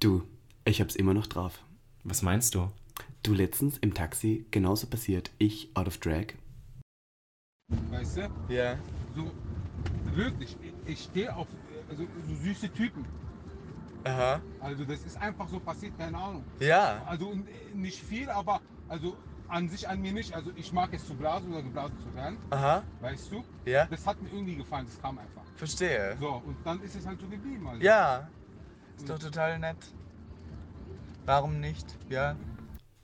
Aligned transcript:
Du, 0.00 0.22
ich 0.64 0.80
hab's 0.80 0.96
immer 0.96 1.14
noch 1.14 1.26
drauf. 1.26 1.62
Was 2.04 2.22
meinst 2.22 2.54
du? 2.54 2.70
Du 3.22 3.34
letztens 3.34 3.78
im 3.78 3.94
Taxi, 3.94 4.46
genauso 4.50 4.86
passiert. 4.86 5.30
Ich 5.38 5.70
out 5.76 5.86
of 5.88 5.98
drag. 5.98 6.26
Weißt 7.90 8.18
du? 8.18 8.30
Ja. 8.48 8.78
So, 9.14 9.30
wirklich, 10.14 10.56
ich- 10.86 11.02
stehe 11.02 11.34
auf 11.34 11.46
äh, 11.48 11.90
also, 11.90 12.06
so 12.28 12.34
süße 12.36 12.72
Typen. 12.72 13.04
Aha. 14.04 14.40
Also 14.60 14.84
das 14.84 15.00
ist 15.04 15.16
einfach 15.20 15.48
so 15.48 15.58
passiert, 15.58 15.98
keine 15.98 16.16
Ahnung. 16.16 16.44
Ja. 16.60 17.02
Also 17.04 17.32
n- 17.32 17.46
nicht 17.74 18.00
viel, 18.00 18.30
aber 18.30 18.60
also 18.88 19.16
an 19.48 19.68
sich 19.68 19.86
an 19.88 20.00
mir 20.00 20.12
nicht. 20.12 20.32
Also 20.34 20.50
ich 20.54 20.72
mag 20.72 20.90
es 20.94 21.04
zu 21.06 21.14
blasen 21.14 21.50
oder 21.52 21.62
geblasen 21.62 21.98
zu 22.00 22.14
werden, 22.14 22.38
Aha. 22.50 22.82
weißt 23.00 23.32
du? 23.32 23.44
Ja. 23.66 23.86
Das 23.86 24.06
hat 24.06 24.22
mir 24.22 24.30
irgendwie 24.30 24.54
gefallen, 24.56 24.86
das 24.86 25.00
kam 25.02 25.18
einfach. 25.18 25.42
Verstehe. 25.56 26.16
So, 26.20 26.40
und 26.46 26.56
dann 26.64 26.80
ist 26.82 26.94
es 26.94 27.04
halt 27.06 27.20
so 27.20 27.26
geblieben. 27.26 27.66
Also. 27.66 27.82
Ja. 27.82 28.28
Ist 28.98 29.08
doch 29.08 29.18
total 29.18 29.60
nett. 29.60 29.76
Warum 31.24 31.60
nicht? 31.60 31.86
Ja. 32.08 32.34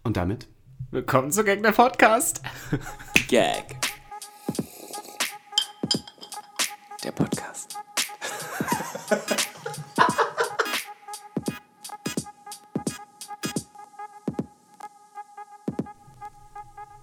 Und 0.02 0.16
damit? 0.16 0.48
Willkommen 0.90 1.30
zu 1.30 1.44
Gag 1.44 1.62
der 1.62 1.70
Podcast. 1.70 2.42
Gag. 3.28 3.76
Der 7.04 7.12
Podcast. 7.12 7.78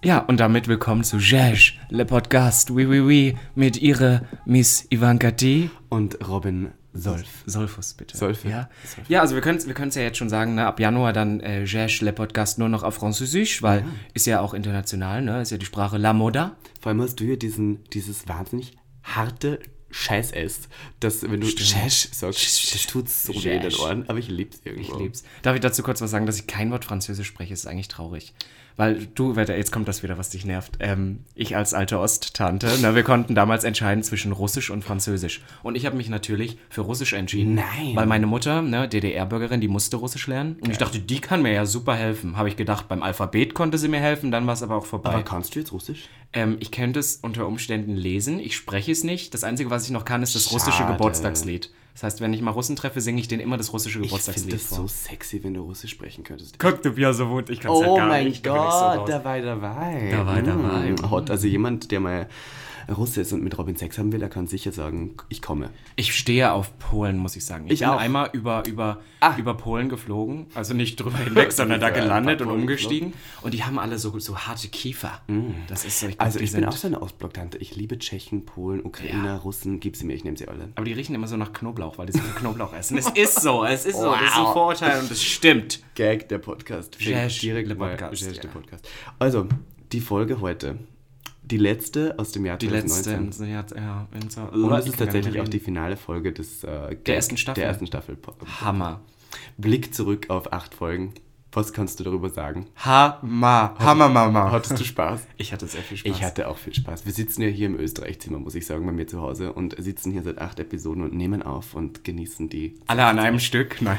Ja, 0.04 0.18
und 0.18 0.40
damit 0.40 0.66
willkommen 0.66 1.04
zu 1.04 1.18
Jesh, 1.18 1.78
le 1.88 2.04
Podcast, 2.04 2.72
oui, 2.72 2.86
oui, 2.86 2.98
oui, 2.98 3.38
mit 3.54 3.80
ihrer 3.80 4.22
Miss 4.44 4.84
Ivanka 4.90 5.30
T. 5.30 5.70
Und 5.90 6.26
Robin 6.28 6.72
Solf. 6.94 7.42
Solfus, 7.46 7.94
bitte. 7.94 8.16
Solfe. 8.16 8.48
Ja, 8.48 8.68
ja 9.08 9.20
also 9.20 9.34
wir 9.34 9.40
können 9.40 9.58
es 9.58 9.66
wir 9.66 9.74
können's 9.74 9.94
ja 9.94 10.02
jetzt 10.02 10.18
schon 10.18 10.28
sagen, 10.28 10.54
ne? 10.54 10.66
ab 10.66 10.78
Januar 10.78 11.12
dann 11.12 11.40
äh, 11.40 11.64
Jesh, 11.64 12.02
le 12.02 12.12
Podcast 12.12 12.58
nur 12.58 12.68
noch 12.68 12.82
auf 12.82 12.96
Französisch, 12.96 13.62
weil 13.62 13.84
ist 14.12 14.26
ja 14.26 14.40
auch 14.40 14.52
international, 14.52 15.22
ne? 15.22 15.40
ist 15.40 15.50
ja 15.50 15.58
die 15.58 15.66
Sprache 15.66 15.96
La 15.96 16.12
Moda. 16.12 16.56
Vor 16.80 16.90
allem 16.90 17.00
hast 17.00 17.18
du 17.20 17.24
ja 17.24 17.36
diesen, 17.36 17.82
dieses 17.90 18.28
wahnsinnig 18.28 18.76
harte 19.02 19.58
Scheiß 19.90 20.32
S, 20.32 20.68
dass 21.00 21.22
wenn 21.22 21.40
du 21.40 21.46
Schesch 21.46 22.08
sagst, 22.12 22.74
das 22.74 22.86
tut 22.86 23.08
so 23.08 23.32
weh 23.44 23.56
in 23.56 23.62
den. 23.62 23.74
Ohren, 23.74 24.08
aber 24.08 24.18
ich 24.18 24.28
lieb's 24.28 24.60
irgendwo. 24.64 24.94
Ich 24.94 24.98
lieb's. 24.98 25.24
Darf 25.42 25.54
ich 25.54 25.60
dazu 25.60 25.82
kurz 25.82 26.00
was 26.00 26.10
sagen, 26.10 26.26
dass 26.26 26.38
ich 26.38 26.46
kein 26.46 26.70
Wort 26.70 26.84
Französisch 26.84 27.26
spreche? 27.26 27.52
ist 27.52 27.66
eigentlich 27.66 27.88
traurig. 27.88 28.32
Weil 28.76 29.06
du, 29.14 29.36
Wetter, 29.36 29.56
jetzt 29.56 29.72
kommt 29.72 29.88
das 29.88 30.02
wieder, 30.02 30.18
was 30.18 30.30
dich 30.30 30.44
nervt. 30.44 30.78
Ähm, 30.80 31.20
ich 31.34 31.56
als 31.56 31.74
alte 31.74 31.98
Osttante, 31.98 32.66
ne, 32.80 32.94
wir 32.94 33.02
konnten 33.02 33.34
damals 33.34 33.64
entscheiden 33.64 34.02
zwischen 34.02 34.32
Russisch 34.32 34.70
und 34.70 34.82
Französisch. 34.82 35.42
Und 35.62 35.76
ich 35.76 35.86
habe 35.86 35.96
mich 35.96 36.08
natürlich 36.08 36.58
für 36.70 36.82
Russisch 36.82 37.12
entschieden. 37.12 37.54
Nein. 37.54 37.94
Weil 37.94 38.06
meine 38.06 38.26
Mutter, 38.26 38.62
ne, 38.62 38.88
DDR-Bürgerin, 38.88 39.60
die 39.60 39.68
musste 39.68 39.96
Russisch 39.96 40.26
lernen. 40.26 40.56
Und 40.60 40.70
ich 40.70 40.78
dachte, 40.78 40.98
die 40.98 41.20
kann 41.20 41.42
mir 41.42 41.52
ja 41.52 41.66
super 41.66 41.94
helfen. 41.94 42.36
Habe 42.36 42.48
ich 42.48 42.56
gedacht, 42.56 42.88
beim 42.88 43.02
Alphabet 43.02 43.54
konnte 43.54 43.78
sie 43.78 43.88
mir 43.88 44.00
helfen, 44.00 44.30
dann 44.30 44.46
war 44.46 44.54
es 44.54 44.62
aber 44.62 44.76
auch 44.76 44.86
vorbei. 44.86 45.10
Aber 45.10 45.22
kannst 45.22 45.54
du 45.54 45.60
jetzt 45.60 45.72
Russisch? 45.72 46.08
Ähm, 46.32 46.56
ich 46.60 46.70
könnte 46.70 47.00
es 47.00 47.16
unter 47.16 47.46
Umständen 47.46 47.94
lesen. 47.94 48.38
Ich 48.38 48.56
spreche 48.56 48.92
es 48.92 49.04
nicht. 49.04 49.34
Das 49.34 49.44
Einzige, 49.44 49.70
was 49.70 49.84
ich 49.84 49.90
noch 49.90 50.04
kann, 50.04 50.22
ist 50.22 50.34
das 50.34 50.50
russische 50.52 50.78
Schade. 50.78 50.92
Geburtstagslied. 50.92 51.70
Das 51.94 52.04
heißt, 52.04 52.20
wenn 52.22 52.32
ich 52.32 52.40
mal 52.40 52.52
Russen 52.52 52.74
treffe, 52.74 53.00
singe 53.00 53.20
ich 53.20 53.28
denen 53.28 53.42
immer 53.42 53.56
das 53.58 53.72
russische 53.72 53.98
Ich 54.00 54.08
finde 54.08 54.08
Geburtstagslied 54.08 54.54
das 54.54 54.62
vor. 54.66 54.78
so 54.78 54.86
sexy, 54.86 55.44
wenn 55.44 55.54
du 55.54 55.62
Russisch 55.62 55.90
sprechen 55.90 56.24
könntest. 56.24 56.58
Guck, 56.58 56.82
du 56.82 56.90
bist 56.90 57.00
ja 57.00 57.12
so 57.12 57.28
wut, 57.28 57.50
ich 57.50 57.60
kann's 57.60 57.76
Oh 57.78 57.82
ja 57.82 57.96
gar 57.96 58.08
mein 58.08 58.24
nicht. 58.24 58.38
ich 58.38 58.42
so 58.44 58.50
Gott, 58.54 58.58
raus. 58.98 59.08
dabei, 59.10 59.40
dabei. 59.42 60.08
Dabei, 60.10 60.40
dabei. 60.40 60.94
Hot. 61.10 61.30
Also 61.30 61.46
jemand, 61.48 61.90
der 61.90 62.00
mal 62.00 62.28
Russe 62.90 63.20
ist 63.22 63.32
und 63.32 63.42
mit 63.42 63.56
Robin 63.58 63.76
Sex 63.76 63.98
haben 63.98 64.12
will, 64.12 64.20
der 64.20 64.28
kann 64.28 64.46
sicher 64.46 64.72
sagen, 64.72 65.14
ich 65.28 65.42
komme. 65.42 65.70
Ich 65.96 66.14
stehe 66.14 66.52
auf 66.52 66.78
Polen, 66.78 67.18
muss 67.18 67.36
ich 67.36 67.44
sagen. 67.44 67.66
Ich, 67.66 67.72
Ich 67.74 67.78
bin 67.80 67.88
auch. 67.88 67.98
einmal 68.00 68.30
über, 68.32 68.64
über, 68.66 69.00
Ah. 69.20 69.36
über 69.36 69.54
Polen 69.56 69.88
geflogen. 69.88 70.46
Also 70.54 70.74
nicht 70.74 70.96
drüber 70.96 71.18
hinweg, 71.18 71.52
sondern 71.52 71.80
da 71.80 71.90
gelandet 71.90 72.40
und 72.42 72.48
umgestiegen. 72.50 73.12
Und 73.42 73.54
die 73.54 73.62
haben 73.64 73.78
alle 73.78 73.98
so, 73.98 74.18
so 74.18 74.36
harte 74.38 74.68
Kiefer. 74.68 75.20
Das 75.68 75.84
ist 75.84 76.00
so, 76.00 76.06
ich 76.08 76.16
glaub, 76.18 76.26
Also 76.26 76.40
ich 76.40 76.52
bin 76.52 76.64
auch 76.64 76.72
so 76.72 76.86
eine 76.88 77.00
Ostblock-Tante. 77.02 77.58
Ich 77.58 77.76
liebe 77.76 77.98
Tschechen, 77.98 78.44
Polen, 78.44 78.82
Ukrainer, 78.84 79.24
Ja. 79.26 79.36
Russen. 79.36 79.80
Gib 79.80 79.96
sie 79.96 80.04
mir, 80.04 80.14
ich 80.14 80.24
nehme 80.24 80.36
sie 80.36 80.48
alle. 80.48 80.68
Aber 80.74 80.84
die 80.84 80.92
riechen 80.92 81.14
immer 81.14 81.26
so 81.28 81.36
nach 81.36 81.52
Knoblauch, 81.52 81.98
weil 81.98 82.06
die 82.06 82.12
so 82.12 82.18
viel 82.20 82.34
Knoblauch 82.34 82.72
essen. 82.72 82.98
Es 82.98 83.08
ist 83.10 83.40
so, 83.40 83.64
es 83.64 83.84
ist 83.86 83.96
so. 83.98 84.10
Das 84.12 84.22
ist 84.22 84.36
ein 84.36 84.42
Wow. 84.44 84.52
Vorurteil 84.52 85.00
und 85.00 85.10
es 85.10 85.22
stimmt. 85.22 85.80
Gag, 85.94 86.28
der 86.28 86.38
Podcast. 86.38 86.96
Jesch, 87.00 87.40
direkt 87.40 87.68
der 87.70 87.74
Podcast, 87.76 88.22
ja. 88.22 88.32
der 88.32 88.48
Podcast. 88.48 88.88
Also, 89.18 89.46
die 89.92 90.00
Folge 90.00 90.40
heute. 90.40 90.78
Die 91.52 91.58
letzte 91.58 92.18
aus 92.18 92.32
dem 92.32 92.46
Jahr 92.46 92.56
Die 92.56 92.66
letzte. 92.66 93.02
2019. 93.02 93.48
Ja, 93.76 94.08
Und 94.10 94.70
das 94.70 94.80
ist 94.80 94.86
nicht 94.86 94.98
tatsächlich 94.98 95.38
auch 95.38 95.48
die 95.48 95.58
finale 95.60 95.98
Folge 95.98 96.32
des 96.32 96.64
äh, 96.64 96.96
Der 96.96 97.14
ersten 97.16 97.36
Staffel. 97.36 97.60
Der 97.60 97.68
ersten 97.68 97.86
Staffel. 97.86 98.16
Hammer. 98.62 99.02
Blick 99.58 99.94
zurück 99.94 100.30
auf 100.30 100.50
acht 100.54 100.74
Folgen. 100.74 101.12
Was 101.54 101.74
kannst 101.74 102.00
du 102.00 102.04
darüber 102.04 102.30
sagen? 102.30 102.66
Hammer. 102.76 103.74
Hammer, 103.78 104.08
Mama. 104.08 104.50
Hattest 104.50 104.80
du 104.80 104.84
Spaß? 104.84 105.26
Ich 105.36 105.52
hatte 105.52 105.66
sehr 105.66 105.82
viel 105.82 105.98
Spaß. 105.98 106.10
Ich 106.10 106.22
hatte 106.22 106.48
auch 106.48 106.56
viel 106.56 106.72
Spaß. 106.72 107.04
Wir 107.04 107.12
sitzen 107.12 107.42
ja 107.42 107.48
hier 107.48 107.66
im 107.66 107.78
Österreich-Zimmer, 107.78 108.38
muss 108.38 108.54
ich 108.54 108.64
sagen, 108.64 108.86
bei 108.86 108.92
mir 108.92 109.06
zu 109.06 109.20
Hause 109.20 109.52
und 109.52 109.74
sitzen 109.76 110.12
hier 110.12 110.22
seit 110.22 110.38
acht 110.38 110.60
Episoden 110.60 111.02
und 111.02 111.12
nehmen 111.14 111.42
auf 111.42 111.74
und 111.74 112.04
genießen 112.04 112.48
die. 112.48 112.76
alle 112.86 113.04
an 113.04 113.18
einem 113.18 113.38
Stück. 113.40 113.82
Nein. 113.82 113.98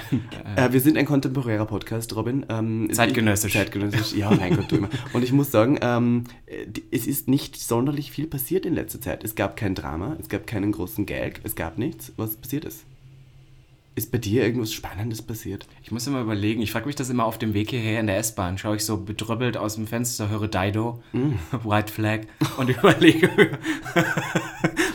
Äh, 0.55 0.71
wir 0.71 0.79
sind 0.79 0.97
ein 0.97 1.05
kontemporärer 1.05 1.65
Podcast, 1.65 2.15
Robin. 2.15 2.45
Ähm, 2.49 2.89
Zeitgenössisch. 2.91 3.53
Zeitgenössisch, 3.53 4.13
ja, 4.13 4.31
mein 4.31 4.55
Gott, 4.55 4.71
du 4.71 4.77
immer. 4.77 4.89
Und 5.13 5.23
ich 5.23 5.33
muss 5.33 5.51
sagen, 5.51 5.77
ähm, 5.81 6.23
äh, 6.45 6.65
es 6.91 7.05
ist 7.05 7.27
nicht 7.27 7.57
sonderlich 7.59 8.11
viel 8.11 8.25
passiert 8.25 8.65
in 8.65 8.73
letzter 8.73 9.01
Zeit. 9.01 9.23
Es 9.23 9.35
gab 9.35 9.57
kein 9.57 9.75
Drama, 9.75 10.15
es 10.19 10.29
gab 10.29 10.47
keinen 10.47 10.71
großen 10.71 11.05
Gag, 11.05 11.41
es 11.43 11.55
gab 11.55 11.77
nichts. 11.77 12.13
Was 12.15 12.35
passiert 12.35 12.65
ist? 12.65 12.85
Ist 13.95 14.11
bei 14.11 14.17
dir 14.17 14.43
irgendwas 14.43 14.73
Spannendes 14.73 15.21
passiert? 15.21 15.67
Ich 15.93 15.95
muss 15.95 16.07
immer 16.07 16.21
überlegen, 16.21 16.59
ich 16.63 16.71
frage 16.71 16.87
mich 16.87 16.95
das 16.95 17.11
immer 17.11 17.23
auf 17.23 17.37
dem 17.37 17.53
Weg 17.53 17.69
hierher 17.69 17.99
in 17.99 18.07
der 18.07 18.17
S-Bahn. 18.17 18.57
Schaue 18.57 18.77
ich 18.77 18.83
so 18.83 18.97
bedrübbelt 18.97 19.57
aus 19.57 19.75
dem 19.75 19.85
Fenster, 19.85 20.27
höre 20.27 20.47
Dido, 20.47 21.03
White 21.63 21.93
Flag 21.93 22.21
und 22.57 22.67
überlege 22.75 23.27
mir, 23.37 23.59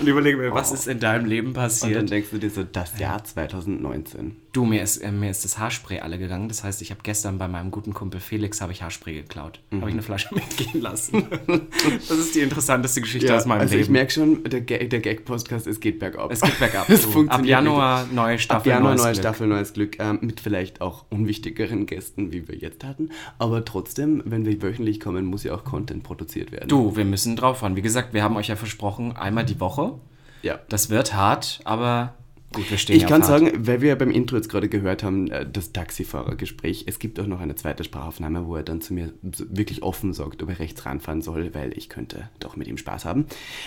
und 0.00 0.08
überlege 0.08 0.36
mir, 0.38 0.52
was 0.52 0.72
ist 0.72 0.88
in 0.88 0.98
deinem 0.98 1.26
Leben 1.26 1.48
Und 1.48 1.56
dann 1.56 1.62
passiert? 1.66 2.10
denkst 2.10 2.30
du 2.32 2.38
dir 2.38 2.50
so, 2.50 2.64
das 2.64 2.98
Jahr 2.98 3.22
2019. 3.22 4.34
Du, 4.52 4.64
mir 4.64 4.82
ist, 4.82 4.96
äh, 4.96 5.12
mir 5.12 5.30
ist 5.30 5.44
das 5.44 5.58
Haarspray 5.58 6.00
alle 6.00 6.18
gegangen. 6.18 6.48
Das 6.48 6.64
heißt, 6.64 6.82
ich 6.82 6.90
habe 6.90 7.00
gestern 7.04 7.38
bei 7.38 7.46
meinem 7.46 7.70
guten 7.70 7.94
Kumpel 7.94 8.18
Felix 8.18 8.60
habe 8.60 8.72
ich 8.72 8.82
Haarspray 8.82 9.14
geklaut. 9.14 9.60
Habe 9.72 9.88
ich 9.90 9.92
eine 9.92 10.02
Flasche 10.02 10.34
mitgehen 10.34 10.80
lassen. 10.80 11.26
das 12.08 12.18
ist 12.18 12.34
die 12.34 12.40
interessanteste 12.40 13.02
Geschichte 13.02 13.36
aus 13.36 13.44
meinem 13.46 13.60
also 13.60 13.74
ich 13.74 13.82
Leben. 13.82 13.92
merke 13.92 14.10
schon, 14.10 14.42
der, 14.44 14.62
Gag- 14.62 14.90
der 14.90 14.98
Gag-Podcast, 15.00 15.66
es 15.68 15.78
geht 15.78 16.00
bergab. 16.00 16.32
es 16.32 16.40
geht 16.40 16.58
bergab. 16.58 16.88
Es 16.88 17.02
du. 17.02 17.08
Ab 17.08 17.12
funktioniert 17.12 17.50
Januar 17.50 18.06
neue 18.10 18.38
Staffel. 18.38 18.72
Ab 18.72 18.78
Januar 18.78 18.92
neues 18.94 19.02
neue 19.02 19.12
Glück. 19.12 19.22
Staffel, 19.22 19.46
neues 19.46 19.72
Glück, 19.74 19.98
ähm, 20.00 20.18
mit 20.22 20.40
vielleicht 20.40 20.80
auch 20.80 20.87
unwichtigeren 21.10 21.86
Gästen, 21.86 22.32
wie 22.32 22.48
wir 22.48 22.56
jetzt 22.56 22.84
hatten. 22.84 23.10
Aber 23.38 23.64
trotzdem, 23.64 24.22
wenn 24.24 24.44
wir 24.44 24.60
wöchentlich 24.62 25.00
kommen, 25.00 25.26
muss 25.26 25.44
ja 25.44 25.54
auch 25.54 25.64
Content 25.64 26.02
produziert 26.02 26.52
werden. 26.52 26.68
Du, 26.68 26.96
wir 26.96 27.04
müssen 27.04 27.36
drauf 27.36 27.58
fahren. 27.58 27.76
Wie 27.76 27.82
gesagt, 27.82 28.14
wir 28.14 28.22
haben 28.22 28.36
euch 28.36 28.48
ja 28.48 28.56
versprochen, 28.56 29.16
einmal 29.16 29.44
die 29.44 29.60
Woche. 29.60 29.94
Ja. 30.42 30.58
Das 30.68 30.90
wird 30.90 31.14
hart, 31.14 31.60
aber 31.64 32.14
gut, 32.52 32.70
wir 32.70 32.78
stehen 32.78 32.96
Ich 32.96 33.06
kann 33.06 33.22
hart. 33.22 33.40
sagen, 33.40 33.66
weil 33.66 33.80
wir 33.80 33.96
beim 33.96 34.10
Intro 34.10 34.36
jetzt 34.36 34.48
gerade 34.48 34.68
gehört 34.68 35.02
haben, 35.02 35.30
äh, 35.30 35.48
das 35.50 35.72
Taxifahrergespräch, 35.72 36.84
es 36.86 36.98
gibt 36.98 37.18
auch 37.20 37.26
noch 37.26 37.40
eine 37.40 37.54
zweite 37.54 37.84
Sprachaufnahme, 37.84 38.46
wo 38.46 38.56
er 38.56 38.62
dann 38.62 38.80
zu 38.80 38.94
mir 38.94 39.12
wirklich 39.22 39.82
offen 39.82 40.12
sagt, 40.12 40.42
ob 40.42 40.48
er 40.48 40.58
rechts 40.58 40.84
ranfahren 40.86 41.22
soll, 41.22 41.54
weil 41.54 41.76
ich 41.76 41.88
könnte 41.88 42.30
doch 42.40 42.56
mit 42.56 42.68
ihm 42.68 42.78
Spaß 42.78 43.04
haben. 43.04 43.26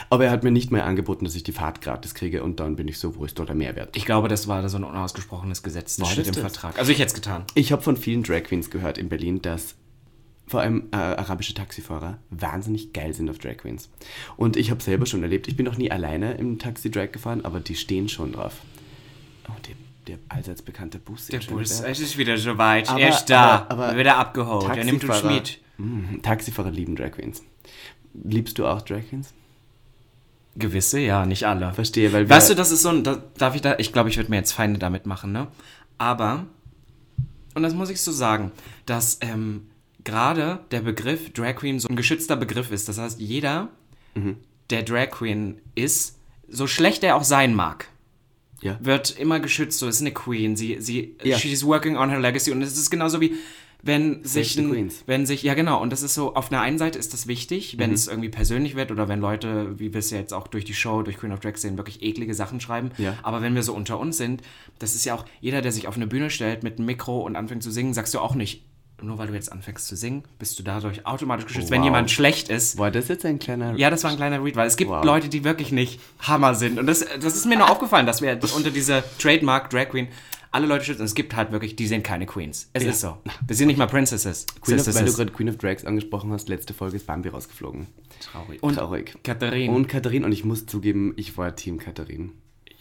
Aber 0.09 0.25
er 0.25 0.31
hat 0.31 0.43
mir 0.43 0.51
nicht 0.51 0.71
mehr 0.71 0.85
angeboten, 0.85 1.25
dass 1.25 1.35
ich 1.35 1.43
die 1.43 1.51
Fahrt 1.51 1.81
gratis 1.81 2.15
kriege 2.15 2.43
und 2.43 2.59
dann 2.59 2.75
bin 2.75 2.87
ich 2.87 2.97
so, 2.99 3.15
wo 3.15 3.25
ist 3.25 3.37
dort 3.37 3.49
der 3.49 3.55
Mehrwert? 3.55 3.95
Ich 3.95 4.05
glaube, 4.05 4.27
das 4.27 4.47
war 4.47 4.67
so 4.69 4.77
ein 4.77 4.83
unausgesprochenes 4.83 5.63
Gesetz. 5.63 5.97
Das 5.97 6.09
steht 6.11 6.27
das 6.27 6.35
im 6.37 6.43
das? 6.43 6.53
Vertrag. 6.53 6.79
Also 6.79 6.91
ich 6.91 6.99
hätte 6.99 7.09
es 7.09 7.13
getan. 7.13 7.43
Ich 7.55 7.71
habe 7.71 7.81
von 7.81 7.97
vielen 7.97 8.23
Drag 8.23 8.43
Queens 8.43 8.69
gehört 8.69 8.97
in 8.97 9.09
Berlin, 9.09 9.41
dass 9.41 9.75
vor 10.47 10.59
allem 10.59 10.89
äh, 10.91 10.97
arabische 10.97 11.53
Taxifahrer 11.53 12.19
wahnsinnig 12.29 12.91
geil 12.91 13.13
sind 13.13 13.29
auf 13.29 13.37
Drag 13.39 13.55
Queens. 13.57 13.89
Und 14.35 14.57
ich 14.57 14.69
habe 14.69 14.83
selber 14.83 15.05
schon 15.05 15.23
erlebt, 15.23 15.47
ich 15.47 15.55
bin 15.55 15.65
noch 15.65 15.77
nie 15.77 15.89
alleine 15.89 16.33
im 16.33 16.59
Taxi 16.59 16.91
Drag 16.91 17.11
gefahren, 17.13 17.45
aber 17.45 17.61
die 17.61 17.75
stehen 17.75 18.09
schon 18.09 18.33
drauf. 18.33 18.59
Oh, 19.51 19.59
der, 19.67 19.75
der 20.07 20.17
allseits 20.29 20.62
bekannte 20.62 21.00
Bus. 21.00 21.28
Der 21.28 21.39
Bus, 21.39 21.81
es 21.81 22.00
ist 22.00 22.17
wieder 22.17 22.38
soweit. 22.38 22.89
Aber- 22.89 23.00
er 23.00 23.09
ist 23.09 23.25
da. 23.25 23.66
aber- 23.70 23.90
aber 23.90 23.97
wieder 23.97 24.17
abgeholt. 24.17 24.75
Er 24.78 24.84
nimmt 24.84 25.03
uns 25.03 25.23
mit. 25.23 25.59
Mm, 25.78 26.22
Taxifahrer 26.22 26.72
lieben 26.72 26.96
Drag 26.96 27.11
Queens. 27.11 27.43
Liebst 28.23 28.58
du 28.59 28.66
auch 28.67 28.81
Drag 28.81 29.02
Queens? 29.09 29.34
Gewisse, 30.55 30.99
ja, 30.99 31.25
nicht 31.25 31.46
alle. 31.47 31.72
Verstehe, 31.73 32.11
weil 32.11 32.29
Weißt 32.29 32.49
du, 32.49 32.55
das 32.55 32.72
ist 32.72 32.81
so 32.81 32.90
ein. 32.90 33.03
Da, 33.05 33.23
darf 33.37 33.55
ich 33.55 33.61
da. 33.61 33.75
Ich 33.78 33.93
glaube, 33.93 34.09
ich 34.09 34.17
würde 34.17 34.29
mir 34.29 34.35
jetzt 34.37 34.52
Feinde 34.52 34.79
damit 34.79 35.05
machen, 35.05 35.31
ne? 35.31 35.47
Aber. 35.97 36.46
Und 37.55 37.64
das 37.64 37.73
muss 37.73 37.90
ich 37.90 38.02
so 38.02 38.11
sagen, 38.11 38.52
dass 38.85 39.17
ähm, 39.22 39.67
gerade 40.03 40.59
der 40.72 40.81
Begriff 40.81 41.31
Drag 41.34 41.55
Queen 41.55 41.79
so 41.79 41.87
ein 41.87 41.96
geschützter 41.96 42.35
Begriff 42.35 42.72
ist. 42.72 42.90
Das 42.90 42.97
heißt, 42.97 43.20
jeder, 43.20 43.70
Mhm. 44.16 44.37
der 44.70 44.84
Drag 44.84 45.09
Queen 45.11 45.58
ist, 45.75 46.17
so 46.49 46.67
schlecht 46.67 47.03
er 47.05 47.16
auch 47.16 47.23
sein 47.23 47.53
mag, 47.55 47.87
Ja. 48.61 48.78
wird 48.81 49.17
immer 49.17 49.40
geschützt. 49.40 49.79
So 49.79 49.87
ist 49.87 50.02
eine 50.02 50.11
Queen. 50.11 50.55
Sie, 50.55 50.78
sie, 50.79 51.16
Ja. 51.23 51.37
she's 51.37 51.66
working 51.66 51.97
on 51.97 52.09
her 52.09 52.19
legacy. 52.19 52.52
Und 52.52 52.61
es 52.61 52.78
ist 52.78 52.90
genauso 52.90 53.19
wie 53.22 53.35
wenn 53.84 54.23
sich, 54.23 54.58
ein, 54.59 54.91
wenn 55.08 55.25
sich, 55.25 55.41
ja 55.41 55.55
genau, 55.55 55.81
und 55.81 55.91
das 55.91 56.03
ist 56.03 56.13
so, 56.13 56.35
auf 56.35 56.52
einer 56.52 56.61
einen 56.61 56.78
Seite 56.78 56.99
ist 56.99 57.13
das 57.13 57.25
wichtig, 57.25 57.79
wenn 57.79 57.91
es 57.91 58.08
irgendwie 58.08 58.29
persönlich 58.29 58.75
wird 58.75 58.91
oder 58.91 59.08
wenn 59.08 59.19
Leute, 59.19 59.79
wie 59.79 59.91
wir 59.91 59.99
es 59.99 60.11
ja 60.11 60.19
jetzt 60.19 60.34
auch 60.34 60.47
durch 60.47 60.66
die 60.66 60.75
Show, 60.75 61.02
durch 61.02 61.17
Queen 61.17 61.31
of 61.31 61.40
Drag 61.40 61.55
sehen, 61.58 61.78
wirklich 61.78 62.03
eklige 62.03 62.35
Sachen 62.35 62.59
schreiben. 62.59 62.91
Ja. 62.99 63.17
Aber 63.23 63.41
wenn 63.41 63.55
wir 63.55 63.63
so 63.63 63.73
unter 63.73 63.99
uns 63.99 64.17
sind, 64.17 64.43
das 64.78 64.93
ist 64.93 65.05
ja 65.05 65.16
auch, 65.16 65.25
jeder, 65.40 65.63
der 65.63 65.72
sich 65.72 65.87
auf 65.87 65.96
eine 65.96 66.05
Bühne 66.05 66.29
stellt 66.29 66.61
mit 66.61 66.78
einem 66.78 66.85
Mikro 66.85 67.22
und 67.22 67.35
anfängt 67.35 67.63
zu 67.63 67.72
singen, 67.72 67.96
sagst 67.96 68.13
du 68.13 68.19
auch 68.19 68.35
nicht, 68.35 68.63
nur 69.01 69.17
weil 69.17 69.27
du 69.27 69.33
jetzt 69.33 69.51
anfängst 69.51 69.87
zu 69.87 69.95
singen, 69.95 70.23
bist 70.39 70.57
du 70.59 70.63
dadurch 70.63 71.05
automatisch 71.05 71.45
geschützt. 71.47 71.71
Wenn 71.71 71.79
Wow. 71.81 71.85
jemand 71.85 72.11
schlecht 72.11 72.49
ist, 72.49 72.77
War 72.77 72.91
das 72.91 73.07
jetzt 73.07 73.25
ein 73.25 73.39
kleiner... 73.39 73.75
ja, 73.77 73.89
das 73.89 74.03
war 74.03 74.11
ein 74.11 74.17
kleiner 74.17 74.43
Read, 74.43 74.55
weil 74.55 74.67
es 74.67 74.77
gibt 74.77 74.91
Wow. 74.91 75.03
Leute, 75.03 75.29
die 75.29 75.43
wirklich 75.43 75.71
nicht 75.71 75.99
Hammer 76.19 76.55
sind. 76.55 76.79
Und 76.79 76.87
das, 76.87 77.05
das 77.21 77.35
ist 77.35 77.45
mir 77.45 77.57
nur 77.57 77.69
aufgefallen, 77.71 78.05
dass 78.05 78.21
wir 78.21 78.39
unter 78.55 78.69
dieser 78.71 79.03
Trademark 79.17 79.69
Drag 79.69 79.89
Queen 79.89 80.07
alle 80.53 80.67
Leute 80.67 80.83
schützen. 80.85 80.99
Und 81.01 81.05
es 81.05 81.15
gibt 81.15 81.35
halt 81.35 81.51
wirklich, 81.53 81.75
die 81.77 81.87
sind 81.87 82.03
keine 82.03 82.25
Queens. 82.25 82.69
Es 82.73 82.83
ist 82.83 82.99
so. 83.01 83.17
Wir 83.47 83.55
sind 83.55 83.67
nicht 83.67 83.77
mal 83.77 83.87
Princesses. 83.87 84.45
Queen 84.61 84.79
of, 84.79 84.93
weil 84.93 85.05
du 85.05 85.13
gerade 85.13 85.31
Queen 85.31 85.49
of 85.49 85.57
Drags 85.57 85.85
angesprochen 85.85 86.31
hast, 86.33 86.49
letzte 86.49 86.73
Folge 86.73 86.97
ist 86.97 87.07
Bambi 87.07 87.29
rausgeflogen. 87.29 87.87
Traurig. 88.19 88.61
Und 88.61 88.75
Traurig. 88.75 89.15
Katharine. 89.23 89.73
Und 89.73 89.87
Katharin, 89.87 90.25
und 90.25 90.31
ich 90.33 90.43
muss 90.43 90.65
zugeben, 90.65 91.13
ich 91.15 91.37
war 91.37 91.55
Team 91.55 91.77
Katharin. 91.79 92.33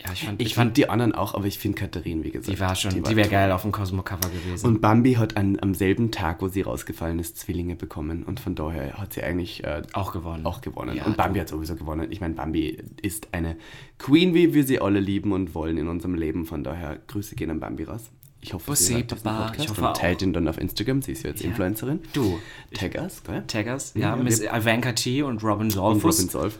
Ja, 0.05 0.13
ich 0.13 0.25
fand, 0.25 0.41
Ich, 0.41 0.49
ich 0.49 0.55
fand 0.55 0.77
die 0.77 0.89
anderen 0.89 1.15
auch, 1.15 1.35
aber 1.35 1.47
ich 1.47 1.59
finde 1.59 1.79
Katharin, 1.79 2.25
wie 2.25 2.31
gesagt. 2.31 2.55
die 2.55 2.61
war 2.61 2.75
schon, 2.75 2.93
die, 2.93 3.05
war 3.05 3.17
wäre 3.17 3.29
geil 3.29 3.53
auf 3.53 3.63
dem 3.63 3.73
Cosmo-Cover 3.73 4.29
gewesen. 4.31 4.67
Und 4.67 4.81
Bambi 4.81 5.15
hat 5.15 5.37
an, 5.37 5.59
am 5.61 5.75
selben 5.75 6.11
Tag, 6.11 6.41
wo 6.41 6.49
sie 6.49 6.63
rausgefallen 6.63 7.19
ist, 7.19 7.39
Zwillinge 7.39 7.77
bekommen. 7.77 8.25
Und 8.25 8.41
von 8.41 8.55
daher 8.55 8.95
hat 8.95 9.13
sie 9.13 9.23
eigentlich 9.23 9.65
äh, 9.65 9.83
auch 9.93 10.13
gewonnen. 10.13 10.47
auch 10.47 10.61
gewonnen. 10.61 10.97
Ja, 10.97 11.05
und 11.05 11.17
Bambi 11.17 11.39
hat 11.39 11.49
sowieso 11.49 11.77
gewonnen. 11.77 12.11
Ich 12.11 12.21
meine, 12.21 12.35
Bambi 12.35 12.79
ist 13.03 13.29
eine 13.33 13.57
Queen, 13.99 14.35
wie 14.35 14.55
wir 14.55 14.65
sie 14.65 14.81
alle 14.81 15.01
lieben 15.01 15.33
und 15.33 15.55
wollen 15.55 15.77
in 15.77 15.89
unserem 15.89 16.15
Leben. 16.15 16.47
Von 16.47 16.65
daher, 16.65 16.99
Grüße 17.07 17.35
gehen 17.35 17.51
an 17.51 17.61
Bambi 17.61 17.85
raus. 17.85 18.11
Ich 18.43 18.55
hoffe, 18.55 18.75
sie 18.75 18.95
hört 18.95 19.11
diesen. 19.11 19.23
Podcast 19.23 19.61
Ich 19.61 19.69
hoffe 19.69 19.81
und 19.83 19.87
auch. 19.89 19.93
teilt 19.93 20.23
ihn 20.23 20.33
dann 20.33 20.49
auf 20.49 20.57
Instagram. 20.59 21.03
Sie 21.03 21.13
ist 21.13 21.25
ja 21.25 21.31
jetzt 21.31 21.43
Ja. 21.43 21.49
Influencerin. 21.51 22.01
Du. 22.15 22.39
Tag 22.73 22.95
us, 22.95 23.23
gell? 23.23 23.45
Taggers, 23.47 23.93
ja, 23.95 24.01
Ja, 24.01 24.17
Miss 24.17 24.41
Ivanka 24.41 24.93
T 24.93 25.23
und 25.23 25.43
Robin 25.45 25.69
Solfus. 25.71 26.17
Robin 26.19 26.29
Solf. 26.31 26.59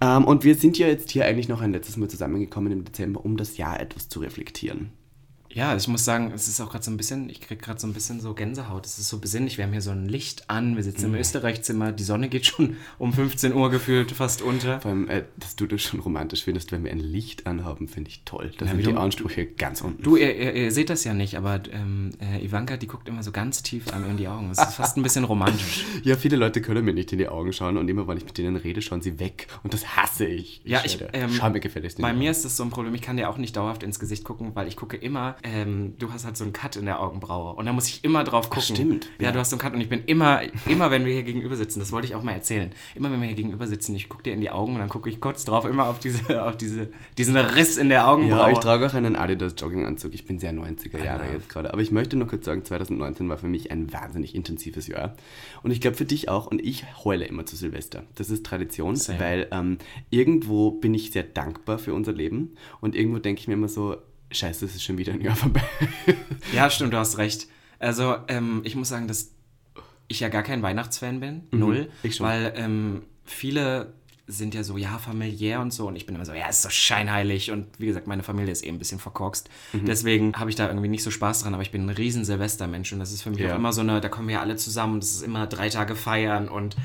Ähm, 0.00 0.24
und 0.24 0.42
wir 0.42 0.56
sind 0.56 0.76
ja 0.78 0.88
jetzt 0.88 1.10
hier 1.12 1.26
eigentlich 1.26 1.48
noch 1.48 1.60
ein 1.60 1.72
letztes 1.72 1.96
Mal 1.96 2.08
zusammengekommen 2.08 2.72
im 2.72 2.84
Dezember, 2.84 3.24
um 3.24 3.36
das 3.36 3.56
Jahr 3.58 3.78
etwas 3.78 4.08
zu 4.08 4.18
reflektieren. 4.20 4.90
Ja, 5.52 5.76
ich 5.76 5.88
muss 5.88 6.04
sagen, 6.04 6.30
es 6.32 6.46
ist 6.46 6.60
auch 6.60 6.70
gerade 6.70 6.84
so 6.84 6.92
ein 6.92 6.96
bisschen, 6.96 7.28
ich 7.28 7.40
krieg 7.40 7.60
gerade 7.60 7.80
so 7.80 7.86
ein 7.86 7.92
bisschen 7.92 8.20
so 8.20 8.34
Gänsehaut. 8.34 8.86
Es 8.86 8.98
ist 8.98 9.08
so 9.08 9.18
besinnlich. 9.18 9.58
Wir 9.58 9.64
haben 9.64 9.72
hier 9.72 9.82
so 9.82 9.90
ein 9.90 10.08
Licht 10.08 10.48
an, 10.48 10.76
wir 10.76 10.84
sitzen 10.84 11.06
im 11.06 11.14
Österreichzimmer, 11.16 11.90
die 11.90 12.04
Sonne 12.04 12.28
geht 12.28 12.46
schon 12.46 12.76
um 12.98 13.12
15 13.12 13.52
Uhr 13.52 13.68
gefühlt 13.68 14.12
fast 14.12 14.42
unter. 14.42 14.80
Vor 14.80 14.92
allem, 14.92 15.08
äh, 15.08 15.24
dass 15.38 15.56
du 15.56 15.66
das 15.66 15.82
schon 15.82 15.98
romantisch 16.00 16.44
findest, 16.44 16.70
wenn 16.70 16.84
wir 16.84 16.92
ein 16.92 17.00
Licht 17.00 17.48
anhaben, 17.48 17.88
finde 17.88 18.10
ich 18.10 18.22
toll. 18.24 18.52
Da 18.58 18.66
sind 18.66 18.86
die 18.86 18.94
Ansprüche 18.94 19.46
ganz 19.46 19.80
unten. 19.80 20.02
Du, 20.02 20.16
ihr, 20.16 20.36
ihr, 20.36 20.54
ihr 20.54 20.72
seht 20.72 20.88
das 20.88 21.02
ja 21.02 21.14
nicht, 21.14 21.36
aber 21.36 21.60
ähm, 21.72 22.10
äh, 22.20 22.44
Ivanka, 22.44 22.76
die 22.76 22.86
guckt 22.86 23.08
immer 23.08 23.24
so 23.24 23.32
ganz 23.32 23.62
tief 23.64 23.92
einem 23.92 24.10
in 24.10 24.16
die 24.18 24.28
Augen. 24.28 24.50
Es 24.52 24.58
ist 24.58 24.74
fast 24.74 24.96
ein 24.96 25.02
bisschen 25.02 25.24
romantisch. 25.24 25.84
Ja, 26.02 26.16
viele 26.16 26.36
Leute 26.36 26.62
können 26.62 26.84
mir 26.84 26.94
nicht 26.94 27.12
in 27.12 27.18
die 27.18 27.28
Augen 27.28 27.52
schauen 27.52 27.76
und 27.76 27.88
immer, 27.88 28.08
wenn 28.08 28.16
ich 28.16 28.24
mit 28.24 28.38
denen 28.38 28.56
rede, 28.56 28.80
schauen 28.80 29.02
sie 29.02 29.18
weg. 29.18 29.48
Und 29.62 29.74
das 29.74 29.96
hasse 29.96 30.24
ich. 30.24 30.62
Ja, 30.64 30.82
ich, 30.84 30.98
ähm, 31.12 31.30
Schau 31.30 31.50
mir 31.50 31.60
gefälligst 31.60 31.98
in 31.98 32.02
Bei 32.02 32.12
mir 32.14 32.30
ist 32.30 32.44
das 32.44 32.56
so 32.56 32.62
ein 32.62 32.70
Problem, 32.70 32.94
ich 32.94 33.02
kann 33.02 33.16
dir 33.16 33.28
auch 33.28 33.36
nicht 33.36 33.56
dauerhaft 33.56 33.82
ins 33.82 33.98
Gesicht 33.98 34.24
gucken, 34.24 34.52
weil 34.54 34.66
ich 34.66 34.76
gucke 34.76 34.96
immer, 34.96 35.36
ähm, 35.42 35.94
du 35.98 36.12
hast 36.12 36.24
halt 36.24 36.36
so 36.36 36.44
einen 36.44 36.52
Cut 36.52 36.76
in 36.76 36.84
der 36.84 37.00
Augenbraue 37.00 37.54
und 37.54 37.66
da 37.66 37.72
muss 37.72 37.88
ich 37.88 38.04
immer 38.04 38.24
drauf 38.24 38.50
gucken. 38.50 38.76
stimmt, 38.76 39.10
Ja, 39.18 39.26
ja. 39.26 39.32
du 39.32 39.38
hast 39.38 39.50
so 39.50 39.56
einen 39.56 39.60
Cut 39.60 39.74
und 39.74 39.80
ich 39.80 39.88
bin 39.88 40.02
immer, 40.06 40.40
immer 40.66 40.90
wenn 40.90 41.04
wir 41.04 41.12
hier 41.12 41.22
gegenüber 41.22 41.56
sitzen, 41.56 41.80
das 41.80 41.92
wollte 41.92 42.06
ich 42.06 42.14
auch 42.14 42.22
mal 42.22 42.32
erzählen, 42.32 42.70
immer 42.94 43.10
wenn 43.10 43.20
wir 43.20 43.26
hier 43.28 43.36
gegenüber 43.36 43.66
sitzen, 43.66 43.94
ich 43.94 44.08
gucke 44.08 44.22
dir 44.22 44.32
in 44.32 44.40
die 44.40 44.50
Augen 44.50 44.74
und 44.74 44.78
dann 44.80 44.88
gucke 44.88 45.08
ich 45.08 45.20
kurz 45.20 45.44
drauf, 45.44 45.64
immer 45.64 45.86
auf, 45.86 45.98
diese, 45.98 46.44
auf 46.46 46.56
diese, 46.56 46.88
diesen 47.18 47.36
Riss 47.36 47.76
in 47.76 47.88
der 47.88 48.08
Augenbraue. 48.08 48.38
Ja, 48.38 48.50
ich 48.50 48.58
trage 48.58 48.86
auch 48.86 48.94
einen 48.94 49.16
Adidas 49.16 49.54
Jogginganzug. 49.56 50.14
Ich 50.14 50.26
bin 50.26 50.38
sehr 50.38 50.52
90er 50.52 51.02
Jahre 51.02 51.24
love. 51.24 51.34
jetzt 51.34 51.48
gerade. 51.48 51.72
Aber 51.72 51.82
ich 51.82 51.90
möchte 51.90 52.16
nur 52.16 52.28
kurz 52.28 52.44
sagen, 52.44 52.64
2019 52.64 53.28
war 53.28 53.38
für 53.38 53.48
mich 53.48 53.70
ein 53.70 53.92
wahnsinnig 53.92 54.34
intensives 54.34 54.86
Jahr. 54.86 55.16
Und 55.62 55.70
ich 55.70 55.80
glaube 55.80 55.96
für 55.96 56.04
dich 56.04 56.28
auch. 56.28 56.46
Und 56.46 56.60
ich 56.60 56.84
heule 57.04 57.24
immer 57.24 57.46
zu 57.46 57.56
Silvester. 57.56 58.04
Das 58.14 58.30
ist 58.30 58.44
Tradition, 58.44 58.96
Same. 58.96 59.20
weil 59.20 59.48
ähm, 59.52 59.78
irgendwo 60.10 60.70
bin 60.72 60.94
ich 60.94 61.10
sehr 61.10 61.22
dankbar 61.24 61.78
für 61.78 61.94
unser 61.94 62.12
Leben. 62.12 62.54
Und 62.80 62.94
irgendwo 62.94 63.18
denke 63.18 63.40
ich 63.40 63.48
mir 63.48 63.54
immer 63.54 63.68
so, 63.68 63.96
scheiße, 64.30 64.64
es 64.64 64.74
ist 64.76 64.82
schon 64.84 64.98
wieder 64.98 65.12
ein 65.12 65.20
Jahr 65.20 65.36
vorbei. 65.36 65.62
Ja, 66.52 66.68
stimmt, 66.70 66.92
du 66.92 66.98
hast 66.98 67.18
recht. 67.18 67.46
Also, 67.78 68.16
ähm, 68.28 68.62
ich 68.64 68.74
muss 68.76 68.88
sagen, 68.88 69.06
dass 69.08 69.30
ich 70.08 70.20
ja 70.20 70.28
gar 70.28 70.42
kein 70.42 70.62
Weihnachtsfan 70.62 71.20
bin. 71.20 71.42
Null. 71.52 71.82
Mhm, 71.82 71.86
ich 72.02 72.16
schon. 72.16 72.26
Weil 72.26 72.52
ähm, 72.56 73.02
viele 73.24 73.92
sind 74.26 74.54
ja 74.54 74.62
so, 74.64 74.76
ja, 74.76 74.98
familiär 74.98 75.60
und 75.60 75.72
so. 75.72 75.86
Und 75.88 75.96
ich 75.96 76.06
bin 76.06 76.14
immer 76.16 76.24
so, 76.24 76.32
ja, 76.32 76.48
ist 76.48 76.62
so 76.62 76.70
scheinheilig. 76.70 77.50
Und 77.50 77.66
wie 77.78 77.86
gesagt, 77.86 78.06
meine 78.06 78.22
Familie 78.22 78.52
ist 78.52 78.64
eh 78.64 78.68
ein 78.68 78.78
bisschen 78.78 78.98
verkorkst. 78.98 79.48
Mhm. 79.72 79.84
Deswegen 79.86 80.34
habe 80.36 80.50
ich 80.50 80.56
da 80.56 80.66
irgendwie 80.68 80.88
nicht 80.88 81.02
so 81.02 81.10
Spaß 81.10 81.42
dran. 81.42 81.54
Aber 81.54 81.62
ich 81.62 81.70
bin 81.72 81.86
ein 81.86 81.90
riesen 81.90 82.24
Silvestermensch. 82.24 82.92
Und 82.92 82.98
das 83.00 83.12
ist 83.12 83.22
für 83.22 83.30
mich 83.30 83.40
Ja. 83.40 83.52
auch 83.52 83.56
immer 83.56 83.72
so 83.72 83.80
eine, 83.82 84.00
da 84.00 84.08
kommen 84.08 84.28
wir 84.28 84.40
alle 84.40 84.56
zusammen. 84.56 84.94
Und 84.94 85.02
das 85.04 85.10
ist 85.10 85.22
immer 85.22 85.46
drei 85.46 85.68
Tage 85.68 85.94
feiern 85.96 86.48
und 86.48 86.76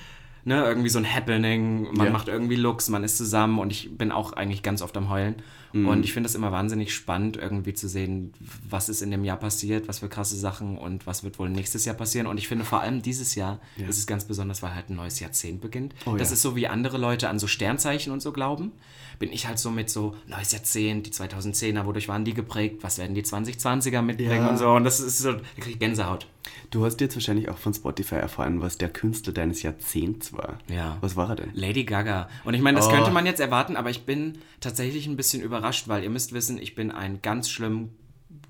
ne, 0.44 0.64
irgendwie 0.64 0.90
so 0.90 1.00
ein 1.00 1.12
Happening. 1.12 1.88
Man 1.96 2.08
Ja. 2.08 2.12
macht 2.14 2.28
irgendwie 2.28 2.56
Looks, 2.56 2.90
man 2.90 3.04
ist 3.04 3.18
zusammen. 3.18 3.60
Und 3.60 3.72
ich 3.72 3.96
bin 3.98 4.12
auch 4.12 4.34
eigentlich 4.34 4.62
ganz 4.64 4.82
oft 4.82 4.96
am 4.98 5.10
Heulen. 5.10 5.36
Mhm. 5.76 5.88
Und 5.88 6.04
ich 6.06 6.14
finde 6.14 6.28
das 6.28 6.36
immer 6.36 6.52
wahnsinnig 6.52 6.94
spannend, 6.94 7.38
irgendwie 7.38 7.74
zu 7.74 7.88
sehen, 7.88 8.34
was 8.70 8.90
ist 8.90 9.02
in 9.02 9.12
dem 9.12 9.24
Jahr 9.24 9.38
passiert, 9.38 9.88
was 9.88 10.00
für 10.00 10.10
krasse 10.10 10.36
Sachen 10.38 10.78
und 10.78 11.06
was 11.06 11.24
wird 11.24 11.38
wohl 11.38 11.50
nächstes 11.50 11.86
Jahr 11.86 11.96
passieren. 11.96 12.28
Und 12.28 12.38
ich 12.38 12.48
finde 12.48 12.64
vor 12.66 12.82
allem 12.82 13.02
dieses 13.02 13.36
Jahr 13.36 13.60
ist 13.88 13.98
es 13.98 14.08
ganz 14.08 14.26
besonders, 14.26 14.64
weil 14.64 14.74
halt 14.74 14.90
ein 14.90 14.96
neues 14.96 15.20
Jahrzehnt 15.20 15.62
beginnt. 15.62 15.94
Oh 16.06 16.16
das 16.16 16.30
ja. 16.30 16.34
ist 16.36 16.42
so, 16.42 16.56
wie 16.56 16.68
andere 16.68 16.98
Leute 16.98 17.30
an 17.30 17.40
so 17.40 17.48
Sternzeichen 17.48 18.12
und 18.14 18.22
so 18.22 18.32
glauben. 18.32 18.72
Bin 19.20 19.32
ich 19.32 19.48
halt 19.48 19.60
so 19.60 19.70
mit 19.72 19.90
so 19.90 20.16
neues 20.28 20.52
Jahrzehnt, 20.52 21.06
die 21.08 21.12
2010er, 21.12 21.86
wodurch 21.86 22.08
waren 22.10 22.26
die 22.26 22.34
geprägt, 22.34 22.80
was 22.84 22.98
werden 22.98 23.16
die 23.16 23.24
2020er 23.24 24.02
mitbringen 24.02 24.32
Ja. 24.46 24.50
und 24.50 24.58
so. 24.58 24.70
Und 24.72 24.84
das 24.84 25.00
ist 25.00 25.20
so, 25.20 25.34
da 25.34 25.40
krieg 25.60 25.74
ich 25.74 25.80
Gänsehaut. 25.80 26.28
Du 26.70 26.86
hast 26.86 27.00
jetzt 27.02 27.16
wahrscheinlich 27.16 27.50
auch 27.50 27.58
von 27.58 27.74
Spotify 27.74 28.16
erfahren, 28.16 28.62
was 28.62 28.78
der 28.78 28.90
Künstler 28.90 29.34
deines 29.34 29.64
Jahrzehnts 29.64 30.34
war. 30.34 30.60
Ja. 30.70 30.98
Was 31.02 31.16
war 31.16 31.30
er 31.30 31.36
denn? 31.38 31.52
Lady 31.54 31.86
Gaga. 31.86 32.30
Und 32.44 32.54
ich 32.54 32.62
meine, 32.62 32.78
das 32.78 32.88
Oh. 32.88 32.92
könnte 32.92 33.12
man 33.12 33.26
jetzt 33.26 33.40
erwarten, 33.40 33.76
aber 33.78 33.90
ich 33.90 34.06
bin 34.06 34.38
tatsächlich 34.60 35.08
ein 35.08 35.16
bisschen 35.16 35.42
überrascht, 35.42 35.65
weil 35.88 36.04
ihr 36.04 36.10
müsst 36.10 36.34
wissen, 36.34 36.58
ich 36.58 36.76
bin 36.76 36.92
ein 36.92 37.22
ganz 37.22 37.50
schlimm, 37.50 37.90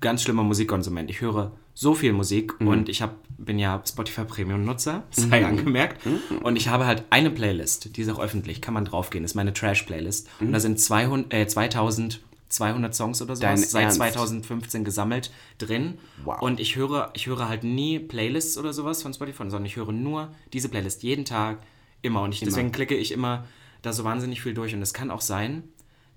ganz 0.00 0.22
schlimmer 0.22 0.42
Musikkonsument. 0.42 1.10
Ich 1.10 1.20
höre 1.20 1.52
so 1.74 1.94
viel 1.94 2.12
Musik 2.12 2.58
Mhm. 2.60 2.68
und 2.68 2.88
ich 2.88 3.02
hab, 3.02 3.16
bin 3.38 3.58
ja 3.58 3.82
Spotify 3.86 4.24
Premium 4.24 4.64
Nutzer, 4.64 5.04
sei 5.10 5.44
angemerkt. 5.44 6.06
Und 6.42 6.56
ich 6.56 6.68
habe 6.68 6.86
halt 6.86 7.04
eine 7.10 7.30
Playlist, 7.30 7.96
die 7.96 8.00
ist 8.02 8.08
auch 8.08 8.18
öffentlich, 8.18 8.62
kann 8.62 8.72
man 8.74 8.84
draufgehen, 8.84 9.24
ist 9.24 9.34
meine 9.34 9.52
Trash 9.52 9.82
Playlist. 9.82 10.28
Und 10.40 10.52
da 10.52 10.60
sind 10.60 10.80
200, 10.80 11.32
äh, 11.34 11.46
2200 11.46 12.94
Songs 12.94 13.20
oder 13.20 13.34
Dein 13.34 13.56
sowas 13.58 13.70
seit 13.70 13.82
Ernst? 13.84 13.96
2015 13.98 14.84
gesammelt 14.84 15.30
drin. 15.58 15.98
Wow. 16.24 16.40
Und 16.40 16.60
ich 16.60 16.76
höre, 16.76 17.10
ich 17.14 17.26
höre 17.26 17.48
halt 17.48 17.64
nie 17.64 17.98
Playlists 17.98 18.56
oder 18.56 18.72
sowas 18.72 19.02
von 19.02 19.12
Spotify, 19.12 19.38
sondern 19.44 19.66
ich 19.66 19.76
höre 19.76 19.92
nur 19.92 20.32
diese 20.52 20.68
Playlist 20.68 21.02
jeden 21.02 21.24
Tag, 21.24 21.58
immer. 22.02 22.22
Und 22.22 22.32
ich, 22.32 22.40
deswegen 22.40 22.72
klicke 22.72 22.94
ich 22.96 23.12
immer 23.12 23.46
da 23.82 23.92
so 23.92 24.04
wahnsinnig 24.04 24.40
viel 24.42 24.54
durch. 24.54 24.74
Und 24.74 24.82
es 24.82 24.94
kann 24.94 25.10
auch 25.10 25.20
sein, 25.20 25.64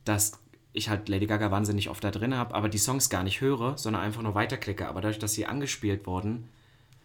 dass 0.05 0.33
ich 0.79 0.89
halt 0.89 1.07
Lady 1.09 1.27
Gaga 1.27 1.51
wahnsinnig 1.51 1.89
oft 1.89 2.03
da 2.03 2.11
drin 2.11 2.35
habe, 2.35 2.55
aber 2.55 2.69
die 2.69 2.77
Songs 2.79 3.09
gar 3.09 3.23
nicht 3.23 3.41
höre, 3.41 3.77
sondern 3.77 4.01
einfach 4.01 4.21
nur 4.21 4.35
weiterklicke. 4.35 4.87
Aber 4.87 5.01
dadurch, 5.01 5.19
dass 5.19 5.33
sie 5.33 5.45
angespielt 5.45 6.07
wurden, 6.07 6.45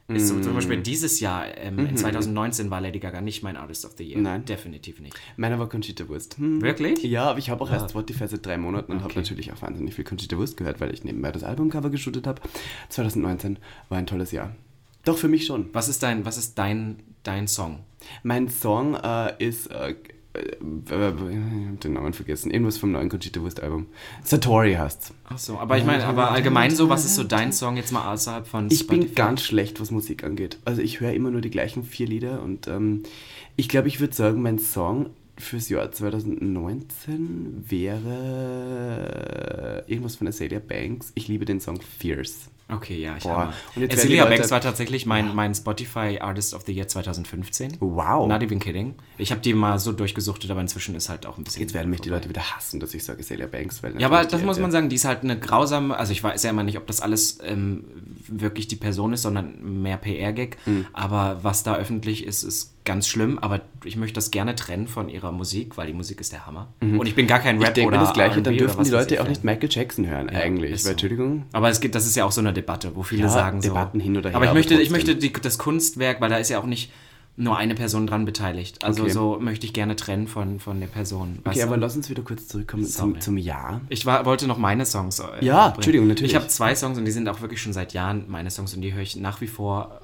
ist 0.07 0.29
so, 0.29 0.39
zum 0.39 0.53
Mm. 0.53 0.57
Beispiel 0.57 0.83
dieses 0.83 1.21
Jahr, 1.21 1.47
ähm, 1.57 1.79
in 1.79 1.97
2019 1.97 2.71
war 2.71 2.81
Lady 2.83 2.99
Gaga 2.99 3.23
nicht 3.23 3.43
mein 3.43 3.57
Artist 3.57 3.87
of 3.87 3.93
the 3.97 4.05
Year. 4.05 4.21
Nein. 4.21 4.45
Definitiv 4.45 5.01
nicht. 5.01 5.17
Meiner 5.39 5.59
war 5.59 5.67
Conchita 5.69 6.07
Wurst. 6.09 6.37
Hm. 6.37 6.61
Wirklich? 6.61 7.03
Ja, 7.05 7.31
aber 7.31 7.39
ich 7.39 7.49
habe 7.49 7.65
auch 7.65 7.71
erst 7.71 7.91
Spotify 7.91 8.29
seit 8.29 8.45
drei 8.45 8.59
Monaten 8.59 8.93
und 8.93 9.03
habe 9.03 9.15
natürlich 9.15 9.51
auch 9.51 9.63
wahnsinnig 9.63 9.95
viel 9.95 10.05
Conchita 10.05 10.37
Wurst 10.37 10.59
gehört, 10.59 10.79
weil 10.81 10.93
ich 10.93 11.05
nebenbei 11.05 11.33
das 11.33 11.43
Albumcover 11.43 11.89
geshootet 11.89 12.27
habe. 12.27 12.43
2019 12.91 13.59
war 13.89 13.97
ein 13.97 14.07
tolles 14.07 14.31
Jahr. 14.31 14.55
Doch, 15.07 15.17
für 15.17 15.29
mich 15.29 15.47
schon. 15.47 15.71
Was 15.73 15.89
ist 15.89 16.03
dein, 16.03 16.27
was 16.27 16.37
ist 16.37 16.59
dein, 16.59 16.97
dein 17.23 17.49
Song? 17.49 17.81
Mein 18.23 18.49
Song 18.51 18.95
äh, 18.97 19.33
ist. 19.43 19.69
Äh, 19.69 19.95
äh, 20.35 20.57
ich 20.61 20.93
hab 20.93 21.81
den 21.81 21.93
Namen 21.95 22.13
vergessen. 22.13 22.51
Irgendwas 22.51 22.77
vom 22.79 22.93
neuen 22.93 23.09
Conchita 23.09 23.41
Wurst 23.41 23.63
Album. 23.63 23.87
Satori 24.23 24.75
heißt's. 24.75 25.15
Ach 25.25 25.39
so, 25.39 25.59
aber 25.59 25.79
ich 25.79 25.85
meine, 25.85 26.05
aber 26.05 26.31
allgemein 26.31 26.71
so, 26.71 26.89
was 26.89 27.05
ist 27.05 27.15
so 27.17 27.25
dein 27.25 27.53
Song 27.53 27.77
jetzt 27.77 27.93
mal 27.93 28.13
außerhalb 28.13 28.47
von 28.47 28.69
Ich 28.71 28.87
bin 28.87 29.15
ganz 29.15 29.43
schlecht, 29.43 29.81
was 29.81 29.91
Musik 29.91 30.25
angeht. 30.25 30.59
Also 30.65 30.83
ich 30.83 31.01
höre 31.01 31.13
immer 31.13 31.31
nur 31.31 31.41
die 31.41 31.51
gleichen 31.51 31.83
vier 31.83 32.07
Lieder 32.07 32.43
und 32.43 32.69
ähm, 32.69 33.05
ich 33.57 33.69
glaube, 33.69 33.89
ich 33.89 34.01
würde 34.01 34.15
sagen, 34.15 34.43
mein 34.43 34.59
Song 34.59 35.11
fürs 35.37 35.69
Jahr 35.69 35.91
2019 35.91 37.65
wäre 37.69 39.05
irgendwas 39.87 40.17
von 40.17 40.29
Azalea 40.29 40.61
Banks. 40.61 41.13
Ich 41.15 41.29
liebe 41.29 41.45
den 41.45 41.61
Song 41.61 41.81
Fierce. 41.81 42.51
Okay, 42.67 42.99
ja, 42.99 43.15
ich 43.19 43.25
Boah. 43.25 43.37
habe. 43.37 43.55
Die 43.77 43.89
Cecilia 43.89 44.25
Leute- 44.25 44.37
Banks 44.37 44.51
war 44.51 44.61
tatsächlich 44.61 45.05
mein, 45.05 45.35
mein 45.35 45.55
Spotify 45.55 46.19
Artist 46.21 46.55
of 46.55 46.63
the 46.65 46.73
Year 46.73 46.89
2015. 46.89 47.77
Wow. 47.81 48.27
Not 48.27 48.43
even 48.43 48.59
kidding. 48.59 48.95
Ich 49.19 49.31
habe 49.31 49.41
die 49.43 49.53
mal 49.53 49.79
so 49.79 49.93
durchgesuchtet, 49.93 50.51
aber 50.51 50.63
inzwischen 50.63 50.95
ist 50.95 51.09
halt 51.11 51.27
auch 51.27 51.37
ein 51.37 51.45
bisschen. 51.45 51.61
Jetzt 51.61 51.75
werden 51.75 51.91
mich 51.91 52.01
die 52.01 52.09
Leute 52.09 52.29
wieder 52.29 52.57
hassen, 52.57 52.81
dass 52.81 52.95
ich 52.95 53.05
sage 53.05 53.21
Azalea 53.21 53.47
Banks. 53.47 53.83
Weil 53.83 54.01
Ja, 54.01 54.07
aber 54.07 54.25
das 54.25 54.43
muss 54.43 54.59
man 54.59 54.71
sagen, 54.71 54.89
die 54.89 54.97
ist 54.97 55.05
halt 55.05 55.23
eine 55.23 55.39
grausame, 55.39 55.97
also 55.97 56.13
ich 56.13 56.25
weiß 56.25 56.43
ja 56.43 56.51
immer 56.51 56.63
nicht, 56.63 56.79
ob 56.79 56.87
das 56.87 57.01
alles 57.03 57.39
ähm, 57.45 57.85
wirklich 58.29 58.67
die 58.67 58.77
Person 58.77 59.13
ist, 59.13 59.23
sondern 59.23 59.83
mehr 59.83 59.99
PR-Gag. 59.99 60.57
Hm. 60.65 60.87
Aber 60.95 61.41
was 61.43 61.65
da 61.65 61.77
öffentlich 61.77 62.25
ist, 62.27 62.43
ist 62.45 62.71
ganz 62.87 63.09
schlimm. 63.09 63.39
Aber 63.39 63.61
ich 63.85 63.97
möchte 63.97 64.15
das 64.15 64.31
gerne 64.31 64.55
trennen 64.55 64.89
von 64.89 65.09
ihrer 65.09 65.33
Musik, 65.33 65.77
weil 65.77 65.87
die 65.87 65.93
Musik 65.93 66.21
ist 66.21 66.33
der 66.33 66.47
Hammer. 66.47 66.69
Und 66.81 67.07
ich 67.07 67.15
bin 67.15 67.27
gar 67.27 67.41
kein 67.41 67.57
Rap 67.57 67.65
Mhm. 67.65 67.69
Ich 67.69 67.73
denke 67.75 67.89
oder 67.89 67.99
das 68.05 68.13
Gleiche, 68.15 68.43
dann 68.43 68.57
dürfen 68.57 68.85
die 68.85 68.91
Leute 68.91 69.23
auch 69.23 69.29
nicht 69.29 69.43
Michael 69.45 69.69
Jackson 69.71 70.07
hören, 70.07 70.29
eigentlich. 70.31 70.73
ist 70.73 70.81
Weil, 70.85 70.85
so. 70.85 70.91
Entschuldigung. 70.93 71.45
Aber 71.53 71.69
es 71.71 71.81
gibt, 71.81 71.95
das 71.95 72.07
ist 72.07 72.15
ja 72.17 72.25
auch 72.25 72.33
so 72.33 72.41
eine 72.41 72.53
Debatte, 72.65 72.97
wo 72.97 73.03
viele 73.03 73.23
Ja, 73.23 73.29
sagen 73.29 73.61
Debatten 73.61 73.99
so. 73.99 74.05
hin 74.05 74.17
oder 74.17 74.31
her, 74.31 74.37
Aber 74.37 74.45
ich 74.47 74.51
aber 74.51 74.59
möchte, 74.59 74.81
ich 74.81 74.91
möchte 74.91 75.17
die, 75.17 75.33
das 75.33 75.59
Kunstwerk, 75.59 76.21
weil 76.21 76.31
da 76.31 76.37
ist 76.39 76.49
ja 76.49 76.59
auch 76.59 76.67
nicht 76.67 76.91
nur 77.37 77.57
eine 77.57 77.75
Person 77.75 78.07
dran 78.07 78.25
beteiligt. 78.25 78.85
Also 78.85 79.03
Okay. 79.03 79.13
so 79.13 79.39
möchte 79.41 79.67
ich 79.67 79.73
gerne 79.73 79.97
trennen 79.97 80.29
von, 80.29 80.61
von 80.61 80.79
der 80.79 80.87
Person. 80.87 81.41
Okay, 81.45 81.59
du? 81.59 81.65
aber 81.67 81.77
lass 81.77 81.97
uns 81.97 82.09
wieder 82.09 82.23
kurz 82.23 82.47
zurückkommen 82.47 82.87
zum, 82.87 83.21
zum 83.21 83.37
Jahr. 83.39 83.81
Ich 83.89 84.07
war, 84.07 84.25
wollte 84.25 84.47
noch 84.47 84.57
meine 84.59 84.87
Songs. 84.87 85.19
Äh, 85.19 85.25
Ja, 85.45 85.65
bringen. 85.65 85.75
Entschuldigung, 85.77 86.07
natürlich. 86.09 86.33
Ich 86.33 86.37
habe 86.37 86.47
zwei 86.49 86.75
Songs 86.77 86.97
und 86.97 87.05
die 87.07 87.11
sind 87.11 87.29
auch 87.29 87.41
wirklich 87.41 87.61
schon 87.61 87.73
seit 87.73 87.93
Jahren 87.93 88.27
meine 88.29 88.51
Songs 88.51 88.73
und 88.75 88.83
die 88.83 88.93
höre 88.95 89.03
ich 89.03 89.17
nach 89.17 89.41
wie 89.41 89.49
vor 89.49 90.01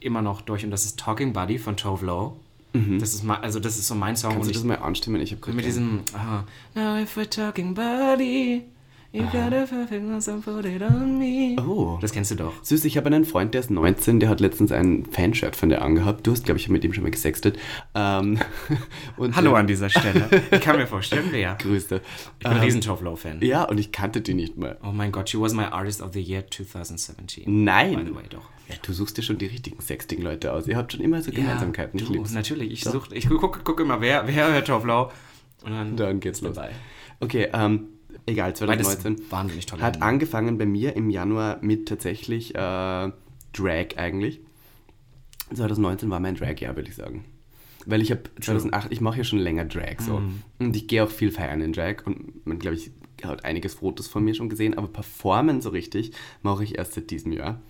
immer 0.00 0.22
noch 0.22 0.40
durch. 0.40 0.64
Und 0.64 0.70
das 0.70 0.86
ist 0.86 0.98
Talking 0.98 1.32
Buddy 1.34 1.58
von 1.58 1.76
Tove 1.76 2.06
Lo. 2.06 2.36
Das 2.72 3.14
ist 3.14 3.24
mal, 3.24 3.34
also 3.38 3.58
das 3.58 3.76
ist 3.78 3.88
so 3.88 3.96
mein 3.96 4.14
Song. 4.16 4.30
Mhm. 4.30 4.34
Kannst 4.36 4.46
und 4.48 4.54
du 4.54 4.58
ich, 4.60 4.64
das 4.68 4.78
mal 4.80 4.86
anstimmen? 4.86 5.20
Ich 5.20 5.32
habe 5.32 5.52
mit 5.52 5.64
diesem 5.66 6.00
aha, 6.14 6.44
Now 6.76 6.98
if 7.02 7.16
we're 7.16 7.28
talking 7.28 7.74
buddy, 7.74 8.62
you 9.12 9.22
gotta 9.24 9.66
perfect 9.66 10.28
and 10.28 10.44
put 10.44 10.64
it 10.64 10.82
on 10.82 11.18
me. 11.18 11.56
Oh. 11.60 11.98
Das 12.00 12.12
kennst 12.12 12.30
du 12.30 12.36
doch. 12.36 12.52
Süß, 12.62 12.84
ich 12.84 12.96
habe 12.96 13.06
einen 13.06 13.24
Freund, 13.24 13.54
der 13.54 13.60
ist 13.60 13.70
19, 13.70 14.20
der 14.20 14.28
hat 14.28 14.40
letztens 14.40 14.70
ein 14.72 15.04
Fanshirt 15.06 15.56
von 15.56 15.68
dir 15.68 15.82
angehabt. 15.82 16.26
Du 16.26 16.32
hast, 16.32 16.44
glaube 16.44 16.60
ich, 16.60 16.68
mit 16.68 16.84
ihm 16.84 16.92
schon 16.92 17.02
mal 17.02 17.10
gesextet. 17.10 17.58
Ähm, 17.94 18.38
und 19.16 19.34
Hallo 19.36 19.54
äh, 19.54 19.58
an 19.58 19.66
dieser 19.66 19.88
Stelle. 19.88 20.28
Ich 20.50 20.60
kann 20.60 20.76
mir 20.76 20.86
vorstellen, 20.86 21.28
wer. 21.30 21.54
Grüße. 21.60 22.00
Ich 22.02 22.38
bin 22.38 22.50
ein 22.52 22.56
Ähm, 22.58 22.62
riesen 22.62 22.82
Lo-Fan. 23.00 23.40
Ja, 23.42 23.64
und 23.64 23.78
ich 23.78 23.92
kannte 23.92 24.20
die 24.20 24.34
nicht 24.34 24.56
mal. 24.56 24.78
Oh 24.82 24.92
mein 24.92 25.12
Gott, 25.12 25.28
she 25.28 25.40
was 25.40 25.54
my 25.54 25.64
artist 25.64 26.02
of 26.02 26.12
the 26.12 26.20
year 26.20 26.44
2017. 26.48 27.44
Nein. 27.64 27.96
By 27.96 28.04
the 28.04 28.14
way, 28.14 28.24
doch. 28.28 28.48
Ja, 28.68 28.76
du 28.82 28.92
suchst 28.92 29.18
dir 29.18 29.22
schon 29.22 29.38
die 29.38 29.46
richtigen 29.46 29.80
sextigen 29.80 30.22
Leute 30.22 30.52
aus. 30.52 30.68
Ihr 30.68 30.76
habt 30.76 30.92
schon 30.92 31.00
immer 31.00 31.20
so 31.22 31.32
Gemeinsamkeiten. 31.32 31.98
ich 31.98 32.06
du, 32.06 32.12
lieb's. 32.12 32.32
natürlich. 32.32 32.72
Ich 32.72 32.84
suche, 32.84 33.14
ich 33.14 33.28
gucke 33.28 33.60
guck 33.64 33.80
immer, 33.80 34.00
wer, 34.00 34.26
wer 34.28 34.52
hört 34.52 34.68
Lo. 34.68 35.10
Und 35.64 35.72
dann, 35.72 35.96
Dann 35.96 36.20
geht's 36.20 36.40
los. 36.40 36.54
dabei. 36.54 36.70
Okay, 37.18 37.48
ähm, 37.52 37.88
egal, 38.26 38.52
Beides 38.52 38.88
2019. 38.88 39.30
wahnsinnig 39.30 39.66
toll. 39.66 39.80
Hat 39.80 40.02
angefangen 40.02 40.58
bei 40.58 40.66
mir 40.66 40.96
im 40.96 41.10
Januar 41.10 41.58
mit 41.62 41.88
tatsächlich 41.88 42.54
äh, 42.54 42.58
Drag 43.52 43.96
eigentlich. 43.96 44.40
2019 45.54 46.10
war 46.10 46.20
mein 46.20 46.36
Drag-Jahr, 46.36 46.76
würde 46.76 46.88
ich 46.88 46.96
sagen. 46.96 47.24
Weil 47.86 48.02
ich 48.02 48.10
habe 48.10 48.22
2008, 48.40 48.92
ich 48.92 49.00
mache 49.00 49.18
ja 49.18 49.24
schon 49.24 49.38
länger 49.38 49.64
Drag 49.64 50.00
so. 50.00 50.18
Mhm. 50.18 50.42
Und 50.58 50.76
ich 50.76 50.86
gehe 50.86 51.02
auch 51.02 51.10
viel 51.10 51.32
feiern 51.32 51.60
in 51.60 51.72
Drag 51.72 52.06
und 52.06 52.46
man, 52.46 52.58
glaube 52.58 52.76
ich, 52.76 52.92
hat 53.24 53.44
einiges 53.44 53.74
Fotos 53.74 54.06
von 54.06 54.24
mir 54.24 54.34
schon 54.34 54.48
gesehen, 54.48 54.76
aber 54.76 54.88
performen 54.88 55.60
so 55.60 55.70
richtig 55.70 56.12
mache 56.42 56.64
ich 56.64 56.78
erst 56.78 56.94
seit 56.94 57.10
diesem 57.10 57.32
Jahr. 57.32 57.60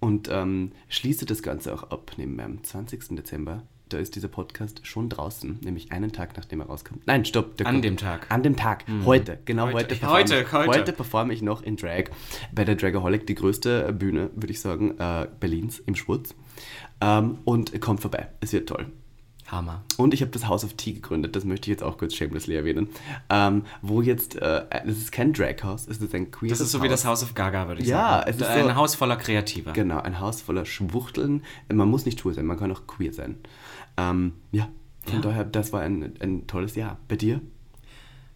Und 0.00 0.28
ähm, 0.30 0.72
schließe 0.88 1.24
das 1.24 1.42
Ganze 1.42 1.72
auch 1.72 1.84
ab, 1.84 2.12
neben 2.16 2.36
meinem 2.36 2.62
20. 2.62 3.16
Dezember. 3.16 3.62
Da 3.90 3.98
ist 3.98 4.16
dieser 4.16 4.28
Podcast 4.28 4.86
schon 4.86 5.08
draußen, 5.10 5.60
nämlich 5.62 5.92
einen 5.92 6.10
Tag 6.10 6.36
nachdem 6.36 6.60
er 6.60 6.66
rauskommt. 6.66 7.06
Nein, 7.06 7.24
stopp. 7.26 7.60
An 7.60 7.74
kommt- 7.74 7.84
dem 7.84 7.96
Tag. 7.98 8.26
An 8.30 8.42
dem 8.42 8.56
Tag. 8.56 8.84
Heute, 9.04 9.38
genau 9.44 9.66
Heute. 9.66 9.76
heute. 9.76 9.86
performe 9.88 10.14
Heute, 10.14 10.40
ich, 10.40 10.52
heute. 10.52 10.68
heute 10.70 10.92
performe 10.92 11.34
ich 11.34 11.42
noch 11.42 11.62
in 11.62 11.76
Drag 11.76 12.04
bei 12.52 12.64
der 12.64 12.76
Dragaholic, 12.76 13.26
die 13.26 13.34
größte 13.34 13.92
Bühne, 13.92 14.30
würde 14.34 14.52
ich 14.52 14.60
sagen, 14.60 14.98
äh, 14.98 15.28
Berlins 15.38 15.80
im 15.80 15.94
Schwutz. 15.94 16.34
Ähm, 17.02 17.38
und 17.44 17.78
kommt 17.80 18.00
vorbei. 18.00 18.28
Es 18.40 18.52
wird 18.54 18.68
toll. 18.68 18.86
Hammer. 19.46 19.84
Und 19.98 20.14
ich 20.14 20.20
habe 20.22 20.30
das 20.30 20.46
House 20.48 20.64
of 20.64 20.74
Tea 20.74 20.92
gegründet, 20.94 21.36
das 21.36 21.44
möchte 21.44 21.66
ich 21.70 21.74
jetzt 21.76 21.82
auch 21.82 21.98
kurz 21.98 22.14
shamelessly 22.14 22.54
erwähnen. 22.56 22.88
Ähm, 23.28 23.64
wo 23.82 24.00
jetzt, 24.02 24.36
äh, 24.36 24.64
das 24.70 24.96
ist 24.96 25.12
kein 25.12 25.32
Drag-Haus, 25.32 25.86
es 25.86 25.98
ist 25.98 26.14
ein 26.14 26.30
queer 26.30 26.48
Das 26.50 26.60
ist 26.60 26.72
so 26.72 26.82
wie 26.82 26.88
das 26.88 27.04
House 27.04 27.22
of 27.22 27.34
Gaga, 27.34 27.68
würde 27.68 27.82
ich 27.82 27.88
Ja, 27.88 28.18
sagen. 28.20 28.30
es 28.30 28.36
ist 28.36 28.42
ein 28.46 28.64
so- 28.64 28.74
Haus 28.74 28.94
voller 28.94 29.16
Kreativer. 29.16 29.72
Genau, 29.72 30.00
ein 30.00 30.18
Haus 30.20 30.40
voller 30.40 30.64
Schwuchteln. 30.64 31.42
Man 31.72 31.88
muss 31.88 32.04
nicht 32.06 32.20
schwul 32.20 32.32
sein, 32.34 32.46
man 32.46 32.58
kann 32.58 32.72
auch 32.72 32.86
queer 32.86 33.12
sein. 33.12 33.36
Ähm, 33.96 34.32
ja, 34.50 34.68
von 35.04 35.16
Ja. 35.16 35.20
daher, 35.20 35.44
das 35.44 35.72
war 35.72 35.82
ein, 35.82 36.14
ein 36.20 36.46
tolles 36.46 36.74
Jahr. 36.74 36.98
Bei 37.08 37.16
dir? 37.16 37.40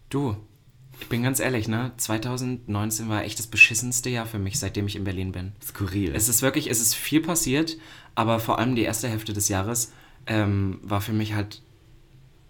Du, 0.09 0.35
ich 0.99 1.07
bin 1.07 1.23
ganz 1.23 1.39
ehrlich, 1.39 1.67
ne? 1.67 1.91
2019 1.97 3.09
war 3.09 3.23
echt 3.23 3.39
das 3.39 3.47
beschissenste 3.47 4.09
Jahr 4.09 4.25
für 4.25 4.39
mich, 4.39 4.59
seitdem 4.59 4.85
ich 4.87 4.95
in 4.95 5.03
Berlin 5.03 5.31
bin. 5.31 5.53
Skurril. 5.63 6.13
Es 6.15 6.29
ist 6.29 6.41
wirklich, 6.41 6.69
es 6.69 6.81
ist 6.81 6.93
viel 6.95 7.21
passiert, 7.21 7.77
aber 8.15 8.39
vor 8.39 8.59
allem 8.59 8.75
die 8.75 8.81
erste 8.83 9.07
Hälfte 9.07 9.33
des 9.33 9.47
Jahres 9.49 9.91
ähm, 10.27 10.79
war 10.83 11.01
für 11.01 11.13
mich 11.13 11.33
halt 11.33 11.61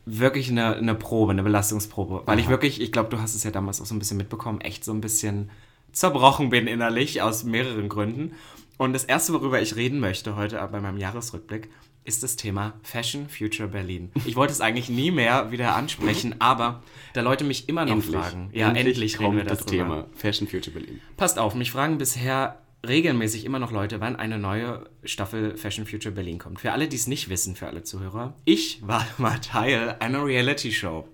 wirklich 0.05 0.49
eine, 0.49 0.75
eine 0.75 0.95
Probe, 0.95 1.31
eine 1.31 1.43
Belastungsprobe. 1.43 2.23
Weil 2.25 2.39
ich 2.39 2.45
Aha. 2.45 2.51
wirklich, 2.51 2.81
ich 2.81 2.91
glaube, 2.91 3.09
du 3.09 3.21
hast 3.21 3.35
es 3.35 3.43
ja 3.43 3.51
damals 3.51 3.81
auch 3.81 3.85
so 3.85 3.95
ein 3.95 3.99
bisschen 3.99 4.17
mitbekommen, 4.17 4.61
echt 4.61 4.83
so 4.83 4.91
ein 4.91 5.01
bisschen 5.01 5.49
zerbrochen 5.91 6.49
bin 6.49 6.67
innerlich 6.67 7.21
aus 7.21 7.43
mehreren 7.43 7.89
Gründen. 7.89 8.33
Und 8.77 8.93
das 8.93 9.03
Erste, 9.03 9.33
worüber 9.33 9.61
ich 9.61 9.75
reden 9.75 9.99
möchte 9.99 10.35
heute 10.35 10.67
bei 10.71 10.79
meinem 10.79 10.97
Jahresrückblick, 10.97 11.69
ist 12.05 12.23
das 12.23 12.37
Thema 12.37 12.73
Fashion 12.81 13.27
Future 13.27 13.67
Berlin. 13.69 14.11
Ich 14.25 14.35
wollte 14.35 14.53
es 14.53 14.61
eigentlich 14.61 14.89
nie 14.89 15.11
mehr 15.11 15.51
wieder 15.51 15.75
ansprechen, 15.75 16.35
aber 16.39 16.81
da 17.13 17.21
Leute 17.21 17.43
mich 17.43 17.69
immer 17.69 17.85
noch 17.85 18.01
fragen, 18.01 18.49
ja, 18.53 18.71
endlich, 18.71 19.19
reden 19.19 19.25
kommt 19.25 19.37
wir 19.37 19.43
das 19.43 19.59
darüber. 19.59 19.83
Thema 19.83 20.05
Fashion 20.15 20.47
Future 20.47 20.71
Berlin. 20.71 21.01
Passt 21.17 21.37
auf, 21.37 21.55
mich 21.55 21.71
fragen 21.71 21.97
bisher 21.97 22.61
regelmäßig 22.87 23.45
immer 23.45 23.59
noch 23.59 23.71
Leute, 23.71 23.99
wann 23.99 24.15
eine 24.15 24.37
neue 24.39 24.89
Staffel 25.03 25.57
Fashion 25.57 25.85
Future 25.85 26.13
Berlin 26.13 26.37
kommt. 26.39 26.59
Für 26.61 26.71
alle, 26.71 26.87
die 26.87 26.95
es 26.95 27.07
nicht 27.07 27.29
wissen, 27.29 27.55
für 27.55 27.67
alle 27.67 27.83
Zuhörer, 27.83 28.35
ich 28.45 28.85
war 28.87 29.05
mal 29.17 29.39
Teil 29.39 29.95
einer 29.99 30.25
Reality-Show. 30.25 31.07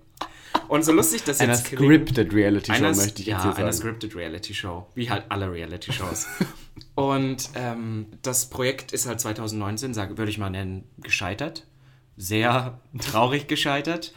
Und 0.67 0.83
so 0.85 0.93
lustig 0.93 1.23
das 1.23 1.41
Einer 1.41 1.53
jetzt 1.53 1.65
klingt- 1.65 1.81
scripted 1.83 2.33
Reality 2.33 2.71
Show, 2.71 2.77
einer, 2.85 2.95
möchte 2.95 3.21
ich 3.21 3.27
ja, 3.27 3.35
jetzt 3.35 3.43
hier 3.43 3.55
eine 3.57 3.73
sagen. 3.73 3.89
scripted 3.89 4.15
Reality-Show. 4.15 4.87
Wie 4.95 5.09
halt 5.09 5.25
alle 5.29 5.51
Reality-Shows. 5.51 6.27
Und 6.95 7.49
ähm, 7.55 8.05
das 8.21 8.49
Projekt 8.49 8.91
ist 8.93 9.05
halt 9.05 9.19
2019, 9.19 9.93
sage, 9.93 10.17
würde 10.17 10.31
ich 10.31 10.37
mal 10.37 10.49
nennen, 10.49 10.85
gescheitert. 10.97 11.65
Sehr 12.17 12.79
traurig 12.99 13.47
gescheitert. 13.47 14.13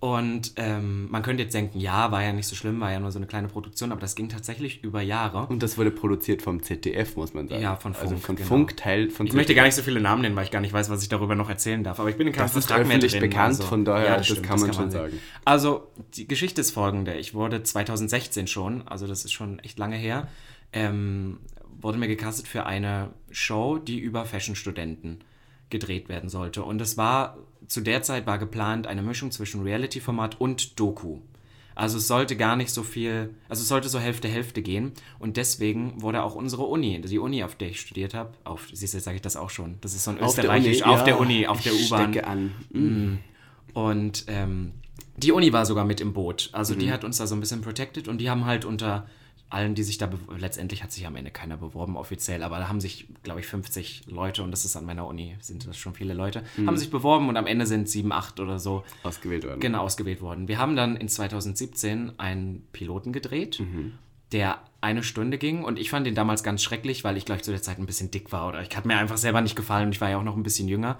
Und 0.00 0.52
ähm, 0.54 1.10
man 1.10 1.22
könnte 1.22 1.42
jetzt 1.42 1.54
denken, 1.54 1.80
ja, 1.80 2.12
war 2.12 2.22
ja 2.22 2.32
nicht 2.32 2.46
so 2.46 2.54
schlimm, 2.54 2.78
war 2.80 2.92
ja 2.92 3.00
nur 3.00 3.10
so 3.10 3.18
eine 3.18 3.26
kleine 3.26 3.48
Produktion, 3.48 3.90
aber 3.90 4.00
das 4.00 4.14
ging 4.14 4.28
tatsächlich 4.28 4.84
über 4.84 5.02
Jahre. 5.02 5.46
Und 5.48 5.60
das 5.60 5.76
wurde 5.76 5.90
produziert 5.90 6.40
vom 6.40 6.62
ZDF, 6.62 7.16
muss 7.16 7.34
man 7.34 7.48
sagen. 7.48 7.60
Ja, 7.60 7.74
von 7.74 7.96
Also 7.96 8.10
Funk, 8.10 8.22
von 8.24 8.36
genau. 8.36 8.48
Funk, 8.48 8.76
Teil 8.76 9.10
von 9.10 9.26
Ich 9.26 9.32
möchte 9.32 9.56
gar 9.56 9.64
nicht 9.64 9.74
so 9.74 9.82
viele 9.82 10.00
Namen 10.00 10.22
nennen, 10.22 10.36
weil 10.36 10.44
ich 10.44 10.52
gar 10.52 10.60
nicht 10.60 10.72
weiß, 10.72 10.88
was 10.88 11.02
ich 11.02 11.08
darüber 11.08 11.34
noch 11.34 11.50
erzählen 11.50 11.82
darf. 11.82 11.98
Aber 11.98 12.10
ich 12.10 12.16
bin 12.16 12.28
in 12.28 12.32
keinem 12.32 12.44
Das 12.44 12.54
ist 12.54 12.66
Vertrag 12.66 12.86
mehr 12.86 12.96
öffentlich 12.96 13.12
drin. 13.12 13.22
bekannt, 13.22 13.64
von 13.64 13.84
daher, 13.84 14.18
das 14.18 14.42
kann 14.42 14.60
man 14.60 14.72
schon 14.72 14.90
sagen. 14.92 15.18
Also, 15.44 15.88
die 16.14 16.28
Geschichte 16.28 16.60
ist 16.60 16.70
folgende. 16.70 17.14
Ich 17.14 17.34
wurde 17.34 17.64
2016 17.64 18.46
schon, 18.46 18.86
also 18.86 19.08
das 19.08 19.24
ist 19.24 19.32
schon 19.32 19.58
echt 19.60 19.80
lange 19.80 19.96
her, 19.96 20.28
ähm, 20.72 21.40
wurde 21.80 21.98
mir 21.98 22.06
gecastet 22.06 22.46
für 22.46 22.66
eine 22.66 23.10
Show, 23.32 23.78
die 23.78 23.98
über 23.98 24.24
Fashion-Studenten 24.24 25.18
gedreht 25.70 26.08
werden 26.08 26.28
sollte. 26.28 26.62
Und 26.62 26.80
es 26.80 26.96
war, 26.96 27.36
zu 27.68 27.80
der 27.80 28.02
Zeit 28.02 28.26
war 28.26 28.38
geplant 28.38 28.86
eine 28.86 29.02
Mischung 29.02 29.30
zwischen 29.30 29.62
Reality-Format 29.62 30.40
und 30.40 30.80
Doku. 30.80 31.18
Also 31.74 31.98
es 31.98 32.08
sollte 32.08 32.36
gar 32.36 32.56
nicht 32.56 32.70
so 32.70 32.82
viel, 32.82 33.34
also 33.48 33.62
es 33.62 33.68
sollte 33.68 33.88
so 33.88 34.00
Hälfte 34.00 34.26
Hälfte 34.26 34.62
gehen 34.62 34.90
und 35.20 35.36
deswegen 35.36 36.02
wurde 36.02 36.24
auch 36.24 36.34
unsere 36.34 36.64
Uni, 36.64 37.00
die 37.00 37.20
Uni, 37.20 37.44
auf 37.44 37.54
der 37.54 37.68
ich 37.68 37.80
studiert 37.80 38.14
habe, 38.14 38.32
auf, 38.42 38.66
siehst 38.72 38.94
du, 38.94 38.96
jetzt 38.96 39.04
sage 39.04 39.14
ich 39.14 39.22
das 39.22 39.36
auch 39.36 39.50
schon, 39.50 39.76
das 39.80 39.94
ist 39.94 40.02
so 40.02 40.10
ein 40.10 40.20
Auf 40.20 40.34
der 40.34 40.44
österreichisch, 40.44 40.82
Uni, 40.82 40.92
auf 40.92 40.98
ja, 40.98 41.04
der 41.04 41.20
Uni, 41.20 41.46
auf 41.46 41.62
der 41.62 41.72
U-Bahn. 41.74 42.18
an. 42.18 42.54
Mhm. 42.70 43.18
Und 43.74 44.24
ähm, 44.26 44.72
die 45.16 45.30
Uni 45.30 45.52
war 45.52 45.66
sogar 45.66 45.84
mit 45.84 46.00
im 46.00 46.12
Boot. 46.12 46.48
Also 46.52 46.74
die 46.74 46.90
hat 46.90 47.04
uns 47.04 47.18
da 47.18 47.28
so 47.28 47.36
ein 47.36 47.40
bisschen 47.40 47.60
protected 47.60 48.08
und 48.08 48.18
die 48.18 48.28
haben 48.28 48.44
halt 48.44 48.64
unter 48.64 49.06
allen, 49.50 49.74
die 49.74 49.82
sich 49.82 49.98
da, 49.98 50.10
letztendlich 50.36 50.82
hat 50.82 50.92
sich 50.92 51.06
am 51.06 51.16
Ende 51.16 51.30
keiner 51.30 51.56
beworben 51.56 51.96
offiziell, 51.96 52.42
aber 52.42 52.58
da 52.58 52.68
haben 52.68 52.80
sich, 52.80 53.06
glaube 53.22 53.40
ich, 53.40 53.46
50 53.46 54.02
Leute 54.06 54.42
und 54.42 54.50
das 54.50 54.64
ist 54.64 54.76
an 54.76 54.84
meiner 54.84 55.06
Uni, 55.06 55.36
sind 55.40 55.66
das 55.66 55.78
schon 55.78 55.94
viele 55.94 56.14
Leute, 56.14 56.42
haben 56.66 56.76
sich 56.76 56.90
beworben 56.90 57.28
und 57.28 57.36
am 57.36 57.46
Ende 57.46 57.66
sind 57.66 57.88
sieben, 57.88 58.12
acht 58.12 58.40
oder 58.40 58.58
so 58.58 58.84
Ausgewählt 59.02 59.44
worden. 59.44 59.60
genau 59.60 59.82
ausgewählt 59.84 60.20
worden. 60.20 60.48
Wir 60.48 60.58
haben 60.58 60.76
dann 60.76 60.96
in 60.96 61.08
2017 61.08 62.12
einen 62.18 62.66
Piloten 62.72 63.12
gedreht, 63.12 63.62
der 64.32 64.58
eine 64.80 65.02
Stunde 65.02 65.38
ging 65.38 65.64
und 65.64 65.78
ich 65.78 65.90
fand 65.90 66.06
den 66.06 66.14
damals 66.14 66.42
ganz 66.42 66.62
schrecklich, 66.62 67.02
weil 67.02 67.16
ich 67.16 67.24
glaube 67.24 67.38
ich 67.38 67.44
zu 67.44 67.50
der 67.50 67.62
Zeit 67.62 67.78
ein 67.78 67.86
bisschen 67.86 68.10
dick 68.10 68.30
war 68.32 68.48
oder 68.48 68.60
ich 68.62 68.76
hat 68.76 68.84
mir 68.84 68.96
einfach 68.98 69.16
selber 69.16 69.40
nicht 69.40 69.56
gefallen 69.56 69.86
und 69.86 69.94
ich 69.94 70.00
war 70.00 70.10
ja 70.10 70.18
auch 70.18 70.22
noch 70.24 70.36
ein 70.36 70.42
bisschen 70.42 70.68
jünger. 70.68 70.98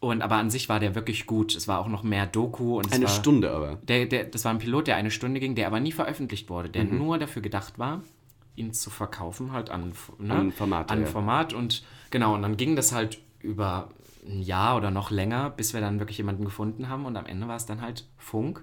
Und 0.00 0.22
aber 0.22 0.36
an 0.36 0.48
sich 0.50 0.68
war 0.68 0.78
der 0.78 0.94
wirklich 0.94 1.26
gut. 1.26 1.56
Es 1.56 1.66
war 1.66 1.80
auch 1.80 1.88
noch 1.88 2.04
mehr 2.04 2.26
Doku 2.26 2.78
und 2.78 2.92
Eine 2.92 3.06
war, 3.06 3.10
Stunde 3.10 3.50
aber. 3.50 3.76
Der, 3.76 4.06
der, 4.06 4.24
das 4.24 4.44
war 4.44 4.52
ein 4.52 4.58
Pilot, 4.58 4.86
der 4.86 4.96
eine 4.96 5.10
Stunde 5.10 5.40
ging, 5.40 5.56
der 5.56 5.66
aber 5.66 5.80
nie 5.80 5.90
veröffentlicht 5.90 6.48
wurde, 6.50 6.70
der 6.70 6.84
nur 6.84 7.18
dafür 7.18 7.42
gedacht 7.42 7.78
war, 7.78 8.02
ihn 8.54 8.72
zu 8.72 8.90
verkaufen, 8.90 9.52
halt 9.52 9.70
an, 9.70 9.92
ne? 10.18 10.34
An 10.34 10.52
Formate, 10.52 10.92
An 10.92 11.00
ja. 11.00 11.06
Format 11.06 11.52
und 11.52 11.84
genau, 12.10 12.34
und 12.34 12.42
dann 12.42 12.56
ging 12.56 12.76
das 12.76 12.92
halt 12.92 13.18
über 13.40 13.88
ein 14.26 14.40
Jahr 14.40 14.76
oder 14.76 14.90
noch 14.90 15.10
länger, 15.10 15.50
bis 15.50 15.74
wir 15.74 15.80
dann 15.80 15.98
wirklich 15.98 16.18
jemanden 16.18 16.44
gefunden 16.44 16.88
haben 16.88 17.04
und 17.04 17.16
am 17.16 17.26
Ende 17.26 17.48
war 17.48 17.56
es 17.56 17.66
dann 17.66 17.80
halt 17.80 18.06
Funk 18.18 18.62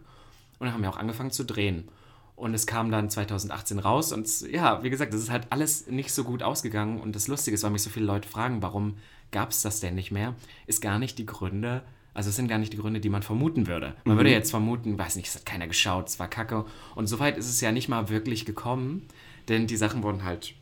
und 0.60 0.68
dann 0.68 0.74
haben 0.74 0.84
wir 0.84 0.89
auch 0.89 0.98
angefangen 0.98 1.32
zu 1.32 1.44
drehen. 1.44 1.89
Und 2.38 2.54
es 2.54 2.68
kam 2.68 2.92
dann 2.92 3.10
2018 3.10 3.80
raus 3.80 4.12
und 4.12 4.42
ja, 4.51 4.84
wie 4.84 4.89
gesagt, 4.89 5.13
das 5.13 5.22
ist 5.22 5.32
halt 5.32 5.48
alles 5.51 5.88
nicht 5.88 6.13
so 6.13 6.25
gut 6.25 6.44
ausgegangen 6.44 7.00
und 7.00 7.15
das 7.15 7.30
Lustige 7.30 7.56
ist, 7.56 7.63
weil 7.63 7.72
mich 7.72 7.84
so 7.84 7.89
viele 7.89 8.06
Leute 8.06 8.27
fragen, 8.27 8.62
warum 8.62 8.98
gab 9.36 9.51
es 9.51 9.62
das 9.62 9.82
denn 9.82 9.96
nicht 9.96 10.12
mehr, 10.12 10.34
ist 10.65 10.82
gar 10.82 10.98
nicht 10.98 11.18
die 11.18 11.25
Gründe, 11.25 11.84
also 12.13 12.30
es 12.30 12.38
sind 12.38 12.48
gar 12.48 12.58
nicht 12.58 12.72
die 12.72 12.77
Gründe, 12.77 13.01
die 13.01 13.10
man 13.10 13.22
vermuten 13.22 13.68
würde. 13.68 13.94
Man 14.06 14.15
würde 14.15 14.32
jetzt 14.32 14.50
vermuten, 14.50 14.98
weiß 14.98 15.18
nicht, 15.18 15.27
es 15.27 15.36
hat 15.36 15.46
keiner 15.46 15.68
geschaut, 15.68 16.08
es 16.08 16.18
war 16.20 16.30
kacke 16.30 16.63
und 16.96 17.08
soweit 17.08 17.38
ist 17.38 17.50
es 17.50 17.60
ja 17.60 17.74
nicht 17.74 17.89
mal 17.89 18.08
wirklich 18.08 18.46
gekommen, 18.46 19.06
denn 19.50 19.68
die 19.68 19.75
Sachen 19.75 20.01
wurden 20.04 20.24
halt 20.24 20.54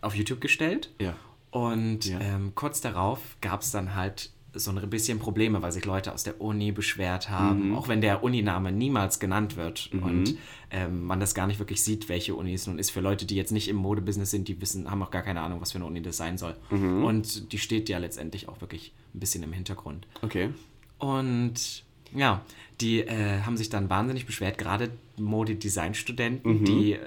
auf 0.00 0.14
YouTube 0.14 0.40
gestellt 0.40 0.90
Ja. 1.00 1.16
und 1.50 2.04
Ja. 2.04 2.20
ähm, 2.20 2.52
kurz 2.54 2.80
darauf 2.80 3.20
gab 3.40 3.62
es 3.62 3.72
dann 3.72 3.96
halt 3.96 4.30
so 4.56 4.70
ein 4.70 4.90
bisschen 4.90 5.18
Probleme, 5.18 5.62
weil 5.62 5.72
sich 5.72 5.84
Leute 5.84 6.12
aus 6.12 6.22
der 6.22 6.40
Uni 6.40 6.72
beschwert 6.72 7.30
haben, 7.30 7.74
auch 7.74 7.88
wenn 7.88 8.00
der 8.00 8.22
Uniname 8.22 8.72
niemals 8.72 9.20
genannt 9.20 9.56
wird 9.56 9.90
und 9.92 10.36
ähm, 10.70 11.04
man 11.04 11.20
das 11.20 11.34
gar 11.34 11.46
nicht 11.46 11.58
wirklich 11.58 11.82
sieht, 11.82 12.08
welche 12.08 12.34
Uni 12.34 12.54
es 12.54 12.66
nun 12.66 12.78
ist. 12.78 12.90
Für 12.90 13.00
Leute, 13.00 13.26
die 13.26 13.36
jetzt 13.36 13.52
nicht 13.52 13.68
im 13.68 13.76
Modebusiness 13.76 14.30
sind, 14.30 14.48
die 14.48 14.60
wissen, 14.60 14.90
haben 14.90 15.02
auch 15.02 15.10
gar 15.10 15.22
keine 15.22 15.40
Ahnung, 15.40 15.60
was 15.60 15.72
für 15.72 15.78
eine 15.78 15.86
Uni 15.86 16.02
das 16.02 16.16
sein 16.16 16.38
soll. 16.38 16.56
Und 16.70 17.52
die 17.52 17.58
steht 17.58 17.88
ja 17.88 17.98
letztendlich 17.98 18.48
auch 18.48 18.60
wirklich 18.60 18.92
ein 19.14 19.20
bisschen 19.20 19.42
im 19.42 19.52
Hintergrund. 19.52 20.06
Okay. 20.22 20.50
Und 20.98 21.84
ja, 22.14 22.42
die 22.80 23.00
äh, 23.00 23.40
haben 23.42 23.56
sich 23.56 23.68
dann 23.68 23.90
wahnsinnig 23.90 24.26
beschwert, 24.26 24.58
gerade 24.58 24.90
Modedesign-Studenten, 25.18 26.64
die, 26.64 26.92
äh, 26.94 26.98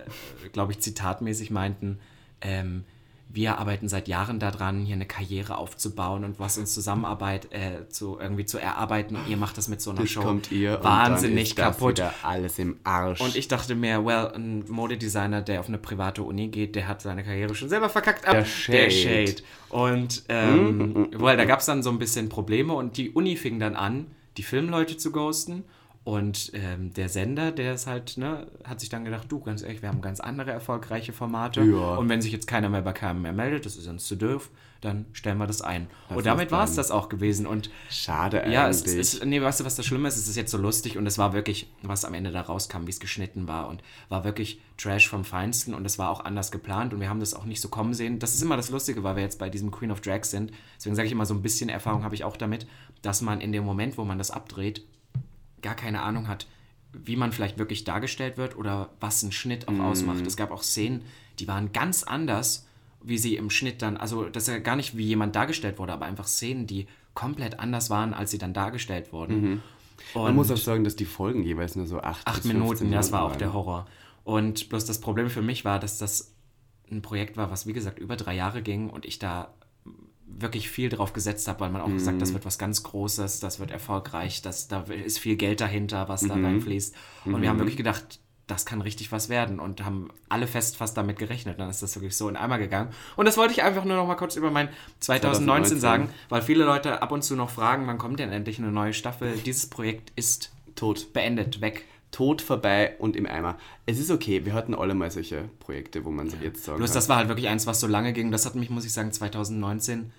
glaube 0.52 0.72
ich, 0.72 0.80
zitatmäßig 0.80 1.52
meinten, 1.52 2.00
ähm, 2.42 2.84
wir 3.32 3.60
arbeiten 3.60 3.88
seit 3.88 4.08
Jahren 4.08 4.40
daran, 4.40 4.82
hier 4.86 4.96
eine 4.96 5.06
Karriere 5.06 5.58
aufzubauen 5.58 6.24
und 6.24 6.40
was 6.40 6.58
uns 6.58 6.74
Zusammenarbeit 6.74 7.54
äh, 7.54 7.88
zu, 7.88 8.18
irgendwie 8.20 8.46
zu 8.46 8.58
erarbeiten. 8.58 9.16
Und 9.16 9.28
ihr 9.30 9.38
macht 9.38 9.56
das 9.58 9.68
mit 9.68 9.82
so 9.82 9.92
einer 9.92 10.02
Das 10.02 10.10
Show 10.10 10.22
kommt 10.22 10.52
ihr 10.52 10.84
wahnsinnig 10.84 11.52
und 11.52 11.60
dann 11.60 11.68
ist 11.70 11.76
das 11.76 11.78
kaputt. 11.78 11.98
wieder 11.98 12.14
alles 12.24 12.58
im 12.58 12.78
Arsch. 12.84 13.22
Und 13.22 13.36
ich 13.36 13.48
dachte 13.48 13.76
mir, 13.76 14.04
well, 14.04 14.32
ein 14.34 14.66
Modedesigner, 14.68 15.44
der 15.44 15.60
auf 15.60 15.68
eine 15.68 15.78
private 15.78 16.24
Uni 16.24 16.48
geht, 16.48 16.76
der 16.76 16.88
hat 16.88 17.04
seine 17.04 17.24
Karriere 17.24 17.54
schon 17.54 17.70
selber 17.70 17.90
verkackt. 17.90 18.28
ab. 18.28 18.46
Der 18.68 18.90
Shade. 18.90 19.36
Und 19.70 20.24
ähm, 20.28 21.10
well, 21.16 21.38
da 21.38 21.46
gab 21.46 21.60
es 21.60 21.68
dann 21.68 21.84
so 21.84 21.92
ein 21.92 22.00
bisschen 22.00 22.30
Probleme 22.30 22.74
und 22.74 22.98
die 22.98 23.12
Uni 23.12 23.36
fing 23.36 23.60
dann 23.60 23.76
an, 23.76 24.08
die 24.38 24.44
Filmleute 24.44 24.98
zu 24.98 25.12
ghosten. 25.12 25.66
Und 26.10 26.50
ähm, 26.56 26.92
der 26.92 27.08
Sender, 27.08 27.52
der 27.52 27.76
ist 27.76 27.86
halt, 27.86 28.18
ne, 28.18 28.48
hat 28.64 28.80
sich 28.80 28.90
dann 28.90 29.06
gedacht, 29.06 29.32
du, 29.32 29.42
ganz 29.42 29.62
ehrlich, 29.62 29.84
wir 29.84 29.90
haben 29.90 30.02
ganz 30.02 30.20
andere 30.20 30.50
erfolgreiche 30.50 31.14
Formate. 31.14 31.62
Ja. 31.62 31.98
Und 31.98 32.10
wenn 32.10 32.20
sich 32.20 32.32
jetzt 32.32 32.48
keiner 32.48 32.68
mehr 32.68 32.82
bei 32.82 32.94
KMR 32.94 33.32
meldet, 33.32 33.68
das 33.68 33.78
ist 33.78 33.86
uns 33.86 34.06
zu 34.06 34.16
doof, 34.16 34.50
dann 34.82 35.06
stellen 35.14 35.38
wir 35.38 35.46
das 35.46 35.62
ein. 35.62 35.86
Lass 36.08 36.18
und 36.18 36.26
damit 36.26 36.50
war 36.50 36.64
es 36.64 36.74
das 36.74 36.90
auch 36.90 37.10
gewesen. 37.10 37.46
Und 37.46 37.70
Schade 37.92 38.42
eigentlich. 38.42 38.54
ja, 38.56 38.68
es 38.68 38.82
ist, 38.82 39.24
nee, 39.24 39.40
weißt 39.40 39.60
du, 39.60 39.66
was 39.66 39.76
das 39.76 39.86
Schlimme 39.86 40.08
ist? 40.08 40.18
Es 40.18 40.28
ist 40.28 40.36
jetzt 40.36 40.50
so 40.50 40.58
lustig 40.58 40.98
und 40.98 41.06
es 41.06 41.20
war 41.20 41.34
wirklich, 41.34 41.72
was 41.84 42.06
am 42.06 42.16
Ende 42.16 42.32
da 42.32 42.42
rauskam, 42.42 42.88
wie 42.88 42.90
es 42.90 43.00
geschnitten 43.00 43.48
war 43.48 43.68
und 43.68 43.84
war 44.08 44.24
wirklich 44.24 44.60
Trash 44.80 45.08
vom 45.08 45.24
Feinsten 45.24 45.76
und 45.76 45.86
es 45.86 46.00
war 46.00 46.10
auch 46.10 46.26
anders 46.26 46.50
geplant 46.50 46.92
und 46.92 47.02
wir 47.02 47.10
haben 47.10 47.20
das 47.20 47.36
auch 47.36 47.46
nicht 47.46 47.62
so 47.62 47.70
kommen 47.70 47.94
sehen. 47.94 48.18
Das 48.18 48.34
ist 48.34 48.42
immer 48.42 48.58
das 48.58 48.72
Lustige, 48.72 49.04
weil 49.04 49.16
wir 49.16 49.22
jetzt 49.22 49.38
bei 49.38 49.52
diesem 49.52 49.70
Queen 49.70 49.92
of 49.92 50.02
Drags 50.02 50.32
sind. 50.32 50.54
Deswegen 50.76 50.96
sage 50.96 51.06
ich 51.06 51.12
immer, 51.12 51.28
so 51.28 51.36
ein 51.36 51.44
bisschen 51.44 51.70
Erfahrung 51.70 52.04
habe 52.04 52.16
ich 52.16 52.24
auch 52.24 52.36
damit, 52.36 52.66
dass 53.04 53.22
man 53.22 53.42
in 53.42 53.52
dem 53.52 53.64
Moment, 53.64 53.96
wo 54.00 54.06
man 54.06 54.18
das 54.18 54.32
abdreht, 54.32 54.82
gar 55.62 55.76
keine 55.76 56.02
Ahnung 56.02 56.28
hat, 56.28 56.48
wie 56.94 57.16
man 57.16 57.32
vielleicht 57.32 57.58
wirklich 57.58 57.84
dargestellt 57.84 58.38
wird 58.38 58.58
oder 58.58 58.90
was 59.00 59.22
ein 59.24 59.32
Schnitt 59.32 59.68
auch 59.68 59.80
ausmacht. 59.80 60.26
Es 60.26 60.38
gab 60.38 60.52
auch 60.52 60.64
Szenen, 60.64 61.04
die 61.40 61.48
waren 61.48 61.72
ganz 61.72 62.04
anders, 62.04 62.68
wie 63.02 63.18
sie 63.18 63.36
im 63.36 63.50
Schnitt 63.50 63.82
dann, 63.82 63.98
also 63.98 64.28
das 64.30 64.48
ist 64.48 64.54
ja 64.54 64.60
gar 64.60 64.76
nicht, 64.76 64.98
wie 64.98 65.06
jemand 65.06 65.36
dargestellt 65.36 65.80
wurde, 65.80 65.94
aber 65.94 66.06
einfach 66.06 66.28
Szenen, 66.28 66.68
die 66.68 66.88
komplett 67.14 67.60
anders 67.60 67.90
waren, 67.90 68.14
als 68.14 68.32
sie 68.32 68.38
dann 68.38 68.54
dargestellt 68.54 69.14
wurden. 69.14 69.62
Und 70.14 70.24
Man 70.24 70.36
muss 70.36 70.52
auch 70.52 70.58
sagen, 70.58 70.84
dass 70.84 70.96
die 70.96 71.06
Folgen 71.06 71.44
jeweils 71.44 71.76
nur 71.76 71.86
so 71.86 72.00
acht, 72.00 72.26
acht 72.28 72.44
bis 72.44 72.52
15 72.52 72.58
Minuten, 72.60 72.92
ja, 72.92 72.98
das 72.98 73.12
war 73.12 73.24
auch 73.24 73.36
der 73.36 73.54
Horror. 73.54 73.88
Und 74.24 74.70
bloß 74.70 74.86
das 74.86 75.00
Problem 75.00 75.30
für 75.30 75.42
mich 75.42 75.66
war, 75.66 75.80
dass 75.80 75.98
das 75.98 76.34
ein 76.92 77.02
Projekt 77.02 77.38
war, 77.38 77.52
was 77.52 77.68
wie 77.68 77.74
gesagt 77.74 78.00
über 78.00 78.16
drei 78.16 78.36
Jahre 78.36 78.62
ging 78.62 78.90
und 78.90 79.06
ich 79.06 79.20
da 79.20 79.54
wirklich 80.38 80.70
viel 80.70 80.90
drauf 80.90 81.14
gesetzt 81.14 81.48
habe, 81.48 81.62
weil 81.62 81.70
man 81.70 81.82
auch 81.82 81.90
gesagt, 81.90 82.16
Mhm. 82.18 82.20
das 82.20 82.34
wird 82.34 82.46
was 82.46 82.58
ganz 82.58 82.84
Großes, 82.84 83.40
das 83.40 83.60
wird 83.60 83.72
erfolgreich, 83.72 84.42
das, 84.42 84.68
da 84.68 84.82
ist 84.84 85.20
viel 85.20 85.36
Geld 85.36 85.60
dahinter, 85.62 86.08
was 86.08 86.22
Mhm. 86.22 86.28
da 86.30 86.34
reinfließt. 86.36 86.96
Und 87.26 87.42
wir 87.42 87.50
haben 87.50 87.60
wirklich 87.60 87.78
gedacht, 87.78 88.20
das 88.48 88.66
kann 88.66 88.82
richtig 88.82 89.12
was 89.12 89.30
werden 89.30 89.60
und 89.60 89.86
haben 89.86 90.08
alle 90.28 90.48
fest 90.48 90.76
fast 90.78 90.98
damit 90.98 91.20
gerechnet. 91.20 91.60
Dann 91.60 91.70
ist 91.70 91.84
das 91.84 91.96
wirklich 91.96 92.18
so 92.18 92.28
in 92.30 92.36
einmal 92.36 92.58
gegangen. 92.58 92.90
Und 93.16 93.28
das 93.28 93.38
wollte 93.38 93.54
ich 93.54 93.62
einfach 93.62 93.86
nur 93.86 93.96
noch 93.96 94.08
mal 94.08 94.16
kurz 94.16 94.36
über 94.36 94.50
mein 94.50 94.70
2019 95.02 95.78
2019 95.78 95.80
sagen, 95.80 96.10
weil 96.30 96.42
viele 96.42 96.64
Leute 96.66 97.02
ab 97.04 97.12
und 97.12 97.24
zu 97.24 97.36
noch 97.36 97.50
fragen, 97.52 97.86
wann 97.86 97.98
kommt 98.00 98.20
denn 98.20 98.32
endlich 98.32 98.58
eine 98.58 98.72
neue 98.72 98.94
Staffel? 98.94 99.34
Dieses 99.46 99.68
Projekt 99.68 100.12
ist 100.16 100.52
Tot. 100.76 101.14
beendet, 101.14 101.62
weg. 101.62 101.86
Tot, 102.12 102.42
vorbei 102.42 102.96
und 102.98 103.16
im 103.16 103.28
Eimer. 103.28 103.56
Es 103.86 104.00
ist 104.00 104.10
okay, 104.10 104.44
wir 104.44 104.54
hatten 104.54 104.74
alle 104.74 104.96
mal 104.96 105.12
solche 105.12 105.48
Projekte, 105.60 106.04
wo 106.06 106.10
man 106.10 106.28
jetzt 106.42 106.64
sagen 106.64 106.80
Bloß 106.80 106.90
kann. 106.90 106.96
das 106.96 107.08
war 107.08 107.18
halt 107.18 107.28
wirklich 107.28 107.50
eins, 107.50 107.68
was 107.68 107.80
so 107.80 107.86
lange 107.86 108.14
ging. 108.14 108.32
Das 108.32 108.48
hat 108.48 108.56
mich, 108.56 108.72
muss 108.72 108.84
ich 108.84 108.92
sagen, 108.94 109.12
2019 109.12 110.12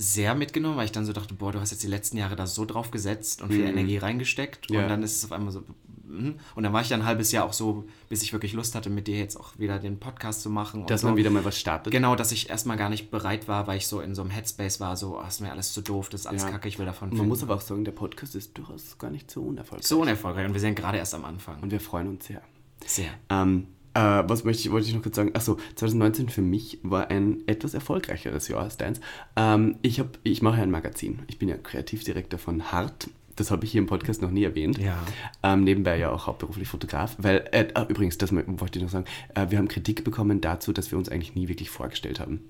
sehr 0.00 0.34
mitgenommen, 0.36 0.76
weil 0.76 0.84
ich 0.84 0.92
dann 0.92 1.04
so 1.04 1.12
dachte, 1.12 1.34
boah, 1.34 1.50
du 1.52 1.60
hast 1.60 1.72
jetzt 1.72 1.82
die 1.82 1.88
letzten 1.88 2.16
Jahre 2.18 2.36
da 2.36 2.46
so 2.46 2.64
drauf 2.64 2.90
gesetzt 2.92 3.42
und 3.42 3.52
viel 3.52 3.64
Energie 3.66 3.96
reingesteckt 3.98 4.70
Mhm. 4.70 4.76
Ja. 4.76 4.82
und 4.84 4.88
dann 4.88 5.02
ist 5.02 5.16
es 5.16 5.24
auf 5.24 5.32
einmal 5.32 5.52
so. 5.52 5.64
mhm. 6.06 6.36
Und 6.54 6.62
dann 6.62 6.72
war 6.72 6.80
ich 6.82 6.88
dann 6.88 7.00
ein 7.00 7.06
halbes 7.06 7.32
Jahr 7.32 7.44
auch 7.44 7.52
so, 7.52 7.84
bis 8.08 8.22
ich 8.22 8.32
wirklich 8.32 8.52
Lust 8.52 8.74
hatte, 8.76 8.90
mit 8.90 9.08
dir 9.08 9.18
jetzt 9.18 9.36
auch 9.36 9.58
wieder 9.58 9.78
den 9.80 9.98
Podcast 9.98 10.42
zu 10.42 10.50
machen. 10.50 10.82
und 10.82 10.90
Dass 10.90 11.00
so. 11.00 11.08
man 11.08 11.16
wieder 11.16 11.30
mal 11.30 11.44
was 11.44 11.58
startet. 11.58 11.92
Genau, 11.92 12.14
dass 12.14 12.30
ich 12.30 12.48
erstmal 12.48 12.76
gar 12.76 12.88
nicht 12.90 13.10
bereit 13.10 13.48
war, 13.48 13.66
weil 13.66 13.76
ich 13.78 13.88
so 13.88 14.00
in 14.00 14.14
so 14.14 14.22
einem 14.22 14.30
Headspace 14.30 14.78
war, 14.78 14.96
so, 14.96 15.18
oh, 15.18 15.26
ist 15.26 15.40
mir 15.40 15.50
alles 15.50 15.72
zu 15.72 15.80
doof, 15.82 16.08
das 16.10 16.20
ist 16.22 16.26
alles 16.28 16.44
Ja. 16.44 16.50
kacke, 16.50 16.68
ich 16.68 16.78
will 16.78 16.86
davon 16.86 17.08
Man 17.08 17.16
finden. 17.16 17.28
muss 17.28 17.42
aber 17.42 17.56
auch 17.56 17.60
sagen, 17.60 17.84
der 17.84 17.92
Podcast 17.92 18.36
ist 18.36 18.56
durchaus 18.56 18.96
gar 18.98 19.10
nicht 19.10 19.28
so 19.30 19.42
unerfolgreich. 19.42 19.86
so 19.86 20.00
unerfolgreich 20.00 20.46
und 20.46 20.54
wir 20.54 20.60
sind 20.60 20.76
gerade 20.76 20.98
erst 20.98 21.14
am 21.14 21.24
Anfang. 21.24 21.60
Und 21.60 21.72
wir 21.72 21.80
freuen 21.80 22.06
uns 22.08 22.26
sehr. 22.26 22.40
Sehr. 22.86 23.10
Ähm, 23.30 23.66
äh, 23.98 24.28
was 24.28 24.44
möchte 24.44 24.62
ich, 24.62 24.70
wollte 24.70 24.88
ich 24.88 24.94
noch 24.94 25.02
kurz 25.02 25.16
sagen? 25.16 25.30
Achso, 25.34 25.58
2019 25.74 26.28
für 26.28 26.42
mich 26.42 26.78
war 26.82 27.10
ein 27.10 27.42
etwas 27.46 27.74
erfolgreicheres 27.74 28.48
Jahr 28.48 28.62
als 28.62 28.76
deins. 28.76 29.00
Ähm, 29.36 29.76
ich, 29.82 29.98
hab, 29.98 30.18
ich 30.22 30.40
mache 30.42 30.62
ein 30.62 30.70
Magazin. 30.70 31.20
Ich 31.26 31.38
bin 31.38 31.48
ja 31.48 31.56
Kreativdirektor 31.56 32.38
von 32.38 32.70
Hart. 32.70 33.10
Das 33.34 33.50
habe 33.50 33.64
ich 33.64 33.72
hier 33.72 33.80
im 33.80 33.86
Podcast 33.86 34.20
noch 34.20 34.30
nie 34.30 34.42
erwähnt. 34.42 34.78
Ja. 34.78 34.98
Ähm, 35.42 35.62
nebenbei 35.62 35.96
ja 35.96 36.10
auch 36.10 36.26
hauptberuflich 36.26 36.66
Fotograf. 36.66 37.16
Weil, 37.18 37.48
äh, 37.52 37.68
ah, 37.74 37.86
übrigens, 37.88 38.18
das 38.18 38.32
wollte 38.32 38.78
ich 38.78 38.82
noch 38.82 38.90
sagen, 38.90 39.06
äh, 39.34 39.46
wir 39.50 39.58
haben 39.58 39.68
Kritik 39.68 40.02
bekommen 40.04 40.40
dazu, 40.40 40.72
dass 40.72 40.90
wir 40.90 40.98
uns 40.98 41.08
eigentlich 41.08 41.34
nie 41.34 41.48
wirklich 41.48 41.70
vorgestellt 41.70 42.18
haben. 42.20 42.40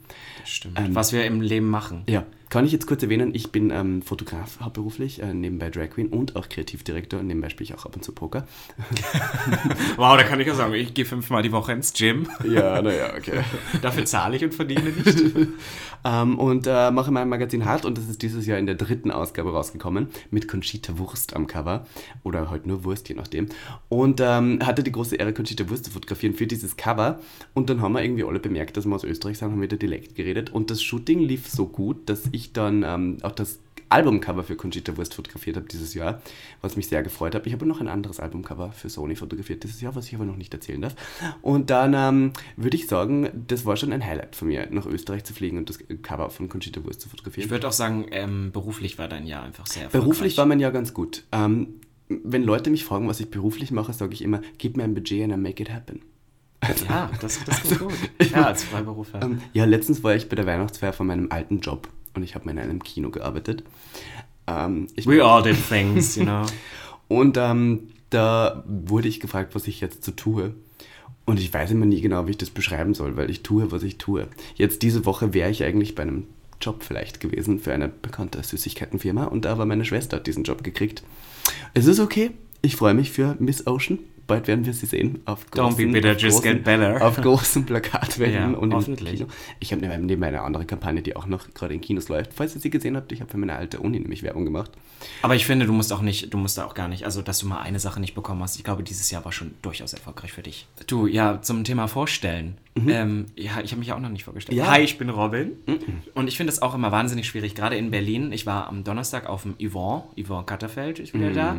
Das 0.40 0.50
stimmt. 0.50 0.78
was 0.94 1.12
wir 1.12 1.24
im 1.24 1.40
Leben 1.40 1.68
machen. 1.68 2.04
Ja, 2.08 2.24
kann 2.50 2.64
ich 2.64 2.72
jetzt 2.72 2.86
kurz 2.86 3.02
erwähnen, 3.02 3.34
ich 3.34 3.52
bin 3.52 3.70
ähm, 3.70 4.02
Fotograf 4.02 4.60
hauptberuflich, 4.60 5.22
äh, 5.22 5.34
nebenbei 5.34 5.70
Drag 5.70 5.90
Queen 5.90 6.08
und 6.08 6.36
auch 6.36 6.48
Kreativdirektor 6.48 7.22
nebenbei 7.22 7.48
spiele 7.50 7.70
ich 7.70 7.74
auch 7.74 7.84
ab 7.84 7.96
und 7.96 8.04
zu 8.04 8.12
Poker. 8.12 8.46
Wow, 9.96 10.16
da 10.16 10.22
kann 10.22 10.40
ich 10.40 10.46
ja 10.46 10.54
sagen, 10.54 10.74
ich 10.74 10.94
gehe 10.94 11.04
fünfmal 11.04 11.42
die 11.42 11.52
Woche 11.52 11.72
ins 11.72 11.92
Gym. 11.92 12.28
Ja, 12.44 12.80
naja, 12.80 13.14
okay. 13.16 13.40
Dafür 13.82 14.04
zahle 14.04 14.36
ich 14.36 14.44
und 14.44 14.54
verdiene 14.54 14.90
nicht. 14.90 15.18
ähm, 16.04 16.38
und 16.38 16.66
äh, 16.66 16.90
mache 16.90 17.10
mein 17.10 17.28
Magazin 17.28 17.64
Hart 17.64 17.84
und 17.84 17.98
das 17.98 18.08
ist 18.08 18.22
dieses 18.22 18.46
Jahr 18.46 18.58
in 18.58 18.66
der 18.66 18.76
dritten 18.76 19.10
Ausgabe 19.10 19.52
rausgekommen 19.52 20.08
mit 20.30 20.48
Conchita 20.48 20.98
Wurst 20.98 21.34
am 21.34 21.46
Cover 21.46 21.86
oder 22.22 22.50
halt 22.50 22.66
nur 22.66 22.84
Wurst, 22.84 23.08
je 23.08 23.14
nachdem. 23.14 23.48
Und 23.88 24.20
ähm, 24.20 24.60
hatte 24.64 24.82
die 24.82 24.92
große 24.92 25.16
Ehre, 25.16 25.32
Conchita 25.32 25.68
Wurst 25.68 25.86
zu 25.86 25.90
fotografieren 25.90 26.34
für 26.34 26.46
dieses 26.46 26.76
Cover 26.76 27.20
und 27.54 27.70
dann 27.70 27.82
haben 27.82 27.92
wir 27.92 28.02
irgendwie 28.02 28.24
alle 28.24 28.38
bemerkt, 28.38 28.76
dass 28.76 28.86
wir 28.86 28.94
aus 28.94 29.04
Österreich 29.04 29.38
sind, 29.38 29.50
haben 29.50 29.60
wieder 29.60 29.76
Dialekt 29.76 30.14
geredet 30.14 30.50
und 30.50 30.70
das 30.70 30.82
Shooting 30.82 31.20
lief 31.20 31.48
so 31.48 31.66
gut, 31.66 32.08
dass 32.08 32.22
ich 32.32 32.37
dann 32.52 32.82
ähm, 32.82 33.18
auch 33.22 33.32
das 33.32 33.58
Albumcover 33.90 34.44
für 34.44 34.56
Conchita 34.56 34.96
Wurst 34.96 35.14
fotografiert 35.14 35.56
habe 35.56 35.66
dieses 35.66 35.94
Jahr, 35.94 36.20
was 36.60 36.76
mich 36.76 36.88
sehr 36.88 37.02
gefreut 37.02 37.34
hat. 37.34 37.46
Ich 37.46 37.52
habe 37.52 37.66
noch 37.66 37.80
ein 37.80 37.88
anderes 37.88 38.20
Albumcover 38.20 38.72
für 38.72 38.88
Sony 38.88 39.16
fotografiert 39.16 39.62
dieses 39.64 39.80
Jahr, 39.80 39.94
was 39.94 40.06
ich 40.06 40.14
aber 40.14 40.24
noch 40.24 40.36
nicht 40.36 40.52
erzählen 40.52 40.82
darf. 40.82 40.94
Und 41.42 41.70
dann 41.70 41.94
ähm, 41.94 42.32
würde 42.56 42.76
ich 42.76 42.86
sagen, 42.86 43.30
das 43.46 43.64
war 43.64 43.76
schon 43.76 43.92
ein 43.92 44.04
Highlight 44.04 44.36
von 44.36 44.48
mir, 44.48 44.68
nach 44.70 44.86
Österreich 44.86 45.24
zu 45.24 45.32
fliegen 45.32 45.58
und 45.58 45.68
das 45.70 45.78
Cover 46.02 46.30
von 46.30 46.48
Conchita 46.48 46.84
Wurst 46.84 47.00
zu 47.00 47.08
fotografieren. 47.08 47.46
Ich 47.46 47.50
würde 47.50 47.66
auch 47.66 47.72
sagen, 47.72 48.06
ähm, 48.10 48.50
beruflich 48.52 48.98
war 48.98 49.08
dein 49.08 49.26
Jahr 49.26 49.42
einfach 49.42 49.66
sehr 49.66 49.84
erfolgreich. 49.84 50.04
Beruflich 50.04 50.38
war 50.38 50.46
mein 50.46 50.60
Jahr 50.60 50.72
ganz 50.72 50.92
gut. 50.92 51.24
Ähm, 51.32 51.80
wenn 52.08 52.42
Leute 52.42 52.70
mich 52.70 52.84
fragen, 52.84 53.08
was 53.08 53.20
ich 53.20 53.30
beruflich 53.30 53.70
mache, 53.70 53.92
sage 53.92 54.14
ich 54.14 54.22
immer, 54.22 54.40
gib 54.58 54.76
mir 54.76 54.84
ein 54.84 54.94
Budget 54.94 55.24
and 55.24 55.32
I 55.32 55.36
make 55.36 55.62
it 55.62 55.70
happen. 55.70 56.02
Ja, 56.88 57.08
das, 57.20 57.38
das 57.44 57.62
klingt 57.62 57.78
gut. 57.78 57.92
Ja, 58.32 58.46
als 58.46 58.64
Freiberufler. 58.64 59.22
Ähm, 59.22 59.40
ja, 59.52 59.64
letztens 59.64 60.02
war 60.02 60.16
ich 60.16 60.28
bei 60.28 60.34
der 60.34 60.44
Weihnachtsfeier 60.44 60.92
von 60.92 61.06
meinem 61.06 61.30
alten 61.30 61.60
Job 61.60 61.88
und 62.18 62.24
ich 62.24 62.34
habe 62.34 62.44
mal 62.44 62.52
in 62.52 62.58
einem 62.58 62.82
Kino 62.82 63.10
gearbeitet. 63.10 63.64
Ähm, 64.46 64.88
We 65.04 65.24
all 65.24 65.42
did 65.42 65.56
things, 65.68 66.16
you 66.16 66.24
know. 66.24 66.44
Und 67.08 67.38
ähm, 67.38 67.88
da 68.10 68.64
wurde 68.66 69.08
ich 69.08 69.20
gefragt, 69.20 69.54
was 69.54 69.66
ich 69.66 69.80
jetzt 69.80 70.04
so 70.04 70.12
tue. 70.12 70.54
Und 71.24 71.38
ich 71.38 71.52
weiß 71.52 71.70
immer 71.70 71.86
nie 71.86 72.00
genau, 72.00 72.26
wie 72.26 72.32
ich 72.32 72.38
das 72.38 72.50
beschreiben 72.50 72.94
soll, 72.94 73.16
weil 73.16 73.30
ich 73.30 73.42
tue, 73.42 73.70
was 73.72 73.82
ich 73.82 73.98
tue. 73.98 74.28
Jetzt 74.56 74.82
diese 74.82 75.04
Woche 75.04 75.34
wäre 75.34 75.50
ich 75.50 75.64
eigentlich 75.64 75.94
bei 75.94 76.02
einem 76.02 76.26
Job 76.60 76.82
vielleicht 76.82 77.20
gewesen 77.20 77.60
für 77.60 77.72
eine 77.72 77.88
bekannte 77.88 78.42
Süßigkeitenfirma 78.42 79.24
und 79.24 79.44
da 79.44 79.58
war 79.58 79.66
meine 79.66 79.84
Schwester 79.84 80.16
hat 80.16 80.26
diesen 80.26 80.44
Job 80.44 80.64
gekriegt. 80.64 81.02
Es 81.74 81.86
ist 81.86 82.00
okay. 82.00 82.32
Ich 82.62 82.76
freue 82.76 82.94
mich 82.94 83.10
für 83.10 83.36
Miss 83.38 83.66
Ocean. 83.66 83.98
Bald 84.28 84.46
werden 84.46 84.66
wir 84.66 84.74
sie 84.74 84.84
sehen 84.84 85.22
auf 85.24 85.46
Don't 85.54 85.76
be 85.76 85.86
bitter, 85.86 86.12
auf 86.12 86.20
just 86.20 86.42
get 86.42 86.62
better. 86.62 87.04
Auf 87.04 87.16
großen 87.16 87.64
Plakatwänden 87.64 88.52
Ja, 88.52 88.58
und 88.58 88.70
im 88.70 88.76
hoffentlich. 88.76 89.16
Kino. 89.16 89.28
Ich 89.58 89.72
habe 89.72 89.84
neben 89.86 90.22
eine 90.22 90.42
andere 90.42 90.66
Kampagne, 90.66 91.00
die 91.00 91.16
auch 91.16 91.26
noch 91.26 91.48
gerade 91.54 91.72
in 91.72 91.80
Kinos 91.80 92.10
läuft. 92.10 92.34
Falls 92.34 92.54
ihr 92.54 92.60
sie 92.60 92.68
gesehen 92.68 92.94
habt, 92.94 93.10
ich 93.10 93.22
habe 93.22 93.30
für 93.30 93.38
meine 93.38 93.56
alte 93.56 93.80
Uni 93.80 93.98
nämlich 93.98 94.22
Werbung 94.22 94.44
gemacht. 94.44 94.70
Aber 95.22 95.34
ich 95.34 95.46
finde, 95.46 95.64
du 95.64 95.72
musst 95.72 95.94
auch 95.94 96.02
nicht, 96.02 96.32
du 96.32 96.36
musst 96.36 96.58
da 96.58 96.66
auch 96.66 96.74
gar 96.74 96.88
nicht, 96.88 97.04
also 97.06 97.22
dass 97.22 97.38
du 97.38 97.46
mal 97.46 97.60
eine 97.60 97.80
Sache 97.80 98.00
nicht 98.00 98.14
bekommen 98.14 98.42
hast. 98.42 98.56
Ich 98.56 98.64
glaube, 98.64 98.82
dieses 98.82 99.10
Jahr 99.10 99.24
war 99.24 99.32
schon 99.32 99.54
durchaus 99.62 99.94
erfolgreich 99.94 100.32
für 100.32 100.42
dich. 100.42 100.66
Du, 100.86 101.06
ja, 101.06 101.40
zum 101.40 101.64
Thema 101.64 101.88
Vorstellen. 101.88 102.58
Ähm, 102.86 103.26
ja, 103.34 103.60
ich 103.62 103.72
habe 103.72 103.78
mich 103.78 103.88
ja 103.88 103.96
auch 103.96 104.00
noch 104.00 104.10
nicht 104.10 104.24
vorgestellt. 104.24 104.56
Ja. 104.58 104.68
Hi, 104.68 104.82
ich 104.82 104.98
bin 104.98 105.08
Robin. 105.08 105.52
Und 106.14 106.28
ich 106.28 106.36
finde 106.36 106.52
es 106.52 106.62
auch 106.62 106.74
immer 106.74 106.92
wahnsinnig 106.92 107.26
schwierig, 107.26 107.54
gerade 107.54 107.76
in 107.76 107.90
Berlin. 107.90 108.30
Ich 108.30 108.46
war 108.46 108.68
am 108.68 108.84
Donnerstag 108.84 109.26
auf 109.26 109.42
dem 109.42 109.54
Yvonne, 109.58 110.04
Yvonne 110.22 110.44
Katterfeld 110.44 110.98
ist 110.98 111.14
wieder 111.14 111.32
da. 111.32 111.56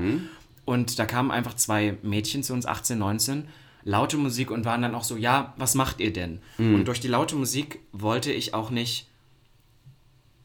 Und 0.70 1.00
da 1.00 1.06
kamen 1.06 1.32
einfach 1.32 1.56
zwei 1.56 1.98
Mädchen 2.04 2.44
zu 2.44 2.54
uns, 2.54 2.66
18, 2.68 2.98
19, 3.00 3.48
laute 3.84 4.18
Musik 4.18 4.52
und 4.52 4.66
waren 4.66 4.82
dann 4.84 4.94
auch 4.94 5.04
so, 5.04 5.18
ja, 5.18 5.54
was 5.58 5.74
macht 5.74 6.00
ihr 6.00 6.14
denn? 6.14 6.42
Und 6.60 6.86
durch 6.86 7.00
die 7.00 7.08
laute 7.08 7.36
Musik 7.36 7.80
wollte 7.92 8.32
ich 8.32 8.54
auch 8.54 8.70
nicht 8.70 9.08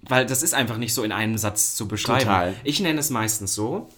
weil 0.06 0.26
das 0.26 0.42
ist 0.42 0.52
einfach 0.54 0.76
nicht 0.76 0.92
so 0.94 1.02
in 1.02 1.12
einem 1.12 1.38
Satz 1.38 1.76
zu 1.76 1.88
beschreiben. 1.88 2.20
Total. 2.24 2.54
Ich 2.62 2.78
nenne 2.80 3.00
es 3.00 3.08
meistens 3.10 3.54
so, 3.54 3.88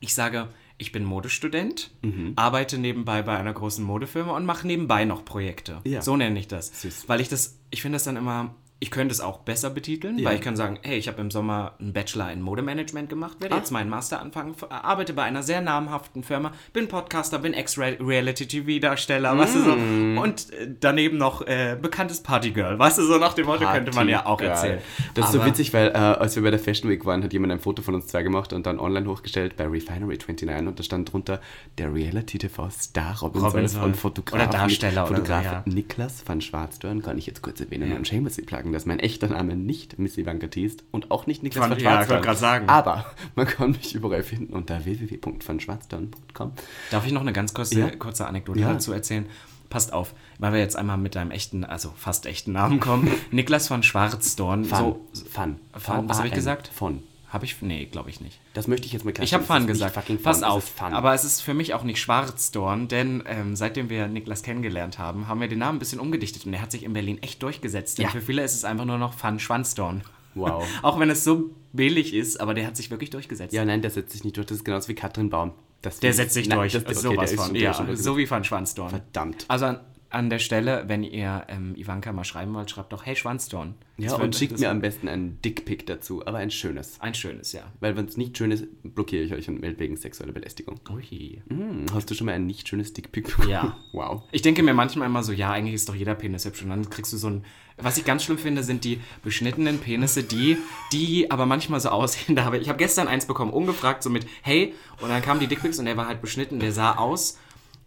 ich 0.00 0.12
sage, 0.14 0.48
ich 0.78 0.92
bin 0.92 1.04
Modestudent, 1.04 1.90
Mhm. 2.02 2.32
arbeite 2.36 2.76
nebenbei 2.76 3.22
bei 3.22 3.36
einer 3.38 3.52
großen 3.52 3.82
Modefirma 3.84 4.36
und 4.36 4.44
mache 4.44 4.66
nebenbei 4.66 5.04
noch 5.06 5.24
Projekte. 5.24 5.80
Ja. 5.84 6.02
So 6.02 6.16
nenne 6.18 6.38
ich 6.38 6.48
das. 6.48 6.82
Süß. 6.82 7.04
Weil 7.08 7.20
ich 7.22 7.28
das, 7.30 7.56
ich 7.70 7.80
finde 7.82 7.96
das 7.96 8.04
dann 8.04 8.16
immer, 8.16 8.54
ich 8.82 8.90
könnte 8.90 9.12
es 9.12 9.20
auch 9.20 9.38
besser 9.38 9.70
betiteln, 9.70 10.18
Ja. 10.18 10.28
weil 10.28 10.34
ich 10.34 10.40
kann 10.42 10.56
sagen, 10.56 10.76
hey, 10.82 10.98
ich 10.98 11.06
habe 11.06 11.20
im 11.20 11.30
Sommer 11.30 11.74
einen 11.78 11.92
Bachelor 11.92 12.32
in 12.32 12.42
Modemanagement 12.42 13.08
gemacht, 13.08 13.36
werde 13.40 13.54
Ah. 13.54 13.58
jetzt 13.58 13.70
meinen 13.70 13.88
Master 13.88 14.20
anfangen, 14.20 14.56
arbeite 14.68 15.12
bei 15.12 15.22
einer 15.22 15.44
sehr 15.44 15.60
namhaften 15.60 16.24
Firma, 16.24 16.50
bin 16.72 16.88
Podcaster, 16.88 17.38
bin 17.38 17.54
Ex-Reality-TV-Darsteller, 17.54 19.38
weißt 19.38 19.54
du 19.54 19.60
so, 19.62 19.76
Mm. 19.76 20.18
und 20.18 20.52
äh, 20.52 20.68
daneben 20.80 21.16
noch 21.18 21.42
äh, 21.46 21.76
bekanntes 21.80 22.22
Partygirl, 22.22 22.78
weißt 22.78 22.98
du, 22.98 23.02
so 23.04 23.18
nach 23.18 23.34
dem 23.34 23.46
Motto 23.46 23.64
könnte 23.70 23.92
man 23.94 24.08
ja 24.08 24.26
auch 24.26 24.40
erzählen. 24.40 24.80
Das 25.14 25.26
ist 25.26 25.32
so 25.32 25.38
Aber- 25.38 25.46
witzig, 25.48 25.72
weil 25.72 25.88
äh, 25.88 25.92
als 25.92 26.34
wir 26.36 26.42
bei 26.42 26.50
der 26.50 26.58
Fashion 26.58 26.90
Week 26.90 27.04
waren, 27.04 27.22
hat 27.22 27.32
jemand 27.32 27.52
ein 27.52 27.60
Foto 27.60 27.82
von 27.82 27.94
uns 27.94 28.08
zwei 28.08 28.22
gemacht 28.22 28.52
und 28.52 28.66
dann 28.66 28.78
online 28.78 29.06
hochgestellt 29.08 29.56
bei 29.56 29.66
Refinery29 29.66 30.66
und 30.66 30.78
da 30.78 30.82
stand 30.82 31.12
drunter 31.12 31.40
der 31.78 31.94
Reality-TV-Star 31.94 33.20
Robinson, 33.20 33.48
Robinson. 33.50 33.82
und 33.82 33.96
Fotograf, 33.96 34.42
Oder 34.42 34.50
Darsteller 34.50 35.02
oder 35.02 35.08
so, 35.08 35.14
Fotograf 35.22 35.44
ja. 35.44 35.62
Niklas 35.66 36.22
van 36.26 36.40
Schwarzdorn, 36.40 37.02
kann 37.02 37.18
ich 37.18 37.26
jetzt 37.26 37.42
kurz 37.42 37.60
erwähnen 37.60 37.92
und 37.96 38.06
shamelessly 38.08 38.44
pluggen, 38.72 38.74
dass 38.74 38.86
mein 38.86 38.98
echter 38.98 39.28
Name 39.28 39.56
nicht 39.56 39.98
Miss 39.98 40.16
Ivanka 40.18 40.46
T 40.48 40.64
ist 40.64 40.84
und 40.90 41.10
auch 41.10 41.26
nicht 41.26 41.42
Niklas 41.42 41.68
ja, 41.68 41.76
ich 41.76 41.82
Schwarzdorn. 41.82 42.08
wollte 42.10 42.24
gerade 42.24 42.38
sagen. 42.38 42.68
Aber 42.68 43.04
man 43.34 43.46
kann 43.46 43.70
mich 43.72 43.94
überall 43.94 44.22
finden 44.22 44.52
unter 44.54 44.84
www.vanschwarzdorn.com. 44.84 46.52
Darf 46.90 47.06
ich 47.06 47.12
noch 47.12 47.20
eine 47.20 47.32
ganz 47.32 47.54
kurze, 47.54 47.78
Ja. 47.80 47.90
kurze 47.90 48.26
Anekdote 48.26 48.60
Ja. 48.60 48.72
dazu 48.72 48.92
erzählen? 48.92 49.26
Passt 49.70 49.92
auf, 49.94 50.14
weil 50.38 50.52
wir 50.52 50.60
jetzt 50.60 50.76
einmal 50.76 50.98
mit 50.98 51.14
deinem 51.14 51.30
echten, 51.30 51.64
also 51.64 51.92
fast 51.96 52.26
echten 52.26 52.52
Namen 52.52 52.78
kommen. 52.78 53.10
Niklas 53.30 53.68
von 53.68 53.82
Schwarzdorn. 53.82 54.64
Fun. 54.66 54.78
So, 55.12 55.24
Fun. 55.30 55.56
Fun, 55.74 56.08
was 56.08 56.18
habe 56.18 56.28
ich 56.28 56.34
gesagt? 56.34 56.68
Von. 56.68 57.02
Habe 57.32 57.46
ich? 57.46 57.62
Nee, 57.62 57.86
glaube 57.86 58.10
ich 58.10 58.20
nicht. 58.20 58.38
Das 58.52 58.68
möchte 58.68 58.86
ich 58.86 58.92
jetzt 58.92 59.06
mal 59.06 59.10
Ich 59.12 59.32
habe 59.32 59.42
klarstellen. 59.44 59.62
Fun 59.62 59.66
gesagt. 59.66 59.94
Pass 59.94 60.04
Fun, 60.06 60.18
das 60.22 60.42
auf. 60.42 60.64
Fun. 60.64 60.92
Aber 60.92 61.14
es 61.14 61.24
ist 61.24 61.40
für 61.40 61.54
mich 61.54 61.72
auch 61.72 61.82
nicht 61.82 61.98
Schwarzdorn, 61.98 62.88
denn 62.88 63.22
ähm, 63.26 63.56
seitdem 63.56 63.88
wir 63.88 64.06
Niklas 64.06 64.42
kennengelernt 64.42 64.98
haben, 64.98 65.28
haben 65.28 65.40
wir 65.40 65.48
den 65.48 65.58
Namen 65.60 65.76
ein 65.76 65.78
bisschen 65.78 65.98
umgedichtet 65.98 66.44
und 66.44 66.52
er 66.52 66.60
hat 66.60 66.70
sich 66.70 66.82
in 66.82 66.92
Berlin 66.92 67.22
echt 67.22 67.42
durchgesetzt. 67.42 67.96
Denn 67.96 68.04
Ja. 68.04 68.10
für 68.10 68.20
viele 68.20 68.42
ist 68.44 68.54
es 68.54 68.64
einfach 68.64 68.84
nur 68.84 68.98
noch 68.98 69.14
Fun 69.14 69.38
Schwanzdorn. 69.38 70.02
Wow. 70.34 70.62
auch 70.82 70.98
wenn 71.00 71.08
es 71.08 71.24
so 71.24 71.50
billig 71.72 72.12
ist, 72.12 72.38
aber 72.38 72.52
der 72.52 72.66
hat 72.66 72.76
sich 72.76 72.90
wirklich 72.90 73.08
durchgesetzt. 73.08 73.54
Ja, 73.54 73.64
nein, 73.64 73.80
der 73.80 73.90
setzt 73.90 74.12
sich 74.12 74.24
nicht 74.24 74.36
durch. 74.36 74.46
Das 74.46 74.58
ist 74.58 74.64
genauso 74.64 74.88
wie 74.88 74.94
Katrin 74.94 75.30
Baum. 75.30 75.52
Das 75.80 75.98
Der 76.00 76.12
setzt 76.12 76.34
sich 76.34 76.48
Nein, 76.48 76.58
durch. 76.58 76.72
Das, 76.74 76.84
okay, 76.84 76.94
Sowas 76.94 77.32
von. 77.34 77.54
Ja, 77.56 77.74
so 77.96 78.16
wie 78.16 78.26
Fun 78.26 78.44
Schwanzdorn. 78.44 78.90
Verdammt. 78.90 79.46
Also 79.48 79.74
an, 80.12 80.30
der 80.30 80.38
Stelle, 80.38 80.84
wenn 80.86 81.02
ihr 81.02 81.44
ähm, 81.48 81.74
Ivanka 81.76 82.12
mal 82.12 82.24
schreiben 82.24 82.54
wollt, 82.54 82.70
schreibt 82.70 82.92
doch, 82.92 83.06
hey 83.06 83.16
Schwanzdorn. 83.16 83.74
Ja, 83.98 84.14
und 84.16 84.34
schickt 84.34 84.58
mir 84.58 84.70
am 84.70 84.80
besten 84.80 85.08
einen 85.08 85.40
Dickpick 85.42 85.86
dazu, 85.86 86.26
aber 86.26 86.38
ein 86.38 86.50
schönes. 86.50 87.00
Ein 87.00 87.14
schönes, 87.14 87.52
ja. 87.52 87.62
Weil 87.80 87.96
wenn 87.96 88.06
es 88.06 88.16
nicht 88.16 88.36
schön 88.36 88.50
ist, 88.50 88.66
blockiere 88.82 89.22
ich 89.22 89.32
euch 89.32 89.48
und 89.48 89.60
melde 89.60 89.78
wegen 89.78 89.96
sexueller 89.96 90.32
Belästigung. 90.32 90.80
Ui. 90.90 91.42
Hm, 91.48 91.86
hast 91.92 92.10
du 92.10 92.14
schon 92.14 92.26
mal 92.26 92.32
ein 92.32 92.46
nicht 92.46 92.68
schönes 92.68 92.92
Dickpick 92.92 93.28
bekommen? 93.28 93.48
Ja. 93.48 93.76
Wow. 93.92 94.22
Ich 94.32 94.40
denke 94.40 94.62
mir 94.62 94.72
manchmal 94.72 95.06
immer 95.06 95.22
so, 95.22 95.32
ja, 95.32 95.52
eigentlich 95.52 95.74
ist 95.74 95.88
doch 95.88 95.94
jeder 95.94 96.14
Penis 96.14 96.46
hübsch. 96.46 96.62
Und 96.62 96.70
dann 96.70 96.88
kriegst 96.88 97.12
du 97.12 97.18
so 97.18 97.28
ein. 97.28 97.44
Was 97.76 97.98
ich 97.98 98.04
ganz 98.04 98.24
schlimm 98.24 98.38
finde, 98.38 98.62
sind 98.62 98.84
die 98.84 99.00
beschnittenen 99.22 99.78
Penisse, 99.78 100.22
die, 100.22 100.56
die 100.92 101.30
aber 101.30 101.44
manchmal 101.44 101.80
so 101.80 101.90
aussehen. 101.90 102.36
Da 102.42 102.44
habe 102.44 102.56
ich, 102.56 102.62
ich 102.62 102.68
habe 102.68 102.78
gestern 102.78 103.08
eins 103.08 103.26
bekommen, 103.26 103.52
ungefragt, 103.52 104.02
so 104.02 104.08
mit 104.08 104.26
hey, 104.40 104.74
und 105.00 105.10
dann 105.10 105.20
kamen 105.20 105.40
die 105.40 105.46
Dickpics 105.46 105.78
und 105.78 105.84
der 105.84 105.96
war 105.96 106.06
halt 106.06 106.22
beschnitten, 106.22 106.58
der 106.58 106.72
sah 106.72 106.96
aus 106.96 107.38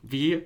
wie. 0.04 0.44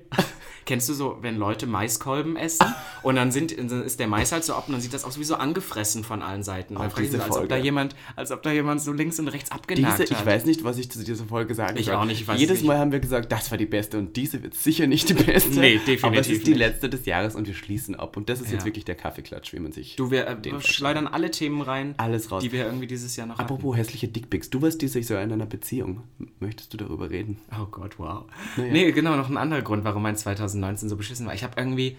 Kennst 0.70 0.88
du 0.88 0.94
so, 0.94 1.18
wenn 1.20 1.36
Leute 1.36 1.66
Maiskolben 1.66 2.36
essen 2.36 2.64
und 3.02 3.16
dann, 3.16 3.32
sind, 3.32 3.58
dann 3.58 3.82
ist 3.82 3.98
der 3.98 4.06
Mais 4.06 4.30
halt 4.30 4.44
so 4.44 4.54
ab 4.54 4.68
und 4.68 4.72
dann 4.74 4.80
sieht 4.80 4.94
das 4.94 5.02
aus 5.04 5.18
wie 5.18 5.24
so 5.24 5.34
angefressen 5.34 6.04
von 6.04 6.22
allen 6.22 6.44
Seiten. 6.44 6.74
Dann 6.76 6.84
Auch 6.92 6.96
ich 6.96 7.06
diese 7.06 7.16
mich, 7.16 7.26
als 7.26 7.36
ob 7.38 7.48
da 7.48 7.56
jemand, 7.56 7.96
als 8.14 8.30
ob 8.30 8.40
da 8.44 8.52
jemand 8.52 8.80
so 8.80 8.92
links 8.92 9.18
und 9.18 9.26
rechts 9.26 9.50
abgenagt 9.50 9.98
Diese, 9.98 10.12
ich 10.12 10.16
hat. 10.20 10.26
weiß 10.26 10.44
nicht, 10.44 10.62
was 10.62 10.78
ich 10.78 10.88
zu 10.88 11.02
dieser 11.02 11.24
Folge 11.24 11.56
sagen 11.56 11.76
Ich 11.76 11.86
soll. 11.86 11.96
auch 11.96 12.04
nicht, 12.04 12.20
ich 12.20 12.28
weiß 12.28 12.38
Jedes 12.38 12.58
es 12.58 12.62
nicht. 12.62 12.68
Mal 12.68 12.78
haben 12.78 12.92
wir 12.92 13.00
gesagt, 13.00 13.32
das 13.32 13.50
war 13.50 13.58
die 13.58 13.66
beste 13.66 13.98
und 13.98 14.14
diese 14.16 14.44
wird 14.44 14.54
sicher 14.54 14.86
nicht 14.86 15.08
die 15.08 15.14
beste. 15.14 15.50
Nee, 15.58 15.72
definitiv 15.78 16.04
Aber 16.04 16.16
es 16.18 16.28
ist 16.28 16.46
die 16.46 16.50
nicht. 16.50 16.58
letzte 16.60 16.88
des 16.88 17.04
Jahres 17.04 17.34
und 17.34 17.48
wir 17.48 17.54
schließen 17.54 17.96
ab. 17.96 18.16
Und 18.16 18.28
das 18.28 18.40
ist 18.40 18.52
jetzt 18.52 18.60
Ja. 18.60 18.66
wirklich 18.66 18.84
der 18.84 18.94
Kaffeeklatsch, 18.94 19.52
wie 19.52 19.58
man 19.58 19.72
sich. 19.72 19.96
Du, 19.96 20.12
wir, 20.12 20.28
äh, 20.28 20.36
wir 20.40 20.60
schleudern 20.60 21.08
alle 21.08 21.32
Themen 21.32 21.62
rein, 21.62 21.94
Alles 21.96 22.30
raus. 22.30 22.44
die 22.44 22.52
wir 22.52 22.64
irgendwie 22.66 22.86
dieses 22.86 23.16
Jahr 23.16 23.26
noch 23.26 23.38
hatten. 23.38 23.42
Apropos 23.52 23.76
hässliche 23.76 24.06
Dickpics, 24.06 24.50
du 24.50 24.62
warst 24.62 24.80
dieses 24.82 25.08
Jahr 25.08 25.20
in 25.22 25.32
einer 25.32 25.46
Beziehung. 25.46 26.04
Möchtest 26.38 26.72
du 26.72 26.76
darüber 26.76 27.10
reden? 27.10 27.38
Oh 27.60 27.66
Gott, 27.70 27.98
wow. 27.98 28.24
Naja. 28.56 28.70
Nee, 28.72 28.92
genau, 28.92 29.16
noch 29.16 29.28
ein 29.28 29.36
anderer 29.36 29.62
Grund, 29.62 29.82
warum 29.82 30.02
mein 30.04 30.16
2019 30.60 30.88
so 30.88 30.96
beschissen 30.96 31.26
war. 31.26 31.34
Ich 31.34 31.42
habe 31.44 31.54
irgendwie 31.56 31.96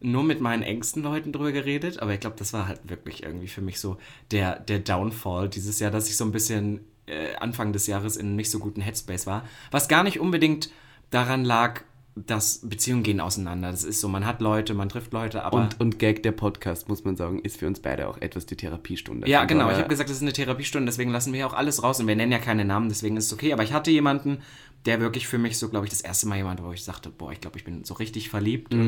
nur 0.00 0.22
mit 0.24 0.40
meinen 0.40 0.62
engsten 0.62 1.02
Leuten 1.02 1.32
drüber 1.32 1.52
geredet, 1.52 2.00
aber 2.00 2.12
ich 2.14 2.20
glaube, 2.20 2.36
das 2.38 2.52
war 2.52 2.68
halt 2.68 2.80
wirklich 2.88 3.22
irgendwie 3.22 3.48
für 3.48 3.62
mich 3.62 3.80
so 3.80 3.96
der, 4.30 4.60
der 4.60 4.78
Downfall 4.78 5.48
dieses 5.48 5.80
Jahr, 5.80 5.90
dass 5.90 6.08
ich 6.08 6.16
so 6.16 6.24
ein 6.24 6.32
bisschen 6.32 6.80
äh, 7.06 7.34
Anfang 7.36 7.72
des 7.72 7.86
Jahres 7.86 8.16
in 8.16 8.26
einem 8.26 8.36
nicht 8.36 8.50
so 8.50 8.58
guten 8.58 8.80
Headspace 8.82 9.26
war. 9.26 9.44
Was 9.70 9.88
gar 9.88 10.02
nicht 10.02 10.20
unbedingt 10.20 10.70
daran 11.10 11.44
lag, 11.44 11.82
dass 12.18 12.60
Beziehungen 12.66 13.02
gehen 13.02 13.20
auseinander. 13.20 13.70
Das 13.70 13.84
ist 13.84 14.00
so, 14.00 14.08
man 14.08 14.24
hat 14.24 14.40
Leute, 14.40 14.72
man 14.72 14.88
trifft 14.88 15.12
Leute, 15.12 15.44
aber... 15.44 15.58
Und, 15.58 15.80
und 15.80 15.98
Gag, 15.98 16.22
der 16.22 16.32
Podcast, 16.32 16.88
muss 16.88 17.04
man 17.04 17.14
sagen, 17.14 17.40
ist 17.40 17.58
für 17.58 17.66
uns 17.66 17.80
beide 17.80 18.08
auch 18.08 18.18
etwas 18.22 18.46
die 18.46 18.56
Therapiestunde. 18.56 19.28
Ja, 19.28 19.40
Von 19.40 19.48
genau. 19.48 19.64
Ich 19.64 19.68
daher- 19.72 19.78
habe 19.80 19.88
gesagt, 19.90 20.08
das 20.08 20.16
ist 20.16 20.22
eine 20.22 20.32
Therapiestunde, 20.32 20.86
deswegen 20.86 21.10
lassen 21.10 21.34
wir 21.34 21.40
ja 21.40 21.46
auch 21.46 21.52
alles 21.52 21.82
raus. 21.82 22.00
Und 22.00 22.06
wir 22.06 22.16
nennen 22.16 22.32
ja 22.32 22.38
keine 22.38 22.64
Namen, 22.64 22.88
deswegen 22.88 23.18
ist 23.18 23.26
es 23.26 23.32
okay. 23.34 23.52
Aber 23.52 23.64
ich 23.64 23.74
hatte 23.74 23.90
jemanden, 23.90 24.38
der 24.86 25.00
wirklich 25.00 25.26
für 25.26 25.38
mich 25.38 25.58
so, 25.58 25.68
glaube 25.68 25.86
ich, 25.86 25.90
das 25.90 26.00
erste 26.00 26.26
Mal 26.28 26.36
jemand, 26.36 26.62
wo 26.62 26.72
ich 26.72 26.84
sagte, 26.84 27.10
boah, 27.10 27.32
ich 27.32 27.40
glaube, 27.40 27.58
ich 27.58 27.64
bin 27.64 27.84
so 27.84 27.94
richtig 27.94 28.30
verliebt. 28.30 28.72
Und, 28.72 28.80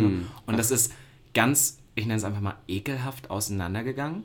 und 0.47 0.59
das 0.59 0.71
ist 0.71 0.93
ganz, 1.35 1.79
ich 1.95 2.07
nenne 2.07 2.17
es 2.17 2.25
einfach 2.25 2.41
mal 2.41 2.57
ekelhaft 2.69 3.31
auseinandergegangen. 3.31 4.25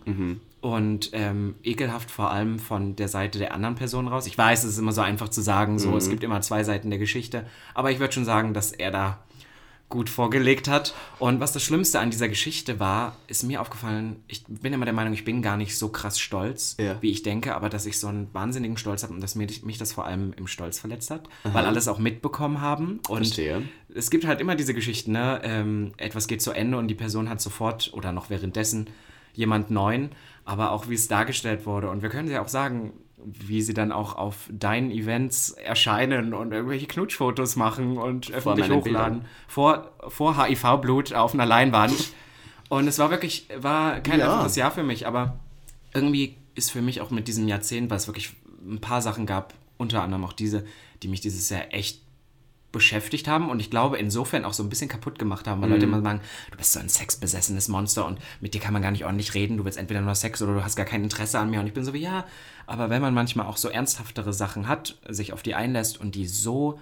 Und 0.62 1.10
ähm, 1.14 1.56
ekelhaft 1.64 2.10
vor 2.10 2.32
allem 2.32 2.58
von 2.60 2.96
der 2.96 3.10
Seite 3.10 3.38
der 3.40 3.54
anderen 3.54 3.76
Person 3.76 4.08
raus. 4.08 4.28
Ich 4.28 4.38
weiß, 4.38 4.64
es 4.64 4.72
ist 4.74 4.78
immer 4.80 4.94
so 4.94 5.02
einfach 5.02 5.28
zu 5.30 5.42
sagen, 5.42 5.78
so, 5.80 5.98
es 5.98 6.10
gibt 6.10 6.24
immer 6.24 6.40
zwei 6.42 6.64
Seiten 6.64 6.90
der 6.90 7.00
Geschichte. 7.00 7.46
Aber 7.74 7.92
ich 7.92 8.00
würde 8.00 8.14
schon 8.14 8.24
sagen, 8.24 8.54
dass 8.54 8.72
er 8.72 8.92
da 8.92 9.20
gut 9.94 10.10
vorgelegt 10.10 10.68
hat. 10.68 10.96
Und 11.20 11.40
was 11.40 11.54
das 11.54 11.62
Schlimmste 11.64 12.00
an 12.00 12.10
dieser 12.10 12.28
Geschichte 12.28 12.80
war, 12.80 13.16
ist 13.28 13.44
mir 13.44 13.62
aufgefallen, 13.62 14.24
ich 14.28 14.44
bin 14.48 14.74
immer 14.74 14.86
der 14.86 14.94
Meinung, 14.94 15.14
ich 15.14 15.24
bin 15.24 15.44
gar 15.44 15.56
nicht 15.56 15.78
so 15.78 15.90
krass 15.90 16.20
stolz, 16.20 16.76
Ja. 16.80 16.98
wie 17.02 17.12
ich 17.12 17.22
denke, 17.22 17.54
aber 17.56 17.70
dass 17.70 17.86
ich 17.86 18.00
so 18.00 18.08
einen 18.08 18.28
wahnsinnigen 18.34 18.76
Stolz 18.78 19.04
habe 19.04 19.14
und 19.14 19.22
dass 19.22 19.36
mich, 19.36 19.64
mich 19.64 19.78
das 19.78 19.94
vor 19.94 20.06
allem 20.06 20.34
im 20.34 20.48
Stolz 20.48 20.80
verletzt 20.80 21.12
hat, 21.12 21.30
weil 21.44 21.66
alles 21.66 21.88
auch 21.88 22.00
mitbekommen 22.00 22.60
haben. 22.60 23.00
Und 23.08 23.18
Verstehe. 23.28 23.62
es 23.94 24.10
gibt 24.10 24.26
halt 24.26 24.42
immer 24.42 24.56
diese 24.56 24.74
Geschichten, 24.74 25.12
ne? 25.12 25.40
Ähm, 25.44 25.94
etwas 25.98 26.28
geht 26.28 26.42
zu 26.42 26.52
Ende 26.52 26.78
und 26.80 26.88
die 26.88 26.96
Person 26.96 27.30
hat 27.30 27.40
sofort 27.40 27.92
oder 27.94 28.12
noch 28.12 28.32
währenddessen 28.32 28.90
jemand 29.36 29.70
neuen, 29.70 30.10
aber 30.44 30.72
auch 30.72 30.90
wie 30.90 30.96
es 30.96 31.08
dargestellt 31.08 31.68
wurde. 31.68 31.90
Und 31.90 32.02
wir 32.02 32.10
können 32.10 32.30
ja 32.32 32.42
auch 32.42 32.48
sagen, 32.48 32.94
wie 33.26 33.62
sie 33.62 33.74
dann 33.74 33.92
auch 33.92 34.16
auf 34.16 34.50
deinen 34.52 34.92
Events 34.92 35.50
erscheinen 35.52 36.34
und 36.34 36.52
irgendwelche 36.52 36.88
Knutschfotos 36.88 37.56
machen 37.56 37.98
und 37.98 38.32
öffentlich 38.32 38.68
meinen 38.68 38.80
hochladen. 38.80 39.14
Bildern. 39.20 39.30
Vor, 39.48 39.92
vor 40.10 40.44
HIV-Blut 40.44 41.14
auf 41.14 41.34
einer 41.34 41.46
Leinwand. 41.46 42.12
Und 42.70 42.88
es 42.88 43.00
war 43.00 43.10
wirklich, 43.12 43.48
war 43.58 44.00
kein 44.02 44.20
Ja. 44.20 44.32
einfaches 44.34 44.56
Jahr 44.56 44.72
für 44.72 44.84
mich, 44.84 45.08
aber 45.08 45.40
irgendwie 45.94 46.36
ist 46.56 46.72
für 46.72 46.82
mich 46.82 47.02
auch 47.02 47.10
mit 47.12 47.28
diesem 47.28 47.48
Jahrzehnt, 47.48 47.90
weil 47.90 47.98
es 47.98 48.08
wirklich 48.08 48.34
ein 48.68 48.80
paar 48.80 49.02
Sachen 49.02 49.26
gab, 49.26 49.54
unter 49.78 50.02
anderem 50.04 50.24
auch 50.24 50.34
diese, 50.34 50.66
die 51.02 51.08
mich 51.08 51.22
dieses 51.22 51.50
Jahr 51.50 51.74
echt 51.74 52.02
beschäftigt 52.74 53.30
haben 53.30 53.50
und 53.50 53.62
ich 53.62 53.70
glaube 53.70 53.98
insofern 53.98 54.44
auch 54.44 54.52
so 54.52 54.64
ein 54.64 54.70
bisschen 54.70 54.90
kaputt 54.90 55.18
gemacht 55.18 55.48
haben, 55.48 55.62
weil 55.62 55.70
Leute 55.70 55.86
immer 55.86 56.02
sagen, 56.02 56.20
du 56.52 56.58
bist 56.58 56.74
so 56.74 56.80
ein 56.82 56.90
sexbesessenes 56.90 57.70
Monster 57.70 58.06
und 58.06 58.20
mit 58.42 58.54
dir 58.54 58.60
kann 58.60 58.74
man 58.74 58.82
gar 58.82 58.92
nicht 58.92 59.06
ordentlich 59.06 59.34
reden, 59.34 59.56
du 59.56 59.64
willst 59.64 59.78
entweder 59.78 60.02
nur 60.02 60.16
Sex 60.16 60.42
oder 60.42 60.56
du 60.56 60.64
hast 60.64 60.76
gar 60.76 60.86
kein 60.86 61.04
Interesse 61.04 61.40
an 61.40 61.50
mir 61.50 61.62
und 61.62 61.68
ich 61.68 61.74
bin 61.74 61.86
so 61.86 61.94
wie, 61.94 62.02
ja, 62.02 62.26
aber 62.66 62.90
wenn 62.90 63.02
man 63.02 63.14
manchmal 63.14 63.46
auch 63.46 63.58
so 63.58 63.70
ernsthaftere 63.70 64.34
Sachen 64.34 64.68
hat, 64.68 65.00
sich 65.08 65.32
auf 65.32 65.44
die 65.44 65.56
einlässt 65.56 66.02
und 66.02 66.16
die 66.16 66.28
so 66.28 66.80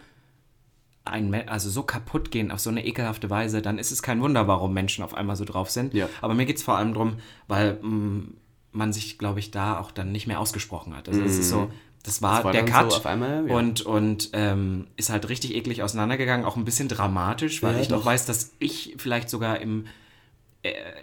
ein, 1.03 1.47
also 1.47 1.69
so 1.69 1.83
kaputt 1.83 2.31
gehen 2.31 2.51
auf 2.51 2.59
so 2.59 2.69
eine 2.69 2.85
ekelhafte 2.85 3.29
Weise, 3.29 3.61
dann 3.61 3.77
ist 3.77 3.91
es 3.91 4.01
kein 4.01 4.21
Wunder, 4.21 4.47
warum 4.47 4.73
Menschen 4.73 5.03
auf 5.03 5.13
einmal 5.13 5.35
so 5.35 5.45
drauf 5.45 5.69
sind. 5.69 5.93
Ja. 5.93 6.07
Aber 6.21 6.33
mir 6.35 6.45
geht 6.45 6.57
es 6.57 6.63
vor 6.63 6.77
allem 6.77 6.93
darum, 6.93 7.17
weil 7.47 7.79
mh, 7.81 8.27
man 8.71 8.93
sich, 8.93 9.17
glaube 9.17 9.39
ich, 9.39 9.51
da 9.51 9.79
auch 9.79 9.91
dann 9.91 10.11
nicht 10.11 10.27
mehr 10.27 10.39
ausgesprochen 10.39 10.95
hat. 10.95 11.09
Also 11.09 11.21
es 11.21 11.37
ist 11.37 11.49
so, 11.49 11.69
das 12.03 12.21
war, 12.21 12.37
Das 12.37 12.43
war 12.45 12.51
der 12.51 12.65
Cut 12.65 12.91
so 12.91 12.97
auf 12.97 13.05
einmal, 13.05 13.47
ja. 13.47 13.55
und, 13.55 13.81
und 13.81 14.29
ähm, 14.33 14.87
ist 14.97 15.09
halt 15.09 15.29
richtig 15.29 15.55
eklig 15.55 15.83
auseinandergegangen, 15.83 16.45
auch 16.45 16.55
ein 16.57 16.65
bisschen 16.65 16.87
dramatisch, 16.87 17.61
weil 17.63 17.75
Ja, 17.75 17.81
ich 17.81 17.89
noch 17.89 17.99
doch. 17.99 18.05
weiß, 18.05 18.25
dass 18.25 18.51
ich 18.59 18.95
vielleicht 18.97 19.29
sogar 19.29 19.59
im 19.59 19.85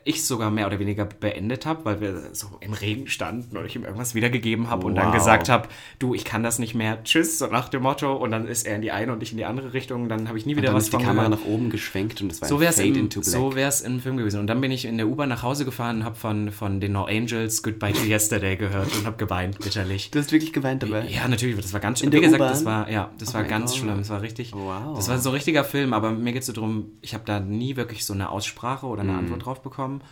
ich 0.05 0.25
sogar 0.25 0.53
mehr 0.53 0.69
oder 0.69 0.79
weniger 0.79 1.05
beendet 1.05 1.67
habe, 1.67 1.85
weil 1.85 2.01
wir 2.01 2.23
so 2.33 2.47
im 2.61 2.73
Regen 2.75 3.09
standen 3.09 3.57
und 3.57 3.67
ich 3.67 3.75
ihm 3.75 3.83
irgendwas 3.85 4.15
wiedergegeben 4.15 4.71
habe 4.71 4.87
und 4.87 4.95
dann 4.95 5.09
Wow. 5.09 5.15
gesagt 5.15 5.49
habe, 5.49 5.69
du, 5.99 6.15
ich 6.15 6.25
kann 6.25 6.45
das 6.45 6.61
nicht 6.61 6.77
mehr, 6.77 7.03
tschüss, 7.03 7.39
so 7.39 7.47
nach 7.49 7.69
dem 7.69 7.83
Motto 7.83 8.15
und 8.15 8.31
dann 8.31 8.47
ist 8.47 8.67
er 8.69 8.77
in 8.77 8.83
die 8.83 8.93
eine 8.93 9.13
und 9.13 9.21
ich 9.21 9.33
in 9.33 9.37
die 9.37 9.45
andere 9.45 9.73
Richtung, 9.73 10.09
dann 10.09 10.29
habe 10.29 10.39
ich 10.39 10.47
nie 10.47 10.55
wieder 10.55 10.67
Dann 10.69 10.77
was 10.77 10.85
ist 10.85 10.93
die 10.93 10.99
Kamera 10.99 11.29
nach 11.29 11.45
oben 11.45 11.71
geschwenkt 11.71 12.23
und 12.23 12.31
es 12.31 12.41
war 12.41 12.49
So 12.49 12.61
wäre 12.61 12.71
es 12.71 12.77
Fade 12.77 12.89
im, 12.91 12.95
into 12.97 13.21
Black. 13.21 13.33
so 13.33 13.55
wär's 13.57 13.81
im 13.81 13.99
Film 14.01 14.17
gewesen. 14.17 14.39
Und 14.39 14.47
dann 14.47 14.61
bin 14.61 14.71
ich 14.71 14.85
in 14.85 14.97
der 14.97 15.09
U-Bahn 15.09 15.29
nach 15.29 15.43
Hause 15.43 15.65
gefahren 15.65 15.99
und 15.99 16.05
habe 16.05 16.15
von, 16.15 16.53
von 16.53 16.79
den 16.81 16.93
No 16.93 17.07
Angels 17.07 17.65
Goodbye 17.65 17.93
to 17.93 18.05
Yesterday 18.05 18.55
gehört 18.57 18.95
und 18.97 19.07
habe 19.07 19.17
geweint, 19.17 19.59
bitterlich. 19.59 20.13
du 20.13 20.21
hast 20.21 20.31
wirklich 20.31 20.53
geweint 20.53 20.85
dabei. 20.85 21.07
Ja, 21.09 21.27
natürlich, 21.27 21.57
das 21.57 21.73
war 21.73 21.81
ganz 21.81 22.01
In 22.01 22.11
schlimm. 22.13 22.23
Wie 22.23 22.25
gesagt, 22.27 22.41
das 22.43 22.65
war, 22.65 22.89
ja, 22.89 23.11
das 23.19 23.31
Oh 23.31 23.35
war 23.35 23.43
ganz 23.43 23.73
Gott. 23.73 23.81
schlimm. 23.81 23.99
Das 23.99 24.11
war 24.11 24.23
richtig. 24.23 24.53
Wow. 24.55 24.95
Das 24.95 25.09
war 25.09 25.19
so 25.19 25.31
ein 25.31 25.35
richtiger 25.35 25.65
Film, 25.65 25.93
aber 25.95 26.13
mir 26.13 26.33
geht 26.33 26.43
es 26.43 26.47
so 26.47 26.53
darum, 26.53 26.93
ich 27.01 27.15
habe 27.15 27.25
da 27.27 27.41
nie 27.41 27.75
wirklich 27.75 28.05
so 28.05 28.13
eine 28.15 28.31
Aussprache 28.31 28.87
oder 28.87 29.01
eine 29.03 29.13
Mhm. 29.13 29.19
Antwort 29.19 29.45
drauf 29.47 29.48
bekommen. 29.59 30.03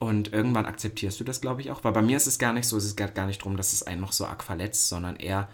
Und 0.00 0.32
irgendwann 0.32 0.64
akzeptierst 0.64 1.18
du 1.20 1.24
das, 1.24 1.40
glaube 1.40 1.60
ich, 1.60 1.70
auch. 1.70 1.82
Weil 1.84 1.92
bei 1.92 2.02
mir 2.02 2.16
ist 2.16 2.26
es 2.26 2.38
gar 2.38 2.52
nicht 2.52 2.66
so, 2.66 2.76
es 2.76 2.94
geht 2.96 3.14
gar 3.14 3.26
nicht 3.26 3.40
darum, 3.40 3.56
dass 3.56 3.72
es 3.72 3.82
einen 3.82 4.00
noch 4.00 4.12
so 4.12 4.26
arg 4.26 4.44
verletzt, 4.44 4.88
sondern 4.88 5.16
eher, 5.16 5.48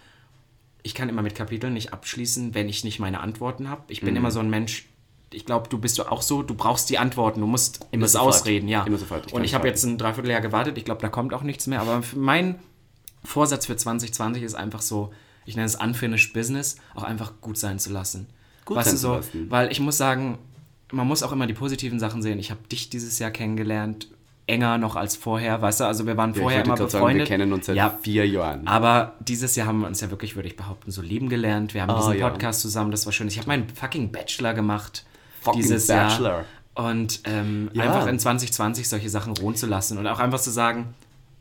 ich 0.83 0.95
kann 0.95 1.09
immer 1.09 1.23
mit 1.23 1.35
Kapiteln 1.35 1.73
nicht 1.73 1.93
abschließen, 1.95 2.55
wenn 2.55 2.69
ich 2.69 2.85
nicht 2.85 2.99
meine 3.01 3.21
Antworten 3.21 3.71
habe. 3.71 3.83
Ich 3.89 4.01
bin 4.03 4.11
Mhm. 4.11 4.17
immer 4.19 4.31
so 4.31 4.41
ein 4.41 4.51
Mensch, 4.51 4.87
ich 5.31 5.47
glaube, 5.47 5.69
du 5.71 5.79
bist 5.79 5.99
auch 6.07 6.21
so, 6.23 6.43
du 6.43 6.55
brauchst 6.55 6.91
die 6.91 6.99
Antworten, 6.99 7.41
du 7.41 7.47
musst 7.47 7.87
Immer 7.91 8.07
sofort. 8.07 8.35
ausreden, 8.35 8.69
ja. 8.69 8.85
Immer 8.85 8.99
sofort, 8.99 9.27
ich 9.29 9.33
Und 9.33 9.45
ich 9.45 9.55
habe 9.55 9.67
jetzt 9.67 9.83
ein 9.85 9.97
Dreivierteljahr 9.99 10.43
gewartet, 10.43 10.77
ich 10.77 10.85
glaube, 10.85 11.01
da 11.01 11.09
kommt 11.09 11.33
auch 11.33 11.43
nichts 11.43 11.67
mehr. 11.67 11.81
Aber 11.81 12.03
mein 12.15 12.57
Vorsatz 13.25 13.65
für 13.67 13.77
2020 13.77 14.43
ist 14.43 14.55
einfach 14.55 14.83
so, 14.83 15.13
ich 15.47 15.57
nenne 15.57 15.67
es 15.67 15.75
Unfinished 15.75 16.35
Business, 16.35 16.77
auch 16.95 17.03
einfach 17.03 17.33
gut 17.41 17.57
sein 17.57 17.79
zu 17.79 17.91
lassen. 17.91 18.27
Gut 18.67 18.77
weißt 18.77 18.89
sein 18.91 18.95
du, 18.97 19.01
zu 19.01 19.07
so, 19.07 19.15
lassen. 19.15 19.51
Weil 19.51 19.73
ich 19.73 19.81
muss 19.81 19.97
sagen, 19.97 20.39
man 20.93 21.07
muss 21.07 21.23
auch 21.23 21.33
immer 21.33 21.47
die 21.47 21.55
positiven 21.55 21.99
Sachen 21.99 22.23
sehen. 22.23 22.39
Ich 22.39 22.51
habe 22.51 22.61
dich 22.71 22.91
dieses 22.91 23.19
Jahr 23.19 23.31
kennengelernt, 23.31 24.09
enger 24.47 24.77
noch 24.79 24.97
als 24.97 25.17
vorher, 25.17 25.63
weißt 25.63 25.81
du, 25.81 25.85
also 25.85 26.07
wir 26.07 26.17
waren 26.19 26.35
Ja, 26.35 26.41
vorher 26.43 26.61
ich 26.61 26.67
immer 26.67 26.77
gerade 26.77 26.91
sagen, 26.91 27.03
befreundet. 27.05 27.29
wir 27.31 27.37
kennen 27.39 27.53
uns 27.53 27.67
seit 27.67 27.77
ja, 27.77 27.99
vier 28.03 28.29
Jahren. 28.29 28.67
aber 28.67 29.15
dieses 29.21 29.57
Jahr 29.57 29.67
haben 29.67 29.81
wir 29.81 29.87
uns 29.87 30.01
ja 30.03 30.11
wirklich, 30.11 30.37
würde 30.37 30.49
ich 30.49 30.57
behaupten, 30.57 30.91
so 30.91 31.01
lieben 31.01 31.29
gelernt. 31.31 31.73
Wir 31.73 31.83
haben 31.83 31.91
Ah, 31.91 31.97
diesen 31.99 32.19
ja. 32.19 32.29
Podcast 32.29 32.61
zusammen, 32.61 32.91
das 32.91 33.07
war 33.07 33.13
schön. 33.13 33.27
Ich 33.29 33.39
habe 33.39 33.49
meinen 33.49 33.69
fucking 33.69 34.13
Bachelor 34.13 34.53
gemacht 34.55 35.07
Fucking 35.41 35.63
dieses 35.63 35.87
Bachelor. 35.87 36.31
Jahr. 36.31 36.45
Und 36.75 37.21
ähm, 37.25 37.71
Ja. 37.73 37.85
einfach 37.85 38.07
in 38.07 38.19
2020 38.19 38.89
solche 38.89 39.09
Sachen 39.09 39.33
ruhen 39.37 39.57
zu 39.57 39.67
lassen 39.67 39.97
und 39.97 40.07
auch 40.07 40.19
einfach 40.21 40.41
zu 40.41 40.51
sagen, 40.51 40.93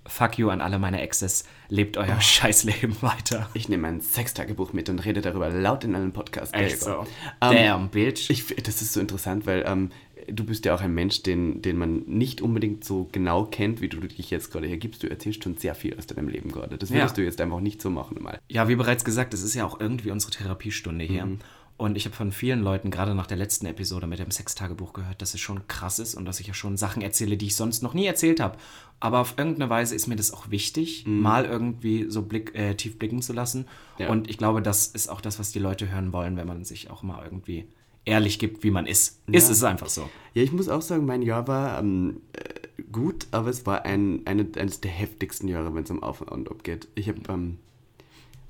fuck 0.05 0.37
you 0.37 0.49
an 0.49 0.61
alle 0.61 0.79
meine 0.79 1.01
Exes, 1.01 1.43
lebt 1.73 1.97
Oh. 1.97 2.01
euer 2.01 2.21
Scheißleben 2.21 3.01
weiter. 3.01 3.49
Ich 3.53 3.67
nehme 3.67 3.81
mein 3.83 3.99
Sextagebuch 3.99 4.73
mit 4.73 4.89
und 4.89 4.99
rede 4.99 5.21
darüber 5.21 5.49
laut 5.49 5.83
in 5.83 5.95
einem 5.95 6.11
Podcast. 6.13 6.53
Echt 6.53 6.79
so. 6.81 7.05
Ähm, 7.41 7.53
Damn, 7.53 7.89
bitch. 7.89 8.29
Ich, 8.29 8.45
das 8.63 8.81
ist 8.81 8.93
so 8.93 8.99
interessant, 8.99 9.45
weil 9.47 9.63
ähm, 9.67 9.89
du 10.27 10.43
bist 10.45 10.65
ja 10.65 10.75
auch 10.75 10.81
ein 10.81 10.93
Mensch, 10.93 11.23
den, 11.23 11.61
den 11.63 11.77
man 11.77 12.03
nicht 12.05 12.41
unbedingt 12.41 12.83
so 12.85 13.09
genau 13.11 13.45
kennt, 13.45 13.81
wie 13.81 13.89
du 13.89 13.99
dich 13.99 14.29
jetzt 14.29 14.51
gerade 14.51 14.67
hergibst. 14.67 15.01
Du 15.01 15.09
erzählst 15.09 15.43
schon 15.43 15.57
sehr 15.57 15.73
viel 15.73 15.97
aus 15.97 16.05
deinem 16.05 16.27
Leben 16.27 16.51
gerade. 16.51 16.77
Das 16.77 16.91
würdest 16.91 17.17
Ja. 17.17 17.23
du 17.23 17.23
jetzt 17.23 17.41
einfach 17.41 17.59
nicht 17.59 17.81
so 17.81 17.89
machen 17.89 18.21
mal. 18.21 18.39
Ja, 18.49 18.67
wie 18.69 18.75
bereits 18.75 19.03
gesagt, 19.03 19.33
es 19.33 19.41
ist 19.41 19.55
ja 19.55 19.65
auch 19.65 19.79
irgendwie 19.79 20.11
unsere 20.11 20.31
Therapiestunde 20.31 21.03
hier. 21.05 21.25
Mhm. 21.25 21.39
Und 21.75 21.97
ich 21.97 22.05
habe 22.05 22.15
von 22.15 22.31
vielen 22.31 22.61
Leuten, 22.61 22.91
gerade 22.91 23.15
nach 23.15 23.25
der 23.25 23.35
letzten 23.35 23.65
Episode 23.65 24.05
mit 24.05 24.19
dem 24.19 24.29
Sextagebuch 24.29 24.93
gehört, 24.93 25.23
dass 25.23 25.33
es 25.33 25.39
schon 25.41 25.67
krass 25.67 25.97
ist 25.97 26.13
und 26.13 26.25
dass 26.25 26.39
ich 26.39 26.45
ja 26.45 26.53
schon 26.53 26.77
Sachen 26.77 27.01
erzähle, 27.01 27.35
die 27.35 27.47
ich 27.47 27.55
sonst 27.55 27.81
noch 27.81 27.95
nie 27.95 28.05
erzählt 28.05 28.39
habe. 28.39 28.57
Aber 29.03 29.19
auf 29.19 29.33
irgendeine 29.37 29.69
Weise 29.69 29.93
ist 29.95 30.07
mir 30.07 30.15
das 30.15 30.31
auch 30.31 30.49
wichtig, 30.49 31.05
mal 31.05 31.43
irgendwie 31.43 32.05
so 32.07 32.21
blick, 32.21 32.55
äh, 32.55 32.73
tief 32.75 32.97
blicken 32.97 33.21
zu 33.21 33.33
lassen. 33.33 33.63
Mhm. 33.97 34.01
Ja. 34.01 34.09
Und 34.09 34.29
ich 34.29 34.37
glaube, 34.37 34.61
das 34.61 34.87
ist 34.87 35.09
auch 35.09 35.19
das, 35.19 35.39
was 35.39 35.51
die 35.51 35.59
Leute 35.59 35.91
hören 35.91 36.13
wollen, 36.13 36.37
wenn 36.37 36.47
man 36.47 36.63
sich 36.63 36.89
auch 36.89 37.03
mal 37.03 37.21
irgendwie 37.21 37.67
ehrlich 38.05 38.39
gibt, 38.39 38.63
wie 38.63 38.71
man 38.71 38.85
ist. 38.85 39.21
Ist 39.29 39.49
es 39.49 39.61
einfach 39.65 39.89
so. 39.89 40.09
Ja, 40.33 40.41
ich 40.41 40.53
muss 40.53 40.69
auch 40.69 40.81
sagen, 40.81 41.05
mein 41.05 41.21
Jahr 41.21 41.49
war 41.49 41.79
ähm, 41.79 42.21
äh, 42.31 42.81
gut, 42.93 43.27
aber 43.31 43.49
es 43.49 43.65
war 43.65 43.83
ein, 43.83 44.21
eine, 44.23 44.47
eines 44.55 44.79
der 44.79 44.91
heftigsten 44.91 45.49
Jahre, 45.49 45.75
wenn 45.75 45.83
es 45.83 45.91
um 45.91 46.01
Auf 46.01 46.21
und 46.21 46.49
Ab 46.49 46.63
geht. 46.63 46.87
Ich 46.95 47.09
habe, 47.09 47.19
ähm, 47.27 47.57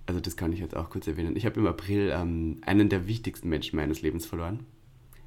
also 0.05 0.21
das 0.21 0.37
kann 0.37 0.53
ich 0.53 0.59
jetzt 0.59 0.75
auch 0.75 0.91
kurz 0.91 1.07
erwähnen, 1.07 1.35
ich 1.35 1.47
habe 1.47 1.59
im 1.59 1.65
April 1.65 2.13
ähm, 2.13 2.61
einen 2.63 2.89
der 2.89 3.07
wichtigsten 3.07 3.49
Menschen 3.49 3.77
meines 3.77 4.03
Lebens 4.03 4.27
verloren. 4.27 4.67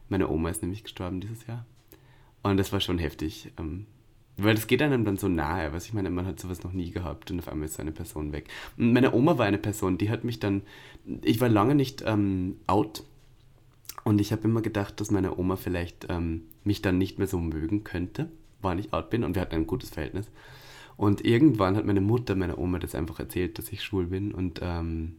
Meine 0.09 0.29
Oma 0.29 0.51
ist 0.51 0.63
nämlich 0.63 0.85
gestorben 0.85 1.21
dieses 1.21 1.49
Jahr. 1.49 1.67
Und 2.45 2.59
das 2.59 2.73
war 2.73 2.79
schon 2.79 2.99
heftig. 2.99 3.51
Ähm, 3.59 3.87
weil 4.37 4.55
das 4.55 4.67
geht 4.67 4.83
einem 4.83 5.05
dann 5.05 5.17
so 5.17 5.29
nahe, 5.29 5.73
was 5.73 5.87
ich 5.87 5.95
meine, 5.95 6.11
man 6.11 6.27
hat 6.27 6.39
sowas 6.39 6.63
noch 6.63 6.73
nie 6.73 6.91
gehabt 6.91 7.31
und 7.31 7.39
auf 7.39 7.49
einmal 7.49 7.67
ist 7.67 7.75
so 7.75 7.83
eine 7.83 7.93
Person 7.93 8.33
weg. 8.33 8.49
Und 8.77 8.93
meine 8.93 9.15
Oma 9.15 9.39
war 9.39 9.47
eine 9.47 9.59
Person, 9.59 9.99
die 9.99 10.11
hat 10.11 10.25
mich 10.25 10.41
dann, 10.41 10.63
ich 11.23 11.41
war 11.41 11.49
lange 11.49 11.75
nicht 11.75 12.03
ähm, 12.07 12.57
out 12.67 13.03
und 14.05 14.21
ich 14.21 14.33
habe 14.33 14.45
immer 14.45 14.63
gedacht, 14.63 15.01
dass 15.01 15.11
meine 15.11 15.39
Oma 15.39 15.57
vielleicht 15.57 16.07
ähm, 16.11 16.43
mich 16.65 16.83
dann 16.83 16.99
nicht 16.99 17.19
mehr 17.19 17.27
so 17.27 17.39
mögen 17.39 17.83
könnte, 17.83 18.31
weil 18.61 18.79
ich 18.79 18.93
out 18.93 19.11
bin 19.11 19.25
und 19.25 19.35
wir 19.35 19.43
hatten 19.43 19.55
ein 19.55 19.67
gutes 19.67 19.91
Verhältnis. 19.91 20.27
Und 20.97 21.25
irgendwann 21.25 21.77
hat 21.77 21.85
meine 21.85 22.01
Mutter 22.01 22.35
meiner 22.35 22.59
Oma 22.59 22.79
das 22.79 22.95
einfach 22.95 23.19
erzählt, 23.19 23.59
dass 23.59 23.73
ich 23.73 23.83
schwul 23.83 24.07
bin 24.07 24.33
und 24.33 24.61
ähm, 24.63 25.17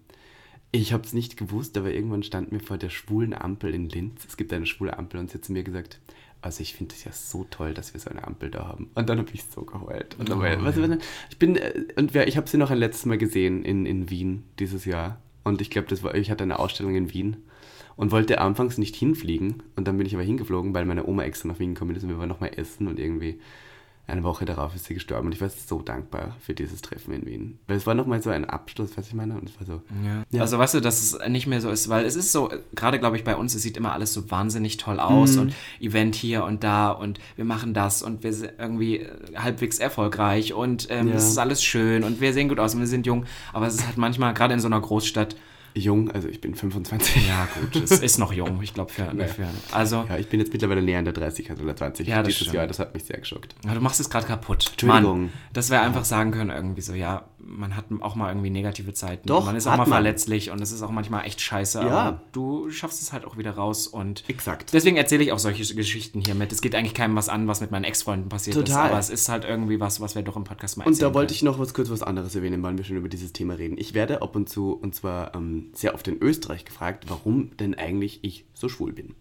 ich 0.72 0.92
habe 0.94 1.04
es 1.04 1.14
nicht 1.14 1.38
gewusst, 1.38 1.78
aber 1.78 1.94
irgendwann 1.94 2.24
stand 2.24 2.52
mir 2.52 2.60
vor 2.60 2.78
der 2.78 2.90
schwulen 2.90 3.34
Ampel 3.34 3.74
in 3.74 3.90
Linz. 3.90 4.26
Es 4.28 4.38
gibt 4.38 4.52
eine 4.54 4.66
schwule 4.66 4.98
Ampel 4.98 5.20
und 5.20 5.30
sie 5.30 5.38
hat 5.38 5.46
zu 5.46 5.54
mir 5.54 5.64
gesagt, 5.64 6.00
also 6.42 6.62
ich 6.62 6.74
finde 6.74 6.96
es 6.96 7.04
ja 7.04 7.12
so 7.12 7.46
toll, 7.50 7.74
dass 7.74 7.94
wir 7.94 8.00
so 8.00 8.10
eine 8.10 8.26
Ampel 8.26 8.50
da 8.52 8.68
haben. 8.68 8.90
Und 8.96 9.10
dann 9.10 9.18
habe 9.18 9.30
ich 9.34 9.44
so 9.44 9.64
geheult. 9.64 10.16
Und 10.20 10.30
dann, 10.30 10.40
Oh, 10.40 10.66
was, 10.66 10.80
was, 10.80 10.98
ich 11.30 11.40
bin, 11.40 11.56
äh, 11.56 11.86
und 11.96 12.14
wir, 12.14 12.28
ich 12.28 12.38
habe 12.38 12.48
sie 12.48 12.58
noch 12.58 12.72
ein 12.72 12.78
letztes 12.78 13.06
Mal 13.06 13.18
gesehen 13.18 13.64
in, 13.64 13.86
in 13.86 14.10
Wien 14.10 14.44
dieses 14.60 14.86
Jahr. 14.86 15.22
Und 15.44 15.62
ich 15.62 15.70
glaube, 15.70 15.88
das 15.88 16.04
war, 16.04 16.16
ich 16.16 16.30
hatte 16.30 16.44
eine 16.44 16.60
Ausstellung 16.60 16.96
in 16.96 17.14
Wien 17.14 17.38
und 17.96 18.12
wollte 18.12 18.40
anfangs 18.40 18.78
nicht 18.78 18.96
hinfliegen. 18.96 19.64
Und 19.76 19.88
dann 19.88 19.98
bin 19.98 20.06
ich 20.06 20.14
aber 20.14 20.24
hingeflogen, 20.24 20.74
weil 20.74 20.86
meine 20.86 21.08
Oma 21.08 21.24
extra 21.24 21.48
nach 21.48 21.60
Wien 21.60 21.74
gekommen 21.74 21.96
ist 21.96 22.04
und 22.04 22.10
wir 22.10 22.20
waren 22.20 22.30
nochmal 22.30 22.52
essen 22.56 22.88
und 22.88 23.00
irgendwie 23.00 23.40
eine 24.08 24.24
Woche 24.24 24.46
darauf 24.46 24.74
ist 24.74 24.86
sie 24.86 24.94
gestorben. 24.94 25.28
Und 25.28 25.34
ich 25.36 25.42
war 25.42 25.50
so 25.50 25.82
dankbar 25.82 26.36
für 26.40 26.54
dieses 26.54 26.82
Treffen 26.82 27.14
in 27.14 27.26
Wien. 27.26 27.60
Weil 27.68 27.76
es 27.78 27.86
war 27.86 27.94
nochmal 27.94 28.22
so 28.22 28.30
ein 28.30 28.46
Abschluss, 28.46 28.92
was 28.96 29.08
ich 29.08 29.14
meine. 29.14 29.34
Und 29.36 29.50
es 29.50 29.60
war 29.60 29.66
so, 29.68 29.82
Ja. 30.32 30.42
Also 30.42 30.58
weißt 30.58 30.76
du, 30.76 30.80
dass 30.80 31.02
es 31.02 31.18
nicht 31.30 31.46
mehr 31.48 31.60
so 31.62 31.70
ist, 31.70 31.90
weil 31.90 32.06
es 32.06 32.16
ist 32.16 32.32
so, 32.32 32.50
gerade 32.74 33.00
glaube 33.00 33.18
ich 33.18 33.24
bei 33.26 33.36
uns, 33.36 33.54
es 33.54 33.62
sieht 33.64 33.76
immer 33.78 33.92
alles 33.92 34.14
so 34.14 34.32
wahnsinnig 34.32 34.78
toll 34.78 35.00
aus 35.00 35.34
Mhm. 35.36 35.42
und 35.42 35.54
Event 35.82 36.16
hier 36.16 36.46
und 36.46 36.64
da 36.64 36.90
und 36.92 37.20
wir 37.36 37.46
machen 37.46 37.74
das 37.74 38.02
und 38.02 38.24
wir 38.24 38.32
sind 38.34 38.54
irgendwie 38.58 39.00
äh, 39.00 39.10
halbwegs 39.36 39.78
erfolgreich 39.80 40.54
und 40.54 40.88
ähm, 40.90 41.10
Ja. 41.10 41.16
es 41.16 41.28
ist 41.30 41.38
alles 41.38 41.62
schön 41.62 42.04
und 42.04 42.22
wir 42.22 42.32
sehen 42.34 42.48
gut 42.50 42.60
aus 42.60 42.74
und 42.74 42.80
wir 42.80 42.88
sind 42.88 43.06
jung, 43.06 43.26
aber 43.52 43.68
es 43.68 43.76
ist 43.76 43.86
halt 43.88 43.98
manchmal, 43.98 44.34
gerade 44.34 44.54
in 44.54 44.60
so 44.62 44.68
einer 44.68 44.80
Großstadt, 44.80 45.36
jung, 45.84 46.12
also 46.12 46.28
ich 46.28 46.42
bin 46.42 46.56
25. 46.56 47.28
ja 47.28 47.48
gut, 47.60 47.76
es 47.84 47.92
ist 48.00 48.18
noch 48.18 48.34
jung, 48.34 48.62
ich 48.62 48.74
glaube 48.74 48.92
für, 48.92 49.04
Ja. 49.04 49.26
für, 49.26 49.48
also 49.72 50.06
Ja, 50.10 50.18
ich 50.18 50.28
bin 50.28 50.40
jetzt 50.40 50.52
mittlerweile 50.54 50.82
näher 50.82 51.00
an 51.00 51.06
der 51.06 51.14
30 51.14 51.50
als 51.52 51.60
an 51.60 51.66
der 51.66 51.76
20 51.76 52.08
Ja, 52.08 52.18
das 52.18 52.28
dieses 52.28 52.38
stimmt. 52.42 52.56
Jahr. 52.56 52.68
Das 52.68 52.80
hat 52.80 52.94
mich 52.94 53.04
sehr 53.06 53.18
geschockt. 53.20 53.56
Ja, 53.66 53.74
du 53.74 53.82
machst 53.82 54.00
es 54.00 54.10
gerade 54.10 54.28
kaputt. 54.28 54.68
Entschuldigung. 54.72 55.22
Mann, 55.24 55.34
dass 55.54 55.70
wir 55.70 55.82
einfach 55.82 56.06
sagen 56.06 56.32
können, 56.32 56.50
irgendwie 56.50 56.82
so, 56.82 56.94
ja, 56.94 57.26
man 57.40 57.76
hat 57.76 57.86
auch 58.00 58.16
mal 58.16 58.30
irgendwie 58.30 58.50
negative 58.50 58.94
Zeiten. 58.94 59.28
Doch, 59.28 59.46
man 59.46 59.56
ist 59.56 59.68
auch 59.68 59.72
mal 59.72 59.78
man. 59.78 59.88
verletzlich 59.90 60.50
und 60.50 60.62
es 60.62 60.72
ist 60.72 60.82
auch 60.82 60.90
manchmal 60.92 61.26
echt 61.26 61.40
scheiße. 61.40 61.80
Ja. 61.80 61.90
Aber 61.90 62.22
du 62.32 62.70
schaffst 62.72 63.02
es 63.02 63.14
halt 63.14 63.26
auch 63.26 63.38
wieder 63.38 63.52
raus 63.52 63.88
und 63.88 64.24
Exakt. 64.28 64.74
deswegen 64.74 64.98
erzähle 64.98 65.24
ich 65.24 65.32
auch 65.32 65.40
solche 65.40 65.76
Geschichten 65.76 66.22
hier 66.22 66.36
mit. 66.36 66.52
Es 66.52 66.62
geht 66.62 66.74
eigentlich 66.74 66.94
keinem 66.94 67.16
was 67.16 67.30
an, 67.30 67.48
was 67.48 67.62
mit 67.62 67.72
meinen 67.72 67.84
Ex-Freunden 67.84 68.30
passiert 68.30 68.58
ist. 68.58 68.66
Total. 68.66 68.90
Aber 68.90 69.00
es 69.00 69.10
ist 69.10 69.30
halt 69.30 69.46
irgendwie 69.46 69.80
was, 69.80 70.02
was 70.02 70.16
wir 70.16 70.24
doch 70.24 70.36
im 70.36 70.44
Podcast 70.44 70.78
mal 70.78 70.88
Und 70.88 71.02
da 71.02 71.14
wollte 71.14 71.28
können. 71.28 71.36
ich 71.36 71.44
noch 71.44 71.60
was 71.60 71.74
kurz 71.74 71.90
was 71.90 72.02
anderes 72.02 72.36
erwähnen, 72.36 72.64
weil 72.64 72.78
wir 72.78 72.84
schon 72.84 72.98
über 72.98 73.10
dieses 73.10 73.34
Thema 73.34 73.54
reden. 73.54 73.78
Ich 73.78 73.94
werde 73.94 74.22
ab 74.22 74.36
und 74.36 74.50
zu, 74.50 74.74
und 74.74 74.96
zwar 74.96 75.36
ähm, 75.36 75.70
sehr 75.74 75.94
oft 75.94 76.08
in 76.08 76.22
Österreich 76.22 76.66
gefragt, 76.66 77.06
warum 77.08 77.56
denn 77.58 77.76
eigentlich 77.76 78.20
ich 78.24 78.46
so 78.54 78.68
schwul 78.68 78.94
bin. 78.94 79.16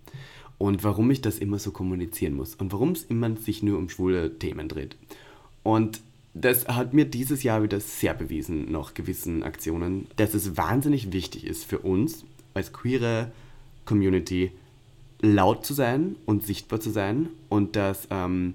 Und 0.59 0.85
warum 0.85 1.11
ich 1.11 1.21
das 1.21 1.39
immer 1.39 1.59
so 1.59 1.71
kommunizieren 1.71 2.33
muss. 2.33 2.55
Und 2.55 2.73
warum 2.73 2.93
es 2.93 3.05
immer 3.05 3.37
sich 3.37 3.63
nur 3.63 3.79
um 3.79 3.91
schwule 3.91 4.39
Themen 4.39 4.69
dreht. 4.69 4.97
Und 5.63 6.01
das 6.39 6.69
hat 6.69 6.93
mir 6.93 7.07
dieses 7.07 7.43
Jahr 7.43 7.63
wieder 7.63 7.81
sehr 7.81 8.13
bewiesen, 8.13 8.71
nach 8.71 8.93
gewissen 8.93 9.43
Aktionen, 9.43 10.07
dass 10.17 10.35
es 10.35 10.57
wahnsinnig 10.57 11.13
wichtig 11.13 11.47
ist 11.47 11.65
für 11.65 11.79
uns 11.79 12.25
als 12.53 12.75
queere 12.75 13.33
Community 13.87 14.53
laut 15.23 15.65
zu 15.65 15.73
sein 15.73 16.17
und 16.27 16.45
sichtbar 16.45 16.79
zu 16.79 16.91
sein 16.91 17.31
und 17.49 17.75
dass 17.75 18.07
ähm, 18.11 18.55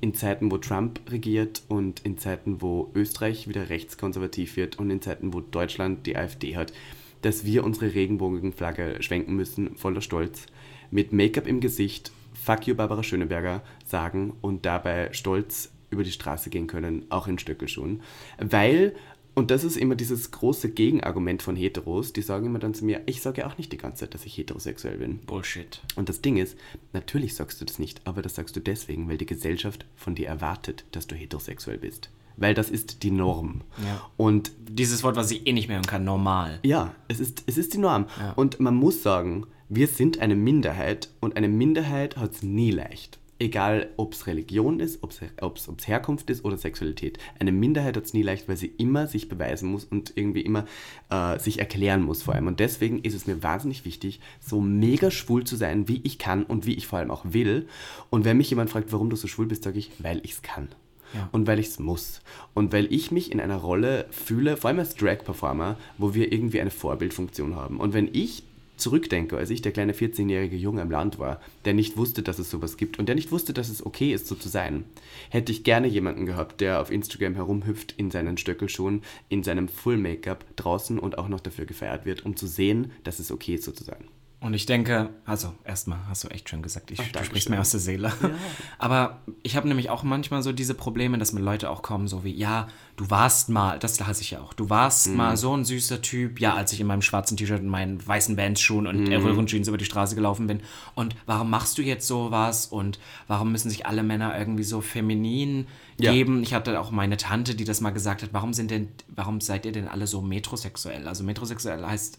in 0.00 0.14
Zeiten, 0.14 0.50
wo 0.50 0.58
Trump 0.58 1.00
regiert 1.10 1.62
und 1.68 2.00
in 2.00 2.18
Zeiten, 2.18 2.60
wo 2.60 2.90
Österreich 2.94 3.46
wieder 3.46 3.68
rechtskonservativ 3.68 4.56
wird 4.56 4.80
und 4.80 4.90
in 4.90 5.00
Zeiten, 5.00 5.32
wo 5.32 5.40
Deutschland 5.40 6.06
die 6.06 6.16
AfD 6.16 6.56
hat, 6.56 6.72
dass 7.20 7.44
wir 7.44 7.62
unsere 7.62 7.94
Regenbogenflagge 7.94 8.96
schwenken 9.00 9.36
müssen, 9.36 9.76
voller 9.76 10.00
Stolz, 10.00 10.46
mit 10.90 11.12
Make-up 11.12 11.46
im 11.46 11.60
Gesicht, 11.60 12.10
Fuck 12.34 12.66
you 12.66 12.74
Barbara 12.74 13.04
Schöneberger 13.04 13.62
sagen 13.84 14.32
und 14.40 14.66
dabei 14.66 15.12
stolz 15.12 15.71
über 15.92 16.02
die 16.04 16.10
Straße 16.12 16.50
gehen 16.50 16.66
können, 16.66 17.04
auch 17.10 17.28
in 17.28 17.38
Stöckelschuhen. 17.38 18.02
Weil, 18.38 18.94
und 19.34 19.50
das 19.50 19.62
ist 19.64 19.76
immer 19.76 19.94
dieses 19.94 20.30
große 20.30 20.70
Gegenargument 20.70 21.42
von 21.42 21.54
Heteros, 21.56 22.12
die 22.12 22.22
sagen 22.22 22.46
immer 22.46 22.58
dann 22.58 22.74
zu 22.74 22.84
mir, 22.84 23.02
ich 23.06 23.22
sage 23.22 23.46
auch 23.46 23.56
nicht 23.58 23.72
die 23.72 23.78
ganze 23.78 24.00
Zeit, 24.00 24.14
dass 24.14 24.26
ich 24.26 24.36
heterosexuell 24.36 24.98
bin. 24.98 25.18
Bullshit. 25.18 25.80
Und 25.96 26.08
das 26.08 26.20
Ding 26.20 26.36
ist, 26.36 26.56
natürlich 26.92 27.34
sagst 27.34 27.60
du 27.60 27.64
das 27.64 27.78
nicht, 27.78 28.00
aber 28.06 28.22
das 28.22 28.34
sagst 28.34 28.56
du 28.56 28.60
deswegen, 28.60 29.08
weil 29.08 29.18
die 29.18 29.26
Gesellschaft 29.26 29.86
von 29.96 30.14
dir 30.14 30.28
erwartet, 30.28 30.84
dass 30.92 31.06
du 31.06 31.14
heterosexuell 31.14 31.78
bist. 31.78 32.10
Weil 32.36 32.54
das 32.54 32.70
ist 32.70 33.02
die 33.02 33.10
Norm. 33.10 33.60
Ja. 33.84 34.08
Und 34.16 34.52
Dieses 34.68 35.02
Wort, 35.02 35.16
was 35.16 35.30
ich 35.30 35.46
eh 35.46 35.52
nicht 35.52 35.68
mehr 35.68 35.76
hören 35.76 35.86
kann, 35.86 36.04
normal. 36.04 36.60
ja, 36.62 36.94
es 37.08 37.20
ist, 37.20 37.44
es 37.46 37.58
ist 37.58 37.74
die 37.74 37.78
Norm. 37.78 38.06
Ja. 38.18 38.32
Und 38.32 38.58
man 38.58 38.74
muss 38.74 39.02
sagen, 39.02 39.46
wir 39.68 39.86
sind 39.86 40.18
eine 40.18 40.34
Minderheit 40.34 41.10
und 41.20 41.36
eine 41.36 41.48
Minderheit 41.48 42.16
hat 42.16 42.32
es 42.32 42.42
nie 42.42 42.70
leicht. 42.70 43.18
Egal, 43.42 43.90
ob 43.96 44.12
es 44.12 44.28
Religion 44.28 44.78
ist, 44.78 45.02
ob 45.02 45.10
es 45.56 45.88
Herkunft 45.88 46.30
ist 46.30 46.44
oder 46.44 46.56
Sexualität. 46.56 47.18
Eine 47.40 47.50
Minderheit 47.50 47.96
hat 47.96 48.04
es 48.04 48.14
nie 48.14 48.22
leicht, 48.22 48.48
weil 48.48 48.56
sie 48.56 48.72
immer 48.78 49.08
sich 49.08 49.28
beweisen 49.28 49.68
muss 49.68 49.84
und 49.84 50.12
irgendwie 50.14 50.42
immer 50.42 50.64
äh, 51.10 51.40
sich 51.40 51.58
erklären 51.58 52.04
muss 52.04 52.22
vor 52.22 52.34
allem. 52.34 52.46
Und 52.46 52.60
deswegen 52.60 53.00
ist 53.00 53.14
es 53.14 53.26
mir 53.26 53.42
wahnsinnig 53.42 53.84
wichtig, 53.84 54.20
so 54.38 54.60
mega 54.60 55.10
schwul 55.10 55.42
zu 55.42 55.56
sein, 55.56 55.88
wie 55.88 56.00
ich 56.04 56.20
kann 56.20 56.44
und 56.44 56.66
wie 56.66 56.74
ich 56.74 56.86
vor 56.86 57.00
allem 57.00 57.10
auch 57.10 57.24
will. 57.24 57.66
Und 58.10 58.24
wenn 58.24 58.36
mich 58.36 58.48
jemand 58.50 58.70
fragt, 58.70 58.92
warum 58.92 59.10
du 59.10 59.16
so 59.16 59.26
schwul 59.26 59.46
bist, 59.46 59.64
sage 59.64 59.80
ich, 59.80 59.90
weil 59.98 60.20
ich 60.22 60.34
es 60.34 60.42
kann. 60.42 60.68
Ja. 61.12 61.28
Und 61.32 61.48
weil 61.48 61.58
ich 61.58 61.66
es 61.66 61.80
muss. 61.80 62.22
Und 62.54 62.72
weil 62.72 62.92
ich 62.92 63.10
mich 63.10 63.32
in 63.32 63.40
einer 63.40 63.56
Rolle 63.56 64.06
fühle, 64.12 64.56
vor 64.56 64.68
allem 64.68 64.78
als 64.78 64.94
Drag-Performer, 64.94 65.76
wo 65.98 66.14
wir 66.14 66.32
irgendwie 66.32 66.60
eine 66.60 66.70
Vorbildfunktion 66.70 67.56
haben. 67.56 67.78
Und 67.78 67.92
wenn 67.92 68.08
ich 68.12 68.44
zurückdenke, 68.76 69.36
als 69.36 69.50
ich 69.50 69.62
der 69.62 69.72
kleine 69.72 69.92
14-jährige 69.92 70.56
Junge 70.56 70.82
im 70.82 70.90
Land 70.90 71.18
war, 71.18 71.40
der 71.64 71.74
nicht 71.74 71.96
wusste, 71.96 72.22
dass 72.22 72.38
es 72.38 72.50
sowas 72.50 72.76
gibt 72.76 72.98
und 72.98 73.06
der 73.06 73.14
nicht 73.14 73.30
wusste, 73.30 73.52
dass 73.52 73.68
es 73.68 73.84
okay 73.84 74.12
ist, 74.12 74.26
so 74.26 74.34
zu 74.34 74.48
sein, 74.48 74.84
hätte 75.30 75.52
ich 75.52 75.64
gerne 75.64 75.86
jemanden 75.86 76.26
gehabt, 76.26 76.60
der 76.60 76.80
auf 76.80 76.90
Instagram 76.90 77.34
herumhüpft 77.34 77.94
in 77.96 78.10
seinen 78.10 78.38
Stöckelschuhen, 78.38 79.02
in 79.28 79.42
seinem 79.42 79.68
Full-Make-up 79.68 80.44
draußen 80.56 80.98
und 80.98 81.18
auch 81.18 81.28
noch 81.28 81.40
dafür 81.40 81.66
gefeiert 81.66 82.04
wird, 82.04 82.24
um 82.24 82.36
zu 82.36 82.46
sehen, 82.46 82.92
dass 83.04 83.18
es 83.18 83.30
okay 83.30 83.54
ist, 83.54 83.64
so 83.64 83.72
zu 83.72 83.84
sein. 83.84 84.04
Und 84.42 84.54
ich 84.54 84.66
denke, 84.66 85.10
also 85.24 85.54
erstmal 85.64 86.00
hast 86.08 86.24
du 86.24 86.28
echt 86.28 86.48
schön 86.48 86.62
gesagt, 86.62 86.90
ich, 86.90 86.98
Ach, 87.00 87.12
du 87.12 87.24
sprichst 87.24 87.48
mir 87.48 87.60
aus 87.60 87.70
der 87.70 87.78
Seele. 87.78 88.12
Aber 88.78 89.20
ich 89.44 89.54
habe 89.56 89.68
nämlich 89.68 89.88
auch 89.88 90.02
manchmal 90.02 90.42
so 90.42 90.50
diese 90.52 90.74
Probleme, 90.74 91.16
dass 91.16 91.32
mir 91.32 91.40
Leute 91.40 91.70
auch 91.70 91.82
kommen, 91.82 92.08
so 92.08 92.24
wie, 92.24 92.32
ja, 92.34 92.66
du 92.96 93.08
warst 93.08 93.50
mal, 93.50 93.78
das 93.78 94.00
hasse 94.04 94.20
ich 94.22 94.32
ja 94.32 94.40
auch, 94.40 94.52
du 94.52 94.68
warst 94.68 95.06
Mhm. 95.08 95.16
mal 95.16 95.36
so 95.36 95.56
ein 95.56 95.64
süßer 95.64 96.02
Typ, 96.02 96.40
ja, 96.40 96.54
als 96.54 96.72
ich 96.72 96.80
in 96.80 96.88
meinem 96.88 97.02
schwarzen 97.02 97.36
T-Shirt 97.36 97.60
und 97.60 97.68
meinen 97.68 98.04
weißen 98.04 98.36
Vans-Schuhen 98.36 98.88
und 98.88 99.06
Mhm. 99.06 99.12
äh, 99.12 99.16
Röhrenjeans 99.16 99.68
über 99.68 99.78
die 99.78 99.84
Straße 99.84 100.16
gelaufen 100.16 100.48
bin. 100.48 100.60
Und 100.96 101.14
warum 101.26 101.48
machst 101.48 101.78
du 101.78 101.82
jetzt 101.82 102.08
sowas? 102.08 102.66
Und 102.66 102.98
warum 103.28 103.52
müssen 103.52 103.70
sich 103.70 103.86
alle 103.86 104.02
Männer 104.02 104.36
irgendwie 104.36 104.64
so 104.64 104.80
feminin 104.80 105.68
Ja. 106.00 106.10
geben? 106.10 106.42
Ich 106.42 106.52
hatte 106.52 106.80
auch 106.80 106.90
meine 106.90 107.16
Tante, 107.16 107.54
die 107.54 107.64
das 107.64 107.80
mal 107.80 107.90
gesagt 107.90 108.22
hat, 108.24 108.30
warum 108.32 108.52
sind 108.54 108.72
denn, 108.72 108.88
warum 109.06 109.40
seid 109.40 109.66
ihr 109.66 109.72
denn 109.72 109.86
alle 109.86 110.08
so 110.08 110.20
metrosexuell? 110.20 111.06
Also 111.06 111.22
metrosexuell 111.22 111.86
heißt, 111.86 112.18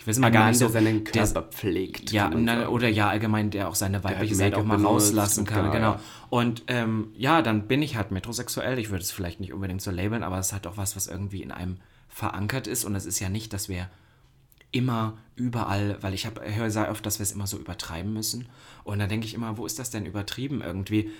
ich 0.00 0.06
weiß 0.06 0.16
Ein 0.16 0.32
gar 0.32 0.40
Mann, 0.44 0.48
nicht 0.48 0.58
so, 0.58 0.64
der 0.68 0.72
seinen 0.82 1.04
der- 1.04 1.12
Körper 1.12 1.42
pflegt. 1.42 2.10
ja, 2.10 2.30
na, 2.30 2.68
oder 2.68 2.88
ja, 2.88 3.10
allgemein, 3.10 3.50
der 3.50 3.68
auch 3.68 3.74
seine 3.74 4.02
weibliche 4.02 4.34
Seite 4.34 4.56
auch 4.56 4.64
mal 4.64 4.82
rauslassen 4.82 5.44
kann. 5.44 5.70
genau, 5.70 5.92
ja. 5.92 6.00
Und 6.30 6.62
ähm, 6.68 7.08
ja, 7.18 7.42
dann 7.42 7.68
bin 7.68 7.82
ich 7.82 7.96
halt 7.96 8.10
metrosexuell. 8.10 8.78
Ich 8.78 8.88
würde 8.90 9.02
es 9.02 9.10
vielleicht 9.10 9.40
nicht 9.40 9.52
unbedingt 9.52 9.82
so 9.82 9.90
labeln, 9.90 10.22
aber 10.22 10.38
es 10.38 10.54
hat 10.54 10.66
auch 10.66 10.78
was, 10.78 10.96
was 10.96 11.06
irgendwie 11.06 11.42
in 11.42 11.52
einem 11.52 11.76
verankert 12.08 12.66
ist. 12.66 12.86
Und 12.86 12.94
es 12.94 13.04
ist 13.04 13.20
ja 13.20 13.28
nicht, 13.28 13.52
dass 13.52 13.68
wir 13.68 13.90
immer 14.72 15.18
überall, 15.36 15.98
weil 16.00 16.14
ich 16.14 16.26
höre 16.26 16.70
sehr 16.70 16.90
oft, 16.90 17.04
dass 17.04 17.18
wir 17.18 17.24
es 17.24 17.32
immer 17.32 17.46
so 17.46 17.58
übertreiben 17.58 18.12
müssen. 18.12 18.46
Und 18.84 19.00
dann 19.00 19.08
denke 19.10 19.26
ich 19.26 19.34
immer, 19.34 19.58
wo 19.58 19.66
ist 19.66 19.78
das 19.78 19.90
denn 19.90 20.06
übertrieben 20.06 20.62
irgendwie, 20.62 21.10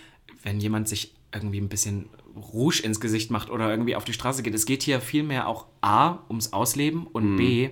wenn 0.43 0.59
jemand 0.59 0.89
sich 0.89 1.13
irgendwie 1.35 1.61
ein 1.61 1.69
bisschen 1.69 2.09
Rouge 2.35 2.81
ins 2.83 3.01
Gesicht 3.01 3.31
macht 3.31 3.51
oder 3.51 3.69
irgendwie 3.71 3.97
auf 3.97 4.05
die 4.05 4.13
Straße 4.13 4.43
geht. 4.43 4.55
Es 4.55 4.65
geht 4.67 4.83
hier 4.85 5.01
vielmehr 5.01 5.49
auch 5.49 5.67
A 5.83 6.19
ums 6.29 6.53
Ausleben 6.55 7.07
und 7.07 7.37
B 7.37 7.71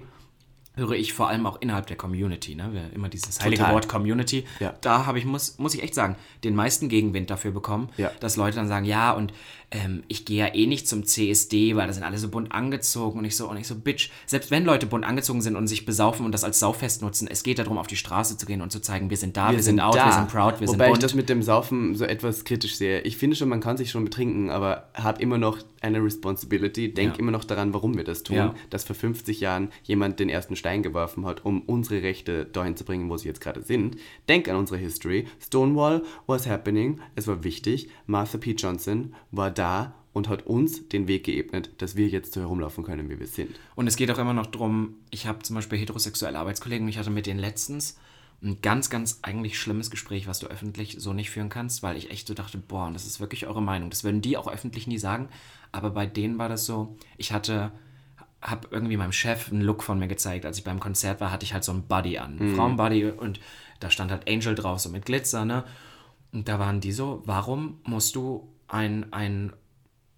höre 0.79 0.93
ich 0.93 1.13
vor 1.13 1.29
allem 1.29 1.45
auch 1.47 1.61
innerhalb 1.61 1.87
der 1.89 1.97
Community, 1.97 2.55
ne? 2.55 2.71
Wir 2.73 2.91
immer 2.95 3.09
dieses 3.11 3.41
heilige 3.41 3.61
Total. 3.61 3.75
Wort 3.75 3.89
Community. 3.89 4.47
Ja. 4.61 4.75
Da 4.81 5.05
habe 5.05 5.19
ich, 5.19 5.27
muss, 5.27 5.59
muss 5.59 5.75
ich 5.75 5.83
echt 5.83 5.95
sagen, 5.95 6.17
den 6.45 6.55
meisten 6.55 6.89
Gegenwind 6.89 7.29
dafür 7.29 7.51
bekommen, 7.51 7.91
Ja. 7.99 8.11
dass 8.21 8.37
Leute 8.37 8.57
dann 8.57 8.69
sagen, 8.69 8.87
ja, 8.87 9.13
und 9.13 9.35
ähm, 9.71 10.03
ich 10.09 10.25
gehe 10.25 10.39
ja 10.47 10.55
eh 10.55 10.67
nicht 10.67 10.89
zum 10.89 11.05
CSD, 11.05 11.77
weil 11.77 11.87
da 11.87 11.93
sind 11.93 12.03
alle 12.03 12.17
so 12.19 12.29
bunt 12.29 12.53
angezogen 12.53 13.19
und 13.19 13.25
ich 13.27 13.37
so, 13.37 13.49
und 13.51 13.57
ich 13.59 13.67
so, 13.67 13.75
Bitch, 13.75 14.11
selbst 14.27 14.51
wenn 14.51 14.65
Leute 14.65 14.87
bunt 14.87 15.05
angezogen 15.05 15.43
sind 15.43 15.57
und 15.57 15.67
sich 15.67 15.85
besaufen 15.85 16.25
und 16.25 16.33
das 16.33 16.43
als 16.45 16.59
Saufest 16.59 17.03
nutzen, 17.03 17.29
es 17.31 17.43
geht 17.43 17.59
darum, 17.59 17.77
auf 17.77 17.87
die 17.87 17.97
Straße 17.97 18.39
zu 18.39 18.47
gehen 18.47 18.63
und 18.63 18.73
zu 18.73 18.81
zeigen, 18.81 19.11
wir 19.11 19.17
sind 19.19 19.37
da, 19.37 19.53
wir, 19.53 19.63
sind, 19.63 19.81
out, 19.81 19.95
da. 19.95 20.07
wir 20.07 20.13
sind 20.13 20.29
proud, 20.29 20.61
wir 20.61 20.69
Wobei 20.69 20.77
sind 20.77 20.81
ich 20.87 20.91
bunt. 20.93 21.03
das 21.03 21.15
mit 21.15 21.29
dem 21.29 21.43
Saufen 21.43 21.95
so 21.95 22.05
etwas 22.07 22.45
kritisch 22.45 22.77
sehe. 22.77 23.01
Ich 23.03 23.19
finde 23.19 23.37
schon, 23.37 23.49
man 23.51 23.61
kann 23.61 23.77
sich 23.77 23.91
schon 23.91 24.05
betrinken, 24.05 24.49
aber 24.51 24.89
hab 24.95 25.21
immer 25.21 25.37
noch 25.37 25.59
eine 25.81 26.03
Responsibility. 26.03 26.93
Denk 26.93 27.15
Ja. 27.15 27.19
immer 27.21 27.31
noch 27.31 27.45
daran, 27.45 27.73
warum 27.75 27.97
wir 27.97 28.05
das 28.05 28.23
tun. 28.23 28.37
Ja. 28.37 28.55
Dass 28.71 28.85
vor 28.85 28.97
50 28.97 29.41
Jahren 29.41 29.69
jemand 29.85 30.19
den 30.19 30.29
ersten 30.29 30.57
Stein 30.57 30.83
geworfen 30.83 31.25
hat, 31.25 31.45
um 31.45 31.63
unsere 31.63 32.03
Rechte 32.03 32.47
dahin 32.47 32.77
zu 32.77 32.85
bringen, 32.85 33.09
wo 33.11 33.17
sie 33.17 33.29
jetzt 33.29 33.41
gerade 33.41 33.63
sind. 33.63 33.97
Denk 34.29 34.49
an 34.49 34.57
unsere 34.57 34.79
History. 34.79 35.27
Stonewall 35.41 36.03
was 36.27 36.47
happening. 36.47 37.01
Es 37.15 37.27
war 37.29 37.45
wichtig. 37.45 37.89
Martha 38.07 38.39
P. 38.39 38.53
Johnson 38.53 39.15
war 39.31 39.51
da 39.59 39.95
und 40.13 40.29
hat 40.29 40.47
uns 40.47 40.89
den 40.89 41.09
Weg 41.09 41.25
geebnet, 41.25 41.71
dass 41.79 41.97
wir 41.97 42.09
jetzt 42.09 42.33
so 42.33 42.41
herumlaufen 42.41 42.85
können, 42.85 43.09
wie 43.09 43.19
wir 43.19 43.27
sind. 43.27 43.55
Und 43.75 43.87
es 43.87 43.97
geht 43.97 44.11
auch 44.11 44.19
immer 44.19 44.35
noch 44.35 44.47
darum, 44.47 44.95
ich 45.11 45.27
habe 45.27 45.43
zum 45.43 45.57
Beispiel 45.57 45.79
heterosexuelle 45.79 46.39
Arbeitskollegen 46.39 46.85
und 46.85 46.91
ich 46.91 46.99
hatte 46.99 47.11
mit 47.11 47.27
denen 47.27 47.41
letztens 47.41 47.99
ein 48.43 48.61
ganz, 48.63 48.89
ganz 48.89 49.19
eigentlich 49.23 49.59
schlimmes 49.59 49.91
Gespräch, 49.91 50.27
was 50.29 50.39
du 50.39 50.47
öffentlich 50.47 50.97
so 50.99 51.13
nicht 51.13 51.31
führen 51.31 51.49
kannst, 51.49 51.83
weil 51.83 51.97
ich 51.97 52.11
echt 52.11 52.29
so 52.29 52.35
dachte, 52.35 52.59
boah, 52.59 52.91
das 52.93 53.07
ist 53.07 53.21
wirklich 53.21 53.47
eure 53.47 53.63
Meinung. 53.63 53.91
Das 53.91 54.05
würden 54.05 54.21
die 54.21 54.37
auch 54.37 54.49
öffentlich 54.49 54.87
nie 54.87 54.99
sagen, 54.99 55.29
aber 55.73 55.91
bei 55.91 56.07
denen 56.07 56.39
war 56.39 56.49
das 56.49 56.65
so, 56.65 56.97
ich 57.17 57.33
hatte, 57.33 57.73
habe 58.41 58.69
irgendwie 58.71 58.97
meinem 58.97 59.13
Chef 59.13 59.51
einen 59.51 59.63
Look 59.63 59.83
von 59.83 59.99
mir 59.99 60.09
gezeigt. 60.09 60.47
Als 60.47 60.59
ich 60.59 60.65
beim 60.65 60.79
Konzert 60.79 61.21
war, 61.21 61.33
hatte 61.33 61.45
ich 61.45 61.53
halt 61.53 61.65
so 61.65 61.73
ein 61.73 61.83
Buddy 61.83 62.19
an, 62.19 62.39
einen 62.39 62.55
Frauenbuddy 62.55 63.07
und 63.07 63.41
da 63.81 63.91
stand 63.91 64.11
halt 64.11 64.29
Angel 64.29 64.55
drauf, 64.55 64.79
so 64.79 64.89
mit 64.89 65.05
Glitzer, 65.05 65.45
ne? 65.45 65.65
Und 66.33 66.47
da 66.49 66.59
waren 66.59 66.81
die 66.81 66.93
so, 66.93 67.23
warum 67.25 67.81
musst 67.85 68.15
du 68.15 68.49
ein, 68.69 69.13
ein 69.13 69.53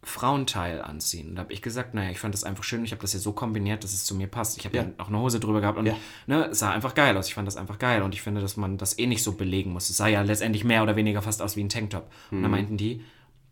Frauenteil 0.03 0.81
anziehen. 0.81 1.29
Und 1.31 1.35
da 1.37 1.43
habe 1.43 1.53
ich 1.53 1.61
gesagt, 1.61 1.93
naja, 1.95 2.11
ich 2.11 2.19
fand 2.19 2.33
das 2.35 2.43
einfach 2.45 2.65
schön. 2.65 2.85
Ich 2.85 2.93
habe 2.93 3.03
das 3.03 3.13
ja 3.13 3.19
so 3.21 3.33
kombiniert, 3.33 3.85
dass 3.85 3.93
es 3.93 4.05
zu 4.05 4.15
mir 4.15 4.29
passt. 4.29 4.57
Ich 4.59 4.65
habe 4.65 4.77
ja. 4.77 4.87
Auch 4.99 5.09
eine 5.09 5.19
Hose 5.19 5.41
drüber 5.41 5.61
gehabt 5.61 5.77
und 5.79 5.87
Ja. 5.87 5.97
ne, 6.27 6.47
es 6.47 6.59
sah 6.61 6.71
einfach 6.71 6.95
geil 6.95 7.17
aus. 7.19 7.29
Ich 7.29 7.35
fand 7.35 7.47
das 7.47 7.57
einfach 7.57 7.79
geil 7.79 8.03
und 8.03 8.15
ich 8.15 8.23
finde, 8.23 8.41
dass 8.41 8.57
man 8.57 8.79
das 8.79 8.99
eh 8.99 9.07
nicht 9.07 9.23
so 9.23 9.33
belegen 9.33 9.73
muss. 9.73 9.91
Es 9.91 9.99
sah 9.99 10.09
ja 10.09 10.23
letztendlich 10.23 10.65
mehr 10.65 10.83
oder 10.83 10.97
weniger 10.97 11.21
fast 11.21 11.43
aus 11.43 11.55
wie 11.57 11.63
ein 11.63 11.69
Tanktop. 11.69 12.11
Und 12.31 12.39
Mhm. 12.39 12.43
da 12.43 12.49
meinten 12.49 12.77
die, 12.79 13.03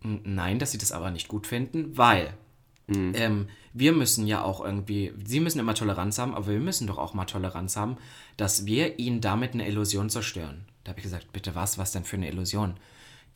"N- 0.03 0.21
nein, 0.25 0.59
dass 0.59 0.73
sie 0.73 0.79
das 0.79 0.91
aber 0.93 1.11
nicht 1.11 1.29
gut 1.29 1.47
finden, 1.47 1.97
weil 1.99 2.33
ähm, 2.91 3.49
wir 3.75 3.93
müssen 3.93 4.27
ja 4.27 4.41
auch 4.43 4.65
irgendwie, 4.65 5.13
sie 5.23 5.41
müssen 5.41 5.59
immer 5.59 5.75
Toleranz 5.75 6.19
haben, 6.19 6.35
aber 6.35 6.47
wir 6.47 6.59
müssen 6.59 6.87
doch 6.87 6.97
auch 6.97 7.13
mal 7.13 7.27
Toleranz 7.27 7.77
haben, 7.77 7.99
dass 8.39 8.65
wir 8.65 8.99
ihnen 8.99 9.21
damit 9.21 9.53
eine 9.53 9.69
Illusion 9.69 10.09
zerstören. 10.09 10.65
Da 10.85 10.93
habe 10.93 11.01
ich 11.01 11.05
gesagt, 11.05 11.31
bitte 11.35 11.55
was, 11.55 11.77
was 11.77 11.93
denn 11.93 12.05
für 12.05 12.17
eine 12.17 12.29
Illusion? 12.31 12.79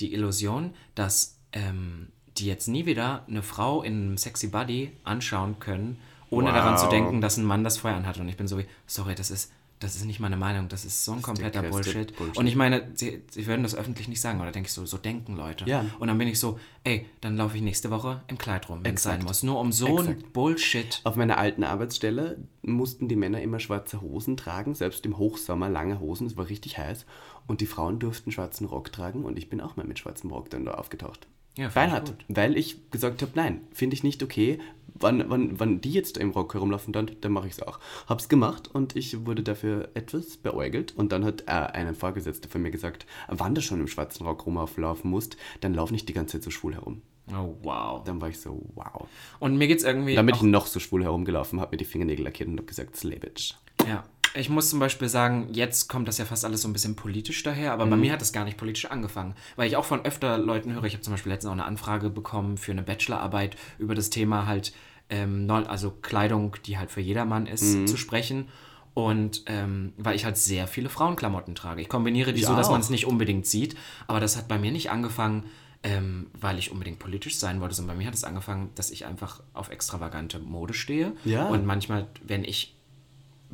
Die 0.00 0.14
Illusion, 0.14 0.72
dass 0.94 1.36
ähm, 1.52 2.08
die 2.38 2.46
jetzt 2.46 2.68
nie 2.68 2.86
wieder 2.86 3.24
eine 3.28 3.42
Frau 3.42 3.82
in 3.82 3.92
einem 3.94 4.16
sexy 4.16 4.48
Body 4.48 4.92
anschauen 5.04 5.58
können, 5.58 5.98
ohne 6.30 6.52
daran 6.52 6.78
zu 6.78 6.84
Wow. 6.84 6.90
denken, 6.90 7.20
dass 7.20 7.36
ein 7.36 7.44
Mann 7.44 7.62
das 7.62 7.76
vorher 7.78 7.98
anhat. 7.98 8.18
Und 8.18 8.28
ich 8.28 8.36
bin 8.36 8.48
so 8.48 8.56
wie, 8.58 8.64
sorry, 8.86 9.14
das 9.14 9.30
ist, 9.30 9.52
das 9.80 9.96
ist 9.96 10.04
nicht 10.06 10.18
meine 10.20 10.36
Meinung, 10.36 10.68
das 10.68 10.84
ist 10.86 11.04
so 11.04 11.12
ein 11.12 11.20
kompletter 11.20 11.60
größte 11.60 11.92
Bullshit. 11.92 12.16
Bullshit. 12.16 12.38
Und 12.38 12.46
ich 12.46 12.56
meine, 12.56 12.88
sie, 12.94 13.22
sie 13.28 13.46
würden 13.46 13.64
das 13.64 13.74
öffentlich 13.74 14.08
nicht 14.08 14.20
sagen, 14.20 14.40
oder 14.40 14.50
denke 14.52 14.68
ich 14.68 14.72
so, 14.72 14.86
so 14.86 14.96
denken 14.96 15.36
Leute. 15.36 15.66
Ja. 15.66 15.84
Und 15.98 16.08
dann 16.08 16.16
bin 16.16 16.28
ich 16.28 16.38
so, 16.38 16.58
ey, 16.84 17.04
dann 17.20 17.36
laufe 17.36 17.56
ich 17.56 17.62
nächste 17.62 17.90
Woche 17.90 18.22
im 18.28 18.38
Kleid 18.38 18.68
rum, 18.68 18.80
wenn 18.82 18.94
es 18.94 19.02
sein 19.02 19.22
muss. 19.24 19.42
Nur 19.42 19.58
um 19.60 19.72
so 19.72 19.98
ein 19.98 20.08
Exakt. 20.08 20.32
Bullshit. 20.32 21.00
Auf 21.04 21.16
meiner 21.16 21.36
alten 21.36 21.64
Arbeitsstelle 21.64 22.38
mussten 22.62 23.08
die 23.08 23.16
Männer 23.16 23.42
immer 23.42 23.58
schwarze 23.58 24.00
Hosen 24.00 24.36
tragen, 24.38 24.74
selbst 24.74 25.04
im 25.04 25.18
Hochsommer 25.18 25.68
lange 25.68 26.00
Hosen, 26.00 26.28
es 26.28 26.36
war 26.36 26.48
richtig 26.48 26.78
heiß. 26.78 27.04
Und 27.46 27.60
die 27.60 27.66
Frauen 27.66 27.98
durften 27.98 28.30
schwarzen 28.30 28.66
Rock 28.68 28.92
tragen 28.92 29.24
und 29.24 29.36
ich 29.36 29.50
bin 29.50 29.60
auch 29.60 29.76
mal 29.76 29.84
mit 29.84 29.98
schwarzem 29.98 30.30
Rock 30.30 30.48
dann 30.48 30.64
da 30.64 30.74
aufgetaucht. 30.74 31.26
Ja, 31.56 31.68
gut. 32.00 32.14
weil 32.28 32.56
ich 32.56 32.90
gesagt 32.90 33.22
habe, 33.22 33.32
nein, 33.34 33.60
finde 33.72 33.94
ich 33.94 34.02
nicht 34.02 34.22
okay. 34.22 34.58
Wann, 34.94 35.24
wann, 35.28 35.58
wann 35.58 35.80
die 35.80 35.92
jetzt 35.92 36.16
im 36.16 36.30
Rock 36.30 36.54
herumlaufen, 36.54 36.92
dann, 36.92 37.10
dann 37.20 37.32
mache 37.32 37.48
ich 37.48 37.54
es 37.54 37.62
auch. 37.62 37.80
Hab's 38.06 38.28
gemacht 38.28 38.68
und 38.72 38.94
ich 38.94 39.26
wurde 39.26 39.42
dafür 39.42 39.88
etwas 39.94 40.36
beäugelt. 40.36 40.94
Und 40.96 41.12
dann 41.12 41.24
hat 41.24 41.42
äh, 41.42 41.52
ein 41.52 41.94
Vorgesetzter 41.94 42.48
von 42.48 42.62
mir 42.62 42.70
gesagt, 42.70 43.06
wann 43.28 43.54
du 43.54 43.60
schon 43.60 43.80
im 43.80 43.88
schwarzen 43.88 44.24
Rock 44.26 44.46
rumlaufen 44.46 45.10
musst, 45.10 45.36
dann 45.60 45.74
lauf 45.74 45.90
nicht 45.90 46.08
die 46.08 46.12
ganze 46.12 46.38
Zeit 46.38 46.44
so 46.44 46.50
schwul 46.50 46.74
herum. 46.74 47.02
Oh, 47.30 47.56
wow. 47.62 48.04
Dann 48.04 48.20
war 48.20 48.28
ich 48.28 48.38
so, 48.40 48.62
wow. 48.74 49.08
Und 49.40 49.56
mir 49.56 49.66
geht's 49.66 49.84
irgendwie. 49.84 50.14
Damit 50.14 50.36
ich 50.36 50.42
noch 50.42 50.66
so 50.66 50.78
schwul 50.78 51.02
herumgelaufen 51.02 51.60
habe, 51.60 51.72
mir 51.72 51.78
die 51.78 51.84
Fingernägel 51.84 52.24
lackiert 52.24 52.48
und 52.48 52.56
habe 52.58 52.66
gesagt, 52.66 52.96
slay 52.96 53.18
bitch. 53.18 53.54
Ja. 53.86 54.04
Ich 54.34 54.48
muss 54.48 54.70
zum 54.70 54.78
Beispiel 54.78 55.08
sagen, 55.08 55.48
jetzt 55.52 55.88
kommt 55.88 56.08
das 56.08 56.18
ja 56.18 56.24
fast 56.24 56.44
alles 56.44 56.62
so 56.62 56.68
ein 56.68 56.72
bisschen 56.72 56.96
politisch 56.96 57.42
daher, 57.42 57.72
aber 57.72 57.86
bei 57.86 57.96
mir 57.96 58.12
hat 58.12 58.20
das 58.20 58.32
gar 58.32 58.44
nicht 58.44 58.56
politisch 58.56 58.86
angefangen. 58.86 59.34
Weil 59.56 59.68
ich 59.68 59.76
auch 59.76 59.84
von 59.84 60.04
öfter 60.04 60.38
Leuten 60.38 60.72
höre, 60.72 60.84
ich 60.84 60.94
habe 60.94 61.02
zum 61.02 61.12
Beispiel 61.12 61.32
letztens 61.32 61.50
auch 61.50 61.54
eine 61.54 61.64
Anfrage 61.64 62.08
bekommen 62.08 62.56
für 62.56 62.72
eine 62.72 62.82
Bachelorarbeit 62.82 63.56
über 63.78 63.94
das 63.94 64.08
Thema 64.10 64.46
halt, 64.46 64.72
ähm, 65.10 65.50
also 65.50 65.90
Kleidung, 65.90 66.56
die 66.64 66.78
halt 66.78 66.90
für 66.90 67.00
jedermann 67.00 67.46
ist, 67.46 67.86
zu 67.86 67.96
sprechen. 67.96 68.48
Und 68.94 69.44
ähm, 69.46 69.94
weil 69.96 70.16
ich 70.16 70.24
halt 70.24 70.36
sehr 70.36 70.66
viele 70.66 70.88
Frauenklamotten 70.88 71.54
trage. 71.54 71.80
Ich 71.80 71.88
kombiniere 71.88 72.32
die 72.32 72.40
Ich 72.40 72.46
so, 72.46 72.54
dass 72.54 72.70
man 72.70 72.80
es 72.80 72.90
nicht 72.90 73.06
unbedingt 73.06 73.46
sieht. 73.46 73.76
Aber 74.06 74.20
das 74.20 74.36
hat 74.36 74.48
bei 74.48 74.58
mir 74.58 74.70
nicht 74.70 74.90
angefangen, 74.90 75.44
ähm, 75.82 76.28
weil 76.38 76.58
ich 76.58 76.70
unbedingt 76.70 76.98
politisch 76.98 77.36
sein 77.36 77.60
wollte, 77.60 77.74
sondern 77.74 77.96
bei 77.96 78.02
mir 78.02 78.06
hat 78.06 78.14
es 78.14 78.24
angefangen, 78.24 78.70
dass 78.74 78.90
ich 78.90 79.06
einfach 79.06 79.42
auf 79.52 79.70
extravagante 79.70 80.38
Mode 80.38 80.74
stehe. 80.74 81.12
Ja. 81.24 81.48
Und 81.48 81.66
manchmal, 81.66 82.08
wenn 82.22 82.44
ich 82.44 82.76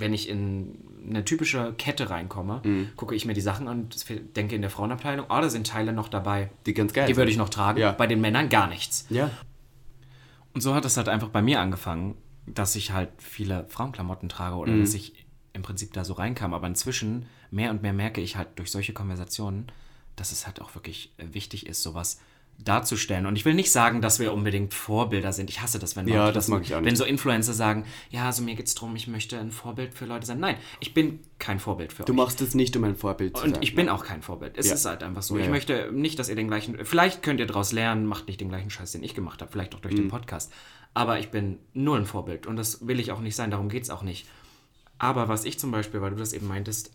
wenn 0.00 0.14
ich 0.14 0.28
in 0.28 0.78
eine 1.08 1.24
typische 1.24 1.74
Kette 1.76 2.08
reinkomme, 2.10 2.60
Mhm. 2.64 2.90
gucke 2.96 3.14
ich 3.14 3.24
mir 3.24 3.34
die 3.34 3.40
Sachen 3.40 3.66
an 3.68 3.80
und 3.82 4.06
denke 4.36 4.54
in 4.54 4.60
der 4.62 4.70
Frauenabteilung, 4.70 5.26
oh, 5.28 5.40
da 5.40 5.48
sind 5.50 5.66
Teile 5.66 5.92
noch 5.92 6.08
dabei, 6.08 6.50
Die 6.66 6.74
ganz 6.74 6.92
geil 6.92 7.06
die 7.08 7.16
würde 7.16 7.30
ich 7.30 7.36
noch 7.36 7.48
tragen. 7.48 7.78
Ja. 7.80 7.92
Bei 7.92 8.06
den 8.06 8.20
Männern 8.20 8.48
gar 8.48 8.68
nichts. 8.68 9.06
Ja. 9.10 9.30
Und 10.54 10.60
so 10.60 10.74
hat 10.74 10.84
es 10.84 10.96
halt 10.96 11.08
einfach 11.08 11.28
bei 11.28 11.42
mir 11.42 11.60
angefangen, 11.60 12.16
dass 12.46 12.74
ich 12.76 12.92
halt 12.92 13.10
viele 13.18 13.66
Frauenklamotten 13.68 14.28
trage 14.28 14.56
oder 14.56 14.72
Mhm. 14.72 14.80
dass 14.80 14.94
ich 14.94 15.26
im 15.52 15.62
Prinzip 15.62 15.92
da 15.92 16.04
so 16.04 16.14
reinkam. 16.14 16.54
Aber 16.54 16.66
inzwischen 16.66 17.26
mehr 17.50 17.70
und 17.70 17.82
mehr 17.82 17.92
merke 17.92 18.20
ich 18.20 18.36
halt 18.36 18.48
durch 18.56 18.70
solche 18.70 18.92
Konversationen, 18.92 19.66
dass 20.16 20.32
es 20.32 20.46
halt 20.46 20.60
auch 20.60 20.74
wirklich 20.74 21.12
wichtig 21.18 21.66
ist, 21.66 21.82
sowas 21.82 22.20
darzustellen. 22.58 23.26
Und 23.26 23.36
ich 23.36 23.44
will 23.44 23.54
nicht 23.54 23.70
sagen, 23.70 24.02
dass 24.02 24.18
wir 24.18 24.32
unbedingt 24.32 24.74
Vorbilder 24.74 25.32
sind. 25.32 25.48
Ich 25.48 25.60
hasse 25.62 25.78
das, 25.78 25.94
wenn 25.96 26.08
Ja, 26.08 26.32
das 26.32 26.48
mag 26.48 26.62
ich 26.62 26.74
auch 26.74 26.82
Wenn 26.82 26.96
so 26.96 27.04
Influencer 27.04 27.52
sagen, 27.54 27.84
ja, 28.10 28.26
also 28.26 28.42
mir 28.42 28.56
geht's 28.56 28.74
drum, 28.74 28.94
ich 28.96 29.06
möchte 29.06 29.38
ein 29.38 29.50
Vorbild 29.52 29.94
für 29.94 30.06
Leute 30.06 30.26
sein. 30.26 30.40
Nein, 30.40 30.56
ich 30.80 30.92
bin 30.92 31.20
kein 31.38 31.60
Vorbild 31.60 31.92
für 31.92 32.04
Du 32.04 32.12
euch. 32.12 32.16
machst 32.16 32.40
es 32.40 32.54
nicht, 32.54 32.76
um 32.76 32.84
ein 32.84 32.96
Vorbild 32.96 33.36
zu 33.36 33.44
Und 33.44 33.54
sein. 33.54 33.62
ich 33.62 33.74
bin 33.74 33.88
auch 33.88 34.04
kein 34.04 34.22
Vorbild. 34.22 34.58
Es 34.58 34.66
Ja. 34.68 34.74
ist 34.74 34.84
halt 34.84 35.02
einfach 35.02 35.22
so. 35.22 35.38
Ja, 35.38 35.44
ich 35.44 35.50
möchte 35.50 35.90
nicht, 35.92 36.18
dass 36.18 36.28
ihr 36.28 36.34
den 36.36 36.48
gleichen. 36.48 36.84
Vielleicht 36.84 37.22
könnt 37.22 37.38
ihr 37.40 37.46
daraus 37.46 37.72
lernen, 37.72 38.06
macht 38.06 38.26
nicht 38.26 38.40
den 38.40 38.48
gleichen 38.48 38.70
Scheiß, 38.70 38.92
den 38.92 39.04
ich 39.04 39.14
gemacht 39.14 39.40
habe. 39.40 39.52
Vielleicht 39.52 39.74
auch 39.76 39.80
durch 39.80 39.94
Mhm. 39.94 39.98
den 39.98 40.08
Podcast. 40.08 40.52
Aber 40.94 41.20
ich 41.20 41.30
bin 41.30 41.58
null 41.74 42.00
ein 42.00 42.06
Vorbild. 42.06 42.46
Und 42.46 42.56
das 42.56 42.86
will 42.88 42.98
ich 42.98 43.12
auch 43.12 43.20
nicht 43.20 43.36
sein. 43.36 43.50
Darum 43.52 43.68
geht 43.68 43.84
es 43.84 43.90
auch 43.90 44.02
nicht. 44.02 44.26
Aber 44.98 45.28
was 45.28 45.44
ich 45.44 45.60
zum 45.60 45.70
Beispiel, 45.70 46.00
weil 46.00 46.10
du 46.10 46.16
das 46.16 46.32
eben 46.32 46.48
meintest, 46.48 46.90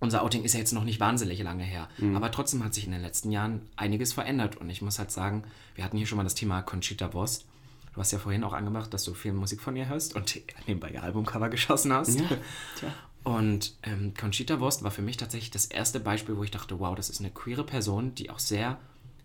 unser 0.00 0.22
Outing 0.22 0.42
ist 0.44 0.54
ja 0.54 0.60
jetzt 0.60 0.72
noch 0.72 0.84
nicht 0.84 0.98
wahnsinnig 0.98 1.40
lange 1.42 1.62
her, 1.62 1.88
aber 2.14 2.30
trotzdem 2.32 2.64
hat 2.64 2.74
sich 2.74 2.86
in 2.86 2.92
den 2.92 3.02
letzten 3.02 3.30
Jahren 3.30 3.60
einiges 3.76 4.14
verändert. 4.14 4.56
Und 4.56 4.70
ich 4.70 4.82
muss 4.82 4.98
halt 4.98 5.10
sagen, 5.10 5.44
wir 5.74 5.84
hatten 5.84 5.98
hier 5.98 6.06
schon 6.06 6.16
mal 6.16 6.24
das 6.24 6.34
Thema 6.34 6.62
Conchita 6.62 7.12
Wurst. 7.12 7.46
Du 7.92 8.00
hast 8.00 8.12
ja 8.12 8.18
vorhin 8.18 8.44
auch 8.44 8.52
angemacht, 8.52 8.94
dass 8.94 9.04
du 9.04 9.14
viel 9.14 9.32
Musik 9.32 9.60
von 9.60 9.76
ihr 9.76 9.88
hörst 9.88 10.16
und 10.16 10.40
nebenbei 10.66 10.90
ihr 10.90 11.02
Albumcover 11.02 11.50
geschossen 11.50 11.92
hast. 11.92 12.18
Ja, 12.18 12.26
tja. 12.78 12.94
Und 13.22 13.74
ähm, 13.82 14.14
Conchita 14.18 14.60
Wurst 14.60 14.82
war 14.82 14.90
für 14.90 15.02
mich 15.02 15.18
tatsächlich 15.18 15.50
das 15.50 15.66
erste 15.66 16.00
Beispiel, 16.00 16.36
wo 16.36 16.44
ich 16.44 16.50
dachte, 16.50 16.80
wow, 16.80 16.94
das 16.94 17.10
ist 17.10 17.20
eine 17.20 17.30
queere 17.30 17.64
Person, 17.64 18.14
die 18.14 18.30
auch 18.30 18.38
sehr 18.38 18.78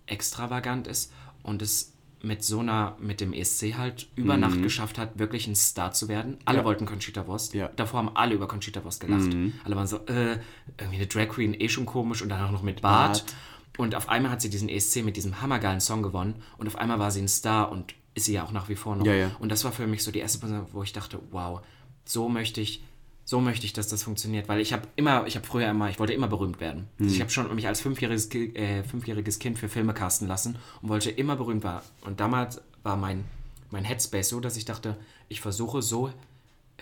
extravagant 0.08 0.88
ist 0.88 1.14
und 1.44 1.62
es 1.62 1.94
mit 2.26 2.44
so 2.44 2.60
einer, 2.60 2.96
mit 3.00 3.22
dem 3.22 3.34
ESC 3.34 3.76
halt 3.78 4.08
über 4.16 4.36
Nacht 4.38 4.62
geschafft 4.62 4.98
hat, 4.98 5.20
wirklich 5.20 5.48
ein 5.48 5.56
Star 5.56 5.92
zu 5.94 6.08
werden. 6.08 6.38
Alle 6.46 6.58
Mhm. 6.58 6.62
Ja. 6.62 6.66
wollten 6.66 6.86
Conchita 6.86 7.28
Wurst. 7.28 7.54
Ja. 7.54 7.70
Davor 7.76 8.00
haben 8.00 8.16
alle 8.16 8.34
über 8.36 8.48
Conchita 8.48 8.84
Wurst 8.84 9.00
gelacht. 9.00 9.34
Mhm. 9.34 9.54
Alle 9.64 9.76
waren 9.76 9.88
so, 9.88 9.98
äh, 10.08 10.40
irgendwie 10.78 10.98
eine 10.98 11.08
Drag 11.08 11.30
Queen, 11.30 11.54
eh 11.54 11.70
schon 11.70 11.86
komisch 11.86 12.22
und 12.22 12.30
dann 12.30 12.44
auch 12.44 12.52
noch 12.52 12.64
mit 12.64 12.82
Bart. 12.82 13.24
Bart. 13.26 13.36
Und 13.78 13.94
auf 13.96 14.10
einmal 14.10 14.32
hat 14.32 14.42
sie 14.42 14.50
diesen 14.50 14.70
ESC 14.70 15.04
mit 15.04 15.18
diesem 15.18 15.42
hammergeilen 15.42 15.82
Song 15.82 16.02
gewonnen 16.02 16.36
und 16.58 16.68
auf 16.68 16.78
einmal 16.78 16.98
war 17.00 17.12
sie 17.12 17.22
ein 17.22 17.28
Star 17.28 17.72
und 17.72 17.94
ist 18.14 18.26
sie 18.26 18.34
ja 18.34 18.44
auch 18.46 18.52
nach 18.52 18.70
wie 18.70 18.76
vor 18.76 18.96
noch. 18.96 19.06
Ja, 19.06 19.14
ja. 19.14 19.32
Und 19.40 19.52
das 19.52 19.64
war 19.66 19.72
für 19.74 19.86
mich 19.86 20.04
so 20.04 20.12
die 20.12 20.20
erste 20.20 20.40
Person, 20.40 20.66
wo 20.72 20.82
ich 20.84 20.94
dachte, 20.94 21.20
wow, 21.32 21.60
so 22.06 22.30
möchte 22.30 22.62
ich, 22.62 22.84
so 23.28 23.42
möchte 23.42 23.66
ich, 23.66 23.74
dass 23.74 23.88
das 23.88 24.04
funktioniert, 24.04 24.48
weil 24.48 24.60
ich 24.62 24.72
habe 24.72 24.88
immer, 24.96 25.26
ich 25.26 25.36
habe 25.36 25.46
früher 25.46 25.68
immer, 25.70 25.90
ich 25.90 25.98
wollte 26.00 26.14
immer 26.14 26.28
berühmt 26.28 26.60
werden. 26.60 26.88
Also 27.00 27.14
ich 27.16 27.20
habe 27.22 27.32
schon 27.32 27.54
mich 27.56 27.68
als 27.68 27.82
fünfjähriges, 27.82 28.30
äh, 28.34 28.84
fünfjähriges 28.84 29.40
Kind 29.40 29.58
für 29.58 29.68
Filme 29.68 29.94
casten 29.96 30.28
lassen 30.28 30.58
und 30.82 30.90
wollte 30.90 31.10
immer 31.10 31.36
berühmt 31.36 31.64
werden. 31.64 31.82
Und 32.02 32.20
damals 32.20 32.62
war 32.84 32.96
mein, 32.96 33.24
mein 33.72 33.84
Headspace 33.84 34.30
so, 34.30 34.40
dass 34.40 34.58
ich 34.58 34.66
dachte, 34.66 34.96
ich 35.28 35.42
versuche 35.42 35.82
so 35.82 36.12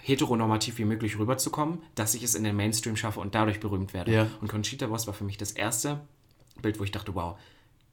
heteronormativ 0.02 0.78
wie 0.80 0.86
möglich 0.86 1.18
rüberzukommen, 1.18 1.80
dass 1.96 2.14
ich 2.14 2.24
es 2.24 2.36
in 2.36 2.44
den 2.44 2.56
Mainstream 2.56 2.96
schaffe 2.98 3.20
und 3.20 3.36
dadurch 3.36 3.60
berühmt 3.60 3.94
werde. 3.94 4.12
Ja. 4.12 4.28
Und 4.42 4.50
Conchita 4.50 4.90
Wurst 4.90 5.08
war 5.08 5.14
für 5.14 5.24
mich 5.24 5.38
das 5.38 5.52
erste 5.52 6.02
Bild, 6.62 6.80
wo 6.80 6.84
ich 6.84 6.92
dachte, 6.92 7.16
wow, 7.16 7.38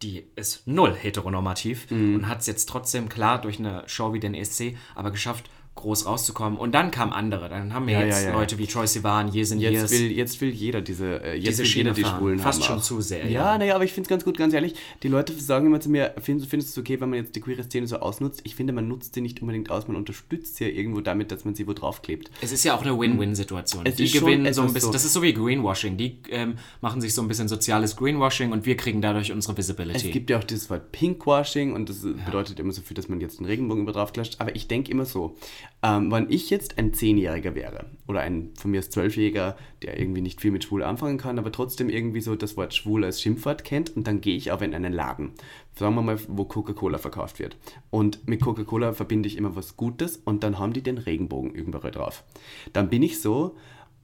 die 0.03 0.25
ist 0.35 0.67
null 0.67 0.95
heteronormativ 0.95 1.91
Mhm. 1.91 2.15
und 2.17 2.29
hat 2.29 2.41
es 2.41 2.47
jetzt 2.47 2.69
trotzdem 2.69 3.09
klar 3.09 3.41
durch 3.41 3.59
eine 3.59 3.85
Show 3.87 4.13
wie 4.13 4.21
den 4.21 4.35
ESC 4.35 4.77
aber 4.95 5.11
geschafft, 5.11 5.51
groß 5.77 6.05
rauszukommen. 6.07 6.59
Und 6.59 6.73
dann 6.73 6.91
kamen 6.91 7.13
andere. 7.13 7.49
Dann 7.49 7.73
haben 7.73 7.87
wir 7.87 7.95
Ja, 7.95 8.05
jetzt 8.05 8.23
ja, 8.25 8.31
ja. 8.31 8.35
Leute 8.35 8.59
wie 8.59 8.67
Troy 8.67 8.87
Sivan, 8.87 9.27
and 9.27 9.35
Jetzt 9.35 9.91
will, 9.91 10.11
jetzt 10.13 10.41
will 10.41 10.51
jeder 10.51 10.83
diese, 10.83 11.23
äh, 11.23 11.35
jetzt 11.37 11.59
Diese 11.59 11.63
will 11.63 11.71
jeder 11.71 11.93
die. 11.93 12.05
Schwulen 12.05 12.39
Fast 12.39 12.65
schon 12.65 12.79
auch. 12.79 12.83
zu 12.83 13.01
sehr, 13.01 13.25
Ja, 13.27 13.53
ja. 13.53 13.59
naja, 13.59 13.75
aber 13.77 13.85
ich 13.85 13.93
finde 13.93 14.07
es 14.07 14.09
ganz 14.09 14.25
gut, 14.25 14.37
ganz 14.37 14.53
ehrlich. 14.53 14.75
Die 15.03 15.09
Leute 15.09 15.33
sagen 15.33 15.67
immer 15.67 15.81
zu 15.81 15.89
mir, 15.89 16.15
findest, 16.21 16.51
findest 16.51 16.77
du 16.77 16.81
es 16.81 16.85
okay, 16.85 17.01
wenn 17.01 17.09
man 17.11 17.19
jetzt 17.19 17.35
die 17.35 17.41
queere 17.41 17.63
Szene 17.65 17.87
so 17.87 17.97
ausnutzt? 18.01 18.41
Ich 18.45 18.57
finde, 18.57 18.73
man 18.73 18.89
nutzt 18.89 19.15
sie 19.15 19.21
nicht 19.21 19.41
unbedingt 19.41 19.71
aus, 19.71 19.87
man 19.89 19.97
unterstützt 19.97 20.57
sie 20.57 20.65
ja 20.65 20.71
irgendwo 20.71 21.01
damit, 21.01 21.31
dass 21.33 21.45
man 21.45 21.55
sie 21.55 21.67
wo 21.67 21.73
draufklebt. 21.73 22.31
Es 22.43 22.53
ist 22.53 22.65
ja 22.65 22.75
auch 22.75 22.83
eine 22.83 22.99
Win-Win-Situation. 22.99 23.87
Es 23.87 23.95
Die 23.97 24.11
gewinnen 24.11 24.53
so 24.53 24.63
ein 24.63 24.73
bisschen, 24.73 24.89
so. 24.89 24.93
das 24.93 25.05
ist 25.05 25.13
so 25.15 25.23
wie 25.23 25.33
Greenwashing. 25.33 25.97
Die 25.97 26.19
ähm, 26.31 26.57
machen 26.81 27.01
sich 27.01 27.15
so 27.15 27.23
ein 27.23 27.29
bisschen 27.29 27.49
soziales 27.49 27.97
Greenwashing 27.97 28.53
und 28.53 28.67
wir 28.67 28.77
kriegen 28.77 29.01
dadurch 29.01 29.33
unsere 29.33 29.57
Visibility. 29.57 30.09
Es 30.09 30.13
gibt 30.13 30.29
ja 30.31 30.39
auch 30.39 30.45
dieses 30.45 30.69
Wort 30.69 30.93
Pinkwashing 30.93 31.73
und 31.73 31.89
das 31.89 32.03
bedeutet 32.27 32.59
immer 32.61 32.73
so 32.73 32.83
viel, 32.83 32.95
dass 32.95 33.09
man 33.09 33.21
jetzt 33.21 33.39
einen 33.39 33.47
Regenbogen 33.47 33.85
über 33.85 33.93
drauf 33.93 34.13
klatscht. 34.13 34.37
Aber 34.41 34.55
ich 34.55 34.69
denke 34.69 34.91
immer 34.91 35.05
so, 35.07 35.37
ähm, 35.83 36.11
wenn 36.11 36.31
ich 36.31 36.51
jetzt 36.51 36.79
ein 36.79 36.93
Zehnjähriger 36.93 37.55
wäre 37.55 37.87
oder 38.07 38.21
ein 38.21 38.51
von 38.55 38.71
mir 38.71 38.81
ist 38.81 38.93
Zwölfjähriger, 38.93 39.57
der 39.83 39.99
irgendwie 39.99 40.21
nicht 40.21 40.41
viel 40.41 40.51
mit 40.51 40.65
schwul 40.65 40.83
anfangen 40.83 41.19
kann, 41.19 41.39
aber 41.39 41.53
trotzdem 41.53 41.89
irgendwie 41.89 42.21
so 42.21 42.37
das 42.37 42.57
Wort 42.57 42.75
schwul 42.75 43.05
als 43.05 43.21
Schimpfwort 43.21 43.65
kennt 43.65 43.97
und 43.97 44.07
dann 44.07 44.21
gehe 44.21 44.37
ich 44.37 44.53
auch 44.53 44.61
in 44.63 44.75
einen 44.75 44.93
Laden, 44.93 45.33
sagen 45.75 45.95
wir 45.95 46.03
mal, 46.03 46.19
wo 46.29 46.45
Coca-Cola 46.45 46.99
verkauft 46.99 47.39
wird. 47.39 47.57
Und 47.91 48.29
mit 48.29 48.43
Coca-Cola 48.43 48.93
verbinde 48.93 49.29
ich 49.29 49.37
immer 49.37 49.57
was 49.57 49.77
Gutes 49.77 50.19
und 50.19 50.45
dann 50.45 50.59
haben 50.59 50.73
die 50.73 50.83
den 50.83 50.99
Regenbogen 50.99 51.53
überall 51.53 51.91
drauf. 51.91 52.25
Dann 52.73 52.91
bin 52.91 53.03
ich 53.03 53.21
so, 53.21 53.57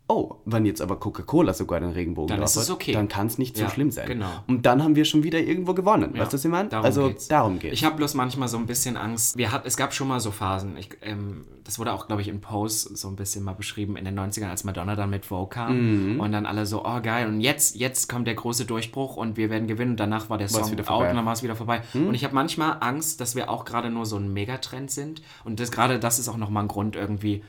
oh, 0.09 0.37
wenn 0.45 0.65
jetzt 0.65 0.81
aber 0.81 0.97
Coca-Cola 1.01 1.53
sogar 1.53 1.81
den 1.81 1.91
Regenbogen 1.91 2.29
Dann 2.29 2.39
drauf 2.39 2.51
ist 2.51 2.57
es 2.57 2.71
okay. 2.71 2.93
dann 2.93 3.09
kann 3.09 3.27
es 3.27 3.39
nicht 3.39 3.57
so 3.57 3.65
Ja, 3.65 3.71
schlimm 3.71 3.91
sein. 3.91 4.07
genau. 4.07 4.31
Und 4.47 4.65
dann 4.65 4.83
haben 4.83 4.95
wir 4.95 5.05
schon 5.05 5.25
wieder 5.25 5.41
irgendwo 5.41 5.75
gewonnen. 5.75 6.13
Ja, 6.15 6.21
weißt 6.23 6.33
du, 6.33 6.37
was 6.37 6.45
ich 6.45 6.51
meine? 6.51 6.69
darum 6.69 6.85
Also 6.85 7.09
geht's. 7.09 7.27
darum 7.29 7.59
geht 7.59 7.73
Ich 7.73 7.85
habe 7.85 7.97
bloß 7.97 8.15
manchmal 8.15 8.47
so 8.49 8.57
ein 8.57 8.67
bisschen 8.67 8.97
Angst. 8.97 9.37
Wir 9.37 9.51
hat, 9.51 9.67
es 9.67 9.77
gab 9.77 9.93
schon 9.93 10.07
mal 10.07 10.21
so 10.21 10.31
Phasen. 10.31 10.77
Ich, 10.77 10.91
ähm, 11.03 11.45
das 11.65 11.81
wurde 11.81 11.93
auch, 11.93 12.07
glaube 12.07 12.23
ich, 12.23 12.29
in 12.29 12.41
Pose 12.41 12.95
so 12.97 13.09
ein 13.09 13.17
bisschen 13.17 13.43
mal 13.43 13.55
beschrieben 13.55 13.97
in 13.97 14.05
den 14.05 14.17
90ern, 14.17 14.49
als 14.49 14.63
Madonna 14.63 14.95
dann 14.95 15.11
mit 15.11 15.27
Vogue 15.27 15.49
kam. 15.49 16.13
Mhm. 16.15 16.21
Und 16.21 16.31
dann 16.31 16.47
alle 16.47 16.67
so, 16.67 16.85
oh 16.85 17.01
geil. 17.03 17.27
Und 17.27 17.41
jetzt, 17.41 17.75
jetzt 17.75 18.09
kommt 18.09 18.29
der 18.29 18.35
große 18.37 18.65
Durchbruch 18.65 19.17
und 19.17 19.37
wir 19.37 19.51
werden 19.51 19.67
gewinnen. 19.67 19.93
Und 19.93 20.01
danach 20.01 20.31
war 20.31 20.39
der 20.39 20.49
Song 20.49 20.71
wieder 20.71 20.89
out 20.89 21.09
und 21.11 21.17
dann 21.17 21.27
war 21.27 21.33
es 21.33 21.43
wieder 21.43 21.57
vorbei. 21.57 21.83
Mhm. 21.95 22.07
Und 22.09 22.15
ich 22.15 22.23
habe 22.23 22.35
manchmal 22.35 22.77
Angst, 22.79 23.21
dass 23.21 23.35
wir 23.35 23.51
auch 23.51 23.65
gerade 23.65 23.91
nur 23.91 24.07
so 24.07 24.17
ein 24.17 24.33
Megatrend 24.33 24.91
sind. 24.93 25.21
Und 25.45 25.59
das, 25.59 25.73
gerade 25.73 25.99
das 25.99 26.21
ist 26.21 26.29
auch 26.29 26.37
nochmal 26.37 26.63
ein 26.65 26.69
Grund, 26.69 26.95
irgendwie 26.95 27.43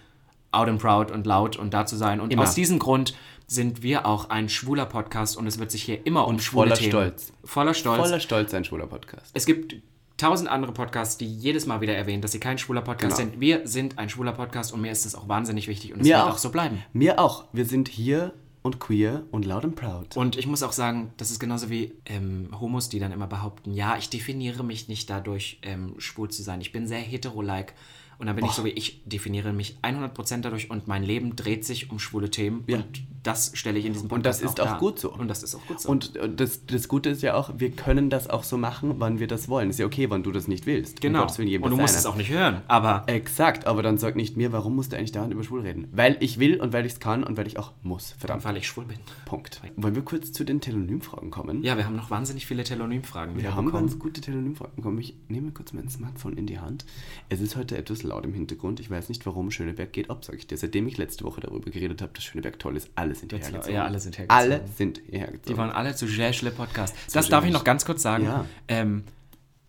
out 0.51 0.67
and 0.67 0.81
proud 0.81 1.11
und 1.11 1.25
laut 1.25 1.57
und 1.57 1.73
da 1.73 1.85
zu 1.85 1.95
sein. 1.95 2.19
Und 2.19 2.31
Immer. 2.33 2.43
aus 2.43 2.55
diesem 2.55 2.79
Grund 2.79 3.15
sind 3.47 3.81
wir 3.81 4.05
auch 4.05 4.29
ein 4.29 4.49
schwuler 4.49 4.85
Podcast 4.85 5.37
und 5.37 5.47
es 5.47 5.57
wird 5.59 5.71
sich 5.71 5.83
hier 5.83 6.05
immer 6.05 6.27
um 6.27 6.39
schwule 6.39 6.67
voller 6.67 6.75
Themen... 6.75 6.91
Stolz. 6.91 7.33
Voller 7.43 7.73
Stolz. 7.73 8.01
Voller 8.01 8.19
Stolz 8.19 8.53
ein 8.53 8.63
schwuler 8.65 8.87
Podcast. 8.87 9.31
Es 9.33 9.45
gibt 9.45 9.75
tausend 10.17 10.49
andere 10.49 10.73
Podcasts, 10.73 11.17
die 11.17 11.27
jedes 11.27 11.65
Mal 11.65 11.79
wieder 11.79 11.95
erwähnen, 11.95 12.21
dass 12.21 12.31
sie 12.31 12.39
kein 12.39 12.57
schwuler 12.57 12.81
Podcast 12.81 13.17
Genau. 13.17 13.31
sind. 13.31 13.39
Wir 13.39 13.67
sind 13.67 13.97
ein 13.99 14.09
schwuler 14.09 14.33
Podcast 14.33 14.73
und 14.73 14.81
mir 14.81 14.91
ist 14.91 15.05
das 15.05 15.15
auch 15.15 15.27
wahnsinnig 15.29 15.67
wichtig 15.67 15.93
und 15.93 16.01
es 16.01 16.07
wird 16.07 16.17
auch. 16.19 16.31
auch 16.31 16.37
so 16.37 16.49
bleiben. 16.49 16.83
Mir 16.91 17.19
auch. 17.19 17.45
Wir 17.53 17.65
sind 17.65 17.87
hier 17.87 18.33
und 18.63 18.79
queer 18.79 19.23
und 19.31 19.45
loud 19.45 19.63
and 19.63 19.75
proud. 19.77 20.17
Und 20.17 20.35
ich 20.37 20.45
muss 20.45 20.61
auch 20.63 20.73
sagen, 20.73 21.13
das 21.15 21.31
ist 21.31 21.39
genauso 21.39 21.69
wie 21.69 21.93
ähm, 22.05 22.49
Homos, 22.59 22.89
die 22.89 22.99
dann 22.99 23.13
immer 23.13 23.27
behaupten, 23.27 23.71
ja, 23.73 23.95
ich 23.97 24.09
definiere 24.09 24.63
mich 24.63 24.89
nicht 24.89 25.09
dadurch, 25.09 25.59
ähm, 25.61 25.95
schwul 25.99 26.29
zu 26.29 26.43
sein. 26.43 26.59
Ich 26.59 26.73
bin 26.73 26.85
sehr 26.87 26.99
hetero-like. 26.99 27.73
Und 28.17 28.27
dann 28.27 28.35
bin 28.35 28.45
ich 28.45 28.51
so 28.51 28.65
wie 28.65 28.69
ich, 28.69 29.03
definiere 29.05 29.53
mich 29.53 29.77
100% 29.83 30.41
dadurch 30.41 30.71
und 30.71 30.87
mein 30.87 31.03
Leben 31.03 31.35
dreht 31.35 31.65
sich 31.65 31.91
um 31.91 31.99
schwule 31.99 32.31
Themen. 32.31 32.63
Ja. 32.67 32.77
Und 32.77 33.03
das 33.27 33.51
stelle 33.55 33.77
ich 33.77 33.85
in 33.85 33.93
diesem 33.93 34.09
Und 34.09 34.25
das 34.25 34.39
Podcast 34.39 34.57
ist 34.59 34.61
auch 34.61 34.71
dar. 34.71 34.79
gut 34.79 34.99
so. 34.99 35.13
Und 35.13 35.27
das 35.27 35.43
ist 35.43 35.53
auch 35.55 35.65
gut 35.67 35.79
so. 35.81 35.89
Und 35.89 36.15
äh, 36.15 36.29
das, 36.29 36.65
das 36.65 36.87
Gute 36.87 37.09
ist 37.09 37.21
ja 37.21 37.33
auch, 37.35 37.51
wir 37.57 37.71
können 37.71 38.09
das 38.09 38.29
auch 38.29 38.43
so 38.43 38.57
machen, 38.57 38.95
wann 38.99 39.19
wir 39.19 39.27
das 39.27 39.49
wollen. 39.49 39.69
Ist 39.69 39.79
ja 39.79 39.85
okay, 39.85 40.09
wann 40.09 40.23
du 40.23 40.31
das 40.31 40.47
nicht 40.47 40.65
willst. 40.65 40.95
Um 40.95 41.01
genau. 41.01 41.19
Gottes 41.21 41.37
Willen, 41.37 41.61
Und 41.61 41.71
du 41.71 41.77
musst 41.77 41.95
es 41.95 42.05
auch 42.05 42.15
nicht 42.15 42.29
hören. 42.29 42.61
Aber 42.67 43.03
Exakt, 43.07 43.67
aber 43.67 43.83
dann 43.83 43.97
sag 43.97 44.15
nicht 44.15 44.37
mir, 44.37 44.51
warum 44.51 44.75
musst 44.75 44.91
du 44.93 44.97
eigentlich 44.97 45.11
dauernd 45.11 45.33
über 45.33 45.43
schwul 45.43 45.61
reden? 45.61 45.87
Weil 45.91 46.17
ich 46.21 46.39
will 46.39 46.59
und 46.61 46.73
weil 46.73 46.85
ich 46.85 46.93
es 46.93 46.99
kann 46.99 47.23
und 47.23 47.37
weil 47.37 47.47
ich 47.47 47.59
auch 47.59 47.73
muss. 47.83 48.15
Verdammt. 48.17 48.45
weil 48.45 48.57
ich 48.57 48.67
schwul 48.67 48.85
bin. 48.85 48.97
Punkt. 49.25 49.61
Wollen 49.75 49.95
wir 49.95 50.03
kurz 50.03 50.31
zu 50.31 50.43
den 50.43 50.61
Telonymfragen 50.61 51.29
kommen? 51.31 51.63
Ja, 51.63 51.75
wir 51.77 51.85
haben 51.85 51.95
noch 51.95 52.09
wahnsinnig 52.09 52.45
viele 52.45 52.63
Telonymfragen 52.63 53.35
Wir 53.35 53.43
wieder 53.43 53.55
haben 53.55 53.65
bekommen. 53.65 53.87
ganz 53.87 53.99
gute 53.99 54.21
Telonymfragen 54.21 54.75
bekommen. 54.77 54.99
Ich 54.99 55.15
nehme 55.27 55.51
kurz 55.51 55.73
mein 55.73 55.89
Smartphone 55.89 56.37
in 56.37 56.45
die 56.47 56.59
Hand. 56.59 56.85
Es 57.29 57.41
ist 57.41 57.55
heute 57.55 57.77
etwas 57.77 58.03
laut 58.03 58.23
im 58.25 58.33
Hintergrund. 58.33 58.79
Ich 58.79 58.89
weiß 58.89 59.09
nicht, 59.09 59.25
warum 59.25 59.51
Schöneberg 59.51 59.91
geht 59.91 60.09
ab, 60.09 60.23
sage 60.23 60.37
ich 60.37 60.47
dir. 60.47 60.57
Seitdem 60.57 60.87
ich 60.87 60.97
letzte 60.97 61.25
Woche 61.25 61.41
darüber 61.41 61.69
geredet 61.69 62.01
habe, 62.01 62.13
dass 62.13 62.23
Schöneberg 62.23 62.57
toll 62.59 62.77
ist, 62.77 62.89
alle 62.95 63.15
sind 63.17 63.31
hierher 63.33 63.69
ja, 63.69 63.85
alle 63.85 63.99
sind 63.99 64.17
hergezogen. 64.17 64.51
Alle 64.53 64.67
sind 64.75 65.01
hierher 65.09 65.27
gezogen. 65.27 65.43
Die 65.47 65.57
waren 65.57 65.71
alle 65.71 65.95
zu 65.95 66.05
Jäschle 66.05 66.51
Podcast. 66.51 66.95
Das 67.13 67.29
darf 67.29 67.45
ich 67.45 67.51
noch 67.51 67.63
ganz 67.63 67.85
kurz 67.85 68.01
sagen. 68.01 68.25
Ja. 68.25 68.45
Ähm, 68.67 69.03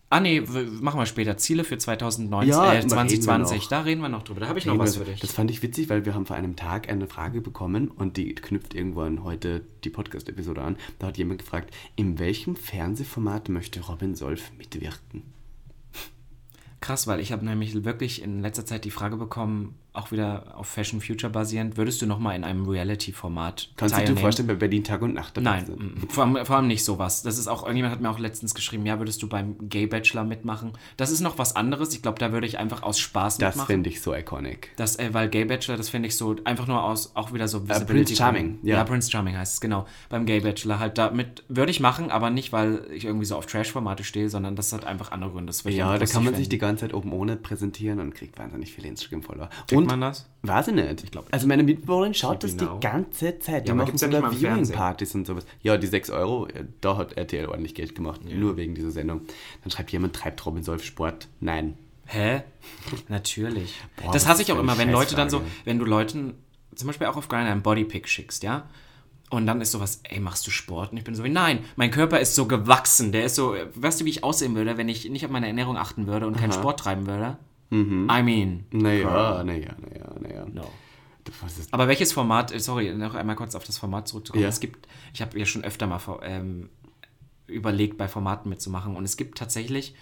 ah 0.09 0.19
nee, 0.19 0.41
machen 0.41 0.99
wir 0.99 1.05
später. 1.05 1.37
Ziele 1.37 1.63
für 1.63 1.77
2019, 1.77 2.49
Ja, 2.49 2.65
äh, 2.65 2.69
reden 2.77 2.83
wir 2.83 2.89
2020. 2.89 3.61
noch. 3.63 3.69
Da 3.69 3.81
reden 3.81 4.01
wir 4.01 4.09
noch 4.09 4.23
drüber. 4.23 4.39
Da 4.39 4.47
habe 4.47 4.59
ich 4.59 4.65
noch 4.65 4.73
Reden 4.73 4.83
was 4.83 4.97
für 4.97 5.05
dich. 5.05 5.19
Das 5.19 5.31
fand 5.31 5.51
ich 5.51 5.61
witzig, 5.61 5.89
weil 5.89 6.05
wir 6.05 6.13
haben 6.13 6.25
vor 6.25 6.35
einem 6.35 6.55
Tag 6.55 6.89
eine 6.89 7.07
Frage 7.07 7.41
bekommen 7.41 7.89
und 7.89 8.17
die 8.17 8.33
knüpft 8.35 8.73
irgendwo 8.73 9.01
an 9.01 9.23
heute 9.23 9.61
die 9.83 9.89
Podcast-Episode 9.89 10.61
an. 10.61 10.77
Da 10.99 11.07
hat 11.07 11.17
jemand 11.17 11.39
gefragt, 11.41 11.73
in 11.95 12.19
welchem 12.19 12.55
Fernsehformat 12.55 13.49
möchte 13.49 13.81
Robin 13.81 14.15
Solf 14.15 14.51
mitwirken? 14.57 15.23
Krass, 16.81 17.07
weil 17.07 17.19
ich 17.19 17.31
habe 17.31 17.45
nämlich 17.45 17.83
wirklich 17.83 18.21
in 18.23 18.41
letzter 18.41 18.65
Zeit 18.65 18.85
die 18.85 18.91
Frage 18.91 19.17
bekommen, 19.17 19.75
auch 19.99 20.11
wieder 20.11 20.55
auf 20.57 20.67
Fashion 20.67 21.01
Future 21.01 21.31
basierend, 21.31 21.77
würdest 21.77 22.01
du 22.01 22.05
noch 22.05 22.19
mal 22.19 22.33
in 22.35 22.43
einem 22.43 22.67
Reality-Format 22.67 23.69
Kannst 23.75 23.97
du 23.97 24.03
dir 24.05 24.15
vorstellen, 24.17 24.47
bei 24.47 24.55
Berlin 24.55 24.83
Tag 24.83 25.01
und 25.01 25.13
Nacht 25.13 25.37
Nein, 25.39 25.65
sind? 25.65 25.79
mm, 25.79 26.07
vor 26.09 26.23
allem, 26.25 26.45
vor 26.45 26.55
allem 26.57 26.67
nicht 26.67 26.83
sowas. 26.83 27.21
Das 27.23 27.37
ist 27.37 27.47
auch, 27.47 27.63
irgendjemand 27.63 27.93
hat 27.93 28.01
mir 28.01 28.09
auch 28.09 28.19
letztens 28.19 28.53
geschrieben, 28.53 28.85
ja, 28.85 28.99
würdest 28.99 29.21
du 29.23 29.27
beim 29.29 29.55
Gay 29.69 29.87
Bachelor 29.87 30.23
mitmachen? 30.23 30.73
Das 30.97 31.11
ist 31.11 31.21
noch 31.21 31.37
was 31.37 31.55
anderes. 31.55 31.93
Ich 31.93 32.01
glaube, 32.01 32.19
da 32.19 32.31
würde 32.31 32.47
ich 32.47 32.57
einfach 32.59 32.83
aus 32.83 32.99
Spaß 32.99 33.37
Das 33.37 33.55
mitmachen. 33.55 33.67
finde 33.67 33.89
ich 33.89 34.01
so 34.01 34.13
iconic. 34.15 34.71
Das, 34.75 34.97
äh, 34.97 35.13
weil 35.13 35.29
Gay 35.29 35.45
Bachelor, 35.45 35.77
das 35.77 35.89
finde 35.89 36.07
ich 36.07 36.15
so 36.17 36.35
einfach 36.43 36.67
nur 36.67 36.83
aus, 36.83 37.15
auch 37.15 37.33
wieder 37.33 37.47
so 37.47 37.59
Äh, 37.67 37.85
Prince 37.85 38.15
Charming, 38.15 38.59
Ja. 38.63 38.77
ja. 38.77 38.83
Prince 38.83 39.09
Charming 39.11 39.37
heißt 39.37 39.53
es, 39.55 39.61
genau. 39.61 39.85
Beim 40.09 40.25
Gay 40.25 40.39
Bachelor 40.41 40.79
halt 40.79 40.97
damit 40.97 41.43
würde 41.47 41.71
ich 41.71 41.79
machen, 41.79 42.11
aber 42.11 42.29
nicht, 42.29 42.51
weil 42.53 42.85
ich 42.93 43.05
irgendwie 43.05 43.25
so 43.25 43.35
auf 43.35 43.45
Trash-Formate 43.45 44.03
stehe, 44.03 44.29
sondern 44.29 44.55
das 44.55 44.73
hat 44.73 44.85
einfach 44.85 45.11
andere 45.11 45.31
Gründe. 45.31 45.47
Das 45.47 45.63
Ja, 45.63 45.97
da 45.97 46.05
kann 46.05 46.23
man 46.23 46.33
lustig 46.33 46.37
sich 46.37 46.49
die 46.49 46.55
finden. 46.57 46.61
ganze 46.61 46.81
Zeit 46.85 46.93
oben 46.93 47.11
ohne 47.11 47.35
präsentieren 47.35 47.99
und 47.99 48.13
kriegt 48.15 48.37
wahnsinnig 48.39 48.73
viele 48.73 48.87
Instagram-Follower. 48.87 49.49
Und 49.73 49.88
man 49.89 50.01
das? 50.01 50.29
Weiß 50.41 50.69
ich 50.69 50.73
nicht. 50.73 51.03
Ich 51.03 51.11
also 51.31 51.47
meine 51.47 51.63
Mitbewohnerin 51.63 52.13
schaut 52.13 52.43
das 52.43 52.55
die 52.55 52.67
ganze 52.79 53.39
Zeit. 53.39 53.67
Die 53.67 53.73
machen 53.73 53.97
ja 53.97 54.07
nicht 54.07 54.15
sogar. 54.15 54.31
Viewing-Partys 54.31 55.15
und 55.15 55.27
sowas. 55.27 55.45
Ja, 55.61 55.77
die 55.77 55.87
6 55.87 56.09
Euro, 56.11 56.47
äh, 56.47 56.65
da 56.81 56.97
hat 56.97 57.13
RTL 57.13 57.47
ordentlich 57.47 57.75
Geld 57.75 57.95
gemacht. 57.95 58.21
Nur 58.23 58.57
wegen 58.57 58.75
dieser 58.75 58.91
Sendung. 58.91 59.21
Dann 59.63 59.71
schreibt 59.71 59.91
jemand, 59.91 60.15
treibt 60.15 60.45
Robin 60.45 60.63
Solf 60.63 60.83
Sport? 60.83 61.27
Nein. 61.39 61.77
Hä? 62.05 62.43
Natürlich. 63.07 63.75
Boah, 63.97 64.11
das 64.11 64.27
hasse 64.27 64.41
ich 64.41 64.51
auch 64.51 64.59
immer, 64.59 64.77
wenn 64.77 64.91
Leute 64.91 65.15
dann 65.15 65.29
so, 65.29 65.41
wenn 65.65 65.77
du 65.77 65.85
Leuten, 65.85 66.33
zum 66.75 66.87
Beispiel 66.87 67.07
auch 67.07 67.17
auf 67.17 67.27
Grindr 67.27 67.51
einen 67.51 67.61
Bodypick 67.61 68.07
schickst, 68.07 68.43
ja? 68.43 68.67
Und 69.29 69.45
dann 69.45 69.61
ist 69.61 69.71
sowas, 69.71 70.01
ey, 70.03 70.19
machst 70.19 70.47
du 70.47 70.51
Sport? 70.51 70.91
Und 70.91 70.97
ich 70.97 71.03
bin 71.03 71.13
so 71.13 71.23
wie, 71.23 71.29
nein, 71.29 71.59
mein 71.75 71.91
Körper 71.91 72.19
ist 72.19 72.33
so 72.33 72.47
gewachsen. 72.47 73.11
Der 73.11 73.25
ist 73.25 73.35
so, 73.35 73.55
weißt 73.75 74.01
du, 74.01 74.05
wie 74.05 74.09
ich 74.09 74.23
aussehen 74.23 74.55
würde, 74.55 74.77
wenn 74.77 74.89
ich 74.89 75.07
nicht 75.07 75.23
auf 75.23 75.31
meine 75.31 75.45
Ernährung 75.45 75.77
achten 75.77 76.07
würde 76.07 76.25
und 76.25 76.35
keinen 76.35 76.51
Sport 76.51 76.79
treiben 76.79 77.05
würde? 77.05 77.37
I 77.71 78.23
mean, 78.23 78.65
Naja, 78.71 79.43
naja, 79.43 79.75
naja, 79.79 80.15
naja. 80.19 80.45
no. 80.51 80.71
Aber 81.71 81.87
welches 81.87 82.11
Format, 82.11 82.51
sorry, 82.59 82.93
noch 82.93 83.13
einmal 83.13 83.35
kurz 83.35 83.53
auf 83.53 83.63
das 83.63 83.77
Format 83.77 84.07
zurückzukommen. 84.07 84.41
Ja. 84.41 84.49
Es 84.49 84.59
gibt, 84.59 84.87
ich 85.13 85.21
habe 85.21 85.37
ja 85.37 85.45
schon 85.45 85.63
öfter 85.63 85.85
mal 85.85 85.99
ähm, 86.23 86.69
überlegt, 87.45 87.97
bei 87.97 88.07
Formaten 88.07 88.49
mitzumachen. 88.49 88.95
Und 88.95 89.03
es 89.03 89.17
gibt 89.17 89.37
tatsächlich 89.37 89.93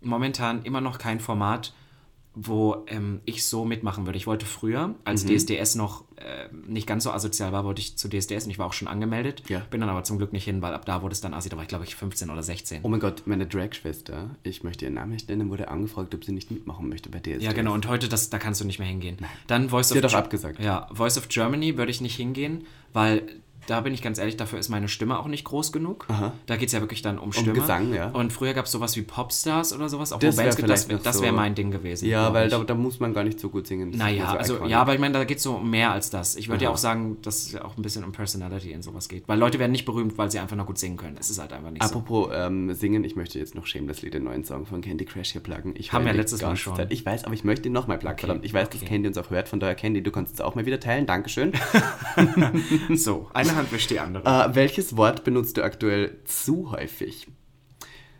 momentan 0.00 0.62
immer 0.64 0.80
noch 0.80 0.98
kein 0.98 1.20
Format, 1.20 1.72
wo 2.36 2.84
ähm, 2.88 3.20
ich 3.26 3.44
so 3.44 3.64
mitmachen 3.64 4.06
würde. 4.06 4.16
Ich 4.16 4.26
wollte 4.26 4.44
früher, 4.44 4.88
Mhm. 4.88 4.94
als 5.04 5.24
DSDS 5.24 5.76
noch 5.76 6.04
äh, 6.16 6.48
nicht 6.66 6.86
ganz 6.86 7.04
so 7.04 7.10
asozial 7.12 7.52
war, 7.52 7.64
wollte 7.64 7.80
ich 7.80 7.96
zu 7.96 8.08
DSDS 8.08 8.44
und 8.44 8.50
ich 8.50 8.58
war 8.58 8.66
auch 8.66 8.72
schon 8.72 8.88
angemeldet. 8.88 9.42
Ja. 9.48 9.60
Bin 9.70 9.80
dann 9.80 9.88
aber 9.90 10.02
zum 10.04 10.18
Glück 10.18 10.32
nicht 10.32 10.44
hin, 10.44 10.60
weil 10.62 10.74
ab 10.74 10.84
da 10.84 11.02
wurde 11.02 11.12
es 11.12 11.20
dann 11.20 11.32
assi. 11.34 11.48
Da 11.48 11.56
war 11.56 11.62
ich, 11.62 11.68
glaube 11.68 11.84
ich, 11.84 11.94
15 11.94 12.30
oder 12.30 12.42
16. 12.42 12.80
Oh 12.82 12.88
mein 12.88 12.98
Gott, 13.00 13.22
meine 13.26 13.46
Drag-Schwester, 13.46 14.30
ich 14.42 14.64
möchte 14.64 14.84
ihren 14.84 14.94
Namen 14.94 15.12
nicht 15.12 15.28
nennen, 15.28 15.48
wurde 15.50 15.68
angefragt, 15.68 16.14
ob 16.14 16.24
sie 16.24 16.32
nicht 16.32 16.50
mitmachen 16.50 16.88
möchte 16.88 17.08
bei 17.08 17.18
DSDS. 17.20 17.42
Ja, 17.44 17.52
genau. 17.52 17.72
Und 17.72 17.86
heute, 17.88 18.08
das, 18.08 18.30
da 18.30 18.38
kannst 18.38 18.60
du 18.60 18.64
nicht 18.64 18.78
mehr 18.78 18.88
hingehen. 18.88 19.16
Dann 19.46 19.68
Voice 19.68 19.88
Sie 19.90 19.98
of 19.98 20.04
hat 20.04 20.10
Ge- 20.10 20.18
abgesagt. 20.18 20.60
Ja, 20.60 20.88
Voice 20.92 21.18
of 21.18 21.28
Germany 21.28 21.76
würde 21.76 21.90
ich 21.90 22.00
nicht 22.00 22.16
hingehen, 22.16 22.66
weil 22.92 23.22
da 23.66 23.80
bin 23.80 23.94
ich 23.94 24.02
ganz 24.02 24.18
ehrlich, 24.18 24.36
dafür 24.36 24.58
ist 24.58 24.68
meine 24.68 24.88
Stimme 24.88 25.18
auch 25.18 25.26
nicht 25.26 25.44
groß 25.44 25.72
genug. 25.72 26.06
Da 26.46 26.56
geht 26.56 26.68
es 26.68 26.72
ja 26.72 26.80
wirklich 26.80 27.02
dann 27.02 27.18
um 27.18 27.32
Stimme. 27.32 27.52
Gesang, 27.54 27.92
ja. 27.94 28.08
Und 28.10 28.32
früher 28.32 28.52
gab 28.54 28.66
es 28.66 28.72
sowas 28.72 28.96
wie 28.96 29.02
Popstars 29.02 29.72
oder 29.72 29.88
sowas, 29.88 30.12
auch 30.12 30.18
Das 30.18 30.36
Bands 30.36 30.56
gibt, 30.56 30.68
das, 30.68 30.86
das 30.88 31.16
so- 31.16 31.22
wäre 31.22 31.32
mein 31.32 31.54
Ding 31.54 31.70
gewesen. 31.70 32.08
Ja, 32.08 32.32
weil 32.32 32.48
da, 32.48 32.58
da 32.64 32.74
muss 32.74 33.00
man 33.00 33.14
gar 33.14 33.24
nicht 33.24 33.38
so 33.40 33.48
gut 33.48 33.66
singen. 33.66 33.92
Das 33.92 33.98
Naja, 33.98 34.30
so 34.32 34.36
also 34.38 34.54
iconic. 34.56 34.70
ja, 34.72 34.80
aber 34.80 34.94
ich 34.94 35.00
meine, 35.00 35.14
da 35.14 35.24
geht 35.24 35.38
es 35.38 35.42
so 35.42 35.54
um 35.54 35.70
mehr 35.70 35.92
als 35.92 36.10
das. 36.10 36.36
Ich 36.36 36.48
würde 36.48 36.64
ja 36.64 36.68
Aha. 36.70 36.74
auch 36.74 36.78
sagen, 36.78 37.18
dass 37.22 37.46
es 37.46 37.52
ja 37.52 37.64
auch 37.64 37.76
ein 37.76 37.82
bisschen 37.82 38.04
um 38.04 38.12
Personality 38.12 38.72
in 38.72 38.82
sowas 38.82 39.08
geht. 39.08 39.26
Weil 39.28 39.38
Leute 39.38 39.58
werden 39.58 39.72
nicht 39.72 39.84
berühmt, 39.84 40.16
weil 40.18 40.30
sie 40.30 40.38
einfach 40.38 40.56
nur 40.56 40.66
gut 40.66 40.78
singen 40.78 40.96
können. 40.96 41.16
Es 41.18 41.30
ist 41.30 41.38
halt 41.38 41.52
einfach 41.52 41.70
nicht 41.70 41.82
so. 41.82 41.88
Apropos 41.88 42.30
ähm, 42.34 42.72
singen, 42.74 43.04
ich 43.04 43.16
möchte 43.16 43.38
jetzt 43.38 43.54
noch 43.54 43.66
Shamelessly 43.66 44.10
den 44.10 44.24
neuen 44.24 44.44
Song 44.44 44.66
von 44.66 44.80
Candy 44.80 45.04
Crash 45.04 45.32
hier 45.32 45.40
pluggen. 45.42 45.74
Ich 45.76 45.92
Haben 45.92 46.04
wir 46.06 46.12
letztes 46.12 46.42
Mal 46.42 46.56
schon. 46.56 46.76
Zeit. 46.76 46.92
Ich 46.92 47.04
weiß, 47.06 47.24
aber 47.24 47.34
ich 47.34 47.44
möchte 47.44 47.68
ihn 47.68 47.72
nochmal 47.72 47.98
pluggen. 47.98 48.18
Verdammt, 48.18 48.44
ich 48.44 48.52
weiß, 48.54 48.68
dass 48.70 48.80
okay. 48.80 48.86
Candy 48.90 49.08
uns 49.08 49.18
auch 49.18 49.30
hört, 49.30 49.48
von 49.48 49.60
daher 49.60 49.74
Candy, 49.74 50.02
du 50.02 50.10
kannst 50.10 50.34
es 50.34 50.40
auch 50.40 50.54
mal 50.54 50.66
wieder 50.66 50.80
teilen. 50.80 51.06
Dankeschön. 51.06 51.52
So, 52.94 53.28
eine 53.32 53.53
Hand 53.54 53.72
wischt 53.72 53.90
die 53.90 54.00
andere. 54.00 54.24
äh, 54.24 54.54
welches 54.54 54.96
Wort 54.96 55.24
benutzt 55.24 55.56
du 55.56 55.62
aktuell 55.62 56.18
zu 56.24 56.70
häufig? 56.72 57.26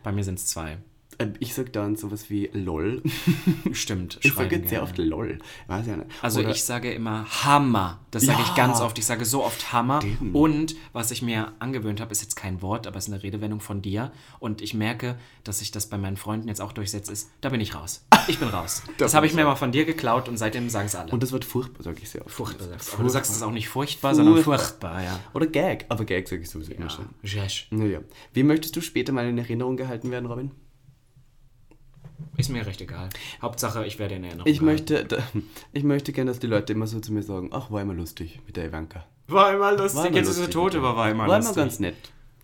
Bei 0.03 0.11
mir 0.11 0.23
sind 0.23 0.39
es 0.39 0.47
zwei. 0.47 0.77
Äh, 1.17 1.27
ich 1.39 1.53
sag 1.53 1.71
dann 1.73 1.95
sowas 1.95 2.29
wie 2.29 2.49
LOL. 2.53 3.01
Stimmt. 3.71 4.19
Ich 4.23 4.33
sage 4.33 4.57
jetzt 4.57 4.69
sehr 4.69 4.83
oft 4.83 4.97
LOL. 4.97 5.39
Weiß 5.67 5.87
ja 5.87 5.97
nicht. 5.97 6.09
Also 6.21 6.41
Oder- 6.41 6.49
ich 6.49 6.63
sage 6.63 6.91
immer 6.91 7.25
Hammer. 7.43 7.99
Das 8.11 8.23
sage 8.23 8.41
ich 8.41 8.49
Ja. 8.49 8.55
ganz 8.55 8.81
oft. 8.81 8.97
Ich 8.97 9.05
sage 9.05 9.25
so 9.25 9.43
oft 9.43 9.73
Hammer. 9.73 9.99
Und 10.33 10.75
was 10.93 11.11
ich 11.11 11.21
mir 11.21 11.53
angewöhnt 11.59 11.99
habe, 12.01 12.11
ist 12.11 12.21
jetzt 12.21 12.35
kein 12.35 12.61
Wort, 12.61 12.87
aber 12.87 12.97
es 12.97 13.07
ist 13.07 13.13
eine 13.13 13.23
Redewendung 13.23 13.59
von 13.59 13.81
dir. 13.81 14.11
Und 14.39 14.61
ich 14.61 14.73
merke, 14.73 15.17
dass 15.43 15.61
ich 15.61 15.71
das 15.71 15.87
bei 15.87 15.97
meinen 15.97 16.17
Freunden 16.17 16.47
jetzt 16.47 16.61
auch 16.61 16.71
durchsetze, 16.71 17.11
ist, 17.11 17.29
da 17.41 17.49
bin 17.49 17.59
ich 17.61 17.75
raus. 17.75 18.05
Ich 18.27 18.39
bin 18.39 18.47
raus. 18.49 18.83
das 18.97 19.13
habe 19.13 19.25
ich 19.25 19.33
mir 19.33 19.43
mal 19.45 19.55
von 19.55 19.71
dir 19.71 19.85
geklaut 19.85 20.29
und 20.29 20.37
seitdem 20.37 20.69
sagen 20.69 20.87
es 20.87 20.95
alle. 20.95 21.11
Und 21.11 21.21
das 21.23 21.31
Wort 21.31 21.45
furchtbar 21.45 21.83
sage 21.83 21.99
ich 22.01 22.09
sehr 22.09 22.25
oft. 22.25 22.33
furchtbar 22.33 22.67
sagst. 22.67 22.89
du. 22.89 22.93
Aber 22.95 23.03
du 23.03 23.09
sagst 23.09 23.31
es 23.31 23.41
auch 23.41 23.51
nicht 23.51 23.69
furchtbar, 23.69 24.15
sondern 24.15 24.41
furchtbar, 24.43 25.03
ja. 25.03 25.19
Oder 25.33 25.47
Gag. 25.47 25.85
Aber 25.89 26.05
Gag 26.05 26.27
sage 26.27 26.41
ich 26.41 26.49
sowieso 26.49 26.71
immer 26.73 26.89
schon. 26.89 27.05
Naja. 27.71 27.99
Wie 28.33 28.43
möchtest 28.43 28.75
du 28.75 28.81
später 28.81 29.11
mal 29.13 29.27
in 29.27 29.37
Erinnerung 29.37 29.77
gehalten 29.77 30.11
werden, 30.11 30.25
Robin? 30.25 30.51
Ist 32.37 32.49
mir 32.49 32.65
recht 32.65 32.81
egal. 32.81 33.09
Hauptsache, 33.41 33.85
ich 33.85 33.97
werde 33.99 34.15
in 34.15 34.23
Erinnerung. 34.23 34.49
Ich 34.51 34.59
gehalten. 34.59 34.93
möchte, 34.93 35.05
da- 35.05 35.23
ich 35.73 35.83
möchte 35.83 36.11
gerne, 36.13 36.31
dass 36.31 36.39
die 36.39 36.47
Leute 36.47 36.73
immer 36.73 36.87
so 36.87 36.99
zu 36.99 37.13
mir 37.13 37.23
sagen, 37.23 37.49
ach, 37.53 37.71
war 37.71 37.81
immer 37.81 37.93
lustig 37.93 38.39
mit 38.45 38.57
der 38.57 38.65
Ivanka. 38.65 39.05
War 39.27 39.53
immer 39.53 39.71
lustig. 39.71 39.95
War 39.99 40.07
immer 40.07 40.17
Jetzt 40.17 40.27
ist 40.29 40.35
sie 40.35 40.41
lustig 40.41 40.53
tot, 40.53 40.65
mit 40.65 40.73
der. 40.75 40.81
aber 40.81 40.97
war 40.97 41.09
immer 41.11 41.27
War 41.27 41.37
lustig. 41.37 41.55
immer 41.55 41.65
ganz 41.65 41.79
nett. 41.79 41.95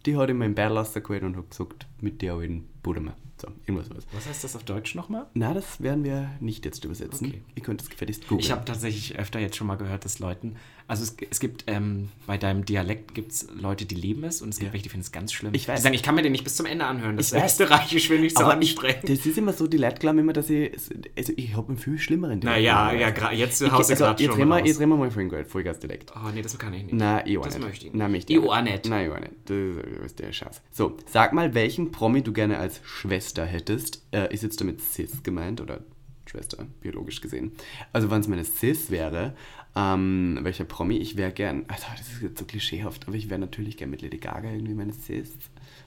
Die 0.05 0.15
hat 0.17 0.29
immer 0.29 0.45
im 0.45 0.55
Bärlasser 0.55 1.01
geholt 1.01 1.23
und 1.23 1.37
hat 1.37 1.49
gesagt, 1.49 1.85
mit 1.99 2.21
der 2.21 2.39
in 2.41 2.67
Budemer. 2.81 3.15
So, 3.39 3.47
irgendwas 3.65 3.89
was. 3.95 4.05
Was 4.13 4.27
heißt 4.27 4.43
das 4.43 4.55
auf 4.55 4.63
Deutsch 4.63 4.93
nochmal? 4.95 5.25
Na, 5.33 5.53
das 5.53 5.81
werden 5.81 6.03
wir 6.03 6.29
nicht 6.39 6.63
jetzt 6.65 6.85
übersetzen. 6.85 7.27
Okay. 7.27 7.41
Ihr 7.55 7.63
könnt 7.63 7.81
es 7.81 7.89
gefälligst 7.89 8.23
googeln. 8.27 8.39
Ich 8.39 8.51
habe 8.51 8.65
tatsächlich 8.65 9.17
öfter 9.17 9.39
jetzt 9.39 9.55
schon 9.55 9.65
mal 9.67 9.77
gehört, 9.77 10.05
dass 10.05 10.19
Leuten, 10.19 10.57
also 10.91 11.03
es, 11.03 11.15
es 11.29 11.39
gibt, 11.39 11.63
ähm, 11.67 12.09
bei 12.27 12.37
deinem 12.37 12.65
Dialekt 12.65 13.13
gibt 13.13 13.31
es 13.31 13.47
Leute, 13.57 13.85
die 13.85 13.95
lieben 13.95 14.25
es 14.25 14.41
und 14.41 14.49
es 14.49 14.57
gibt 14.59 14.67
Ja. 14.67 14.73
welche, 14.73 14.83
die 14.83 14.89
finden 14.89 15.05
es 15.05 15.13
ganz 15.13 15.31
schlimm. 15.31 15.53
Ich 15.53 15.65
weiß. 15.65 15.79
Die 15.79 15.83
sagen, 15.83 15.95
ich 15.95 16.03
kann 16.03 16.15
mir 16.15 16.21
den 16.21 16.33
nicht 16.33 16.43
bis 16.43 16.57
zum 16.57 16.65
Ende 16.65 16.83
anhören, 16.85 17.15
das 17.15 17.31
Ich. 17.31 17.41
Österreichisch 17.41 18.09
will 18.09 18.19
nicht 18.19 18.37
so 18.37 18.43
aber 18.43 18.61
ich, 18.61 18.71
anstrengend. 18.71 19.03
das 19.09 19.25
ist 19.25 19.37
immer 19.37 19.53
so, 19.53 19.67
die 19.67 19.77
Leute 19.77 19.99
glauben 19.99 20.19
immer, 20.19 20.33
dass 20.33 20.49
ich, 20.49 20.71
also 21.17 21.31
ich 21.37 21.55
habe 21.55 21.69
einen 21.69 21.77
viel 21.77 21.97
schlimmeren 21.97 22.39
Naja, 22.39 22.91
ja, 22.91 23.07
gra- 23.07 23.31
jetzt 23.31 23.61
du 23.61 23.65
also, 23.67 23.93
gerade 23.95 24.21
schon 24.21 24.33
reden 24.35 24.51
raus. 24.51 24.61
jetzt 24.65 24.79
reden 24.81 24.89
wir 24.89 24.97
mal 24.97 25.11
Vollgas, 25.11 25.49
Vollgas-Dialekt. 25.49 26.11
Oh 26.13 26.29
nee, 26.35 26.41
das 26.41 26.59
kann 26.59 26.73
ich 26.73 26.83
nicht. 26.83 26.93
Na, 26.93 27.25
ich 27.25 27.37
auch 27.37 27.45
Das 27.45 27.55
nicht. 27.57 27.65
möchte 27.67 27.87
ich 27.87 27.93
Na, 27.95 28.09
nicht. 28.09 28.27
mich 28.29 28.37
Ich 28.37 28.43
auch 28.49 28.61
nicht. 28.61 28.89
Nein, 28.89 29.05
ich 29.07 29.11
auch 29.15 29.19
nicht. 29.21 29.31
Das 29.45 30.05
ist 30.07 30.19
der 30.19 30.33
Schatz. 30.33 30.61
So, 30.71 30.97
sag 31.09 31.31
mal, 31.31 31.53
welchen 31.53 31.91
Promi 31.91 32.21
du 32.21 32.33
gerne 32.33 32.57
als 32.57 32.81
Schwester 32.83 33.45
hättest. 33.45 34.03
Äh, 34.11 34.33
ist 34.33 34.43
jetzt 34.43 34.59
damit 34.59 34.81
Sis 34.81 35.23
gemeint 35.23 35.61
oder 35.61 35.79
Schwester, 36.29 36.65
biologisch 36.81 37.19
gesehen. 37.21 37.51
Also, 37.91 38.09
wenn 38.11 38.21
es 38.21 38.27
meine 38.27 38.43
Sis 38.45 38.89
wäre, 38.91 39.33
ähm, 39.75 40.39
welcher 40.41 40.65
Promi? 40.65 40.97
Ich 40.97 41.15
wäre 41.17 41.31
gern, 41.31 41.65
also 41.67 41.83
das 41.97 42.07
ist 42.11 42.21
jetzt 42.21 42.39
so 42.39 42.45
klischeehaft, 42.45 43.07
aber 43.07 43.15
ich 43.15 43.29
wäre 43.29 43.39
natürlich 43.39 43.77
gern 43.77 43.89
mit 43.89 44.01
Lady 44.01 44.17
Gaga 44.17 44.51
irgendwie 44.51 44.73
meine 44.73 44.93
Sis. 44.93 45.31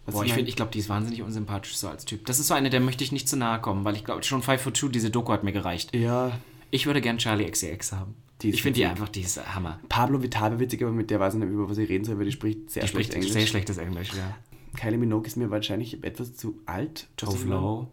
Was 0.06 0.14
Boah, 0.14 0.24
ich 0.24 0.32
finde, 0.32 0.48
ich 0.48 0.56
glaube, 0.56 0.70
die 0.72 0.78
ist 0.78 0.88
wahnsinnig 0.88 1.22
unsympathisch 1.22 1.76
so 1.76 1.88
als 1.88 2.04
Typ. 2.04 2.24
Das 2.26 2.38
ist 2.38 2.46
so 2.48 2.54
eine, 2.54 2.70
der 2.70 2.80
möchte 2.80 3.04
ich 3.04 3.12
nicht 3.12 3.28
zu 3.28 3.36
nahe 3.36 3.60
kommen, 3.60 3.84
weil 3.84 3.96
ich 3.96 4.04
glaube, 4.04 4.22
schon 4.22 4.42
Five 4.42 4.60
for 4.62 4.72
Two, 4.72 4.88
diese 4.88 5.10
Doku 5.10 5.32
hat 5.32 5.44
mir 5.44 5.52
gereicht. 5.52 5.94
Ja, 5.94 6.38
Ich 6.70 6.86
würde 6.86 7.00
gern 7.00 7.18
Charlie 7.18 7.48
XCX 7.50 7.92
haben. 7.92 8.14
Die 8.42 8.48
ist 8.48 8.56
ich 8.56 8.62
finde 8.62 8.78
die 8.80 8.86
einfach, 8.86 9.08
die 9.08 9.20
ist 9.20 9.54
Hammer. 9.54 9.78
Pablo 9.88 10.22
Vitale 10.22 10.58
witzig, 10.58 10.82
aber 10.82 10.92
mit 10.92 11.08
der 11.10 11.20
weiß 11.20 11.34
ich 11.34 11.40
nicht, 11.40 11.50
über 11.50 11.68
was 11.70 11.78
ich 11.78 11.88
reden 11.88 12.04
soll, 12.04 12.18
weil 12.18 12.24
die 12.26 12.32
spricht 12.32 12.70
sehr 12.70 12.82
Die 12.82 12.88
schlecht 12.88 13.12
spricht 13.12 13.14
Englisch. 13.14 13.32
sehr 13.32 13.46
schlechtes 13.46 13.78
Englisch, 13.78 14.10
ja. 14.14 14.36
Kylie 14.76 14.98
Minogue 14.98 15.26
ist 15.26 15.36
mir 15.36 15.50
wahrscheinlich 15.50 16.02
etwas 16.02 16.34
zu 16.34 16.58
alt. 16.66 17.06
Too 17.16 17.26
dass 17.26 17.34
ich 17.36 17.40
Flow. 17.42 17.88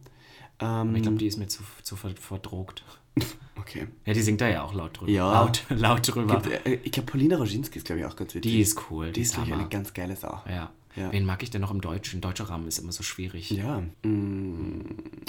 mal- 0.60 0.82
Ähm, 0.84 0.96
Ich 0.96 1.04
glaube, 1.04 1.18
die 1.20 1.28
ist 1.28 1.38
mir 1.38 1.48
zu, 1.48 1.62
zu 1.84 1.96
ver- 1.96 2.16
verdrogt. 2.20 2.84
okay. 3.60 3.88
Ja, 4.06 4.14
die 4.14 4.22
singt 4.22 4.42
da 4.42 4.48
ja 4.50 4.64
auch 4.64 4.74
laut 4.74 5.00
drüber. 5.00 5.12
Ja. 5.12 5.32
Laut, 5.34 5.64
laut 5.70 6.16
drüber. 6.16 6.42
Gibt, 6.42 6.66
äh, 6.66 6.80
ich 6.84 6.92
glaube, 6.92 7.12
Paulina 7.12 7.38
Roginski 7.38 7.78
ist, 7.80 7.86
glaube 7.86 8.00
ich, 8.02 8.06
auch 8.06 8.16
ganz 8.16 8.34
witzig. 8.36 8.52
Die 8.52 8.62
ist 8.62 8.80
cool. 8.90 9.08
Die 9.08 9.14
Die 9.14 9.22
ist, 9.22 9.36
glaube 9.36 9.54
eine 9.54 9.68
ganz 9.70 9.94
geile 9.94 10.16
Sau. 10.16 10.42
Ja. 10.48 10.72
Ja. 10.96 11.12
Wen 11.12 11.26
mag 11.26 11.42
ich 11.42 11.50
denn 11.50 11.62
noch 11.62 11.72
im 11.72 11.80
Deutschen? 11.80 12.20
Deutscher 12.20 12.46
Rahmen 12.50 12.68
ist 12.68 12.78
immer 12.80 12.92
so 12.92 13.02
schwierig. 13.02 13.50
Ja. 13.52 13.82
Mm, 14.04 14.82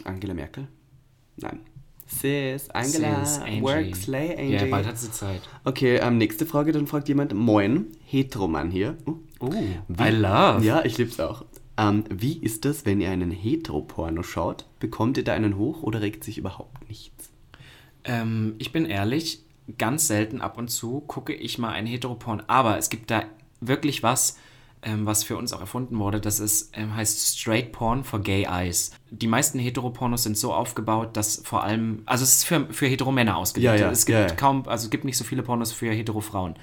Angela 0.05 0.35
Merkel? 0.35 0.67
Nein. 1.37 1.61
Sis, 2.07 2.69
Angela, 2.71 3.25
Sis, 3.25 3.39
Angie. 3.39 3.63
work, 3.63 3.97
slay, 3.97 4.37
Angie. 4.37 4.55
Ja, 4.55 4.65
bald 4.67 4.87
hat 4.87 4.99
sie 4.99 5.11
Zeit. 5.13 5.41
Okay, 5.65 5.97
ähm, 5.99 6.19
nächste 6.19 6.47
Frage, 6.47 6.73
dann 6.73 6.87
fragt 6.87 7.09
jemand, 7.09 7.33
moin, 7.33 7.87
Heteromann 8.05 8.71
hier. 8.71 8.99
Oh, 9.41 9.51
Wie- 9.89 10.03
I 10.03 10.11
love. 10.11 10.65
Ja, 10.65 10.85
ich 10.85 10.99
lieb's 10.99 11.21
auch. 11.21 11.45
Ähm, 11.79 12.05
wie 12.11 12.37
ist 12.39 12.65
das, 12.65 12.85
wenn 12.85 13.01
ihr 13.01 13.11
einen 13.11 13.31
Heteroporno 13.31 14.23
schaut? 14.23 14.67
Bekommt 14.79 15.17
ihr 15.17 15.25
da 15.25 15.33
einen 15.33 15.57
hoch 15.57 15.83
oder 15.85 16.03
regt 16.03 16.23
sich 16.25 16.37
überhaupt 16.39 16.87
nichts? 16.89 17.22
Ähm, 18.05 18.55
ich 18.59 18.73
bin 18.73 18.87
ehrlich, 18.87 19.45
ganz 19.79 20.09
selten 20.09 20.41
ab 20.41 20.59
und 20.59 20.69
zu 20.69 21.01
gucke 21.01 21.33
ich 21.33 21.59
mal 21.59 21.71
einen 21.71 21.87
Heteroporn, 21.87 22.43
aber 22.47 22.79
es 22.79 22.91
gibt 22.91 23.11
da 23.11 23.25
wirklich 23.61 24.03
was, 24.03 24.37
ähm, 24.83 25.07
was 25.07 25.23
für 25.23 25.37
uns 25.37 25.53
auch 25.53 25.61
erfunden 25.61 25.99
wurde. 25.99 26.21
Das 26.21 26.41
ist, 26.41 26.77
ähm, 26.77 26.95
heißt 26.95 27.39
Straight 27.39 27.73
Porn 27.73 28.03
for 28.05 28.21
Gay 28.21 28.47
Eyes. 28.49 28.93
Die 29.11 29.29
meisten 29.29 29.59
Heteropornos 29.59 30.25
sind 30.25 30.37
so 30.37 30.53
aufgebaut, 30.53 31.17
dass 31.17 31.43
vor 31.45 31.63
allem, 31.63 32.03
also 32.07 32.25
es 32.25 32.39
ist 32.39 32.45
für, 32.45 32.67
für 32.73 32.87
Heteromänner 32.87 33.37
ausgelegt. 33.37 33.79
Ja, 33.79 33.87
ja, 33.87 33.91
es 33.91 34.05
gibt 34.05 34.19
ja, 34.19 34.27
ja. 34.27 34.35
kaum, 34.35 34.67
also 34.67 34.87
es 34.87 34.91
gibt 34.91 35.05
nicht 35.05 35.17
so 35.17 35.25
viele 35.25 35.43
Pornos 35.43 35.73
für 35.73 35.93
Heterofrauen. 35.93 36.55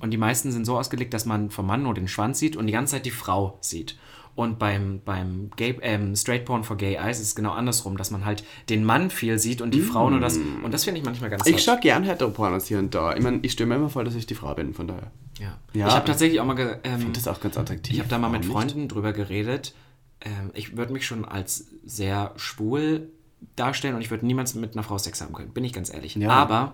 Und 0.00 0.10
die 0.10 0.16
meisten 0.16 0.50
sind 0.50 0.64
so 0.64 0.76
ausgelegt, 0.76 1.14
dass 1.14 1.26
man 1.26 1.50
vom 1.50 1.66
Mann 1.66 1.84
nur 1.84 1.94
den 1.94 2.08
Schwanz 2.08 2.40
sieht 2.40 2.56
und 2.56 2.66
die 2.66 2.72
ganze 2.72 2.92
Zeit 2.92 3.06
die 3.06 3.12
Frau 3.12 3.58
sieht. 3.60 3.96
Und 4.34 4.58
beim, 4.58 5.02
beim 5.04 5.50
Gay, 5.56 5.78
ähm, 5.82 6.16
Straight 6.16 6.46
Porn 6.46 6.64
for 6.64 6.76
Gay 6.78 6.94
Eyes 6.96 7.20
ist 7.20 7.26
es 7.28 7.34
genau 7.34 7.50
andersrum, 7.52 7.98
dass 7.98 8.10
man 8.10 8.24
halt 8.24 8.44
den 8.70 8.82
Mann 8.82 9.10
viel 9.10 9.38
sieht 9.38 9.60
und 9.60 9.72
die 9.74 9.82
Frau 9.82 10.08
nur 10.08 10.20
das. 10.20 10.38
Und 10.38 10.72
das 10.72 10.84
finde 10.84 11.00
ich 11.00 11.04
manchmal 11.04 11.28
ganz 11.28 11.46
Ich 11.46 11.62
schaue 11.62 11.78
gern 11.80 12.02
Heteropornos 12.04 12.66
hier 12.66 12.78
und 12.78 12.94
da. 12.94 13.14
Ich 13.14 13.22
meine, 13.22 13.40
ich 13.42 13.52
stelle 13.52 13.68
mir 13.68 13.74
immer 13.76 13.90
vor, 13.90 14.04
dass 14.04 14.14
ich 14.14 14.24
die 14.26 14.34
Frau 14.34 14.54
bin, 14.54 14.72
von 14.72 14.86
daher. 14.86 15.10
Ja. 15.38 15.58
Ja. 15.74 15.88
ich 15.88 15.94
habe 15.94 16.06
tatsächlich 16.06 16.40
auch 16.40 16.46
mal. 16.46 16.54
ge- 16.54 16.78
Ähm, 16.84 17.12
Das 17.12 17.22
ist 17.24 17.28
auch 17.28 17.40
ganz 17.40 17.58
attraktiv. 17.58 17.92
ich 17.92 17.98
habe 18.00 18.08
da 18.08 18.18
mal 18.18 18.30
mit 18.30 18.48
Warum 18.48 18.62
nicht? 18.62 18.72
Freunden 18.72 18.88
drüber 18.88 19.12
geredet. 19.12 19.74
Ähm, 20.22 20.50
ich 20.54 20.76
würde 20.78 20.92
mich 20.94 21.06
schon 21.06 21.26
als 21.26 21.66
sehr 21.84 22.32
schwul 22.36 23.08
darstellen 23.56 23.96
und 23.96 24.00
ich 24.00 24.10
würde 24.10 24.24
niemals 24.24 24.54
mit 24.54 24.72
einer 24.74 24.82
Frau 24.82 24.96
Sex 24.96 25.20
haben 25.20 25.34
können, 25.34 25.50
bin 25.52 25.64
ich 25.64 25.72
ganz 25.74 25.92
ehrlich. 25.92 26.14
Ja. 26.16 26.30
Aber. 26.30 26.72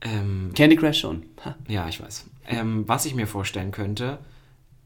Ähm, 0.00 0.50
Candy 0.54 0.74
Crush 0.76 0.98
schon. 0.98 1.24
Ha. 1.44 1.54
ja, 1.68 1.86
ich 1.88 2.02
weiß. 2.02 2.26
Ähm, 2.48 2.84
was 2.88 3.04
ich 3.04 3.14
mir 3.14 3.26
vorstellen 3.28 3.70
könnte, 3.70 4.18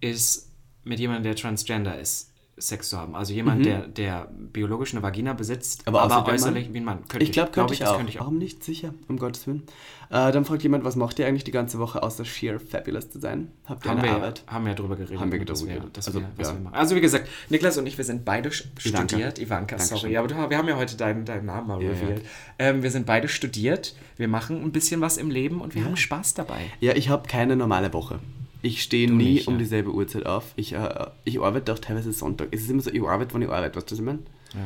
ist 0.00 0.50
mit 0.84 1.00
jemandem, 1.00 1.24
der 1.24 1.36
transgender 1.36 1.98
ist, 1.98 2.30
Sex 2.56 2.88
zu 2.88 2.96
haben. 2.98 3.16
Also 3.16 3.32
jemand, 3.32 3.66
der, 3.66 3.88
der 3.88 4.28
biologisch 4.30 4.92
eine 4.94 5.02
Vagina 5.02 5.32
besitzt, 5.32 5.80
Mhm. 5.88 5.96
Aber 5.96 6.02
aber, 6.14 6.30
äußerlich 6.32 6.66
Mann? 6.66 6.74
wie 6.74 6.78
ein 6.78 6.84
Mann. 6.84 6.98
Könnte 7.08 7.24
Ich 7.24 7.32
glaube, 7.32 7.50
Glaub 7.50 7.66
könnte 7.66 7.74
ich, 7.74 7.80
das 7.80 7.88
auch. 7.88 7.96
könnte 7.96 8.10
ich 8.12 8.18
auch. 8.20 8.26
Warum 8.26 8.38
nicht? 8.38 8.62
Sicher, 8.62 8.94
um 9.08 9.18
Gottes 9.18 9.44
Willen. 9.48 9.64
Äh, 10.08 10.30
dann 10.30 10.44
fragt 10.44 10.62
jemand, 10.62 10.84
was 10.84 10.94
macht 10.94 11.18
ihr 11.18 11.26
eigentlich 11.26 11.42
die 11.42 11.50
ganze 11.50 11.80
Woche, 11.80 12.00
außer 12.04 12.24
sheer 12.24 12.60
fabulous 12.60 13.10
zu 13.10 13.18
sein? 13.18 13.50
Habt 13.64 13.84
ihr 13.84 13.90
Haben 13.90 13.98
eine 13.98 14.06
wir, 14.08 14.14
Arbeit? 14.14 14.44
ja, 14.46 14.52
haben 14.52 14.64
wir 14.66 14.70
ja 14.70 14.76
drüber 14.76 14.94
geredet. 14.94 15.18
Haben 15.18 15.32
wir 15.32 15.40
wir, 15.40 15.46
geredet. 15.46 15.96
Also, 15.96 16.14
wir, 16.14 16.20
ja. 16.20 16.54
wir. 16.62 16.72
Also 16.74 16.94
wie 16.94 17.00
gesagt, 17.00 17.28
Niklas 17.48 17.76
und 17.76 17.86
ich, 17.86 17.98
wir 17.98 18.04
sind 18.04 18.24
beide 18.24 18.50
Ivanka. 18.50 19.08
studiert. 19.08 19.38
Ivanka, 19.40 19.74
Dankeschön. 19.76 19.98
sorry. 19.98 20.16
Aber 20.16 20.28
du, 20.28 20.36
wir 20.50 20.56
haben 20.56 20.68
ja 20.68 20.76
heute 20.76 20.96
deinen, 20.96 21.24
deinen 21.24 21.46
Namen 21.46 21.66
mal 21.66 21.82
Ja, 21.82 21.90
revealed. 21.90 22.22
Ähm, 22.60 22.84
wir 22.84 22.92
sind 22.92 23.04
beide 23.04 23.26
studiert. 23.26 23.96
Wir 24.16 24.28
machen 24.28 24.62
ein 24.62 24.70
bisschen 24.70 25.00
was 25.00 25.16
im 25.16 25.28
Leben 25.28 25.60
und 25.60 25.74
wir 25.74 25.84
haben 25.84 25.96
Spaß 25.96 26.34
dabei. 26.34 26.60
Ja, 26.78 26.94
ich 26.94 27.08
habe 27.08 27.26
keine 27.26 27.56
normale 27.56 27.92
Woche. 27.92 28.20
Ich 28.64 28.82
stehe 28.82 29.10
nie 29.10 29.34
nicht, 29.34 29.48
um 29.48 29.54
ja. 29.54 29.58
dieselbe 29.58 29.92
Uhrzeit 29.92 30.24
auf. 30.26 30.52
Ich, 30.56 30.72
äh, 30.72 31.06
ich 31.24 31.40
arbeite 31.40 31.72
auch 31.72 31.78
teilweise 31.78 32.12
Sonntag. 32.12 32.48
Es 32.50 32.62
ist 32.62 32.70
immer 32.70 32.80
so, 32.82 32.90
ich 32.90 33.02
arbeite, 33.02 33.34
wann 33.34 33.42
ich 33.42 33.48
arbeite. 33.48 33.76
Weißt 33.76 33.90
du, 33.90 33.92
was 33.92 33.98
ich 33.98 34.04
meine? 34.04 34.20
Ja. 34.54 34.60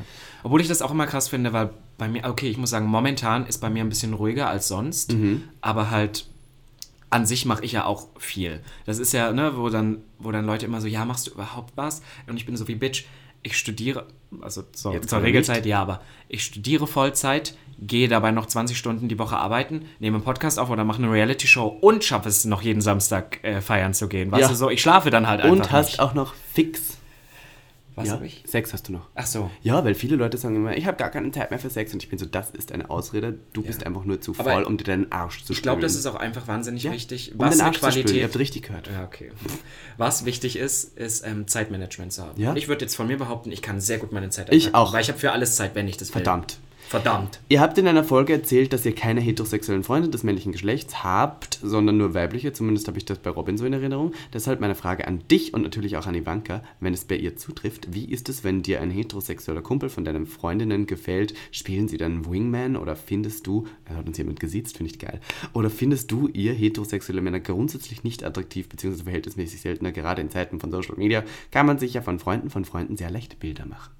Obwohl 0.44 0.60
ich 0.60 0.68
das 0.68 0.82
auch 0.82 0.90
immer 0.92 1.06
krass 1.06 1.28
finde, 1.28 1.52
weil 1.52 1.70
bei 1.96 2.08
mir, 2.08 2.24
okay, 2.24 2.48
ich 2.48 2.58
muss 2.58 2.70
sagen, 2.70 2.86
momentan 2.86 3.46
ist 3.46 3.58
bei 3.58 3.70
mir 3.70 3.82
ein 3.82 3.88
bisschen 3.88 4.14
ruhiger 4.14 4.48
als 4.48 4.68
sonst, 4.68 5.12
Mhm. 5.14 5.42
aber 5.60 5.90
halt 5.90 6.26
an 7.10 7.26
sich 7.26 7.44
mache 7.44 7.64
ich 7.64 7.72
ja 7.72 7.86
auch 7.86 8.06
viel. 8.18 8.60
Das 8.84 8.98
ist 8.98 9.12
ja, 9.12 9.32
ne, 9.32 9.56
wo 9.56 9.68
dann, 9.70 9.98
wo 10.18 10.30
dann 10.30 10.44
Leute 10.46 10.66
immer 10.66 10.80
so, 10.80 10.86
ja, 10.86 11.04
machst 11.04 11.26
du 11.26 11.30
überhaupt 11.32 11.72
was? 11.76 12.02
Und 12.26 12.36
ich 12.36 12.46
bin 12.46 12.56
so 12.56 12.68
wie, 12.68 12.74
Bitch, 12.74 13.04
ich 13.42 13.56
studiere, 13.56 14.06
also 14.40 14.62
zur, 14.72 14.92
Jetzt 14.92 15.08
zur 15.08 15.22
Regelzeit 15.22 15.64
ja, 15.64 15.80
aber 15.80 16.02
ich 16.28 16.44
studiere 16.44 16.86
Vollzeit, 16.86 17.56
gehe 17.80 18.08
dabei 18.08 18.30
noch 18.32 18.46
20 18.46 18.76
Stunden 18.76 19.08
die 19.08 19.18
Woche 19.18 19.36
arbeiten, 19.36 19.86
nehme 20.00 20.16
einen 20.16 20.24
Podcast 20.24 20.58
auf 20.58 20.68
oder 20.70 20.84
mache 20.84 21.02
eine 21.02 21.12
Reality-Show 21.12 21.66
und 21.66 22.02
schaffe 22.04 22.28
es 22.28 22.44
noch 22.44 22.62
jeden 22.62 22.80
Samstag 22.80 23.42
äh, 23.44 23.60
feiern 23.60 23.94
zu 23.94 24.08
gehen. 24.08 24.30
Weißt 24.32 24.42
Ja. 24.42 24.48
du 24.48 24.54
so, 24.54 24.70
ich 24.70 24.80
schlafe 24.82 25.10
dann 25.10 25.28
halt 25.28 25.40
einfach 25.42 25.56
Und 25.56 25.72
hast 25.72 25.86
nicht. 25.92 26.00
auch 26.00 26.14
noch 26.14 26.34
fix. 26.52 26.96
Was 27.94 28.06
ja, 28.06 28.12
hab 28.14 28.22
ich? 28.22 28.44
Sex 28.46 28.72
hast 28.72 28.86
du 28.86 28.92
noch. 28.92 29.08
Ach 29.16 29.26
so. 29.26 29.50
Ja, 29.60 29.84
weil 29.84 29.96
viele 29.96 30.14
Leute 30.14 30.38
sagen 30.38 30.54
immer, 30.54 30.76
ich 30.76 30.86
habe 30.86 30.96
gar 30.96 31.10
keine 31.10 31.32
Zeit 31.32 31.50
mehr 31.50 31.58
für 31.58 31.68
Sex 31.68 31.92
und 31.92 32.00
ich 32.00 32.08
bin 32.08 32.16
so, 32.16 32.26
das 32.26 32.50
ist 32.50 32.70
eine 32.70 32.90
Ausrede, 32.90 33.40
du 33.52 33.62
bist 33.62 33.84
einfach 33.84 34.04
nur 34.04 34.20
zu 34.20 34.34
faul, 34.34 34.62
um 34.62 34.76
dir 34.76 34.84
deinen 34.84 35.10
Arsch 35.10 35.42
zu 35.44 35.52
Ich 35.52 35.62
glaube, 35.62 35.80
das 35.80 35.96
ist 35.96 36.06
auch 36.06 36.14
einfach 36.14 36.46
wahnsinnig 36.46 36.84
Ja, 36.84 36.92
wichtig. 36.92 37.32
um 37.32 37.40
Was 37.40 37.56
den 37.56 37.66
Arsch 37.66 37.80
zu 37.80 37.86
spülen. 37.90 37.96
Ihr 37.96 38.02
Qualität. 38.04 38.24
habt 38.24 38.38
richtig 38.38 38.62
gehört. 38.62 38.86
Ja, 38.88 39.02
okay. 39.04 39.32
Was 39.96 40.24
wichtig 40.24 40.54
ist, 40.56 40.96
ist 40.96 41.26
ähm, 41.26 41.48
Zeitmanagement 41.48 42.12
zu 42.12 42.22
haben. 42.22 42.40
Ja. 42.40 42.54
Ich 42.54 42.68
würde 42.68 42.84
jetzt 42.84 42.94
von 42.94 43.08
mir 43.08 43.18
behaupten, 43.18 43.50
ich 43.50 43.62
kann 43.62 43.80
sehr 43.80 43.98
gut 43.98 44.12
meine 44.12 44.30
Zeit 44.30 44.52
Ich 44.54 44.76
auch. 44.76 44.92
Weil 44.92 45.02
ich 45.02 45.08
habe 45.08 45.18
für 45.18 45.32
alles 45.32 45.56
Zeit, 45.56 45.74
wenn 45.74 45.88
ich 45.88 45.96
das 45.96 46.08
will. 46.10 46.22
Verdammt. 46.22 46.58
Verdammt. 46.88 47.40
Ihr 47.50 47.60
habt 47.60 47.76
in 47.76 47.86
einer 47.86 48.02
Folge 48.02 48.32
erzählt, 48.32 48.72
dass 48.72 48.86
ihr 48.86 48.94
keine 48.94 49.20
heterosexuellen 49.20 49.84
Freunde 49.84 50.08
des 50.08 50.22
männlichen 50.22 50.52
Geschlechts 50.52 51.04
habt, 51.04 51.58
sondern 51.62 51.98
nur 51.98 52.14
weibliche. 52.14 52.54
Zumindest 52.54 52.88
habe 52.88 52.96
ich 52.96 53.04
das 53.04 53.18
bei 53.18 53.28
Robin 53.28 53.58
so 53.58 53.66
in 53.66 53.74
Erinnerung. 53.74 54.12
Deshalb 54.32 54.60
meine 54.60 54.74
Frage 54.74 55.06
an 55.06 55.22
dich 55.30 55.52
und 55.52 55.60
natürlich 55.60 55.98
auch 55.98 56.06
an 56.06 56.14
Ivanka, 56.14 56.62
wenn 56.80 56.94
es 56.94 57.04
bei 57.04 57.16
ihr 57.16 57.36
zutrifft. 57.36 57.92
Wie 57.92 58.06
ist 58.06 58.30
es, 58.30 58.42
wenn 58.42 58.62
dir 58.62 58.80
ein 58.80 58.90
heterosexueller 58.90 59.60
Kumpel 59.60 59.90
von 59.90 60.06
deinen 60.06 60.24
Freundinnen 60.24 60.86
gefällt? 60.86 61.34
Spielen 61.50 61.88
sie 61.88 61.98
dann 61.98 62.24
Wingman 62.24 62.74
oder 62.74 62.96
findest 62.96 63.46
du, 63.46 63.66
er 63.84 63.96
hat 63.96 64.06
uns 64.06 64.16
jemand 64.16 64.40
gesiezt, 64.40 64.78
finde 64.78 64.90
ich 64.90 64.98
geil, 64.98 65.20
oder 65.52 65.68
findest 65.68 66.10
du 66.10 66.28
ihr 66.28 66.54
heterosexuelle 66.54 67.20
Männer 67.20 67.40
grundsätzlich 67.40 68.02
nicht 68.02 68.24
attraktiv 68.24 68.66
bzw. 68.66 69.02
verhältnismäßig 69.02 69.60
seltener? 69.60 69.92
Gerade 69.92 70.22
in 70.22 70.30
Zeiten 70.30 70.58
von 70.58 70.70
Social 70.70 70.96
Media 70.96 71.22
kann 71.50 71.66
man 71.66 71.78
sich 71.78 71.92
ja 71.92 72.00
von 72.00 72.18
Freunden 72.18 72.48
von 72.48 72.64
Freunden 72.64 72.96
sehr 72.96 73.10
leicht 73.10 73.40
Bilder 73.40 73.66
machen. 73.66 73.90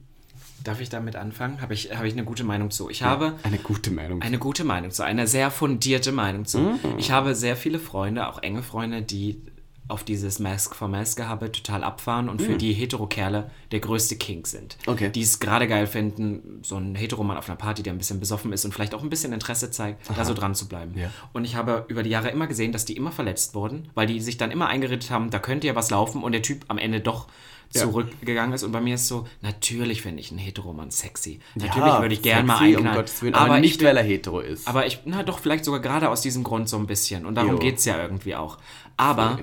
Darf 0.65 0.81
ich 0.81 0.89
damit 0.89 1.17
anfangen? 1.17 1.61
Habe 1.61 1.75
ich, 1.75 1.97
habe 1.97 2.07
ich 2.09 2.15
eine 2.15 2.25
gute 2.25 2.45
Meinung 2.45 2.71
zu. 2.71 2.91
Ich 2.91 3.03
habe 3.03 3.35
Eine 3.43 3.59
gute 3.59 3.91
Meinung. 3.91 4.23
eine 4.23 4.39
gute 4.39 4.65
Meinung 4.65 4.91
zu, 4.91 5.05
eine 5.05 5.27
sehr 5.27 5.51
fundierte 5.51 6.13
Meinung 6.13 6.45
zu. 6.47 6.59
Mhm. 6.59 6.79
Ich 6.99 7.11
habe 7.11 7.35
sehr 7.35 7.57
viele 7.57 7.79
Freunde, 7.79 8.29
auch 8.29 8.43
enge 8.43 8.63
Freunde, 8.63 9.03
die 9.03 9.41
auf 9.87 10.05
dieses 10.05 10.39
Mask 10.39 10.75
for 10.77 10.87
Mask 10.87 11.17
Gehabe 11.17 11.51
total 11.51 11.83
abfahren 11.83 12.29
und 12.29 12.43
für 12.43 12.59
die 12.59 12.75
Hetero-Kerle 12.75 13.51
der 13.73 13.81
größte 13.81 14.17
King 14.17 14.45
sind. 14.45 14.77
Mhm. 14.87 14.93
Okay. 14.93 15.11
Die 15.11 15.23
es 15.23 15.41
gerade 15.41 15.67
geil 15.67 15.87
finden, 15.87 16.61
so 16.63 16.77
ein 16.77 16.95
Heteromann 16.95 17.39
auf 17.39 17.49
einer 17.49 17.57
Party, 17.57 17.83
der 17.83 17.95
ein 17.95 17.99
bisschen 17.99 18.21
besoffen 18.21 18.53
ist 18.53 18.67
und 18.67 18.75
vielleicht 18.75 18.95
auch 18.95 19.03
ein 19.03 19.09
bisschen 19.09 19.33
Interesse 19.33 19.71
zeigt, 19.71 20.03
da 20.15 20.27
so 20.27 20.35
dran 20.35 20.55
zu 20.55 20.69
bleiben. 20.69 20.93
Ja. 20.99 21.11
Und 21.33 21.47
ich 21.47 21.57
habe 21.57 21.87
über 21.89 22.03
die 22.03 22.11
Jahre 22.11 22.29
immer 22.29 22.47
gesehen, 22.47 22.73
dass 22.73 22.85
die 22.85 22.97
immer 22.99 23.13
verletzt 23.13 23.55
wurden, 23.55 23.89
weil 23.95 24.07
die 24.07 24.21
sich 24.21 24.37
dann 24.37 24.51
immer 24.51 24.67
eingeredet 24.69 25.11
haben, 25.11 25.31
da 25.31 25.39
könnte 25.39 25.67
ja 25.67 25.75
was 25.75 25.89
laufen 25.89 26.23
und 26.23 26.33
der 26.33 26.43
Typ 26.43 26.67
am 26.69 26.77
Ende 26.77 27.01
doch 27.01 27.29
Ja. 27.75 27.83
zurückgegangen 27.83 28.55
ist. 28.55 28.63
Und 28.63 28.73
bei 28.73 28.81
mir 28.81 28.95
ist 28.95 29.09
so, 29.09 29.29
natürlich 29.43 30.01
finde 30.03 30.21
ich 30.21 30.31
einen 30.31 30.39
Heteromann 30.39 30.91
sexy. 30.91 31.39
Natürlich 31.55 31.77
Ja, 31.77 32.01
würde 32.01 32.15
ich 32.15 32.23
gerne 32.23 32.47
mal 32.47 32.59
einknallen. 32.59 32.89
Um 32.89 32.95
Gottes 32.95 33.21
Willen, 33.23 33.35
aber, 33.35 33.57
ich 33.57 33.61
nicht, 33.61 33.85
weil 33.85 33.97
er 33.97 34.03
hetero 34.03 34.41
ist. 34.41 34.67
aber 34.67 34.87
ich, 34.87 35.01
na 35.05 35.23
doch, 35.23 35.39
vielleicht 35.39 35.67
sogar 35.67 35.81
gerade 35.81 36.09
aus 36.09 36.23
diesem 36.23 36.45
Grund 36.45 36.69
so 36.69 36.79
ein 36.79 36.87
bisschen. 36.87 37.27
Und 37.27 37.35
darum 37.35 37.53
Jo. 37.53 37.59
geht 37.59 37.77
es 37.77 37.85
ja 37.85 38.01
irgendwie 38.01 38.37
auch. 38.37 38.57
Aber, 38.97 39.41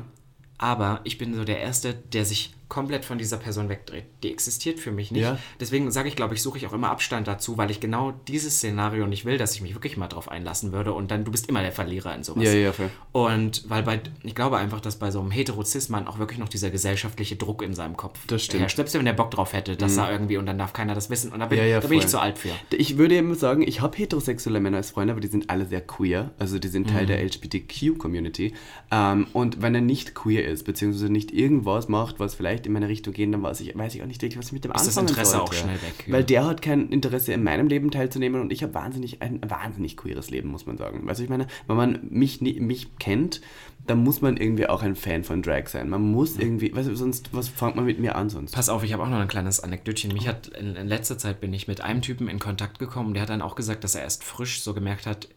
aber 0.57 1.01
ich 1.03 1.19
bin 1.19 1.36
so 1.36 1.43
der 1.43 1.59
Erste, 1.59 1.93
der 1.93 2.26
sich 2.26 2.55
komplett 2.68 3.05
von 3.05 3.18
dieser 3.18 3.38
Person 3.38 3.70
wegdreht. 3.70 4.05
Die 4.24 4.32
existiert 4.32 4.80
für 4.80 4.91
mich 4.91 5.11
nicht. 5.11 5.22
Ja. 5.22 5.38
Deswegen 5.59 5.91
sage 5.91 6.07
ich, 6.09 6.16
glaube 6.16 6.34
ich, 6.34 6.41
suche 6.41 6.57
ich 6.57 6.66
auch 6.68 6.74
immer 6.74 6.89
Abstand 6.89 7.28
dazu, 7.28 7.57
weil 7.57 7.70
ich 7.72 7.80
genau 7.80 8.11
dieses 8.28 8.55
Szenario 8.57 9.05
nicht 9.07 9.26
will, 9.26 9.38
dass 9.38 9.53
ich 9.55 9.61
mich 9.61 9.74
wirklich 9.76 9.97
mal 9.97 10.07
drauf 10.07 10.30
einlassen 10.30 10.72
würde 10.72 10.93
und 10.93 11.11
dann, 11.11 11.24
du 11.26 11.32
bist 11.32 11.47
immer 11.49 11.61
der 11.61 11.72
Verlierer 11.72 12.16
in 12.16 12.24
sowas. 12.24 12.43
Ja, 12.43 12.53
ja, 12.53 12.72
voll. 12.74 12.89
Und 13.11 13.70
weil 13.70 13.84
bei, 13.84 13.99
ich 14.24 14.34
glaube 14.36 14.57
einfach, 14.57 14.80
dass 14.82 14.97
bei 14.97 15.11
so 15.11 15.20
einem 15.20 15.32
Heterozismann 15.32 16.07
auch 16.07 16.18
wirklich 16.20 16.39
noch 16.39 16.49
dieser 16.49 16.70
gesellschaftliche 16.72 17.36
Druck 17.36 17.61
in 17.61 17.74
seinem 17.74 17.97
Kopf 17.97 18.20
Das 18.28 18.43
stimmt. 18.43 18.59
Mhm. 18.59 18.63
herrscht. 18.63 18.76
Selbst 18.78 18.93
wenn 18.95 19.05
der 19.05 19.13
Bock 19.13 19.32
drauf 19.32 19.53
hätte, 19.53 19.76
dass 19.76 19.97
er 19.97 20.11
irgendwie 20.11 20.38
und 20.38 20.45
dann 20.45 20.57
darf 20.57 20.74
keiner 20.74 20.95
das 20.95 21.09
wissen. 21.09 21.32
Und 21.32 21.39
da 21.39 21.45
bin, 21.45 21.57
Ja, 21.59 21.66
ja, 21.66 21.80
da 21.80 21.88
bin 21.88 21.99
ich 21.99 22.07
zu 22.07 22.20
alt 22.20 22.38
für. 22.38 22.49
Ich 22.76 22.97
würde 22.97 23.16
eben 23.16 23.34
sagen, 23.36 23.61
ich 23.61 23.82
habe 23.82 23.95
heterosexuelle 23.97 24.59
Männer 24.59 24.78
als 24.78 24.91
Freunde, 24.91 25.11
aber 25.13 25.22
die 25.22 25.28
sind 25.28 25.49
alle 25.49 25.66
sehr 25.66 25.82
queer. 25.82 26.32
Also 26.39 26.57
die 26.59 26.68
sind 26.68 26.88
Mhm. 26.88 26.91
Teil 26.93 27.05
der 27.05 27.20
LGBTQ-Community. 27.24 28.53
Ähm, 28.91 29.28
und 29.34 29.61
wenn 29.61 29.76
er 29.76 29.82
nicht 29.82 30.16
queer 30.16 30.47
ist, 30.47 30.63
beziehungsweise 30.63 31.11
nicht 31.11 31.32
irgendwas 31.32 31.88
macht, 31.88 32.20
was 32.20 32.36
vielleicht 32.36 32.55
in 32.66 32.74
meine 32.74 32.88
Richtung 32.88 33.14
geht, 33.14 33.34
dann 33.34 33.41
weiß 33.43 33.60
ich, 33.62 33.78
weiß 33.78 33.95
ich 33.95 34.01
auch 34.03 34.08
nicht 34.08 34.22
wirklich, 34.22 34.38
was 34.38 34.47
ich 34.47 34.51
mit 34.53 34.64
dem 34.64 34.72
Ist 34.72 34.88
das 34.88 34.97
anfangen 34.97 35.08
Interesse 35.10 35.32
sollte. 35.32 35.43
auch 35.45 35.53
schnell 35.53 35.76
weg, 35.82 35.93
ja. 36.08 36.14
Weil 36.14 36.24
der 36.24 36.45
hat 36.45 36.62
kein 36.62 36.89
Interesse, 36.89 37.34
in 37.34 37.43
meinem 37.43 37.68
Leben 37.68 37.91
teilzunehmen 37.91 38.41
und 38.41 38.53
ich 38.53 38.64
habe 38.64 38.74
wahnsinnig, 38.74 39.22
ein 39.22 39.39
wahnsinnig 39.47 39.97
queeres 39.97 40.30
Leben, 40.30 40.49
muss 40.49 40.66
man 40.66 40.78
sagen. 40.78 41.06
Weißt 41.08 41.20
du, 41.20 41.24
ich 41.24 41.30
meine, 41.30 41.47
wenn 41.68 41.76
man 41.76 41.99
mich, 42.10 42.41
mich 42.41 42.97
kennt, 42.99 43.41
dann 43.88 44.03
muss 44.03 44.22
man 44.22 44.38
irgendwie 44.38 44.68
auch 44.68 44.82
ein 44.82 44.95
Fan 44.95 45.24
von 45.24 45.41
Drag 45.43 45.68
sein. 45.68 45.89
Man 45.89 46.01
muss 46.01 46.38
irgendwie, 46.38 46.76
weißt 46.76 46.89
du, 46.89 46.95
sonst, 46.95 47.30
was 47.34 47.49
fängt 47.49 47.76
man 47.76 47.86
mit 47.86 47.99
mir 47.99 48.16
an 48.16 48.30
sonst? 48.30 48.53
Pass 48.56 48.70
auf, 48.70 48.84
ich 48.84 48.93
habe 48.93 49.03
auch 49.03 49.10
noch 49.10 49.20
ein 49.20 49.28
kleines 49.28 49.60
Anekdötchen. 49.60 50.12
Mich 50.14 50.28
hat 50.28 50.47
in, 50.47 50.76
in 50.76 50.88
letzter 50.88 51.18
Zeit 51.18 51.39
bin 51.39 51.53
ich 51.53 51.68
mit 51.68 51.82
einem 51.82 52.01
Typen 52.01 52.28
in 52.28 52.39
Kontakt 52.39 52.80
gekommen, 52.80 53.14
der 53.14 53.22
hat 53.24 53.30
dann 53.30 53.41
auch 53.43 53.56
gesagt, 53.56 53.84
dass 53.84 53.95
er 53.95 54.01
erst 54.01 54.24
frisch 54.24 54.62
so 54.62 54.74
gemerkt 54.74 55.06
hat, 55.06 55.28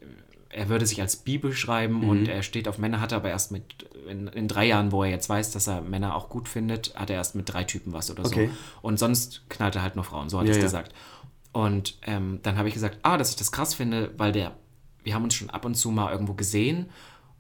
er 0.51 0.71
würde 0.71 0.87
sich 0.87 1.03
als 1.03 1.17
bi 1.17 1.37
beschreiben 1.37 2.01
Mhm. 2.01 2.09
und 2.09 2.29
er 2.29 2.43
steht 2.43 2.69
auf 2.69 2.79
Männer, 2.79 3.03
hat 3.03 3.13
aber 3.13 3.29
erst 3.29 3.53
mit 3.53 3.65
in, 4.09 4.27
in 4.29 4.49
drei 4.49 4.67
Jahren, 4.67 4.91
wo 4.93 5.03
er 5.05 5.11
jetzt 5.11 5.29
weiß, 5.29 5.53
dass 5.53 5.67
er 5.67 5.81
Männer 5.83 6.15
auch 6.17 6.29
gut 6.29 6.49
findet, 6.49 6.95
hat 6.97 7.11
er 7.11 7.17
erst 7.17 7.35
mit 7.35 7.53
drei 7.53 7.65
Typen 7.65 7.93
was 7.93 8.11
oder 8.11 8.25
Okay. 8.27 8.49
so. 8.49 8.57
Und 8.83 8.99
sonst 8.99 9.49
knallt 9.49 9.77
er 9.77 9.83
halt 9.83 9.95
nur 9.97 10.05
Frauen, 10.05 10.29
so 10.29 10.39
hat 10.39 10.47
Ja, 10.47 10.53
er 10.53 10.59
es 10.59 10.65
gesagt. 10.65 10.95
Und 11.53 11.99
ähm, 12.03 12.41
dann 12.43 12.57
habe 12.59 12.69
ich 12.69 12.75
gesagt, 12.75 12.99
ah, 13.03 13.17
dass 13.17 13.31
ich 13.31 13.37
das 13.37 13.53
krass 13.53 13.75
finde, 13.75 14.13
weil 14.17 14.33
der, 14.33 14.57
wir 15.03 15.15
haben 15.15 15.25
uns 15.25 15.35
schon 15.35 15.51
ab 15.51 15.65
und 15.65 15.75
zu 15.75 15.91
mal 15.91 16.13
irgendwo 16.13 16.35
gesehen 16.35 16.87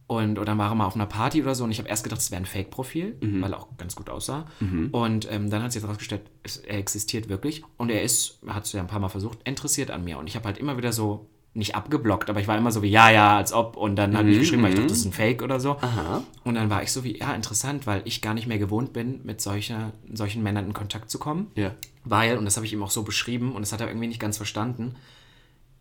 und 0.06 0.38
oder 0.38 0.56
waren 0.56 0.78
mal 0.78 0.86
auf 0.86 0.94
einer 0.94 1.04
Party 1.06 1.42
oder 1.42 1.54
so 1.54 1.64
und 1.64 1.70
ich 1.70 1.78
habe 1.78 1.88
erst 1.88 2.02
gedacht, 2.02 2.20
es 2.20 2.30
wäre 2.30 2.40
ein 2.40 2.46
Fake-Profil, 2.46 3.18
Mhm. 3.20 3.42
weil 3.42 3.52
er 3.52 3.58
auch 3.60 3.76
ganz 3.76 3.94
gut 3.94 4.08
aussah. 4.08 4.46
Und 4.90 5.30
ähm, 5.30 5.50
dann 5.50 5.62
hat 5.62 5.72
sich 5.72 5.82
herausgestellt, 5.82 6.22
es- 6.42 6.56
er 6.56 6.78
existiert 6.78 7.28
wirklich 7.28 7.62
und 7.76 7.90
er 7.90 8.02
ist, 8.02 8.38
hat 8.46 8.64
es 8.64 8.72
ja 8.72 8.80
ein 8.80 8.86
paar 8.86 9.00
Mal 9.00 9.10
versucht, 9.10 9.46
interessiert 9.46 9.90
an 9.90 10.04
mir. 10.04 10.18
Und 10.18 10.26
ich 10.26 10.34
habe 10.36 10.46
halt 10.46 10.56
immer 10.56 10.78
wieder 10.78 10.92
so, 10.94 11.28
nicht 11.54 11.74
abgeblockt, 11.74 12.30
aber 12.30 12.40
ich 12.40 12.46
war 12.46 12.56
immer 12.56 12.70
so 12.70 12.82
wie, 12.82 12.90
ja, 12.90 13.10
ja, 13.10 13.36
als 13.36 13.52
ob. 13.52 13.76
Und 13.76 13.96
dann 13.96 14.16
hat 14.16 14.26
ich 14.26 14.38
geschrieben, 14.38 14.62
weil 14.62 14.70
ich 14.70 14.76
dachte, 14.76 14.88
das 14.88 14.98
ist 14.98 15.06
ein 15.06 15.12
Fake 15.12 15.42
oder 15.42 15.58
so. 15.58 15.74
Mhm, 15.74 15.78
Aha. 15.82 16.22
Und 16.44 16.54
dann 16.54 16.70
war 16.70 16.82
ich 16.82 16.92
so 16.92 17.04
wie, 17.04 17.18
ja, 17.18 17.34
interessant, 17.34 17.86
weil 17.86 18.02
ich 18.04 18.22
gar 18.22 18.34
nicht 18.34 18.46
mehr 18.46 18.58
gewohnt 18.58 18.92
bin, 18.92 19.20
mit 19.24 19.40
solcher, 19.40 19.92
solchen 20.12 20.42
Männern 20.42 20.66
in 20.66 20.72
Kontakt 20.72 21.10
zu 21.10 21.18
kommen. 21.18 21.50
Ja. 21.54 21.74
Weil, 22.04 22.38
und 22.38 22.44
das 22.44 22.56
habe 22.56 22.66
ich 22.66 22.72
ihm 22.72 22.82
auch 22.82 22.90
so 22.90 23.02
beschrieben 23.02 23.52
und 23.52 23.62
das 23.62 23.72
hat 23.72 23.80
er 23.80 23.88
irgendwie 23.88 24.06
nicht 24.06 24.20
ganz 24.20 24.36
verstanden, 24.36 24.94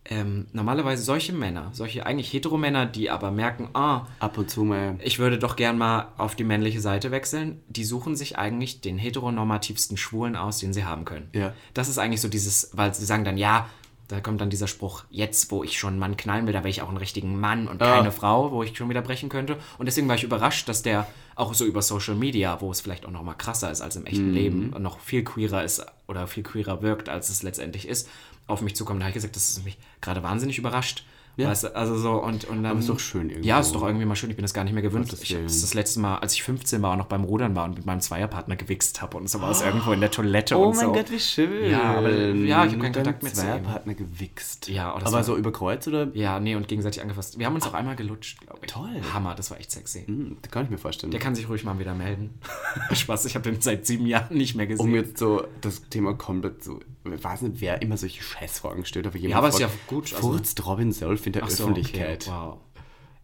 ähm, 0.09 0.47
normalerweise 0.53 1.03
solche 1.03 1.33
Männer, 1.33 1.69
solche 1.73 2.05
eigentlich 2.05 2.31
Heteromänner, 2.31 2.85
die 2.85 3.09
aber 3.09 3.31
merken, 3.31 3.69
ah, 3.73 4.07
Ab 4.19 4.37
und 4.37 4.49
zu 4.49 4.63
mal. 4.63 4.95
ich 5.03 5.19
würde 5.19 5.37
doch 5.37 5.55
gern 5.55 5.77
mal 5.77 6.07
auf 6.17 6.35
die 6.35 6.43
männliche 6.43 6.79
Seite 6.79 7.11
wechseln, 7.11 7.61
die 7.67 7.83
suchen 7.83 8.15
sich 8.15 8.37
eigentlich 8.37 8.81
den 8.81 8.97
heteronormativsten 8.97 9.97
Schwulen 9.97 10.35
aus, 10.35 10.59
den 10.59 10.73
sie 10.73 10.85
haben 10.85 11.03
können. 11.03 11.29
Ja. 11.33 11.53
Das 11.73 11.89
ist 11.89 11.97
eigentlich 11.97 12.21
so 12.21 12.29
dieses, 12.29 12.71
weil 12.73 12.93
sie 12.93 13.05
sagen 13.05 13.25
dann, 13.25 13.37
ja, 13.37 13.67
da 14.07 14.21
kommt 14.21 14.39
dann 14.39 14.49
dieser 14.49 14.67
Spruch, 14.67 15.03
jetzt, 15.09 15.51
wo 15.51 15.63
ich 15.63 15.77
schon 15.77 15.91
einen 15.91 15.99
Mann 15.99 16.15
knallen 16.17 16.45
will, 16.47 16.53
da 16.53 16.63
will 16.63 16.69
ich 16.71 16.81
auch 16.81 16.87
einen 16.87 16.97
richtigen 16.97 17.39
Mann 17.39 17.67
und 17.67 17.79
keine 17.79 18.07
Ah. 18.07 18.11
Frau, 18.11 18.51
wo 18.51 18.63
ich 18.63 18.75
schon 18.77 18.89
wieder 18.89 19.01
brechen 19.01 19.27
könnte. 19.29 19.57
Und 19.77 19.85
deswegen 19.85 20.07
war 20.07 20.15
ich 20.15 20.23
überrascht, 20.23 20.69
dass 20.69 20.81
der 20.81 21.07
auch 21.35 21.53
so 21.53 21.65
über 21.65 21.81
Social 21.81 22.15
Media, 22.15 22.61
wo 22.61 22.71
es 22.71 22.79
vielleicht 22.81 23.05
auch 23.05 23.11
noch 23.11 23.23
mal 23.23 23.33
krasser 23.33 23.69
ist 23.71 23.81
als 23.81 23.95
im 23.95 24.03
Mhm. 24.03 24.07
echten 24.07 24.31
Leben 24.33 24.73
und 24.73 24.81
noch 24.81 24.99
viel 24.99 25.23
queerer 25.23 25.63
ist 25.63 25.85
oder 26.07 26.25
viel 26.27 26.43
queerer 26.43 26.81
wirkt, 26.81 27.09
als 27.09 27.29
es 27.29 27.43
letztendlich 27.43 27.87
ist, 27.87 28.07
auf 28.47 28.61
mich 28.61 28.75
zukommt. 28.75 29.01
Da 29.01 29.05
habe 29.05 29.09
ich 29.09 29.15
gesagt, 29.15 29.35
das 29.35 29.49
ist 29.49 29.65
mich 29.65 29.77
gerade 29.99 30.23
wahnsinnig 30.23 30.57
überrascht. 30.57 31.03
Ja. 31.37 31.49
Weißt 31.49 31.65
du, 31.65 31.75
also 31.75 31.95
so 31.97 32.13
und, 32.23 32.45
und 32.45 32.63
dann. 32.63 32.71
Aber 32.71 32.79
ist 32.79 32.89
doch 32.89 32.99
schön 32.99 33.29
irgendwo. 33.29 33.47
Ja, 33.47 33.59
ist 33.59 33.71
doch 33.73 33.83
irgendwie 33.83 34.05
mal 34.05 34.15
schön. 34.15 34.29
Ich 34.31 34.35
bin 34.35 34.41
das 34.43 34.53
gar 34.55 34.63
nicht 34.63 34.73
mehr 34.73 34.81
gewöhnt. 34.81 35.13
Ich 35.21 35.33
habe 35.35 35.43
das, 35.43 35.61
das 35.61 35.73
letzte 35.75 35.99
Mal, 35.99 36.17
als 36.17 36.33
ich 36.33 36.41
15 36.43 36.81
war 36.81 36.93
und 36.93 36.97
noch 36.97 37.05
beim 37.05 37.23
Rudern 37.23 37.55
war 37.55 37.65
und 37.65 37.75
mit 37.75 37.85
meinem 37.85 38.01
Zweierpartner 38.01 38.55
gewichst 38.55 39.01
habe 39.03 39.17
und 39.17 39.29
so 39.29 39.39
war 39.39 39.51
es 39.51 39.61
irgendwo 39.61 39.91
in 39.91 39.99
der 40.01 40.09
Toilette 40.11 40.57
Oh 40.57 40.69
und 40.69 40.75
mein 40.77 40.87
so. 40.87 40.91
Gott, 40.93 41.11
wie 41.11 41.19
schön. 41.19 41.69
Ja, 41.71 41.95
aber- 41.99 42.09
ja, 42.11 42.65
ich 42.65 42.73
hab 42.73 42.79
keinen 42.79 42.81
Mit 42.81 42.93
Kontakt 42.95 43.23
ihm. 43.23 43.33
Zweierpartner 43.33 43.93
gewichst. 43.93 44.67
Ja, 44.67 44.93
oh, 44.93 44.97
aber 44.97 45.11
war- 45.11 45.23
so 45.23 45.37
über 45.37 45.51
Kreuz 45.51 45.87
oder? 45.87 46.07
Ja, 46.15 46.39
nee, 46.39 46.55
und 46.55 46.67
gegenseitig 46.67 47.01
angefasst. 47.03 47.37
Wir 47.37 47.45
haben 47.45 47.55
uns 47.55 47.67
auch 47.67 47.73
einmal 47.75 47.95
gelutscht, 47.95 48.41
glaube 48.41 48.59
ich. 48.65 48.71
Toll. 48.71 48.89
Hammer, 49.13 49.35
das 49.35 49.51
war 49.51 49.59
echt 49.59 49.69
sexy. 49.71 50.05
Hm, 50.07 50.37
das 50.41 50.51
kann 50.51 50.63
ich 50.65 50.71
mir 50.71 50.79
vorstellen. 50.79 51.11
Der 51.11 51.19
kann 51.19 51.35
sich 51.35 51.47
ruhig 51.47 51.63
mal 51.63 51.77
wieder 51.77 51.93
melden. 51.93 52.39
Spaß, 52.93 53.25
ich 53.25 53.35
habe 53.35 53.49
den 53.49 53.61
seit 53.61 53.85
sieben 53.85 54.07
Jahren 54.07 54.35
nicht 54.35 54.55
mehr 54.55 54.65
gesehen. 54.65 54.83
um 54.85 54.95
jetzt 54.95 55.19
so 55.19 55.43
das 55.61 55.83
Thema 55.89 56.15
komplett 56.15 56.63
so, 56.63 56.79
weiß 57.11 57.41
nicht, 57.43 57.61
wer 57.61 57.81
immer 57.81 57.97
solche 57.97 58.21
Scheißfragen 58.23 58.85
stellt, 58.85 59.07
aber 59.07 59.17
jemand 59.17 59.31
Ja, 59.31 59.37
aber 59.37 59.47
ist 59.49 59.59
fragt, 59.59 59.71
ja 59.73 59.79
gut, 59.87 60.13
also- 60.13 60.27
Furzt 60.31 60.65
Robin 60.65 60.91
Solf 60.91 61.25
in 61.25 61.33
der 61.33 61.43
Ach 61.43 61.49
so, 61.49 61.63
Öffentlichkeit? 61.63 62.27
Okay, 62.27 62.31
wow. 62.37 62.57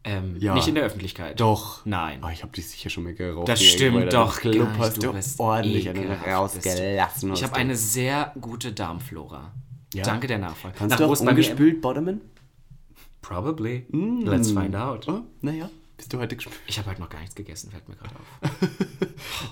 Ähm, 0.06 0.36
Ja. 0.38 0.54
Nicht 0.54 0.68
in 0.68 0.76
der 0.76 0.84
Öffentlichkeit. 0.84 1.40
Doch. 1.40 1.86
Nein. 1.86 2.20
Oh, 2.24 2.28
ich 2.28 2.44
habe 2.44 2.52
dich 2.52 2.68
sicher 2.68 2.90
schon 2.90 3.06
mal 3.06 3.14
geraucht. 3.14 3.48
Das 3.48 3.64
stimmt 3.64 4.12
doch. 4.12 4.36
Du 4.40 4.52
Club 4.52 4.68
gar 4.68 4.78
hast 4.80 5.02
Du 5.02 5.14
bist 5.14 5.40
ordentlich 5.40 5.88
ekelhaft, 5.88 6.28
rausgelassen. 6.28 7.34
Ich 7.34 7.44
habe 7.44 7.56
eine 7.56 7.76
sehr 7.78 8.34
gute 8.42 8.74
Darmflora. 8.74 9.54
Ja? 9.94 10.04
Danke 10.04 10.28
der 10.28 10.40
Nachfrage. 10.40 10.76
Kannst 10.78 11.00
Nach 11.00 11.06
du 11.08 11.14
auch 11.14 11.20
ungespült 11.22 11.82
bottomen? 11.82 12.20
Probably. 13.22 13.86
Let's 14.26 14.52
find 14.52 14.76
out. 14.76 15.08
Oh, 15.08 15.22
naja, 15.42 15.70
bist 16.04 16.12
du 16.12 16.20
heute 16.20 16.36
gespült? 16.36 16.60
Ich 16.68 16.78
habe 16.78 16.90
heute 16.90 17.00
noch 17.00 17.10
gar 17.10 17.22
nichts 17.22 17.34
gegessen, 17.34 17.72
fällt 17.72 17.88
mir 17.88 17.96
gerade 17.96 18.14
auf. 18.14 18.50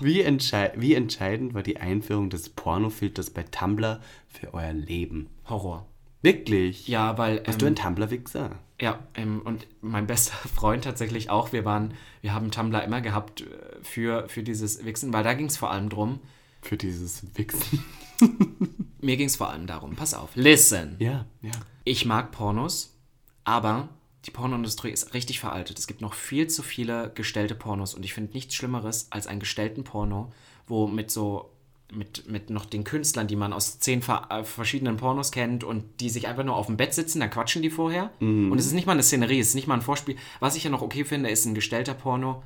Wie, 0.02 0.20
entschei 0.20 0.70
wie 0.76 0.92
entscheidend 0.92 1.54
war 1.54 1.62
die 1.62 1.78
Einführung 1.78 2.28
des 2.28 2.50
Pornofilters 2.50 3.30
bei 3.30 3.42
Tumblr 3.42 4.02
für 4.28 4.52
euer 4.52 4.74
Leben? 4.74 5.30
Horror. 5.48 5.86
Wirklich? 6.20 6.88
Ja, 6.88 7.16
weil. 7.16 7.42
Hast 7.46 7.62
du 7.62 7.66
einen 7.66 7.74
Tumblr-Wichser? 7.74 8.58
Ja, 8.78 8.98
ähm, 9.14 9.40
und 9.42 9.66
mein 9.80 10.06
bester 10.06 10.36
Freund 10.54 10.84
tatsächlich 10.84 11.30
auch. 11.30 11.54
Wir 11.54 11.64
waren, 11.64 11.94
wir 12.20 12.34
haben 12.34 12.50
Tumblr 12.50 12.84
immer 12.84 13.00
gehabt 13.00 13.40
äh, 13.40 13.46
für, 13.82 14.28
für 14.28 14.42
dieses 14.42 14.84
Wichsen, 14.84 15.10
weil 15.14 15.24
da 15.24 15.32
ging 15.32 15.46
es 15.46 15.56
vor 15.56 15.70
allem 15.70 15.88
drum. 15.88 16.20
Für 16.60 16.76
dieses 16.76 17.34
Wichsen. 17.34 17.82
Mir 19.00 19.16
ging 19.16 19.28
es 19.28 19.36
vor 19.36 19.48
allem 19.48 19.66
darum, 19.66 19.96
pass 19.96 20.12
auf, 20.12 20.36
listen. 20.36 20.96
Ja, 20.98 21.24
ja. 21.40 21.52
Ich 21.84 22.04
mag 22.04 22.30
Pornos, 22.30 22.94
aber 23.42 23.88
die 24.26 24.30
Pornoindustrie 24.30 24.90
ist 24.90 25.14
richtig 25.14 25.40
veraltet. 25.40 25.78
Es 25.78 25.86
gibt 25.86 26.00
noch 26.00 26.14
viel 26.14 26.46
zu 26.46 26.62
viele 26.62 27.10
gestellte 27.14 27.54
Pornos 27.54 27.94
und 27.94 28.04
ich 28.04 28.14
finde 28.14 28.32
nichts 28.32 28.54
Schlimmeres 28.54 29.08
als 29.10 29.26
einen 29.26 29.40
gestellten 29.40 29.84
Porno, 29.84 30.32
wo 30.66 30.86
mit 30.86 31.10
so 31.10 31.50
mit, 31.92 32.26
mit 32.30 32.48
noch 32.48 32.64
den 32.64 32.84
Künstlern, 32.84 33.26
die 33.26 33.36
man 33.36 33.52
aus 33.52 33.78
zehn 33.78 34.00
äh, 34.30 34.44
verschiedenen 34.44 34.96
Pornos 34.96 35.30
kennt 35.30 35.62
und 35.62 35.84
die 36.00 36.08
sich 36.08 36.26
einfach 36.26 36.42
nur 36.44 36.56
auf 36.56 36.64
dem 36.66 36.78
Bett 36.78 36.94
sitzen, 36.94 37.20
dann 37.20 37.28
quatschen 37.28 37.60
die 37.60 37.68
vorher. 37.68 38.10
Und 38.50 38.58
es 38.58 38.64
ist 38.64 38.72
nicht 38.72 38.86
mal 38.86 38.92
eine 38.92 39.02
Szenerie, 39.02 39.40
es 39.40 39.48
ist 39.48 39.54
nicht 39.56 39.66
mal 39.66 39.74
ein 39.74 39.82
Vorspiel. 39.82 40.16
Was 40.40 40.56
ich 40.56 40.64
ja 40.64 40.70
noch 40.70 40.80
okay 40.80 41.04
finde, 41.04 41.28
ist 41.28 41.44
ein 41.44 41.54
gestellter 41.54 41.92
Porno, 41.92 42.42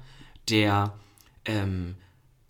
der, 0.49 0.95
ähm, 1.45 1.95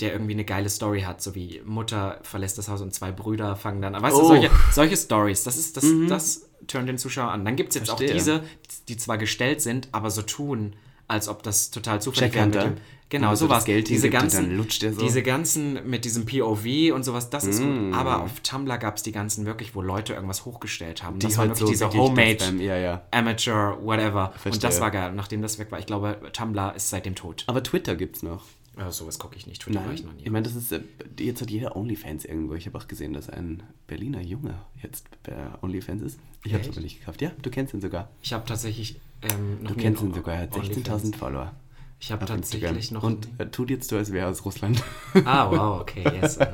der 0.00 0.12
irgendwie 0.12 0.32
eine 0.32 0.46
geile 0.46 0.70
Story 0.70 1.02
hat, 1.02 1.20
so 1.20 1.34
wie 1.34 1.60
Mutter 1.66 2.18
verlässt 2.22 2.56
das 2.56 2.68
Haus 2.68 2.80
und 2.80 2.94
zwei 2.94 3.12
Brüder 3.12 3.56
fangen 3.56 3.82
dann 3.82 3.94
an. 3.94 4.02
Weißt 4.02 4.16
du, 4.16 4.22
Oh. 4.22 4.28
solche, 4.28 4.50
solche 4.72 4.96
Stories, 4.96 5.42
das 5.44 5.58
ist, 5.58 5.76
das, 5.76 5.84
das 6.08 6.48
turnt 6.66 6.88
den 6.88 6.98
Zuschauer 6.98 7.30
an. 7.30 7.44
Dann 7.44 7.56
gibt 7.56 7.70
es 7.70 7.76
jetzt 7.76 7.86
Verstehe. 7.88 8.08
auch 8.08 8.12
diese, 8.12 8.42
die 8.88 8.96
zwar 8.96 9.18
gestellt 9.18 9.60
sind, 9.62 9.88
aber 9.92 10.10
so 10.10 10.22
tun, 10.22 10.74
als 11.08 11.28
ob 11.28 11.42
das 11.42 11.70
total 11.70 12.02
zufällig 12.02 12.34
wäre. 12.34 12.74
Genau, 13.08 13.30
Wo 13.30 13.34
so 13.36 13.46
sowas. 13.46 13.64
Geld 13.64 13.88
diese 13.88 14.08
und 14.08 14.12
ganzen, 14.12 14.56
so. 14.68 15.00
diese 15.00 15.22
ganzen 15.22 15.88
mit 15.88 16.04
diesem 16.04 16.26
POV 16.26 16.92
und 16.92 17.04
sowas, 17.04 17.30
das 17.30 17.44
ist 17.44 17.60
Mm. 17.60 17.90
gut. 17.90 17.94
Aber 17.94 18.22
auf 18.22 18.40
Tumblr 18.40 18.78
gab 18.78 18.96
es 18.96 19.04
die 19.04 19.12
ganzen 19.12 19.46
wirklich, 19.46 19.76
wo 19.76 19.80
Leute 19.82 20.12
irgendwas 20.14 20.44
hochgestellt 20.44 21.04
haben. 21.04 21.20
Die 21.20 21.26
das 21.26 21.38
waren 21.38 21.50
halt 21.50 21.60
wirklich 21.60 21.78
so 21.78 21.86
diese 21.88 21.96
Homemade, 21.96 22.56
ja, 22.58 22.76
ja. 22.76 23.02
Amateur, 23.12 23.78
whatever. 23.80 24.32
Und 24.34 24.40
Verstehe. 24.40 24.60
das 24.68 24.80
war 24.80 24.90
geil. 24.90 25.12
Nachdem 25.12 25.40
das 25.40 25.60
weg 25.60 25.70
war, 25.70 25.78
ich 25.78 25.86
glaube, 25.86 26.18
Tumblr 26.32 26.74
ist 26.74 26.90
seitdem 26.90 27.14
tot. 27.14 27.44
Aber 27.46 27.62
Twitter 27.62 27.94
gibt's 27.94 28.24
noch. 28.24 28.42
Ja, 28.76 28.92
sowas 28.92 29.18
gucke 29.18 29.36
ich 29.36 29.46
nicht. 29.46 29.62
Twitter 29.62 29.84
war 29.84 29.92
ich 29.92 30.04
noch 30.04 30.12
nie. 30.12 30.24
Ich 30.24 30.30
meine, 30.30 30.42
das 30.44 30.54
ist, 30.54 30.70
äh, 30.70 30.80
jetzt 31.18 31.40
hat 31.40 31.50
jeder 31.50 31.76
OnlyFans 31.76 32.24
irgendwo. 32.26 32.54
Ich 32.54 32.66
habe 32.66 32.76
auch 32.76 32.86
gesehen, 32.88 33.14
dass 33.14 33.30
ein 33.30 33.62
Berliner 33.86 34.20
Junge 34.20 34.54
jetzt 34.82 35.06
bei 35.22 35.34
OnlyFans 35.62 36.02
ist. 36.02 36.18
Ich 36.44 36.52
habe 36.52 36.62
es 36.62 36.68
aber 36.68 36.80
nicht 36.80 37.00
gekauft. 37.00 37.22
Ja, 37.22 37.32
du 37.40 37.50
kennst 37.50 37.72
ihn 37.72 37.80
sogar. 37.80 38.10
Ich 38.22 38.32
habe 38.34 38.46
tatsächlich 38.46 39.00
ähm, 39.22 39.62
noch 39.62 39.70
Du 39.70 39.76
kennst 39.76 40.02
ihn 40.02 40.12
sogar. 40.12 40.34
Er 40.34 40.42
hat 40.42 40.54
OnlyFans. 40.54 40.86
16.000 40.88 41.16
Follower. 41.16 41.54
Ich 41.98 42.12
habe 42.12 42.26
tatsächlich 42.26 42.90
noch. 42.90 43.02
Und 43.02 43.28
er 43.38 43.50
tut 43.50 43.70
jetzt 43.70 43.88
so, 43.88 43.96
als 43.96 44.12
wäre 44.12 44.26
er 44.26 44.30
aus 44.30 44.44
Russland. 44.44 44.82
Ah, 45.24 45.50
wow, 45.50 45.80
okay, 45.80 46.04
yes. 46.20 46.38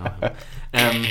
Ähm, 0.75 1.05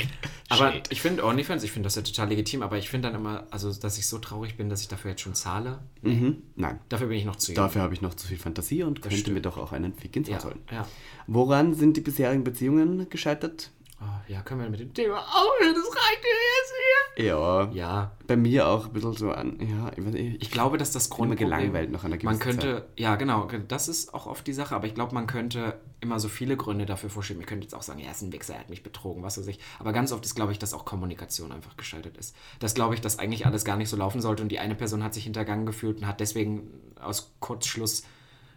aber 0.48 0.72
Shit. 0.72 0.90
ich 0.90 1.00
finde 1.00 1.24
OnlyFans, 1.24 1.62
ich 1.62 1.70
finde 1.70 1.86
das 1.86 1.94
ja 1.94 2.02
total 2.02 2.28
legitim, 2.30 2.62
aber 2.62 2.78
ich 2.78 2.90
finde 2.90 3.08
dann 3.08 3.20
immer, 3.20 3.46
also 3.52 3.72
dass 3.72 3.96
ich 3.96 4.08
so 4.08 4.18
traurig 4.18 4.56
bin, 4.56 4.68
dass 4.68 4.80
ich 4.80 4.88
dafür 4.88 5.12
jetzt 5.12 5.20
schon 5.20 5.34
zahle. 5.34 5.78
mhm. 6.02 6.38
Nein. 6.56 6.80
Dafür 6.88 7.06
bin 7.06 7.16
ich 7.16 7.24
noch 7.24 7.36
zu 7.36 7.52
jung. 7.52 7.56
Dafür 7.62 7.82
habe 7.82 7.94
ich 7.94 8.02
noch 8.02 8.14
zu 8.14 8.26
viel 8.26 8.38
Fantasie 8.38 8.82
und 8.82 9.02
könnte 9.02 9.18
stimmt. 9.18 9.36
mir 9.36 9.40
doch 9.40 9.58
auch 9.58 9.70
einen 9.70 9.94
Fick 9.94 10.16
ins 10.16 10.28
ja, 10.28 10.42
holen. 10.42 10.58
ja. 10.72 10.84
Woran 11.28 11.74
sind 11.74 11.96
die 11.96 12.00
bisherigen 12.00 12.42
Beziehungen 12.42 13.08
gescheitert? 13.08 13.70
Oh, 14.04 14.32
ja, 14.32 14.40
können 14.42 14.62
wir 14.62 14.68
mit 14.68 14.80
dem 14.80 14.92
Thema 14.92 15.18
aufhören? 15.18 15.74
Das 15.74 15.84
reicht 15.84 16.22
mir 16.22 16.30
jetzt 16.58 16.72
hier. 17.16 17.26
Ja. 17.26 17.70
Ja, 17.72 18.12
Bei 18.26 18.36
mir 18.36 18.66
auch 18.66 18.86
ein 18.86 18.92
bisschen 18.92 19.12
so 19.12 19.30
an. 19.30 19.58
Ja, 19.60 19.92
ich 19.96 20.04
weiß 20.04 20.12
nicht. 20.12 20.42
ich 20.42 20.50
glaube, 20.50 20.76
dass 20.76 20.90
das 20.90 21.08
Grundproblem... 21.08 21.48
gelangweilt 21.50 21.92
nach 21.92 22.02
einer 22.02 22.16
Man 22.16 22.38
gewissen 22.38 22.40
könnte, 22.40 22.88
ja 22.96 23.14
genau, 23.14 23.48
das 23.68 23.86
ist 23.86 24.12
auch 24.12 24.26
oft 24.26 24.44
die 24.46 24.54
Sache, 24.54 24.74
aber 24.74 24.86
ich 24.88 24.94
glaube, 24.94 25.14
man 25.14 25.28
könnte 25.28 25.78
immer 26.00 26.18
so 26.18 26.28
viele 26.28 26.56
Gründe 26.56 26.84
dafür 26.84 27.10
vorschieben. 27.10 27.42
Ich 27.42 27.46
könnte 27.46 27.64
jetzt 27.64 27.74
auch 27.74 27.82
sagen, 27.82 28.00
er 28.00 28.10
ist 28.10 28.22
ein 28.22 28.32
Wichser, 28.32 28.54
er 28.54 28.60
hat 28.60 28.70
mich 28.70 28.82
betrogen, 28.82 29.22
was 29.22 29.38
weiß 29.38 29.46
ich. 29.46 29.60
Aber 29.78 29.92
ganz 29.92 30.10
oft 30.10 30.24
ist, 30.24 30.34
glaube 30.34 30.50
ich, 30.50 30.58
dass 30.58 30.74
auch 30.74 30.84
Kommunikation 30.84 31.52
einfach 31.52 31.76
gescheitert 31.76 32.16
ist. 32.16 32.34
Das 32.58 32.74
glaube 32.74 32.94
ich, 32.94 33.00
dass 33.00 33.20
eigentlich 33.20 33.46
alles 33.46 33.64
gar 33.64 33.76
nicht 33.76 33.88
so 33.88 33.96
laufen 33.96 34.20
sollte 34.20 34.42
und 34.42 34.48
die 34.48 34.58
eine 34.58 34.74
Person 34.74 35.04
hat 35.04 35.14
sich 35.14 35.24
hintergangen 35.24 35.64
gefühlt 35.64 35.98
und 35.98 36.08
hat 36.08 36.18
deswegen 36.18 36.70
aus 37.00 37.32
Kurzschluss 37.38 38.02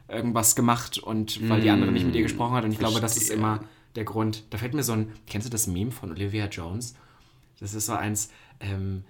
irgendwas 0.08 0.56
gemacht 0.56 0.98
und 0.98 1.48
weil 1.50 1.62
die 1.62 1.70
andere 1.70 1.92
nicht 1.92 2.06
mit 2.06 2.16
ihr 2.16 2.24
gesprochen 2.24 2.54
hat. 2.54 2.64
Und 2.64 2.72
ich 2.72 2.80
glaube, 2.80 3.00
das 3.00 3.18
ist 3.18 3.28
verstehe. 3.28 3.38
immer 3.38 3.60
der 3.96 4.04
Grund. 4.04 4.44
Da 4.50 4.58
fällt 4.58 4.74
mir 4.74 4.84
so 4.84 4.94
ein, 4.94 5.12
kennst 5.28 5.48
du 5.48 5.52
das 5.52 5.68
Meme 5.68 5.92
von 5.92 6.12
Olivia 6.12 6.46
Jones? 6.48 6.96
Das 7.60 7.74
ist 7.74 7.86
so 7.86 7.94
eins, 7.94 8.30
ähm, 8.60 9.04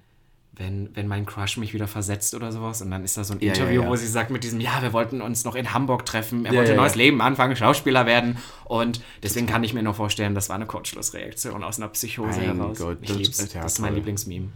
wenn, 0.57 0.89
wenn 0.95 1.07
mein 1.07 1.25
Crush 1.25 1.57
mich 1.57 1.73
wieder 1.73 1.87
versetzt 1.87 2.33
oder 2.33 2.51
sowas 2.53 2.81
und 2.81 2.89
dann 2.89 3.03
ist 3.03 3.17
da 3.17 3.25
so 3.25 3.33
ein 3.33 3.39
Ja, 3.41 3.47
ja, 3.47 3.53
Interview, 3.53 3.81
ja. 3.81 3.89
wo 3.89 3.95
sie 3.97 4.07
sagt 4.07 4.31
mit 4.31 4.43
diesem, 4.45 4.61
ja, 4.61 4.81
wir 4.81 4.93
wollten 4.93 5.21
uns 5.21 5.43
noch 5.43 5.55
in 5.55 5.73
Hamburg 5.73 6.05
treffen, 6.05 6.45
er 6.45 6.53
Ja, 6.53 6.57
wollte 6.59 6.71
ja, 6.71 6.75
ein 6.77 6.81
neues 6.81 6.93
ja. 6.93 6.99
Leben 6.99 7.21
anfangen, 7.21 7.55
Schauspieler 7.57 8.05
werden 8.05 8.37
und 8.63 9.01
deswegen 9.21 9.47
kann 9.47 9.65
ich 9.65 9.73
mir 9.73 9.83
nur 9.83 9.93
vorstellen, 9.93 10.33
das 10.33 10.47
war 10.47 10.55
eine 10.55 10.65
Kurzschlussreaktion 10.65 11.61
aus 11.61 11.77
einer 11.77 11.89
Psychose 11.89 12.39
Mein 12.39 12.55
heraus. 12.57 12.77
Gott, 12.77 12.99
ich 13.01 13.07
das- 13.09 13.17
lieb's, 13.17 13.53
ja, 13.53 13.63
das 13.63 13.73
ist 13.73 13.79
mein. 13.79 13.95
Lieblingsmeme. 13.95 14.47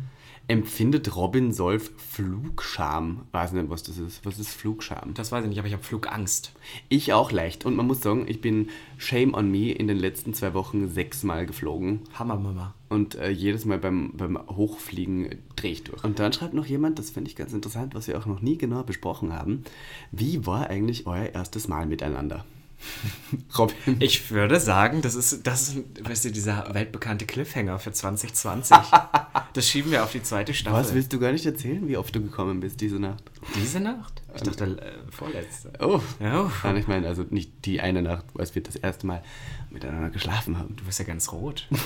Empfindet 0.50 1.16
Robin 1.16 1.52
Solf 1.52 1.92
Flugscham? 1.98 3.28
Weiß 3.32 3.52
nicht, 3.52 3.70
was 3.70 3.84
das 3.84 4.00
ist. 4.00 4.26
Was 4.26 4.40
ist 4.40 4.50
Flugscham? 4.50 5.14
Das 5.14 5.32
weiß 5.32 5.44
ich 5.44 5.50
nicht, 5.50 5.60
aber 5.60 5.68
ich 5.68 5.76
habe 5.76 5.84
Flugangst. 5.84 6.54
Ich 6.90 7.14
auch 7.14 7.32
leicht. 7.32 7.68
Und 7.68 7.76
man 7.76 7.86
muss 7.86 8.02
sagen, 8.02 8.26
ich 8.28 8.42
bin 8.42 8.70
Shame 8.98 9.36
on 9.36 9.52
Me 9.52 9.72
in 9.72 9.88
den 9.88 10.00
letzten 10.00 10.34
zwei 10.34 10.56
Wochen 10.56 10.90
sechsmal 10.90 11.46
geflogen. 11.46 12.00
Hammermama. 12.16 12.74
Und 12.90 13.14
äh, 13.14 13.30
jedes 13.30 13.66
Mal 13.66 13.78
beim, 13.78 14.14
beim 14.18 14.40
Hochfliegen 14.50 15.36
drehe 15.56 15.72
ich 15.72 15.84
durch. 15.84 16.04
Und 16.04 16.18
dann 16.18 16.34
schreibt 16.34 16.56
noch 16.56 16.66
jemand, 16.66 16.98
das 16.98 17.12
finde 17.12 17.30
ich 17.30 17.36
ganz 17.36 17.54
interessant, 17.54 17.94
was 17.94 18.08
wir 18.08 18.18
auch 18.18 18.26
noch 18.26 18.42
nie 18.42 18.58
genau 18.58 18.82
besprochen 18.82 19.32
haben. 19.32 19.64
Wie 20.12 20.48
war 20.48 20.68
eigentlich 20.68 21.06
euer 21.06 21.28
erstes 21.28 21.68
Mal 21.68 21.86
miteinander? 21.86 22.44
Robin. 23.58 23.98
Ich 24.00 24.32
würde 24.32 24.60
sagen, 24.60 25.02
das 25.02 25.16
ist, 25.16 25.46
das 25.46 25.70
ist, 25.70 25.78
weißt 26.02 26.26
du, 26.26 26.32
dieser 26.32 26.74
weltbekannte 26.74 27.26
Cliffhanger 27.26 27.80
für 27.80 27.92
2020. 27.92 28.78
das 29.54 29.68
schieben 29.68 29.92
wir 29.92 30.04
auf 30.04 30.12
die 30.12 30.24
zweite 30.24 30.54
Staffel. 30.54 30.80
Was 30.80 30.94
willst 30.94 31.14
du 31.14 31.20
gar 31.20 31.32
nicht 31.32 31.46
erzählen, 31.46 31.88
wie 31.88 31.98
oft 31.98 32.16
du 32.16 32.22
gekommen 32.22 32.60
bist 32.60 32.82
diese 32.82 33.00
Nacht? 33.00 33.24
Diese 33.56 33.80
Nacht? 33.80 34.19
Ich 34.36 34.42
dachte, 34.44 34.64
äh, 34.66 35.12
vorletzte. 35.12 35.72
Oh. 35.80 36.00
Ja, 36.20 36.42
uff. 36.42 36.64
Nein, 36.64 36.78
ich 36.78 36.88
meine, 36.88 37.08
also 37.08 37.26
nicht 37.30 37.66
die 37.66 37.82
eine 37.82 38.02
Nacht, 38.02 38.26
als 38.38 38.54
wir 38.56 38.64
das 38.64 38.76
erste 38.76 39.08
Mal 39.08 39.24
miteinander 39.72 40.10
geschlafen 40.10 40.58
haben. 40.58 40.76
Du 40.76 40.84
bist 40.84 41.00
ja 41.00 41.06
ganz 41.06 41.32
rot. 41.32 41.68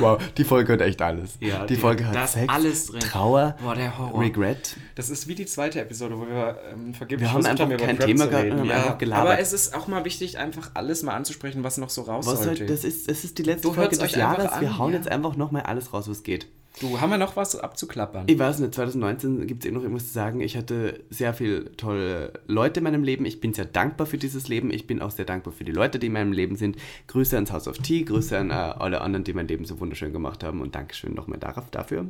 Wow, 0.00 0.20
die 0.36 0.44
Folge 0.44 0.72
hat 0.74 0.80
echt 0.80 1.00
alles. 1.02 1.36
Ja, 1.40 1.66
die, 1.66 1.74
die- 1.74 1.80
Folge 1.80 2.06
hat 2.06 2.28
Sex, 2.28 2.52
alles 2.52 2.86
drin. 2.86 3.00
Trauer, 3.00 3.56
Boah, 3.62 3.74
der 3.74 3.96
Horror. 3.98 4.20
Regret. 4.20 4.76
Das 4.94 5.10
ist 5.10 5.28
wie 5.28 5.34
die 5.34 5.46
zweite 5.46 5.80
Episode, 5.80 6.18
wo 6.18 6.26
wir 6.26 6.58
ähm, 6.72 6.94
vergeblich 6.94 7.28
Wir 7.28 7.32
haben 7.32 7.46
einfach 7.46 7.66
über 7.66 7.76
kein 7.76 7.96
Prep 7.96 8.06
Thema 8.06 8.24
zu 8.24 8.30
gehabt 8.30 8.50
haben 8.50 8.64
ja, 8.64 8.76
einfach 8.76 8.98
gelabert. 8.98 9.26
Aber 9.32 9.38
es 9.38 9.52
ist 9.52 9.74
auch 9.74 9.86
mal 9.88 10.04
wichtig, 10.04 10.38
einfach 10.38 10.70
alles 10.74 11.02
mal 11.02 11.14
anzusprechen, 11.14 11.62
was 11.64 11.78
noch 11.78 11.90
so 11.90 12.02
raus 12.02 12.26
Was 12.26 12.42
sollte. 12.42 12.58
soll, 12.58 12.66
das, 12.66 12.84
ist, 12.84 13.08
das 13.08 13.24
ist 13.24 13.38
die 13.38 13.42
letzte 13.44 13.68
Du 13.68 13.74
Folge 13.74 13.90
hört's 13.90 13.98
des 13.98 14.14
Jahres. 14.14 14.60
Wir 14.60 14.78
hauen 14.78 14.92
ja. 14.92 14.98
jetzt 14.98 15.08
einfach 15.08 15.36
nochmal 15.36 15.62
alles 15.62 15.92
raus, 15.92 16.08
was 16.08 16.22
geht. 16.22 16.46
Du, 16.80 17.00
haben 17.00 17.10
wir 17.10 17.18
noch 17.18 17.36
was 17.36 17.56
abzuklappern? 17.56 18.24
Ich 18.28 18.38
weiß 18.38 18.58
nicht, 18.60 18.74
2019 18.74 19.46
gibt 19.46 19.64
es 19.64 19.70
eh 19.70 19.72
noch 19.72 19.82
irgendwas 19.82 20.08
zu 20.08 20.12
sagen. 20.12 20.40
Ich 20.40 20.56
hatte 20.56 21.00
sehr 21.10 21.34
viele 21.34 21.76
tolle 21.76 22.32
Leute 22.46 22.80
in 22.80 22.84
meinem 22.84 23.04
Leben. 23.04 23.24
Ich 23.24 23.40
bin 23.40 23.52
sehr 23.52 23.64
dankbar 23.64 24.06
für 24.06 24.18
dieses 24.18 24.48
Leben. 24.48 24.70
Ich 24.70 24.86
bin 24.86 25.00
auch 25.00 25.10
sehr 25.10 25.24
dankbar 25.24 25.52
für 25.52 25.64
die 25.64 25.72
Leute, 25.72 25.98
die 25.98 26.08
in 26.08 26.12
meinem 26.12 26.32
Leben 26.32 26.56
sind. 26.56 26.76
Grüße 27.06 27.36
ans 27.36 27.52
House 27.52 27.68
of 27.68 27.78
Tea, 27.78 28.04
Grüße 28.04 28.36
an 28.36 28.50
äh, 28.50 28.54
alle 28.54 29.00
anderen, 29.00 29.24
die 29.24 29.32
mein 29.32 29.48
Leben 29.48 29.64
so 29.64 29.80
wunderschön 29.80 30.12
gemacht 30.12 30.44
haben 30.44 30.60
und 30.60 30.74
Dankeschön 30.74 31.14
nochmal 31.14 31.38
darauf, 31.38 31.70
dafür. 31.70 32.06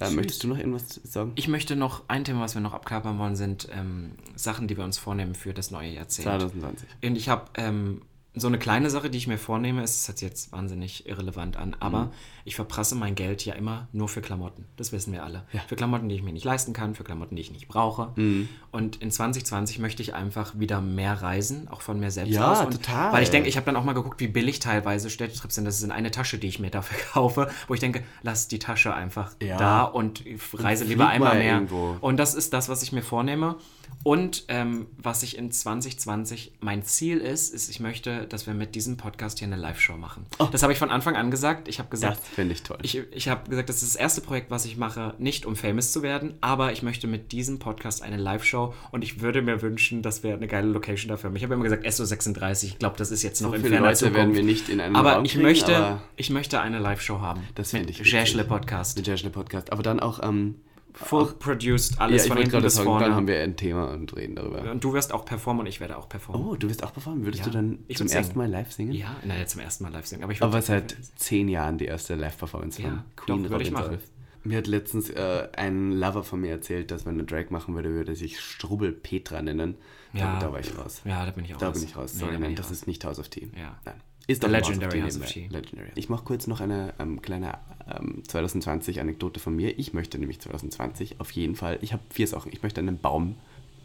Äh, 0.00 0.10
möchtest 0.10 0.42
du 0.44 0.48
noch 0.48 0.58
irgendwas 0.58 1.00
sagen? 1.04 1.32
Ich 1.36 1.48
möchte 1.48 1.76
noch, 1.76 2.04
ein 2.08 2.24
Thema, 2.24 2.40
was 2.40 2.54
wir 2.54 2.60
noch 2.60 2.74
abklappern 2.74 3.18
wollen, 3.18 3.36
sind 3.36 3.68
ähm, 3.72 4.12
Sachen, 4.34 4.68
die 4.68 4.76
wir 4.76 4.84
uns 4.84 4.98
vornehmen 4.98 5.34
für 5.34 5.54
das 5.54 5.70
neue 5.70 5.90
Jahrzehnt. 5.90 6.24
2020. 6.24 6.88
Und 7.02 7.16
ich 7.16 7.28
habe 7.28 7.44
ähm, 7.54 8.02
so 8.38 8.48
eine 8.48 8.58
kleine 8.58 8.90
Sache, 8.90 9.08
die 9.10 9.16
ich 9.18 9.26
mir 9.26 9.38
vornehme, 9.38 9.82
es 9.82 10.06
hört 10.06 10.18
sich 10.18 10.28
jetzt 10.28 10.52
wahnsinnig 10.52 11.08
irrelevant 11.08 11.56
an, 11.56 11.74
aber 11.80 12.04
Mhm. 12.04 12.10
ich 12.44 12.54
verprasse 12.54 12.94
mein 12.94 13.14
Geld 13.14 13.44
ja 13.44 13.54
immer 13.54 13.88
nur 13.92 14.08
für 14.08 14.20
Klamotten. 14.20 14.66
Das 14.76 14.92
wissen 14.92 15.12
wir 15.12 15.24
alle. 15.24 15.44
Für 15.68 15.74
Klamotten, 15.76 16.08
die 16.08 16.14
ich 16.16 16.22
mir 16.22 16.32
nicht 16.32 16.44
leisten 16.44 16.72
kann, 16.74 16.94
für 16.94 17.02
Klamotten, 17.02 17.34
die 17.36 17.42
ich 17.42 17.50
nicht 17.50 17.66
brauche. 17.66 18.12
Mhm. 18.16 18.48
Und 18.72 18.96
in 18.96 19.10
2020 19.10 19.78
möchte 19.78 20.02
ich 20.02 20.14
einfach 20.14 20.52
wieder 20.58 20.80
mehr 20.82 21.22
reisen, 21.22 21.66
auch 21.68 21.80
von 21.80 21.98
mir 21.98 22.10
selbst 22.10 22.34
Ja, 22.34 22.52
aus. 22.52 22.60
Und 22.60 22.72
total. 22.82 23.12
Weil 23.12 23.22
ich 23.22 23.30
denke, 23.30 23.48
ich 23.48 23.56
habe 23.56 23.64
dann 23.64 23.76
auch 23.76 23.84
mal 23.84 23.94
geguckt, 23.94 24.20
wie 24.20 24.28
billig 24.28 24.60
teilweise 24.60 25.08
Städtetrips 25.08 25.54
sind. 25.54 25.64
Das 25.64 25.76
ist 25.78 25.82
in 25.82 25.90
eine 25.90 26.10
Tasche, 26.10 26.36
die 26.38 26.48
ich 26.48 26.58
mir 26.58 26.70
dafür 26.70 26.98
kaufe, 27.12 27.50
wo 27.68 27.74
ich 27.74 27.80
denke, 27.80 28.02
lass 28.22 28.48
die 28.48 28.58
Tasche 28.58 28.92
einfach 28.94 29.32
Ja. 29.42 29.56
da 29.56 29.82
und 29.84 30.22
reise 30.52 30.84
flieg 30.84 30.96
lieber 30.98 31.08
einmal 31.08 31.34
mal 31.34 31.38
mehr. 31.38 31.54
irgendwo. 31.54 31.96
Und 32.02 32.18
das 32.18 32.34
ist 32.34 32.52
das, 32.52 32.68
was 32.68 32.82
ich 32.82 32.92
mir 32.92 33.02
vornehme. 33.02 33.56
Und 34.02 34.44
ähm, 34.48 34.86
was 34.96 35.22
ich 35.24 35.36
in 35.36 35.50
2020 35.50 36.52
mein 36.60 36.84
Ziel 36.84 37.18
ist, 37.18 37.52
ist, 37.52 37.68
ich 37.68 37.80
möchte, 37.80 38.26
dass 38.26 38.46
wir 38.46 38.54
mit 38.54 38.74
diesem 38.76 38.96
Podcast 38.96 39.40
hier 39.40 39.46
eine 39.48 39.56
Live-Show 39.56 39.96
machen. 39.96 40.26
Das 40.52 40.62
habe 40.62 40.72
ich 40.72 40.78
von 40.78 40.90
Anfang 40.90 41.16
an 41.16 41.30
gesagt. 41.30 41.66
Ich 41.66 41.78
habe 41.80 41.88
gesagt, 41.88 42.18
Oh. 42.18 42.20
Das 42.24 42.34
finde 42.34 42.54
ich 42.54 42.62
toll. 42.62 42.78
ich, 42.82 42.98
ich 43.10 43.28
habe 43.28 43.50
gesagt, 43.50 43.68
das 43.68 43.82
ist 43.82 43.94
das 43.94 44.00
erste 44.00 44.20
Projekt, 44.20 44.50
was 44.50 44.64
ich 44.64 44.76
mache, 44.76 45.14
nicht 45.18 45.44
um 45.44 45.56
famous 45.56 45.90
zu 45.92 46.02
werden, 46.02 46.34
aber 46.40 46.70
ich 46.72 46.82
möchte 46.84 47.08
mit 47.08 47.32
diesem 47.32 47.58
Podcast 47.58 48.02
eine 48.02 48.16
Live-Show 48.16 48.74
und 48.92 49.02
ich 49.02 49.20
würde 49.20 49.42
mir 49.42 49.60
wünschen, 49.62 50.02
dass 50.02 50.22
wir 50.22 50.34
eine 50.34 50.46
geile 50.46 50.68
Location 50.68 51.08
dafür 51.08 51.30
haben. 51.30 51.36
Ich 51.36 51.42
habe 51.42 51.54
immer 51.54 51.64
gesagt, 51.64 51.84
SO36, 51.84 52.64
ich 52.64 52.78
glaube, 52.78 52.96
das 52.98 53.10
ist 53.10 53.22
jetzt 53.24 53.40
noch 53.40 53.50
so 53.50 53.54
in 53.56 53.62
viele 53.62 53.74
ferner 53.74 53.88
Leute 53.88 54.02
werden 54.14 54.14
Zukunft. 54.14 54.36
wir 54.36 54.44
nicht 54.44 54.68
in 54.68 54.80
einem 54.80 54.94
aber 54.94 55.14
Raum 55.14 55.24
ich 55.24 55.32
kriegen, 55.32 55.42
möchte, 55.44 55.76
aber 55.76 56.02
ich 56.16 56.30
möchte 56.30 56.60
eine 56.60 56.78
Live-Show 56.78 57.20
haben. 57.20 57.42
das 57.56 57.72
mit 57.72 57.80
finde 57.80 57.92
ich 57.92 57.98
witzig. 58.00 58.12
Jashle 58.12 58.44
Podcast. 58.44 58.96
Mit 58.96 59.06
Jashle 59.08 59.30
Podcast. 59.30 59.72
Aber 59.72 59.82
dann 59.82 59.98
auch, 59.98 60.22
ähm, 60.22 60.54
Full 60.98 61.34
produced, 61.38 61.94
ja, 61.96 62.00
alles 62.00 62.22
ich 62.24 62.28
von 62.28 62.38
hinten 62.38 62.62
bis 62.62 62.74
sagen, 62.74 62.86
vorne. 62.86 63.04
dann 63.04 63.14
haben 63.14 63.28
wir 63.28 63.38
ein 63.42 63.54
Thema 63.56 63.90
und 63.92 64.16
reden 64.16 64.34
darüber. 64.34 64.70
Und 64.70 64.82
du 64.82 64.94
wirst 64.94 65.12
auch 65.12 65.26
performen 65.26 65.60
und 65.60 65.66
ich 65.66 65.78
werde 65.78 65.96
auch 65.98 66.08
performen. 66.08 66.46
Oh, 66.46 66.56
du 66.56 66.68
wirst 66.70 66.82
auch 66.82 66.92
performen. 66.92 67.24
Würdest 67.24 67.44
Ja, 67.44 67.50
du 67.50 67.56
dann 67.58 67.78
zum 67.94 68.06
ersten 68.06 68.24
singen. 68.24 68.36
Mal 68.38 68.48
live 68.50 68.72
singen? 68.72 68.92
Ja, 68.92 69.14
jetzt 69.38 69.52
zum 69.52 69.60
ersten 69.60 69.84
Mal 69.84 69.92
live 69.92 70.06
singen. 70.06 70.22
Aber, 70.24 70.32
ich 70.32 70.42
Aber 70.42 70.62
seit 70.62 70.96
zehn 71.16 71.48
Jahren 71.48 71.76
die 71.76 71.84
erste 71.84 72.14
Live-Performance 72.14 72.80
Ja, 72.80 72.88
von 72.88 72.96
doch, 72.98 73.24
Queen 73.26 73.50
würde 73.50 73.62
ich 73.64 73.68
Robin 73.70 73.72
machen. 73.74 73.90
Solf. 73.90 74.02
Mir 74.44 74.58
hat 74.58 74.66
letztens 74.68 75.10
äh, 75.10 75.48
ein 75.56 75.92
Lover 75.92 76.22
von 76.22 76.40
mir 76.40 76.52
erzählt, 76.52 76.90
dass 76.90 77.04
wenn 77.04 77.18
er 77.18 77.26
Drag 77.26 77.50
machen 77.50 77.74
würde, 77.74 77.90
würde 77.90 78.12
er 78.12 78.16
sich 78.16 78.40
Strubbel 78.40 78.92
Petra 78.92 79.42
nennen. 79.42 79.74
Ja. 80.14 80.34
Da, 80.34 80.46
da 80.46 80.52
war 80.52 80.60
ich 80.60 80.78
raus. 80.78 81.02
Ja, 81.04 81.26
da 81.26 81.32
bin 81.32 81.44
ich 81.44 81.54
auch 81.54 81.58
Da 81.58 81.66
raus. 81.68 81.74
bin 81.80 81.84
ich 81.88 81.96
raus. 81.96 82.14
Nee, 82.14 82.20
Sorry, 82.20 82.32
da 82.32 82.38
nein, 82.38 82.54
das 82.54 82.66
raus. 82.66 82.72
ist 82.72 82.86
nicht 82.86 83.04
House 83.04 83.18
of 83.18 83.28
Tea. 83.28 83.50
Ja. 83.54 83.76
Nein. 83.84 83.96
Ist 84.28 84.42
doch 84.42 84.48
Legendary 84.48 85.00
House 85.02 85.20
of. 85.20 85.26
Tea. 85.26 85.48
Legendary. 85.48 85.90
Ich 85.94 86.08
mache 86.08 86.24
kurz 86.24 86.46
noch 86.46 86.60
eine 86.60 86.94
ähm, 86.98 87.20
kleine 87.20 87.58
ähm, 87.90 88.22
2020 88.26 89.00
Anekdote 89.00 89.40
von 89.40 89.54
mir. 89.54 89.78
Ich 89.78 89.92
möchte 89.92 90.18
nämlich 90.18 90.40
2020 90.40 91.20
auf 91.20 91.30
jeden 91.32 91.56
Fall, 91.56 91.78
ich 91.82 91.92
habe 91.92 92.02
vier 92.10 92.26
Sachen. 92.26 92.52
Ich 92.52 92.62
möchte 92.62 92.80
einen 92.80 92.98
Baum 92.98 93.36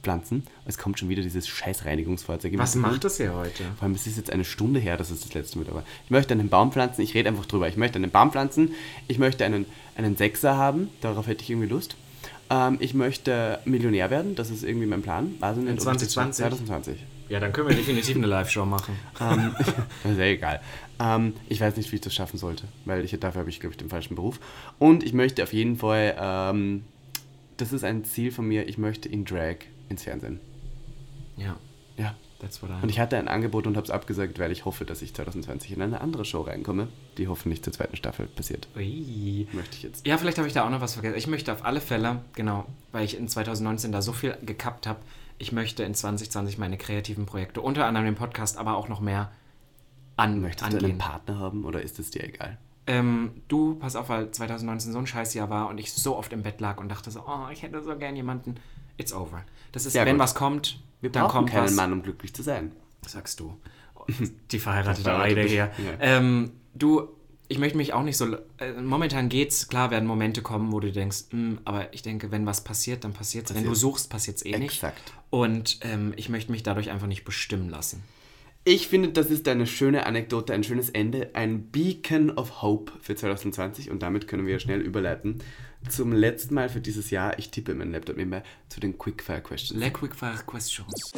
pflanzen. 0.02 0.44
Es 0.66 0.78
kommt 0.78 1.00
schon 1.00 1.10
wieder 1.10 1.22
dieses 1.22 1.48
scheiß 1.48 1.86
Reinigungsfahrzeug. 1.86 2.54
Was 2.58 2.76
macht 2.76 3.04
das 3.04 3.18
hier 3.18 3.34
heute? 3.34 3.64
Vor 3.78 3.84
allem, 3.84 3.94
es 3.94 4.08
ist 4.08 4.18
jetzt 4.18 4.32
eine 4.32 4.44
Stunde 4.44 4.80
her, 4.80 4.98
dass 4.98 5.12
es 5.12 5.22
das 5.22 5.34
letzte 5.34 5.60
Mal 5.60 5.68
war. 5.74 5.84
Ich 6.06 6.12
möchte 6.12 6.34
einen 6.34 6.50
Baum 6.50 6.72
pflanzen, 6.72 7.02
ich 7.02 7.14
rede 7.14 7.30
einfach 7.30 7.46
drüber. 7.46 7.68
Ich 7.68 7.78
möchte 7.78 7.98
einen 7.98 8.12
Baum 8.12 8.32
pflanzen, 8.32 8.74
ich 9.08 9.20
möchte 9.20 9.46
einen, 9.46 9.66
einen 9.96 10.18
Sechser 10.18 10.58
haben, 10.58 10.90
darauf 11.02 11.28
hätte 11.28 11.44
ich 11.44 11.50
irgendwie 11.50 11.70
Lust. 11.70 11.96
Ähm, 12.50 12.78
ich 12.80 12.94
möchte 12.94 13.60
Millionär 13.66 14.10
werden, 14.10 14.36
das 14.36 14.50
ist 14.50 14.64
irgendwie 14.64 14.88
mein 14.88 15.02
Plan. 15.02 15.36
Ich 15.36 15.40
das 15.40 15.84
2020? 15.84 16.44
schaffe. 16.44 16.56
2020. 16.66 16.98
Ja, 17.32 17.40
dann 17.40 17.54
können 17.54 17.70
wir 17.70 17.76
definitiv 17.78 18.18
eine 18.18 18.28
Live-Show 18.28 18.66
machen. 18.66 19.00
Ähm, 19.22 19.56
ja 20.18 20.24
egal. 20.26 20.60
Ähm, 21.00 21.34
ich 21.48 21.62
weiß 21.62 21.78
nicht, 21.78 21.90
wie 21.94 21.96
ich 21.96 22.02
das 22.02 22.14
schaffen 22.14 22.38
sollte, 22.38 22.66
weil 22.84 23.06
ich, 23.06 23.18
dafür 23.22 23.40
habe 23.40 23.50
ich, 23.50 23.62
glaube 23.62 23.72
ich, 23.72 23.78
den 23.78 23.88
falschen 23.88 24.16
Beruf. 24.16 24.42
Und 24.80 25.02
ich 25.02 25.14
möchte 25.14 25.42
auf 25.42 25.54
jeden 25.54 25.78
Fall, 25.78 26.14
ähm, 26.20 26.84
das 27.56 27.72
ist 27.72 27.86
ein 27.86 28.04
Ziel 28.04 28.32
von 28.34 28.46
mir, 28.46 28.68
ich 28.68 28.78
möchte 28.78 29.08
in 29.08 29.24
Drag 29.24 29.56
ins 29.88 30.04
Fernsehen. 30.04 30.42
Ja, 31.38 31.56
Ja. 31.98 32.16
that's 32.42 32.62
what 32.62 32.70
I 32.70 32.74
Und 32.84 32.90
ich 32.90 33.00
hatte 33.00 33.18
ein 33.18 33.30
Angebot 33.30 33.66
und 33.66 33.78
habe 33.78 33.86
es 33.86 33.92
abgesagt, 33.92 34.38
weil 34.38 34.52
ich 34.52 34.66
hoffe, 34.66 34.84
dass 34.84 35.02
ich 35.02 35.14
2020 35.14 35.72
in 35.72 35.82
eine 35.82 36.02
andere 36.02 36.26
Show 36.26 36.42
reinkomme, 36.42 36.90
die 37.18 37.30
hoffentlich 37.30 37.64
zur 37.64 37.72
zweiten 37.72 37.96
Staffel 37.96 38.26
passiert. 38.26 38.68
Ui. 38.76 39.48
Möchte 39.54 39.78
ich 39.78 39.84
jetzt. 39.84 40.06
Ja, 40.06 40.18
vielleicht 40.18 40.38
habe 40.38 40.50
ich 40.50 40.54
da 40.54 40.66
auch 40.66 40.70
noch 40.70 40.82
was 40.82 40.96
vergessen. 40.96 41.16
Ich 41.18 41.28
möchte 41.28 41.54
auf 41.54 41.64
alle 41.64 41.80
Fälle, 41.80 42.20
genau, 42.36 42.66
weil 42.92 43.06
ich 43.06 43.18
in 43.18 43.30
2019 43.30 43.94
da 43.94 44.02
so 44.02 44.12
viel 44.12 44.36
gekappt 44.46 44.86
habe, 44.86 45.00
ich 45.42 45.52
möchte 45.52 45.84
in 45.84 45.94
2020 45.94 46.58
meine 46.58 46.78
kreativen 46.78 47.26
Projekte, 47.26 47.62
unter 47.62 47.86
anderem 47.86 48.06
den 48.06 48.16
Podcast, 48.16 48.58
aber 48.58 48.76
auch 48.78 48.88
noch 48.90 49.00
mehr 49.02 49.32
an, 50.18 50.40
Möchtest 50.42 50.72
du 50.72 50.76
angehen. 50.78 50.92
einen 50.92 51.00
Partner 51.00 51.40
haben 51.40 51.66
oder 51.66 51.82
ist 51.82 51.98
es 52.00 52.12
dir 52.12 52.24
egal? 52.24 52.58
Ähm, 52.88 53.32
du, 53.48 53.76
pass 53.76 53.96
auf, 53.96 54.10
weil 54.10 54.32
2019 54.32 54.92
so 54.92 55.00
ein 55.00 55.08
Scheißjahr 55.08 55.50
war 55.50 55.68
und 55.70 55.78
ich 55.78 55.92
so 55.94 56.18
oft 56.18 56.34
im 56.34 56.44
Bett 56.44 56.60
lag 56.62 56.78
und 56.80 56.90
dachte 56.90 57.12
so, 57.12 57.22
oh, 57.28 57.48
ich 57.52 57.62
hätte 57.64 57.82
so 57.84 57.96
gern 57.98 58.16
jemanden. 58.16 58.56
It's 58.98 59.14
over. 59.14 59.44
Das 59.72 59.86
ist, 59.86 59.94
Ja, 59.94 60.06
wenn 60.06 60.16
gut. 60.18 60.24
was 60.24 60.36
kommt, 60.36 60.80
Wir 61.00 61.12
dann 61.12 61.28
kommt 61.28 61.50
keinen 61.50 61.66
was. 61.66 61.74
Mann, 61.76 61.94
um 61.94 62.04
glücklich 62.04 62.34
zu 62.34 62.44
sein. 62.44 62.72
Sagst 63.08 63.40
du. 63.40 63.58
Die 64.52 64.60
verheiratete. 64.60 65.14
Eide 65.16 65.42
hier. 65.44 65.72
Ja. 65.78 65.94
Ähm, 66.00 66.52
du, 66.74 67.08
ich 67.48 67.58
möchte 67.60 67.78
mich 67.78 67.94
auch 67.94 68.04
nicht 68.04 68.18
so. 68.18 68.36
Äh, 68.58 68.74
momentan 68.82 69.30
geht's, 69.30 69.68
klar 69.68 69.90
werden 69.92 70.08
Momente 70.08 70.42
kommen, 70.42 70.72
wo 70.72 70.80
du 70.80 70.92
denkst, 70.92 71.26
"Hm, 71.32 71.60
aber 71.66 71.94
ich 71.94 72.02
denke, 72.02 72.32
wenn 72.32 72.46
was 72.46 72.64
passiert, 72.64 73.04
dann 73.04 73.14
passiert's. 73.14 73.54
Wenn 73.54 73.64
du 73.64 73.70
Passiert. 73.70 73.82
suchst, 73.82 74.10
passiert's 74.10 74.46
eh 74.46 74.58
nicht. 74.58 74.84
Und 75.32 75.80
ähm, 75.82 76.14
ich 76.18 76.30
möchte 76.30 76.52
mich 76.52 76.62
dadurch 76.62 76.92
einfach 76.92 77.08
nicht 77.08 77.24
bestimmen 77.24 77.70
lassen. 77.70 78.04
Ich 78.64 78.88
finde, 78.88 79.10
das 79.10 79.32
ist 79.32 79.48
eine 79.48 79.66
schöne 79.66 80.06
Anekdote, 80.06 80.54
ein 80.54 80.64
schönes 80.64 80.92
Ende, 80.92 81.32
ein 81.34 81.72
Beacon 81.72 82.30
of 82.30 82.62
Hope 82.62 82.92
für 83.02 83.16
2020 83.16 83.90
und 83.90 84.04
damit 84.04 84.28
können 84.28 84.46
wir 84.46 84.60
schnell 84.60 84.82
überleiten 84.82 85.42
zum 85.90 86.14
letzten 86.14 86.54
Mal 86.54 86.70
für 86.70 86.82
dieses 86.82 87.10
Jahr. 87.10 87.40
Ich 87.40 87.50
tippe 87.50 87.72
in 87.72 87.80
meinen 87.80 87.92
Laptop 87.92 88.18
nebenbei 88.18 88.44
zu 88.70 88.80
den 88.80 89.00
Quickfire 89.00 89.42
Questions. 89.42 89.82
Le 89.82 89.90
Quickfire 89.90 90.44
Questions. 90.46 91.12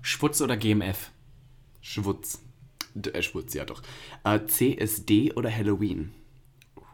Schwutz 0.00 0.40
oder 0.40 0.56
GMF? 0.56 1.10
Schwutz. 1.82 2.40
D 2.94 3.10
äh, 3.10 3.22
Schwutz, 3.22 3.52
ja 3.52 3.64
doch. 3.64 3.82
Äh, 4.24 4.46
CSD 4.46 5.32
oder 5.32 5.54
Halloween? 5.54 6.12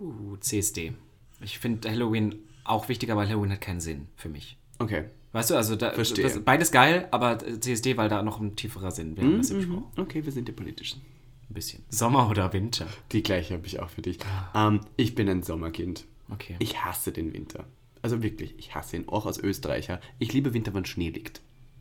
Uh, 0.01 0.37
CSD. 0.39 0.95
Ich 1.41 1.59
finde 1.59 1.91
Halloween 1.91 2.46
auch 2.69 2.89
wichtiger, 2.89 3.17
weil 3.17 3.29
Halloween 3.29 3.53
hat 3.53 3.61
keinen 3.61 3.81
Sinn 3.81 4.09
für 4.17 4.29
mich. 4.29 4.57
Okay. 4.79 5.05
Weißt 5.33 5.51
du, 5.51 5.57
also 5.57 5.77
da. 5.77 5.91
Das, 5.91 6.45
beides 6.45 6.73
geil, 6.73 7.09
aber 7.11 7.39
CSD, 7.39 7.97
weil 7.97 8.09
da 8.09 8.23
noch 8.23 8.41
ein 8.41 8.57
tieferer 8.57 8.91
Sinn 8.91 9.17
wäre. 9.17 9.37
das 9.37 9.51
im 9.51 9.63
Spruch. 9.63 9.83
Okay, 9.97 10.25
wir 10.25 10.33
sind 10.33 10.49
die 10.49 10.53
politischen. 10.53 11.03
Ein 11.51 11.55
bisschen. 11.55 11.85
Sommer 11.91 12.29
oder 12.31 12.53
Winter? 12.53 12.87
Die 13.13 13.23
gleiche 13.23 13.55
habe 13.55 13.67
ich 13.67 13.81
auch 13.81 13.91
für 13.91 14.03
dich. 14.03 14.19
Ähm, 14.55 14.81
ich 14.97 15.15
bin 15.15 15.29
ein 15.29 15.43
Sommerkind. 15.43 16.05
Okay. 16.31 16.57
Ich 16.59 16.85
hasse 16.85 17.13
den 17.13 17.33
Winter. 17.33 17.65
Also 18.03 18.23
wirklich, 18.23 18.55
ich 18.59 18.75
hasse 18.75 18.97
ihn. 18.97 19.09
Auch 19.09 19.27
als 19.27 19.39
Österreicher. 19.39 20.01
Ich 20.19 20.33
liebe 20.33 20.55
Winter, 20.55 20.75
wenn 20.75 20.85
Schnee 20.85 21.11
liegt. 21.11 21.41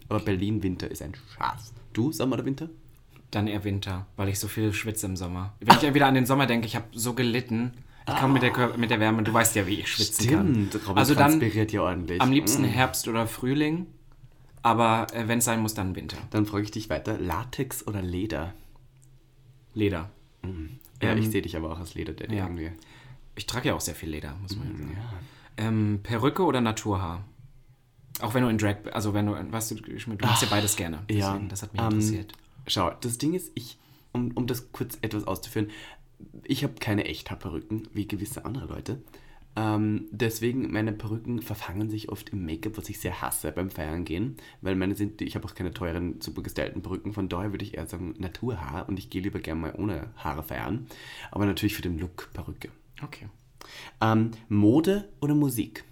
Aber 0.10 0.20
Berlin 0.20 0.62
Winter 0.62 0.90
ist 0.90 1.02
ein 1.02 1.14
Schatz. 1.36 1.74
Du, 1.94 2.12
Sommer 2.12 2.36
oder 2.36 2.46
Winter? 2.46 2.70
Dann 3.32 3.48
eher 3.48 3.64
Winter, 3.64 4.06
weil 4.18 4.30
ich 4.30 4.40
so 4.40 4.48
viel 4.48 4.72
schwitze 4.72 5.08
im 5.08 5.16
Sommer. 5.16 5.56
Wenn 5.60 5.76
ich 5.78 5.82
wieder 5.94 6.08
an 6.08 6.14
den 6.14 6.26
Sommer 6.26 6.46
denke, 6.46 6.68
ich 6.68 6.76
habe 6.76 6.86
so 6.94 7.14
gelitten. 7.14 7.74
Ich 8.08 8.16
komme 8.18 8.34
mit, 8.34 8.43
der, 8.43 8.78
mit 8.78 8.91
der 8.91 8.99
Wärme, 8.99 9.24
du 9.24 9.34
weißt 9.34 9.56
ja, 9.56 9.66
wie 9.66 9.80
ich 9.80 9.88
schwitzen 9.91 10.30
kann. 10.30 10.70
Robin 10.88 10.97
Also 10.97 11.16
dann 11.16 11.41
ja 11.41 11.82
ordentlich. 11.82 12.22
am 12.22 12.32
liebsten 12.32 12.62
Mm. 12.62 12.66
Herbst 12.66 13.08
oder 13.08 13.26
Frühling, 13.26 13.88
aber 14.62 15.08
äh, 15.14 15.28
wenn 15.28 15.39
es 15.39 15.45
sein 15.45 15.60
muss, 15.62 15.74
dann 15.74 15.95
Winter. 15.95 16.18
Dann 16.30 16.45
frage 16.45 16.64
ich 16.64 16.72
dich 16.72 16.89
weiter. 16.89 17.18
Latex 17.18 17.86
oder 17.88 18.01
Leder? 18.03 18.53
Leder. 19.74 20.10
Ja, 21.01 21.10
Ähm, 21.12 21.18
ich 21.18 21.30
sehe 21.30 21.41
dich 21.41 21.58
aber 21.58 21.72
auch 21.72 21.80
als 21.80 21.95
Leder-Daddy 21.95 22.36
ja. 22.36 22.43
irgendwie. 22.45 22.72
Ich 23.36 23.47
trage 23.47 23.70
ja 23.70 23.74
auch 23.76 23.82
sehr 23.82 23.95
viel 23.95 24.10
Leder, 24.10 24.36
muss 24.41 24.56
man 24.56 24.72
ja 24.72 24.78
sagen. 24.78 24.97
Ja. 24.97 25.66
Ähm, 25.68 25.99
Perücke 26.03 26.43
oder 26.43 26.62
Naturhaar? 26.62 27.24
Auch 28.22 28.34
wenn 28.34 28.43
du 28.43 28.49
in 28.49 28.58
Drag, 28.58 28.78
also 28.93 29.14
wenn 29.14 29.26
du, 29.26 29.34
weißt 29.34 29.72
du, 29.72 29.76
du 29.76 29.91
machst 30.22 30.43
ja 30.43 30.47
beides 30.49 30.76
gerne. 30.76 30.99
Ja, 31.10 31.32
Deswegen, 31.34 31.49
das 31.49 31.62
hat 31.64 31.74
mich 31.74 31.82
ähm, 31.82 31.88
interessiert. 31.89 32.34
Schau, 32.68 32.91
das 33.01 33.18
Ding 33.18 33.34
ist, 33.34 33.51
ich, 33.56 33.78
um, 34.14 34.32
um 34.36 34.47
das 34.47 34.72
kurz 34.72 34.97
etwas 35.01 35.26
auszuführen, 35.28 35.70
ich 36.43 36.63
habe 36.63 36.76
keine 36.80 37.05
Echthaarperücken, 37.05 37.88
wie 37.93 38.07
gewisse 38.07 38.45
andere 38.45 38.68
Leute. 38.68 39.01
Ähm, 39.57 40.07
deswegen, 40.11 40.70
meine 40.72 40.91
Perücken 40.91 41.41
verfangen 41.41 41.89
sich 41.89 42.09
oft 42.09 42.30
im 42.30 42.45
Make-up, 42.45 42.78
was 42.78 42.89
ich 42.89 42.99
sehr 42.99 43.22
hasse 43.22 43.53
beim 43.53 43.70
Feiern 43.70 44.03
gehen, 44.03 44.36
weil 44.61 44.76
meine 44.76 44.95
sind, 44.95 45.22
ich 45.22 45.36
habe 45.36 45.45
auch 45.47 45.55
keine 45.55 45.74
teuren, 45.74 46.20
super 46.20 46.41
gestylten 46.43 46.82
Perücken, 46.82 47.13
von 47.13 47.30
daher 47.30 47.51
würde 47.53 47.63
ich 47.63 47.76
eher 47.76 47.88
sagen 47.88 48.16
Naturhaar 48.18 48.89
und 48.89 48.99
ich 48.99 49.09
gehe 49.09 49.22
lieber 49.22 49.39
gerne 49.39 49.61
mal 49.61 49.74
ohne 49.78 50.09
Haare 50.18 50.43
feiern, 50.43 50.88
aber 51.32 51.45
natürlich 51.45 51.74
für 51.74 51.82
den 51.84 51.97
Look 51.99 52.30
Perücke. 52.34 52.70
Okay. 53.01 53.28
Ähm, 54.01 54.32
Mode 54.49 55.07
oder 55.22 55.36
Musik? 55.36 55.86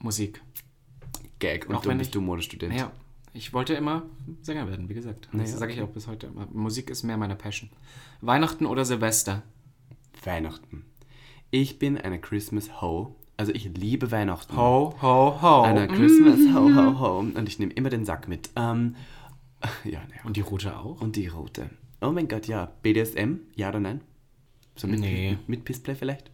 Musik. 0.00 0.42
Gag, 1.38 1.66
und 1.68 1.76
Auch 1.76 1.82
dann 1.82 1.92
wenn 1.92 1.98
bist 1.98 2.08
ich- 2.08 2.12
du 2.12 2.20
Modestudent. 2.20 2.74
Ja, 2.74 2.92
ich 3.34 3.52
wollte 3.52 3.74
immer 3.74 4.02
Sänger 4.42 4.68
werden, 4.68 4.88
wie 4.88 4.94
gesagt. 4.94 5.26
Das 5.26 5.34
Naja, 5.34 5.46
sage 5.56 5.72
ich 5.72 5.80
okay. 5.80 5.88
auch 5.88 5.92
bis 5.92 6.06
heute. 6.06 6.26
immer. 6.28 6.46
Musik 6.52 6.90
ist 6.90 7.02
mehr 7.02 7.16
meine 7.16 7.36
Passion. 7.36 7.70
Weihnachten 8.20 8.66
oder 8.66 8.84
Silvester? 8.84 9.42
Weihnachten. 10.24 10.84
Ich 11.50 11.78
bin 11.78 11.96
eine 11.98 12.20
Christmas 12.20 12.80
Ho. 12.80 13.14
Also 13.36 13.52
ich 13.52 13.64
liebe 13.76 14.10
Weihnachten. 14.10 14.56
Ho, 14.56 14.94
ho, 15.00 15.38
ho. 15.42 15.62
Eine 15.62 15.86
Christmas 15.88 16.38
Ho, 16.54 16.68
ho, 16.74 16.98
ho. 17.00 17.18
Und 17.20 17.48
ich 17.48 17.58
nehme 17.58 17.72
immer 17.72 17.88
den 17.90 18.04
Sack 18.04 18.26
mit. 18.28 18.50
Ähm, 18.56 18.96
ja, 19.84 20.00
naja. 20.08 20.20
Und 20.24 20.36
die 20.36 20.40
Route 20.40 20.76
auch? 20.76 21.00
Und 21.00 21.16
die 21.16 21.28
rote. 21.28 21.70
Oh 22.00 22.10
mein 22.10 22.28
Gott, 22.28 22.46
ja. 22.48 22.72
BDSM? 22.82 23.36
Ja 23.54 23.68
oder 23.70 23.80
nein? 23.80 24.00
So 24.76 24.86
mit, 24.88 25.00
Nee. 25.00 25.38
mit 25.46 25.64
Pissplay 25.64 25.94
vielleicht? 25.94 26.30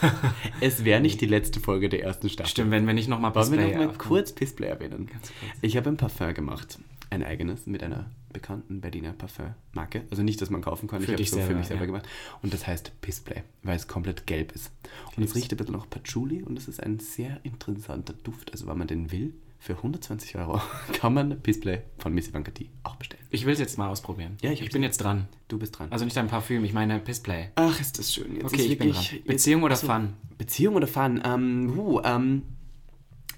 es 0.60 0.84
wäre 0.84 1.00
nicht 1.00 1.20
die 1.20 1.26
letzte 1.26 1.60
Folge 1.60 1.88
der 1.88 2.02
ersten 2.02 2.28
Staffel. 2.28 2.50
Stimmt, 2.50 2.70
wenn 2.70 2.86
wir 2.86 2.94
nicht 2.94 3.08
nochmal 3.08 3.34
Wollen 3.34 3.50
wir 3.50 3.58
Display 3.58 3.72
noch 3.72 3.78
mal 3.78 3.90
aufkommen. 3.90 4.08
kurz 4.08 4.32
Pissplay 4.32 4.68
erwähnen? 4.68 5.06
Ganz 5.06 5.28
kurz. 5.28 5.58
Ich 5.62 5.76
habe 5.76 5.88
ein 5.88 5.96
Parfum 5.96 6.34
gemacht. 6.34 6.78
Ein 7.10 7.24
eigenes 7.24 7.66
mit 7.66 7.82
einer 7.82 8.10
bekannten 8.32 8.82
Berliner 8.82 9.14
Parfummarke. 9.14 10.02
Also 10.10 10.22
nicht, 10.22 10.42
dass 10.42 10.50
man 10.50 10.60
kaufen 10.60 10.88
kann. 10.88 11.00
Für 11.00 11.06
ich 11.06 11.12
habe 11.12 11.22
es 11.22 11.30
so 11.30 11.40
für 11.40 11.54
mich 11.54 11.66
selber 11.66 11.82
ja. 11.82 11.86
gemacht. 11.86 12.06
Und 12.42 12.52
das 12.52 12.66
heißt 12.66 13.00
Pissplay, 13.00 13.42
weil 13.62 13.76
es 13.76 13.88
komplett 13.88 14.26
gelb 14.26 14.52
ist. 14.52 14.70
Und 15.16 15.22
es 15.22 15.34
riecht 15.34 15.50
ein 15.52 15.56
bisschen 15.56 15.74
nach 15.74 15.88
Patchouli 15.88 16.42
und 16.42 16.58
es 16.58 16.68
ist 16.68 16.82
ein 16.82 16.98
sehr 16.98 17.40
interessanter 17.44 18.12
Duft. 18.12 18.52
Also 18.52 18.66
wenn 18.66 18.76
man 18.76 18.88
den 18.88 19.10
will, 19.10 19.32
für 19.58 19.74
120 19.74 20.36
Euro 20.36 20.60
kann 20.92 21.14
man 21.14 21.40
Pissplay 21.40 21.82
von 21.98 22.14
Miss 22.14 22.28
Ivanka 22.28 22.50
T 22.52 22.70
auch 22.84 22.96
bestellen. 22.96 23.24
Ich 23.30 23.44
will 23.44 23.52
es 23.52 23.58
jetzt 23.58 23.76
mal 23.76 23.88
ausprobieren. 23.88 24.36
Ja, 24.40 24.50
ich 24.52 24.62
ich 24.62 24.70
bin 24.70 24.82
jetzt 24.82 24.98
dran. 24.98 25.28
Du 25.48 25.58
bist 25.58 25.78
dran. 25.78 25.88
Also 25.90 26.04
nicht 26.04 26.16
dein 26.16 26.28
Parfüm, 26.28 26.64
ich 26.64 26.72
meine 26.72 26.98
Pissplay. 27.00 27.50
Ach, 27.56 27.80
ist 27.80 27.98
das 27.98 28.14
schön. 28.14 28.36
Jetzt 28.36 28.44
Okay, 28.46 28.56
ist 28.56 28.70
ich 28.70 28.78
bin 28.78 28.92
dran. 28.92 29.04
Beziehung 29.26 29.62
oder 29.64 29.76
Fun? 29.76 30.14
Beziehung 30.38 30.76
oder 30.76 30.86
Fun? 30.86 31.20
Ähm, 31.24 31.78
uh, 31.78 32.00
ähm, 32.04 32.42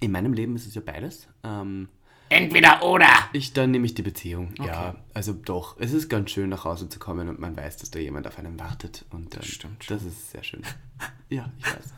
in 0.01 0.13
meinem 0.13 0.33
Leben 0.33 0.57
ist 0.57 0.67
es 0.67 0.75
ja 0.75 0.83
beides. 0.85 1.29
Ähm, 1.43 1.89
Entweder 2.31 2.83
oder! 2.85 3.09
Ich, 3.33 3.53
dann 3.53 3.71
nehme 3.73 3.85
ich 3.87 3.95
die 3.95 4.03
Beziehung. 4.03 4.55
Okay. 4.59 4.69
Ja, 4.69 4.95
also 5.15 5.33
doch. 5.33 5.77
Es 5.79 5.93
ist 5.93 6.09
ganz 6.09 6.31
schön, 6.31 6.49
nach 6.49 6.65
Hause 6.65 6.89
zu 6.89 6.99
kommen 6.99 7.29
und 7.29 7.39
man 7.41 7.57
weiß, 7.57 7.77
dass 7.79 7.91
da 7.91 7.99
jemand 7.99 8.27
auf 8.27 8.39
einem 8.39 8.59
wartet. 8.59 9.05
Und 9.11 9.35
ähm, 9.35 9.43
stimmt 9.43 9.85
schon. 9.85 9.97
Das 9.97 10.05
ist 10.07 10.31
sehr 10.31 10.43
schön. 10.45 10.63
ja, 11.29 11.51
ich 11.59 11.67
weiß. 11.67 11.95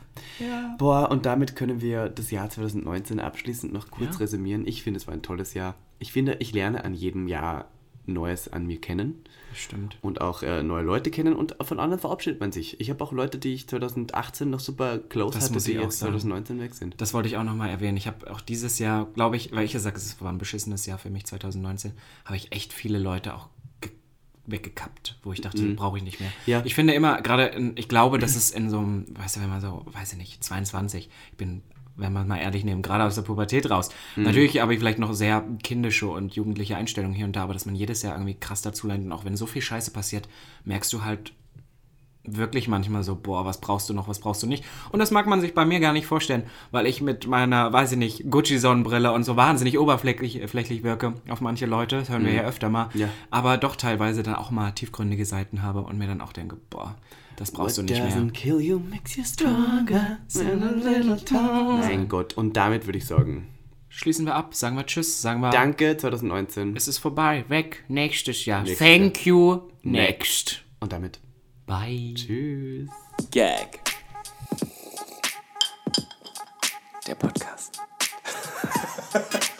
Boah, 0.78 1.11
und 1.11 1.26
damit 1.26 1.55
können 1.55 1.80
wir 1.80 2.09
das 2.09 2.30
Jahr 2.30 2.49
2019 2.51 3.20
abschließend 3.20 3.72
noch 3.72 3.91
kurz 3.91 4.14
Ja. 4.14 4.18
resümieren. 4.20 4.66
Ich 4.66 4.83
finde, 4.83 4.99
es 4.99 5.07
war 5.07 5.14
ein 5.14 5.22
tolles 5.22 5.55
Jahr. 5.55 5.74
Ich 5.99 6.12
finde, 6.12 6.37
ich 6.41 6.53
lerne 6.53 6.85
an 6.85 6.95
jedem 6.95 7.28
Jahr 7.28 7.66
Neues 8.07 8.48
an 8.53 8.66
mir 8.66 8.80
kennen 8.80 9.24
Stimmt. 9.55 9.96
und 10.03 10.20
auch 10.20 10.42
äh, 10.42 10.62
neue 10.62 10.82
Leute 10.82 11.11
kennen 11.11 11.34
und 11.34 11.57
von 11.61 11.78
anderen 11.78 12.00
verabschiedet 12.00 12.40
man 12.40 12.50
sich. 12.50 12.80
Ich 12.80 12.90
habe 12.90 13.03
auch 13.05 13.12
Leute, 13.12 13.38
die 13.38 13.55
ich 13.55 13.68
2018 13.68 14.50
noch 14.50 14.61
super 14.61 14.98
close 14.98 15.38
Das 15.38 15.50
hatte, 15.50 15.62
die 15.62 15.72
jetzt 15.72 15.98
sagen. 15.98 16.12
2019 16.12 16.61
weg 16.61 16.74
sind. 16.74 17.00
Das 17.00 17.14
wollte 17.14 17.28
ich 17.28 17.36
auch 17.36 17.44
nochmal 17.44 17.70
erwähnen. 17.70 17.96
Ich 17.96 18.07
habe 18.07 18.30
auch 18.30 18.40
dieses 18.40 18.78
Jahr, 18.78 19.07
glaube 19.14 19.36
ich, 19.36 19.53
weil 19.53 19.64
ich 19.64 19.72
ja 19.72 19.80
sage, 19.80 19.96
es 19.96 20.20
war 20.20 20.32
ein 20.32 20.38
beschissenes 20.38 20.86
Jahr 20.86 20.98
für 20.98 21.11
mich 21.11 21.26
2019, 21.26 21.92
habe 22.24 22.36
ich 22.36 22.53
echt 22.53 22.72
viele 22.72 22.98
Leute 22.98 23.34
auch 23.34 23.48
ge 23.80 23.92
weggekappt, 24.46 25.18
wo 25.22 25.32
ich 25.32 25.40
dachte, 25.40 25.62
brauche 25.74 25.98
ich 25.98 26.03
nicht 26.03 26.18
mehr. 26.18 26.32
Ja. 26.46 26.62
Ich 26.64 26.74
finde 26.74 26.94
immer, 26.94 27.22
gerade, 27.22 27.72
ich 27.76 27.88
glaube, 27.88 28.18
dass 28.18 28.34
es 28.34 28.50
in 28.50 28.68
so 28.68 28.78
einem, 28.78 29.07
weißt 29.16 29.36
du, 29.36 29.40
wenn 29.40 29.48
man 29.48 29.61
so, 29.61 29.86
weiß 29.92 30.12
ich 30.12 30.18
nicht, 30.18 30.42
22, 30.42 31.09
ich 31.30 31.36
bin, 31.36 31.62
wenn 31.97 32.12
man 32.12 32.26
mal 32.26 32.38
ehrlich 32.38 32.64
nehmen, 32.64 32.82
gerade 32.82 33.05
aus 33.05 33.14
der 33.14 33.22
Pubertät 33.22 33.70
raus. 33.70 33.90
Natürlich 34.16 34.61
habe 34.61 34.72
ich 34.72 34.80
vielleicht 34.80 34.99
noch 34.99 35.12
sehr 35.12 35.45
kindische 35.62 36.09
und 36.09 36.34
jugendliche 36.34 36.76
Einstellungen 36.76 37.14
hier 37.14 37.26
und 37.26 37.36
da, 37.36 37.43
aber 37.45 37.53
dass 37.53 37.66
man 37.66 37.74
jedes 37.74 38.03
Jahr 38.03 38.14
irgendwie 38.14 38.34
krass 38.34 38.62
dazu 38.62 38.86
lernt 38.86 39.05
und 39.05 39.12
auch 39.12 39.24
wenn 39.24 39.36
so 39.36 39.47
viel 39.47 39.62
Scheiße 39.62 39.90
passiert, 39.90 40.28
merkst 40.64 40.93
du 40.93 41.05
halt 41.05 41.32
wirklich 42.24 42.68
manchmal 42.68 43.03
so, 43.03 43.16
boah, 43.16 43.45
was 43.45 43.61
brauchst 43.61 43.88
du 43.90 43.95
noch, 43.95 44.07
was 44.07 44.20
brauchst 44.20 44.43
du 44.45 44.47
nicht? 44.47 44.64
Und 44.93 45.01
das 45.01 45.11
mag 45.11 45.26
man 45.26 45.40
sich 45.40 45.55
bei 45.55 45.64
mir 45.64 45.80
gar 45.80 45.93
nicht 45.93 46.07
vorstellen, 46.07 46.45
weil 46.70 46.86
ich 46.86 47.03
mit 47.03 47.26
meiner, 47.26 47.72
weiß 47.72 47.93
ich 47.93 47.99
nicht, 47.99 48.30
Gucci-Sonnenbrille 48.30 49.11
und 49.12 49.24
so 49.24 49.36
wahnsinnig 49.36 49.76
oberflächlich 49.78 50.40
flächlich 50.49 50.84
wirke 50.84 51.14
auf 51.28 51.40
manche 51.40 51.66
Leute, 51.66 51.97
das 51.97 52.11
hören 52.11 52.24
wir 52.24 52.32
ja 52.32 52.43
öfter 52.43 52.68
mal, 52.68 52.90
Ja. 52.95 53.09
aber 53.30 53.57
doch 53.59 53.74
teilweise 53.74 54.22
dann 54.22 54.36
auch 54.36 54.53
mal 54.53 54.70
tiefgründige 54.70 55.26
Seiten 55.26 55.62
habe 55.62 55.80
und 55.80 55.99
mir 55.99 56.07
dann 56.07 56.20
auch 56.20 56.32
denke, 56.32 56.57
boah, 56.70 56.95
das 57.37 57.51
brauchst 57.51 57.78
du 57.78 57.83
nicht 57.83 58.03
mehr. 58.03 58.30
kill 58.33 58.61
you 58.61 58.78
makes 58.78 59.16
you 59.16 59.24
stronger 59.24 60.18
than 60.33 60.62
a 60.62 60.70
little 60.72 61.16
time. 61.16 61.78
Mein 61.80 62.09
Gott, 62.09 62.35
und 62.35 62.57
damit 62.57 62.87
würde 62.87 62.99
ich 62.99 63.07
sagen, 63.07 63.49
Schließen 63.95 64.24
wir 64.24 64.35
ab, 64.35 64.55
sagen 64.55 64.76
wir 64.76 64.87
Tschüss, 64.87 65.20
sagen 65.20 65.43
wir, 65.43 65.51
danke 65.51 65.99
2019 65.99 66.76
es 66.76 66.89
ist 66.89 66.97
vorbei, 66.97 67.45
weg, 67.49 67.85
nächstes 67.89 68.47
Jahr. 68.47 68.62
Nächstes 68.62 68.78
Thank 68.78 69.26
you, 69.26 69.68
next. 69.83 70.64
und 70.80 70.93
damit 70.93 71.20
Bye. 71.66 72.14
tschüss. 72.14 72.89
Gag. 73.30 73.80
Der 77.07 77.14
Podcast. 77.16 77.83